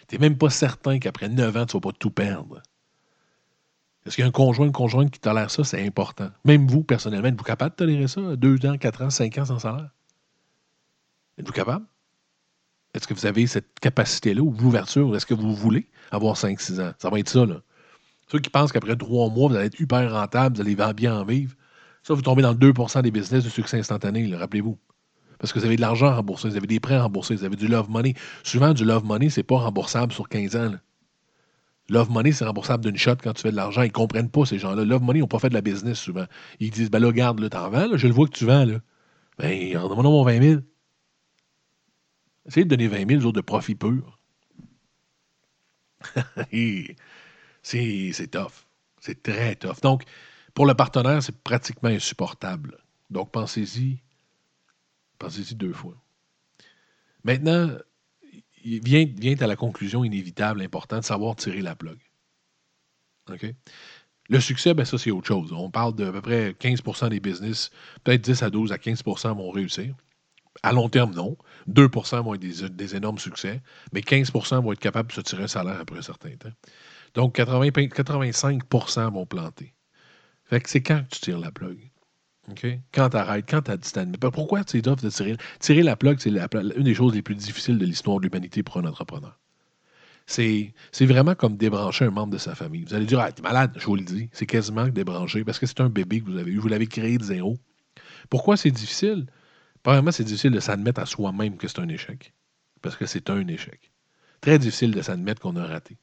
Tu 0.09 0.15
n'es 0.15 0.21
même 0.21 0.39
pas 0.39 0.51
certain 0.51 0.99
qu'après 0.99 1.29
9 1.29 1.57
ans, 1.57 1.67
tu 1.67 1.77
ne 1.77 1.81
vas 1.81 1.91
pas 1.91 1.97
tout 1.99 2.11
perdre. 2.11 2.63
Est-ce 4.05 4.17
qu'il 4.17 4.23
y 4.23 4.25
a 4.25 4.29
un 4.29 4.33
conjoint, 4.33 4.67
une 4.67 4.73
conjointe 4.73 5.11
qui 5.11 5.21
tolère 5.21 5.51
ça? 5.51 5.63
C'est 5.65 5.85
important. 5.87 6.31
Même 6.45 6.67
vous, 6.67 6.83
personnellement, 6.83 7.29
êtes-vous 7.29 7.45
capable 7.45 7.71
de 7.73 7.77
tolérer 7.77 8.09
ça? 8.09 8.37
Deux 8.37 8.65
ans, 8.67 8.77
quatre 8.77 9.03
ans, 9.03 9.11
cinq 9.11 9.39
ans 9.39 9.45
sans 9.45 9.61
salaire? 9.61 9.91
Êtes-vous 11.39 11.53
capable? 11.53 11.87
Est-ce 12.95 13.07
que 13.07 13.15
vous 13.15 13.27
avez 13.27 13.47
cette 13.47 13.81
capacité-là 13.81 14.43
ou 14.43 14.55
l'ouverture? 14.61 15.15
Est-ce 15.17 15.27
que 15.27 15.35
vous 15.35 15.55
voulez 15.55 15.89
avoir 16.11 16.37
cinq, 16.37 16.61
six 16.61 16.79
ans? 16.81 16.93
Ça 16.99 17.09
va 17.11 17.19
être 17.19 17.29
ça, 17.29 17.47
là. 17.47 17.63
Ceux 18.31 18.39
qui 18.39 18.51
pensent 18.51 18.73
qu'après 18.73 18.97
trois 18.97 19.29
mois, 19.29 19.49
vous 19.49 19.57
allez 19.57 19.67
être 19.67 19.81
hyper 19.81 20.13
rentable, 20.13 20.57
vous 20.57 20.63
allez 20.63 20.77
bien 20.95 21.15
en 21.15 21.25
vivre, 21.25 21.55
ça, 22.03 22.15
vous 22.15 22.23
tombez 22.23 22.43
dans 22.43 22.53
le 22.53 22.59
2% 22.59 23.03
des 23.03 23.11
business 23.11 23.45
de 23.45 23.49
succès 23.49 23.79
instantané, 23.79 24.35
rappelez-vous. 24.35 24.77
Parce 25.39 25.53
que 25.53 25.59
vous 25.59 25.65
avez 25.65 25.77
de 25.77 25.81
l'argent 25.81 26.15
remboursé, 26.15 26.49
vous 26.49 26.57
avez 26.57 26.67
des 26.67 26.81
prêts 26.81 26.99
remboursés, 26.99 27.37
vous 27.37 27.45
avez 27.45 27.57
du 27.57 27.69
love 27.69 27.91
money. 27.91 28.15
Souvent, 28.43 28.73
du 28.73 28.85
love 28.85 29.05
money, 29.05 29.31
c'est 29.31 29.43
pas 29.43 29.59
remboursable 29.59 30.13
sur 30.13 30.29
15 30.29 30.57
ans. 30.57 30.73
Love 31.89 32.11
Money, 32.11 32.33
c'est 32.33 32.45
remboursable 32.45 32.85
d'une 32.85 32.97
shot 32.97 33.17
quand 33.23 33.33
tu 33.33 33.43
fais 33.43 33.51
de 33.51 33.57
l'argent. 33.57 33.83
Ils 33.83 33.89
ne 33.89 33.93
comprennent 33.93 34.31
pas, 34.31 34.47
ces 34.47 34.59
gens-là. 34.59 34.85
Love 34.85 35.03
Money, 35.03 35.19
ils 35.19 35.23
n'ont 35.23 35.29
pas 35.29 35.41
fait 35.41 35.49
de 35.49 35.55
la 35.55 35.61
business 35.61 35.99
souvent. 35.99 36.25
Ils 36.61 36.71
disent, 36.71 36.91
ben 36.91 37.01
là, 37.01 37.13
garde, 37.13 37.41
là, 37.41 37.51
t'en 37.51 37.69
vends, 37.71 37.89
je 37.97 38.07
le 38.07 38.13
vois 38.15 38.27
que 38.27 38.33
tu 38.33 38.47
vends, 38.47 38.65
là. 38.65 38.79
Ben, 39.39 39.73
demande 39.73 40.05
mon 40.05 40.25
20 40.25 40.43
000. 40.43 40.61
Essayez 42.47 42.65
de 42.65 42.71
donner 42.71 42.89
20 42.89 43.09
000 43.09 43.23
autres 43.23 43.33
de 43.33 43.41
profit 43.41 43.75
pur. 43.75 44.19
c'est 47.63 48.31
tough. 48.31 48.67
C'est 49.01 49.23
très 49.23 49.57
tough. 49.57 49.81
Donc, 49.83 50.05
pour 50.55 50.67
le 50.67 50.75
partenaire, 50.75 51.23
c'est 51.23 51.43
pratiquement 51.43 51.89
insupportable. 51.89 52.79
Donc, 53.11 53.31
pensez-y. 53.31 53.99
Pensez-y 55.19 55.55
deux 55.55 55.73
fois. 55.73 55.95
Maintenant, 57.25 57.71
vient, 58.65 59.07
vient 59.07 59.37
à 59.41 59.47
la 59.47 59.57
conclusion 59.57 60.05
inévitable, 60.05 60.63
importante, 60.63 61.01
de 61.01 61.07
savoir 61.07 61.37
tirer 61.37 61.63
la 61.63 61.77
plug. 61.77 61.99
OK? 63.31 63.47
Le 64.29 64.41
succès, 64.41 64.73
ben 64.75 64.85
ça, 64.85 64.99
c'est 64.99 65.11
autre 65.11 65.27
chose. 65.27 65.53
On 65.53 65.71
parle 65.71 65.95
d'à 65.95 66.11
peu 66.11 66.23
près 66.23 66.53
15% 66.53 67.11
des 67.11 67.21
business, 67.21 67.71
peut-être 68.05 68.23
10 68.23 68.43
à 68.43 68.51
12 68.51 68.73
à 68.73 68.77
15% 68.77 69.37
vont 69.37 69.51
réussir. 69.51 69.95
À 70.63 70.73
long 70.73 70.89
terme, 70.89 71.15
non. 71.15 71.37
2% 71.71 72.23
vont 72.23 72.35
être 72.35 72.77
des, 72.77 72.97
énormes 72.97 73.19
succès, 73.19 73.63
mais 73.93 74.01
15% 74.01 74.63
vont 74.63 74.73
être 74.73 74.81
capables 74.81 75.09
de 75.09 75.15
se 75.15 75.21
tirer 75.23 75.45
un 75.45 75.49
salaire 75.49 75.81
après 75.81 75.99
un 75.99 76.03
certain 76.03 76.35
temps. 76.37 76.53
Donc, 77.15 77.35
80, 77.37 77.69
85% 77.69 79.13
vont 79.13 79.27
planter. 79.27 79.75
Fait 80.45 80.61
que 80.61 80.69
c'est 80.69 80.83
quand 80.83 81.03
tu 81.11 81.21
tires 81.21 81.39
la 81.39 81.51
plug? 81.51 81.79
Quand 82.93 83.11
tu 83.11 83.17
arrêtes, 83.17 83.49
quand 83.49 83.63
tu 83.63 83.71
as 83.71 84.05
Mais 84.05 84.19
pourquoi 84.19 84.63
c'est 84.67 84.87
offres 84.89 85.03
de 85.03 85.11
tirer? 85.11 85.37
Tirer 85.61 85.83
la 85.83 85.97
plug, 85.97 86.19
c'est 86.19 86.31
une 86.31 86.83
des 86.83 86.95
choses 86.95 87.15
les 87.15 87.23
plus 87.23 87.37
difficiles 87.37 87.79
de 87.79 87.87
l'histoire 87.87 88.19
de 88.19 88.25
l'humanité 88.25 88.63
pour 88.63 88.77
un 88.79 88.85
entrepreneur. 88.85 89.39
C'est 90.27 90.73
vraiment 91.01 91.35
comme 91.35 91.57
débrancher 91.57 92.05
un 92.05 92.11
membre 92.11 92.33
de 92.33 92.39
sa 92.39 92.55
famille. 92.55 92.85
Vous 92.85 92.95
allez 92.95 93.07
dire, 93.07 93.21
ah, 93.21 93.33
t'es 93.33 93.43
malade, 93.43 93.73
je 93.77 93.87
vous 93.87 93.97
le 93.97 94.03
dis. 94.03 94.29
C'est 94.33 94.47
quasiment 94.47 94.87
débrancher 94.89 95.45
parce 95.45 95.59
que 95.59 95.67
c'est 95.67 95.81
un 95.81 95.89
bébé 95.89 96.21
que 96.21 96.27
vous 96.27 96.39
avez 96.39 96.51
eu. 96.51 96.59
Vous 96.59 96.69
l'avez 96.69 96.87
créé 96.87 97.19
de 97.19 97.25
zéro. 97.25 97.59
Pourquoi 98.31 98.57
c'est 98.57 98.71
difficile? 98.71 99.27
Premièrement, 99.83 100.13
c'est 100.13 100.25
difficile 100.25 100.53
de 100.53 100.61
s'admettre 100.61 101.01
à 101.01 101.07
soi-même 101.07 101.57
que 101.57 101.69
c'est 101.69 101.81
un 101.81 101.89
échec. 101.89 102.33
Parce 102.81 102.97
que 102.97 103.07
c'est 103.07 103.31
un 103.31 103.47
échec. 103.49 103.93
Très 104.41 104.59
difficile 104.59 104.93
de 104.93 105.03
s'admettre 105.03 105.41
qu'on 105.41 105.57
a 105.57 105.67
raté. 105.67 105.97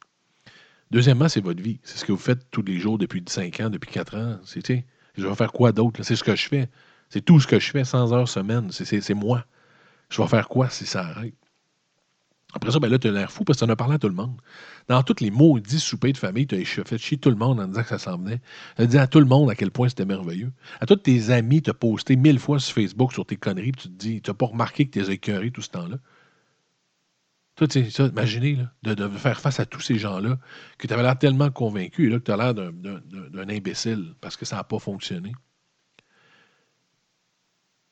Deuxièmement, 0.90 1.28
c'est 1.28 1.40
votre 1.40 1.62
vie. 1.62 1.78
C'est 1.82 1.98
ce 1.98 2.04
que 2.04 2.12
vous 2.12 2.18
faites 2.18 2.50
tous 2.50 2.62
les 2.62 2.78
jours 2.78 2.98
depuis 2.98 3.22
5 3.26 3.60
ans, 3.60 3.70
depuis 3.70 3.90
4 3.90 4.16
ans. 4.16 4.40
C'est 4.44 4.84
je 5.16 5.26
vais 5.26 5.34
faire 5.34 5.52
quoi 5.52 5.72
d'autre? 5.72 6.02
C'est 6.02 6.16
ce 6.16 6.24
que 6.24 6.34
je 6.36 6.48
fais. 6.48 6.68
C'est 7.08 7.24
tout 7.24 7.40
ce 7.40 7.46
que 7.46 7.58
je 7.58 7.70
fais, 7.70 7.84
100 7.84 8.12
heures 8.12 8.28
semaine. 8.28 8.70
C'est 8.70 9.14
moi. 9.14 9.44
Je 10.08 10.20
vais 10.20 10.28
faire 10.28 10.48
quoi 10.48 10.70
si 10.70 10.86
ça 10.86 11.06
arrête? 11.06 11.34
Après 12.54 12.72
ça, 12.72 12.80
ben 12.80 12.90
là, 12.90 12.98
tu 12.98 13.08
as 13.08 13.12
l'air 13.12 13.30
fou 13.30 13.44
parce 13.44 13.58
que 13.58 13.64
tu 13.64 13.70
en 13.70 13.72
as 13.72 13.76
parlé 13.76 13.94
à 13.94 13.98
tout 13.98 14.08
le 14.08 14.14
monde. 14.14 14.40
Dans 14.88 15.02
tous 15.02 15.20
les 15.20 15.30
maudits 15.30 15.78
soupers 15.78 16.12
de 16.12 16.18
famille, 16.18 16.46
tu 16.46 16.56
as 16.56 16.84
fait 16.84 16.98
chier 16.98 17.18
tout 17.18 17.30
le 17.30 17.36
monde 17.36 17.60
en 17.60 17.68
disant 17.68 17.82
que 17.82 17.88
ça 17.88 17.98
s'en 17.98 18.18
venait. 18.18 18.40
Tu 18.76 18.82
as 18.82 18.86
dit 18.86 18.98
à 18.98 19.06
tout 19.06 19.20
le 19.20 19.26
monde 19.26 19.50
à 19.50 19.54
quel 19.54 19.70
point 19.70 19.88
c'était 19.88 20.04
merveilleux. 20.04 20.52
À 20.80 20.86
tous 20.86 20.96
tes 20.96 21.30
amis, 21.30 21.62
tu 21.62 21.70
as 21.70 21.74
posté 21.74 22.16
mille 22.16 22.38
fois 22.38 22.58
sur 22.58 22.74
Facebook 22.74 23.12
sur 23.12 23.24
tes 23.24 23.36
conneries, 23.36 23.72
puis 23.72 23.82
tu 23.82 23.88
te 23.88 23.94
dis, 23.94 24.20
tu 24.20 24.30
n'as 24.30 24.34
pas 24.34 24.46
remarqué 24.46 24.86
que 24.86 24.98
tu 24.98 25.00
es 25.00 25.12
écœuré 25.12 25.50
tout 25.50 25.62
ce 25.62 25.70
temps-là. 25.70 25.96
Toi, 27.56 27.68
imaginez 28.06 28.58
là, 28.82 28.94
de, 28.94 29.08
faire 29.08 29.38
face 29.38 29.60
à 29.60 29.66
tous 29.66 29.80
ces 29.80 29.98
gens-là 29.98 30.38
que 30.78 30.86
tu 30.86 30.94
avais 30.94 31.02
l'air 31.02 31.18
tellement 31.18 31.50
convaincu 31.50 32.06
et 32.06 32.10
là, 32.10 32.18
que 32.18 32.24
tu 32.24 32.32
as 32.32 32.36
l'air 32.36 32.54
d'un 32.54 33.48
imbécile 33.48 34.14
parce 34.20 34.36
que 34.36 34.46
ça 34.46 34.56
n'a 34.56 34.64
pas 34.64 34.78
fonctionné. 34.78 35.32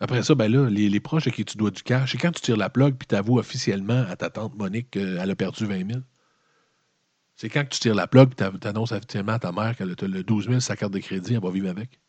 Après 0.01 0.23
ça, 0.23 0.35
ben 0.35 0.51
là, 0.51 0.71
les, 0.71 1.01
proches 1.01 1.27
à 1.27 1.31
qui 1.31 1.45
tu 1.45 1.57
dois 1.57 1.71
du 1.71 1.83
cash, 1.83 2.13
c'est 2.13 2.19
quand 2.19 2.31
tu 2.31 2.41
tires 2.41 2.57
la 2.57 2.71
plug 2.71 2.95
puis 2.97 3.09
tu 3.09 3.17
avoues 3.17 3.39
officiellement 3.39 4.05
à 4.09 4.17
ta 4.17 4.31
tante 4.31 4.57
Monique 4.57 4.91
qu'elle 4.91 5.19
a 5.19 5.35
perdu 5.35 5.67
20 5.67 5.91
000. 5.91 6.01
C'est 7.35 7.49
quand 7.49 7.65
tu 7.69 7.81
tires 7.81 7.95
la 7.95 8.07
plug 8.07 8.33
et 8.33 8.59
tu 8.59 8.69
annonces 8.69 8.93
officiellement 8.93 9.33
à 9.33 9.39
ta 9.39 9.53
mère 9.53 9.77
qu'elle 9.77 9.91
a 9.91 10.07
le 10.07 10.23
12 10.23 10.49
000 10.49 10.61
sa 10.61 10.77
carte 10.77 10.93
de 10.93 10.99
crédit, 11.01 11.35
elle 11.35 11.41
va 11.41 11.51
vivre 11.51 11.69
avec? 11.69 12.01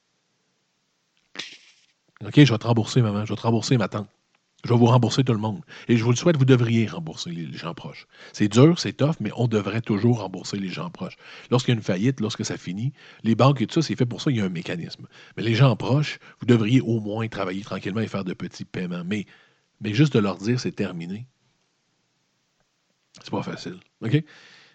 OK, 2.25 2.33
je 2.35 2.51
vais 2.51 2.57
te 2.57 2.67
rembourser, 2.67 3.01
maman. 3.01 3.25
Je 3.25 3.33
vais 3.33 3.37
te 3.37 3.41
rembourser, 3.41 3.77
ma 3.77 3.87
tante. 3.87 4.09
Je 4.66 4.74
vais 4.74 4.78
vous 4.78 4.88
rembourser 4.88 5.24
tout 5.24 5.34
le 5.34 5.39
monde. 5.39 5.62
Et 5.88 5.95
je 5.95 6.03
vous 6.03 6.10
le 6.12 6.18
souhaite, 6.18 6.36
vous 6.36 6.45
devriez 6.45 6.86
rembourser 6.86 7.32
les 7.32 7.51
gens 7.53 7.74
proches. 7.74 8.07
C'est 8.34 8.49
dur, 8.49 8.78
c'est 8.78 8.93
tough, 8.93 9.16
mais 9.22 9.32
on 9.38 9.47
devrait 9.47 9.82
toujours 9.82 10.20
rembourser 10.20 10.57
les 10.57 10.68
gens 10.68 10.89
proches. 10.89 11.16
Lorsqu'il 11.49 11.74
y 11.74 11.76
a 11.76 11.78
une 11.78 11.84
faillite, 11.84 12.20
lorsque 12.20 12.43
ça 12.43 12.57
finit, 12.57 12.91
les 13.24 13.36
banques 13.36 13.62
et 13.62 13.68
tout 13.68 13.82
ça, 13.82 13.88
c'est 13.88 13.95
fait 13.95 14.05
pour 14.05 14.22
ça, 14.22 14.32
il 14.32 14.38
y 14.38 14.41
a 14.41 14.45
un 14.45 14.49
mécanisme. 14.49 15.07
Mais 15.38 15.43
les 15.43 15.55
gens 15.55 15.76
proches, 15.78 16.20
vous 16.39 16.45
devriez 16.45 16.82
au 16.82 16.99
moins 16.99 17.28
travailler 17.30 17.62
tranquillement 17.62 18.01
et 18.01 18.07
faire 18.07 18.26
de 18.26 18.34
petits 18.34 18.66
paiements. 18.66 19.03
Mais, 19.05 19.26
mais 19.80 19.93
juste 19.93 20.14
de 20.14 20.20
leur 20.20 20.38
dire 20.38 20.60
c'est 20.60 20.74
terminé, 20.74 21.28
c'est 23.22 23.32
pas 23.32 23.43
facile. 23.43 23.80
OK? 24.01 24.24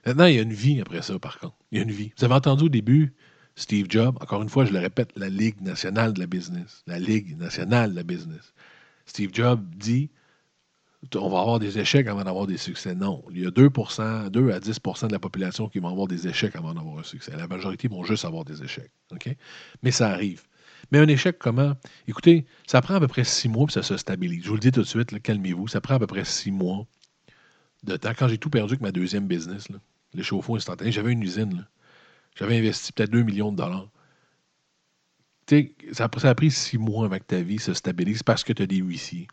Maintenant, 0.07 0.27
il 0.27 0.35
y 0.35 0.39
a 0.39 0.43
une 0.43 0.53
vie 0.53 0.81
après 0.81 1.03
ça, 1.03 1.19
par 1.19 1.39
contre. 1.39 1.57
Il 1.71 1.79
y 1.79 1.81
a 1.81 1.85
une 1.85 1.91
vie. 1.91 2.13
Vous 2.19 2.25
avez 2.25 2.35
entendu 2.35 2.65
au 2.65 2.69
début, 2.69 3.15
Steve 3.57 3.87
Jobs, 3.89 4.17
encore 4.21 4.43
une 4.43 4.49
fois, 4.49 4.65
je 4.65 4.73
le 4.73 4.79
répète, 4.79 5.13
la 5.17 5.29
Ligue 5.29 5.61
nationale 5.61 6.13
de 6.13 6.21
la 6.21 6.27
business. 6.27 6.83
La 6.87 6.99
Ligue 6.99 7.39
nationale 7.39 7.91
de 7.91 7.97
la 7.97 8.03
business. 8.03 8.54
Steve 9.07 9.31
Jobs 9.33 9.65
dit 9.77 10.11
on 11.15 11.29
va 11.29 11.41
avoir 11.41 11.59
des 11.59 11.79
échecs 11.79 12.07
avant 12.07 12.25
d'avoir 12.25 12.47
des 12.47 12.57
succès. 12.57 12.95
Non. 12.95 13.23
Il 13.31 13.43
y 13.43 13.47
a 13.47 13.51
2, 13.51 13.69
2 13.69 14.51
à 14.51 14.59
10% 14.59 15.07
de 15.07 15.13
la 15.13 15.19
population 15.19 15.69
qui 15.69 15.79
vont 15.79 15.89
avoir 15.89 16.07
des 16.07 16.27
échecs 16.27 16.57
avant 16.57 16.75
d'avoir 16.75 16.99
un 16.99 17.03
succès. 17.03 17.33
La 17.37 17.47
majorité 17.47 17.89
vont 17.89 18.05
juste 18.05 18.25
avoir 18.25 18.45
des 18.45 18.63
échecs. 18.63 18.91
Mais 19.83 19.91
ça 19.91 20.09
arrive. 20.09 20.43
Mais 20.93 20.99
un 20.99 21.09
échec, 21.09 21.39
comment? 21.39 21.75
Écoutez, 22.09 22.47
ça 22.67 22.81
prend 22.81 22.95
à 22.95 23.01
peu 23.01 23.09
près 23.09 23.25
six 23.25 23.49
mois 23.49 23.67
puis 23.67 23.75
ça 23.75 23.83
se 23.83 23.97
stabilise. 23.97 24.45
Je 24.45 24.49
vous 24.49 24.55
le 24.55 24.61
dis 24.61 24.73
tout 24.73 24.83
de 24.83 24.87
suite, 24.87 25.21
calmez-vous. 25.23 25.69
Ça 25.69 25.81
prend 25.81 25.95
à 25.95 25.99
peu 25.99 26.07
près 26.07 26.25
six 26.25 26.51
mois 26.51 26.87
de 27.85 27.97
temps. 27.97 28.13
Quand 28.17 28.29
j'ai 28.29 28.39
tout 28.39 28.51
perdu 28.51 28.75
avec 28.75 28.81
ma 28.81 28.93
deuxième 28.93 29.27
business, 29.27 29.69
les 30.13 30.23
chauffe-eau 30.23 30.57
instantanés, 30.57 30.93
j'avais 30.93 31.13
une 31.13 31.23
usine. 31.23 31.67
J'avais 32.37 32.59
investi 32.59 32.93
peut-être 32.93 33.11
2 33.11 33.23
millions 33.23 33.53
de 33.53 33.57
dollars 33.57 33.89
ça, 35.93 36.05
a 36.05 36.35
pris 36.35 36.51
six 36.51 36.79
mois 36.79 37.09
que 37.09 37.25
ta 37.25 37.41
vie 37.41 37.59
se 37.59 37.75
stabilise 37.75 38.23
parce 38.23 38.45
que 38.45 38.53
tu 38.53 38.63
as 38.63 38.67
des 38.67 38.77
huissiers, 38.77 39.29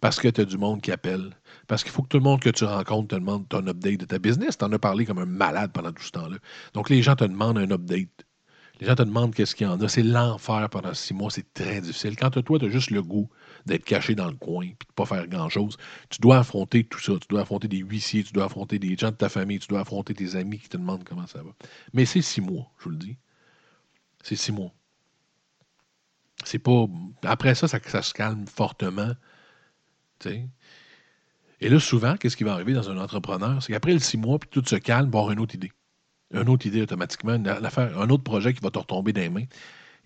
parce 0.00 0.18
que 0.18 0.28
tu 0.28 0.40
as 0.40 0.44
du 0.44 0.58
monde 0.58 0.80
qui 0.80 0.90
appelle, 0.92 1.36
parce 1.66 1.82
qu'il 1.82 1.92
faut 1.92 2.02
que 2.02 2.08
tout 2.08 2.18
le 2.18 2.24
monde 2.24 2.40
que 2.40 2.50
tu 2.50 2.64
rencontres 2.64 3.08
te 3.08 3.14
demande 3.14 3.48
ton 3.48 3.66
update 3.66 4.00
de 4.00 4.04
ta 4.04 4.18
business. 4.18 4.58
Tu 4.58 4.64
en 4.64 4.72
as 4.72 4.78
parlé 4.78 5.04
comme 5.06 5.18
un 5.18 5.26
malade 5.26 5.72
pendant 5.72 5.92
tout 5.92 6.02
ce 6.02 6.10
temps-là. 6.12 6.36
Donc, 6.74 6.90
les 6.90 7.02
gens 7.02 7.16
te 7.16 7.24
demandent 7.24 7.58
un 7.58 7.70
update. 7.70 8.26
Les 8.80 8.88
gens 8.88 8.96
te 8.96 9.02
demandent 9.02 9.32
qu'est-ce 9.32 9.54
qu'il 9.54 9.66
y 9.66 9.70
en 9.70 9.80
a. 9.80 9.88
C'est 9.88 10.02
l'enfer 10.02 10.68
pendant 10.68 10.92
six 10.92 11.14
mois. 11.14 11.30
C'est 11.30 11.54
très 11.54 11.80
difficile. 11.80 12.16
Quand 12.16 12.30
toi, 12.30 12.58
tu 12.58 12.64
as 12.64 12.68
juste 12.68 12.90
le 12.90 13.02
goût 13.02 13.30
d'être 13.64 13.84
caché 13.84 14.16
dans 14.16 14.26
le 14.26 14.34
coin 14.34 14.64
et 14.64 14.68
de 14.68 14.72
ne 14.72 14.94
pas 14.96 15.06
faire 15.06 15.28
grand-chose, 15.28 15.76
tu 16.10 16.20
dois 16.20 16.38
affronter 16.38 16.82
tout 16.82 16.98
ça. 16.98 17.12
Tu 17.12 17.28
dois 17.28 17.42
affronter 17.42 17.68
des 17.68 17.78
huissiers, 17.78 18.24
tu 18.24 18.32
dois 18.32 18.46
affronter 18.46 18.80
des 18.80 18.96
gens 18.96 19.10
de 19.10 19.16
ta 19.16 19.28
famille, 19.28 19.60
tu 19.60 19.68
dois 19.68 19.80
affronter 19.80 20.14
tes 20.14 20.34
amis 20.34 20.58
qui 20.58 20.68
te 20.68 20.76
demandent 20.76 21.04
comment 21.04 21.28
ça 21.28 21.42
va. 21.42 21.50
Mais 21.92 22.04
c'est 22.06 22.22
six 22.22 22.40
mois, 22.40 22.72
je 22.78 22.84
vous 22.84 22.90
le 22.90 22.96
dis. 22.96 23.16
C'est 24.22 24.36
six 24.36 24.50
mois. 24.50 24.72
C'est 26.44 26.58
pas. 26.58 26.86
Après 27.24 27.54
ça, 27.54 27.68
ça, 27.68 28.02
se 28.02 28.14
calme 28.14 28.46
fortement. 28.46 29.12
Et 31.60 31.68
là, 31.68 31.78
souvent, 31.78 32.16
qu'est-ce 32.16 32.36
qui 32.36 32.44
va 32.44 32.52
arriver 32.52 32.72
dans 32.72 32.90
un 32.90 32.98
entrepreneur? 32.98 33.62
C'est 33.62 33.72
qu'après 33.72 33.92
le 33.92 33.98
six 33.98 34.18
mois, 34.18 34.38
puis 34.38 34.48
tout 34.50 34.64
se 34.66 34.76
calme, 34.76 35.08
il 35.08 35.12
va 35.12 35.20
avoir 35.20 35.32
une 35.32 35.40
autre 35.40 35.54
idée. 35.54 35.72
Une 36.32 36.48
autre 36.48 36.66
idée 36.66 36.82
automatiquement, 36.82 37.32
un 37.32 38.10
autre 38.10 38.24
projet 38.24 38.54
qui 38.54 38.60
va 38.60 38.70
te 38.70 38.78
retomber 38.78 39.12
dans 39.12 39.20
les 39.20 39.30
mains. 39.30 39.44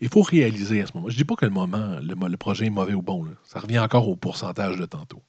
Il 0.01 0.09
faut 0.09 0.23
réaliser 0.23 0.83
à 0.83 0.87
ce 0.87 0.93
moment. 0.95 1.09
Je 1.09 1.15
ne 1.15 1.19
dis 1.19 1.25
pas 1.25 1.37
que 1.37 1.47
le 1.47 1.53
moment, 1.53 1.99
le, 2.03 2.37
projet 2.37 2.67
est 2.67 2.71
mauvais 2.71 2.93
ou 2.93 3.01
bon. 3.01 3.27
Ça 3.45 3.61
revient 3.61 3.79
encore 3.79 4.09
au 4.09 4.17
pourcentage 4.17 4.77
de 4.77 4.85
tantôt. 4.85 5.23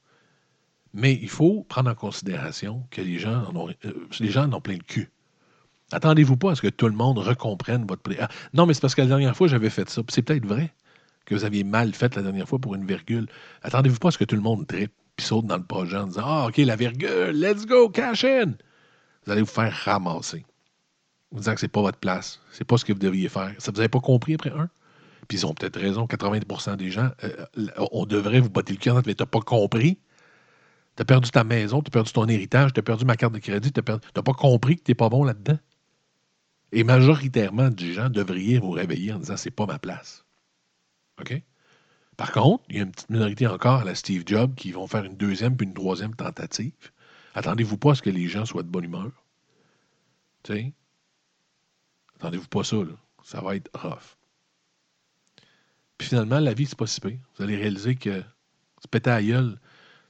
Mais 0.94 1.14
il 1.14 1.30
faut 1.30 1.64
prendre 1.70 1.90
en 1.90 1.96
considération 1.96 2.86
que 2.90 3.02
les 3.02 3.20
gens 3.20 3.46
en 3.46 3.56
ont, 3.56 3.70
euh, 3.70 4.08
les 4.20 4.32
gens 4.32 4.46
en 4.46 4.54
ont 4.54 4.62
plein 4.62 4.78
de 4.78 4.84
cul. 4.84 5.12
Attendez-vous 5.92 6.36
pas 6.36 6.52
à 6.52 6.56
ce 6.56 6.62
que 6.62 6.68
tout 6.68 6.88
le 6.88 6.96
monde 6.96 7.20
recomprenne 7.20 7.86
votre. 7.86 8.02
Ah, 8.20 8.28
non, 8.54 8.66
mais 8.66 8.74
c'est 8.74 8.82
parce 8.82 8.96
que 8.96 9.02
la 9.02 9.08
dernière 9.08 9.38
fois, 9.38 9.48
j'avais 9.48 9.70
fait 9.70 9.90
ça. 9.90 10.02
C'est 10.10 10.22
peut-être 10.22 10.46
vrai 10.46 10.74
que 11.28 11.36
vous 11.36 11.44
aviez 11.44 11.64
mal 11.64 11.94
fait 11.94 12.16
la 12.16 12.22
dernière 12.24 12.48
fois 12.48 12.58
pour 12.58 12.74
une 12.74 12.86
virgule. 12.86 13.28
Attendez-vous 13.62 14.00
pas 14.00 14.08
à 14.08 14.12
ce 14.12 14.18
que 14.18 14.24
tout 14.24 14.36
le 14.36 14.42
monde 14.42 14.66
tripe 14.66 14.94
puis 15.18 15.26
saute 15.26 15.46
dans 15.46 15.58
le 15.58 15.64
projet 15.64 15.98
en 15.98 16.08
disant 16.08 16.24
Ah, 16.26 16.48
OK, 16.48 16.58
la 16.58 16.76
virgule, 16.76 17.32
let's 17.32 17.66
go, 17.66 17.90
cash 17.90 18.24
in. 18.24 18.54
Vous 19.26 19.32
allez 19.32 19.42
vous 19.42 19.48
faire 19.48 19.74
ramasser. 19.74 20.46
Vous 21.32 21.40
disant 21.40 21.54
que 21.54 21.60
c'est 21.60 21.68
pas 21.68 21.82
votre 21.82 21.98
place. 21.98 22.40
C'est 22.52 22.64
pas 22.64 22.78
ce 22.78 22.86
que 22.86 22.94
vous 22.94 23.00
devriez 23.00 23.28
faire. 23.28 23.54
Ça 23.58 23.72
vous 23.72 23.80
avez 23.80 23.90
pas 23.90 24.00
compris 24.00 24.36
après 24.36 24.52
un? 24.52 24.70
Puis 25.28 25.40
ils 25.40 25.46
ont 25.46 25.54
peut-être 25.54 25.78
raison. 25.78 26.06
80% 26.06 26.78
des 26.78 26.92
gens, 26.92 27.10
euh, 27.26 27.46
on 27.92 28.06
devrait 28.06 28.40
vous 28.40 28.50
botter 28.50 28.72
le 28.72 28.80
cœur, 28.80 28.96
mais 29.06 29.14
tu 29.14 29.22
n'as 29.22 29.28
pas 29.28 29.42
compris. 29.42 30.00
Tu 30.96 31.02
as 31.02 31.06
perdu 31.06 31.30
ta 31.30 31.44
maison, 31.44 31.82
tu 31.82 31.90
as 31.90 31.92
perdu 31.92 32.14
ton 32.14 32.26
héritage, 32.28 32.72
tu 32.72 32.80
as 32.80 32.84
perdu 32.84 33.04
ma 33.04 33.18
carte 33.18 33.34
de 33.34 33.40
crédit, 33.40 33.74
tu 33.74 33.82
n'as 33.82 34.22
pas 34.24 34.34
compris 34.34 34.78
que 34.78 34.84
tu 34.84 34.92
n'es 34.92 34.96
pas 34.96 35.10
bon 35.10 35.26
là-dedans. 35.26 35.60
Et 36.72 36.86
majoritairement 36.86 37.70
des 37.70 37.94
gens 37.94 38.10
devriez 38.10 38.60
vous 38.60 38.72
réveiller 38.72 39.12
en 39.12 39.20
disant 39.20 39.36
c'est 39.36 39.52
pas 39.52 39.66
ma 39.66 39.78
place. 39.78 40.24
OK? 41.20 41.42
Par 42.18 42.32
contre, 42.32 42.64
il 42.70 42.78
y 42.78 42.80
a 42.80 42.84
une 42.84 42.92
petite 42.92 43.10
minorité 43.10 43.48
encore 43.48 43.82
à 43.82 43.84
la 43.84 43.96
Steve 43.96 44.24
Jobs 44.26 44.56
qui 44.56 44.72
vont 44.72 44.88
faire 44.88 45.04
une 45.04 45.18
deuxième 45.18 45.56
puis 45.56 45.68
une 45.68 45.74
troisième 45.74 46.16
tentative. 46.16 46.92
Attendez-vous 47.36 47.78
pas 47.78 47.92
à 47.92 47.96
ce 47.96 48.02
que 48.02 48.10
les 48.10 48.28
gens 48.28 48.46
soient 48.46 48.64
de 48.64 48.70
bonne 48.70 48.86
humeur. 48.86 49.12
Attendez-vous 52.16 52.48
pas 52.48 52.64
ça, 52.64 52.78
là. 52.78 52.94
Ça 53.24 53.42
va 53.42 53.56
être 53.56 53.70
rough. 53.78 54.18
Puis 55.98 56.08
finalement, 56.08 56.40
la 56.40 56.54
vie, 56.54 56.66
c'est 56.66 56.78
pas 56.78 56.88
si. 56.88 57.02
Vous 57.02 57.44
allez 57.44 57.58
réaliser 57.58 57.96
que 57.96 58.24
se 58.82 58.88
péter 58.88 59.10
à 59.10 59.22
gueule, 59.22 59.60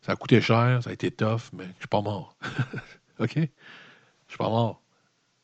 ça 0.01 0.13
a 0.13 0.15
coûté 0.15 0.39
cher, 0.41 0.81
ça 0.83 0.89
a 0.89 0.93
été 0.93 1.11
tough, 1.11 1.51
mais 1.53 1.65
je 1.75 1.79
suis 1.79 1.87
pas 1.89 2.01
mort. 2.01 2.37
OK? 3.19 3.35
Je 3.35 3.49
suis 4.27 4.37
pas 4.37 4.49
mort. 4.49 4.81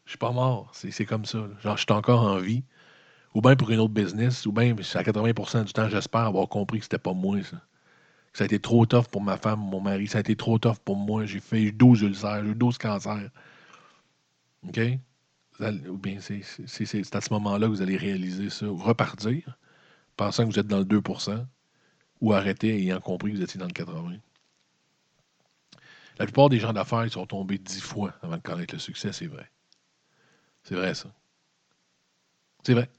Je 0.05 0.11
suis 0.11 0.17
pas 0.17 0.31
mort. 0.31 0.71
C'est 0.73 1.05
comme 1.05 1.25
ça. 1.25 1.47
Genre, 1.61 1.77
je 1.77 1.81
suis 1.81 1.91
encore 1.91 2.21
en 2.21 2.37
vie 2.37 2.63
ou 3.33 3.41
bien 3.41 3.55
pour 3.55 3.69
une 3.71 3.79
autre 3.79 3.93
business, 3.93 4.45
ou 4.45 4.51
bien 4.51 4.75
à 4.75 5.03
80% 5.03 5.63
du 5.63 5.73
temps, 5.73 5.89
j'espère 5.89 6.21
avoir 6.21 6.47
compris 6.49 6.79
que 6.79 6.85
c'était 6.85 6.97
pas 6.97 7.13
moi, 7.13 7.41
ça. 7.43 7.57
Que 8.31 8.39
ça 8.39 8.43
a 8.43 8.45
été 8.45 8.59
trop 8.59 8.85
tough 8.85 9.07
pour 9.11 9.21
ma 9.21 9.37
femme, 9.37 9.59
mon 9.59 9.81
mari, 9.81 10.07
ça 10.07 10.19
a 10.19 10.21
été 10.21 10.35
trop 10.35 10.59
tough 10.59 10.77
pour 10.83 10.95
moi. 10.95 11.25
J'ai 11.25 11.39
fait 11.39 11.71
12 11.71 12.01
ulcères, 12.01 12.43
j'ai 12.43 12.51
eu 12.51 12.55
12 12.55 12.77
cancers. 12.77 13.29
OK? 14.67 14.79
Ou 15.89 15.97
bien 15.97 16.19
c'est 16.19 17.15
à 17.15 17.21
ce 17.21 17.33
moment-là 17.33 17.67
que 17.67 17.71
vous 17.71 17.81
allez 17.81 17.97
réaliser 17.97 18.49
ça, 18.49 18.65
repartir, 18.69 19.57
pensant 20.17 20.45
que 20.47 20.53
vous 20.53 20.59
êtes 20.59 20.67
dans 20.67 20.79
le 20.79 20.85
2% 20.85 21.45
ou 22.21 22.33
arrêter 22.33 22.75
ayant 22.75 22.99
compris 22.99 23.31
que 23.31 23.37
vous 23.37 23.43
étiez 23.43 23.59
dans 23.59 23.67
le 23.67 23.73
80% 23.73 24.19
La 26.19 26.25
plupart 26.25 26.49
des 26.49 26.59
gens 26.59 26.73
d'affaires, 26.73 27.05
ils 27.05 27.11
sont 27.11 27.25
tombés 27.27 27.57
dix 27.57 27.81
fois 27.81 28.13
avant 28.21 28.37
de 28.37 28.41
connaître 28.41 28.73
le 28.73 28.79
succès, 28.79 29.13
c'est 29.13 29.27
vrai. 29.27 29.49
C'est 30.63 30.75
vrai, 30.75 30.93
ça. 30.95 31.09
C'est 32.63 32.73
vrai. 32.73 32.89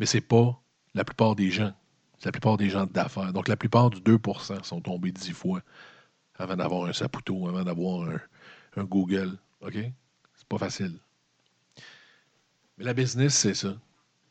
Mais 0.00 0.06
ce 0.06 0.16
n'est 0.16 0.22
pas 0.22 0.60
la 0.94 1.04
plupart 1.04 1.36
des 1.36 1.50
gens. 1.50 1.72
C'est 2.18 2.24
la 2.24 2.32
plupart 2.32 2.56
des 2.56 2.70
gens 2.70 2.86
d'affaires. 2.86 3.32
Donc, 3.32 3.48
la 3.48 3.56
plupart 3.56 3.90
du 3.90 4.00
2% 4.00 4.64
sont 4.64 4.80
tombés 4.80 5.12
dix 5.12 5.32
fois 5.32 5.60
avant 6.36 6.56
d'avoir 6.56 6.86
un 6.86 6.92
Saputo, 6.92 7.46
avant 7.46 7.62
d'avoir 7.62 8.08
un, 8.76 8.84
Google. 8.84 9.38
OK? 9.60 9.76
C'est 10.34 10.48
pas 10.48 10.58
facile. 10.58 10.98
Mais 12.78 12.84
la 12.84 12.94
business, 12.94 13.34
c'est 13.34 13.54
ça. 13.54 13.76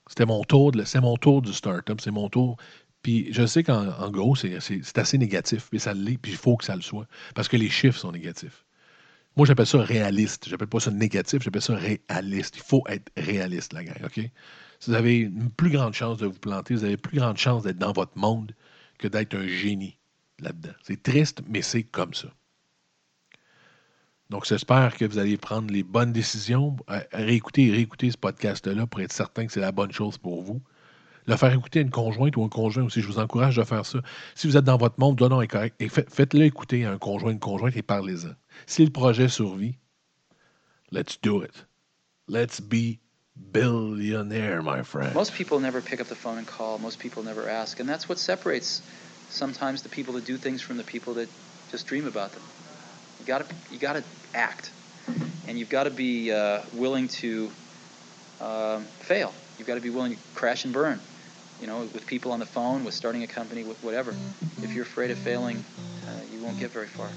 C'était 0.07 0.25
mon 0.25 0.43
tour, 0.43 0.71
c'est 0.85 1.01
mon 1.01 1.17
tour 1.17 1.43
du 1.43 1.53
startup, 1.53 2.01
c'est 2.01 2.11
mon 2.11 2.29
tour. 2.29 2.57
Puis 3.03 3.31
je 3.31 3.45
sais 3.45 3.63
qu'en 3.63 4.09
gros, 4.09 4.35
c'est 4.35 4.97
assez 4.97 5.17
négatif, 5.19 5.69
mais 5.71 5.77
ça 5.77 5.93
l'est, 5.93 6.17
puis 6.17 6.31
il 6.31 6.37
faut 6.37 6.57
que 6.57 6.65
ça 6.65 6.75
le 6.75 6.81
soit. 6.81 7.07
Parce 7.35 7.47
que 7.47 7.57
les 7.57 7.69
chiffres 7.69 7.99
sont 7.99 8.11
négatifs. 8.11 8.65
Moi, 9.35 9.45
j'appelle 9.45 9.67
ça 9.67 9.77
réaliste. 9.77 10.49
J'appelle 10.49 10.67
pas 10.67 10.79
ça 10.79 10.89
négatif, 10.89 11.43
j'appelle 11.43 11.61
ça 11.61 11.75
réaliste. 11.75 12.57
Il 12.57 12.63
faut 12.63 12.83
être 12.87 13.11
réaliste, 13.15 13.73
la 13.73 13.83
gang, 13.83 14.03
OK? 14.03 14.19
Vous 14.87 14.93
avez 14.93 15.17
une 15.17 15.51
plus 15.51 15.71
grande 15.71 15.93
chance 15.93 16.17
de 16.17 16.27
vous 16.27 16.39
planter, 16.39 16.73
vous 16.73 16.83
avez 16.83 16.97
plus 16.97 17.17
grande 17.17 17.37
chance 17.37 17.63
d'être 17.63 17.77
dans 17.77 17.91
votre 17.91 18.17
monde 18.17 18.53
que 18.97 19.07
d'être 19.07 19.35
un 19.35 19.47
génie 19.47 19.97
là-dedans. 20.39 20.73
C'est 20.83 21.01
triste, 21.03 21.41
mais 21.47 21.61
c'est 21.61 21.83
comme 21.83 22.13
ça. 22.13 22.29
Donc, 24.29 24.45
j'espère 24.45 24.95
que 24.95 25.05
vous 25.05 25.17
allez 25.17 25.37
prendre 25.37 25.73
les 25.73 25.83
bonnes 25.83 26.13
décisions, 26.13 26.77
réécouter 27.11 27.67
et 27.67 27.71
réécouter 27.71 28.11
ce 28.11 28.17
podcast-là 28.17 28.85
pour 28.85 29.01
être 29.01 29.11
certain 29.11 29.47
que 29.47 29.51
c'est 29.51 29.59
la 29.59 29.71
bonne 29.71 29.91
chose 29.91 30.17
pour 30.19 30.43
vous. 30.43 30.61
Le 31.25 31.35
faire 31.35 31.53
écouter 31.53 31.79
à 31.79 31.81
une 31.81 31.89
conjointe 31.89 32.37
ou 32.37 32.43
un 32.43 32.49
conjoint 32.49 32.83
aussi, 32.83 33.01
je 33.01 33.07
vous 33.07 33.19
encourage 33.19 33.59
à 33.59 33.65
faire 33.65 33.85
ça. 33.85 33.99
Si 34.35 34.47
vous 34.47 34.55
êtes 34.55 34.65
dans 34.65 34.77
votre 34.77 34.99
monde, 34.99 35.19
non, 35.21 35.41
est 35.41 35.47
correct. 35.47 35.75
Et 35.79 35.89
faites-le 35.89 36.43
écouter 36.43 36.85
à 36.85 36.91
un 36.91 36.97
conjoint, 36.97 37.31
une 37.31 37.39
conjointe 37.39 37.75
et 37.75 37.81
parlez-en. 37.81 38.33
Si 38.65 38.85
le 38.85 38.91
projet 38.91 39.27
survit, 39.27 39.77
let's 40.91 41.19
do 41.21 41.43
it. 41.43 41.67
Let's 42.27 42.61
be 42.61 42.99
billionaire, 43.51 44.61
my 44.61 44.83
friend. 44.83 45.13
Most 45.15 45.33
people 45.33 45.59
never 45.59 45.81
pick 45.81 45.99
up 46.01 46.07
the 46.07 46.15
phone 46.15 46.37
and 46.37 46.47
call. 46.47 46.77
Most 46.77 46.99
people 46.99 47.23
never 47.23 47.47
ask. 47.49 47.79
And 47.79 47.87
that's 47.89 48.07
what 48.07 48.19
separates 48.19 48.81
sometimes 49.29 49.81
the 49.81 49.89
people 49.89 50.13
that 50.15 50.25
do 50.25 50.37
things 50.37 50.61
from 50.61 50.77
the 50.77 50.83
people 50.83 51.15
that 51.15 51.29
just 51.71 51.87
dream 51.87 52.07
about 52.07 52.31
them. 52.31 52.41
You 53.19 53.25
got 53.25 53.49
to 53.49 53.55
you 53.71 53.77
got 53.79 53.93
to 53.93 54.03
act, 54.33 54.71
and 55.47 55.59
you've 55.59 55.69
got 55.69 55.83
to 55.83 55.89
be 55.91 56.31
uh, 56.31 56.61
willing 56.73 57.07
to 57.19 57.51
uh, 58.39 58.79
fail. 59.01 59.33
You've 59.57 59.67
got 59.67 59.75
to 59.75 59.81
be 59.81 59.89
willing 59.89 60.13
to 60.15 60.19
crash 60.35 60.63
and 60.63 60.73
burn. 60.73 60.99
you 61.61 61.67
know, 61.67 61.79
with 61.93 62.05
people 62.07 62.31
on 62.31 62.39
the 62.39 62.45
phone, 62.45 62.85
with 62.85 62.93
starting 62.93 63.23
a 63.23 63.27
company, 63.27 63.63
with 63.63 63.81
whatever. 63.83 64.15
If 64.61 64.73
you're 64.73 64.83
afraid 64.83 65.11
of 65.11 65.17
failing, 65.17 65.63
uh, 66.07 66.11
you 66.31 66.39
won't 66.39 66.59
get 66.59 66.71
very 66.71 66.87
far. 66.87 67.09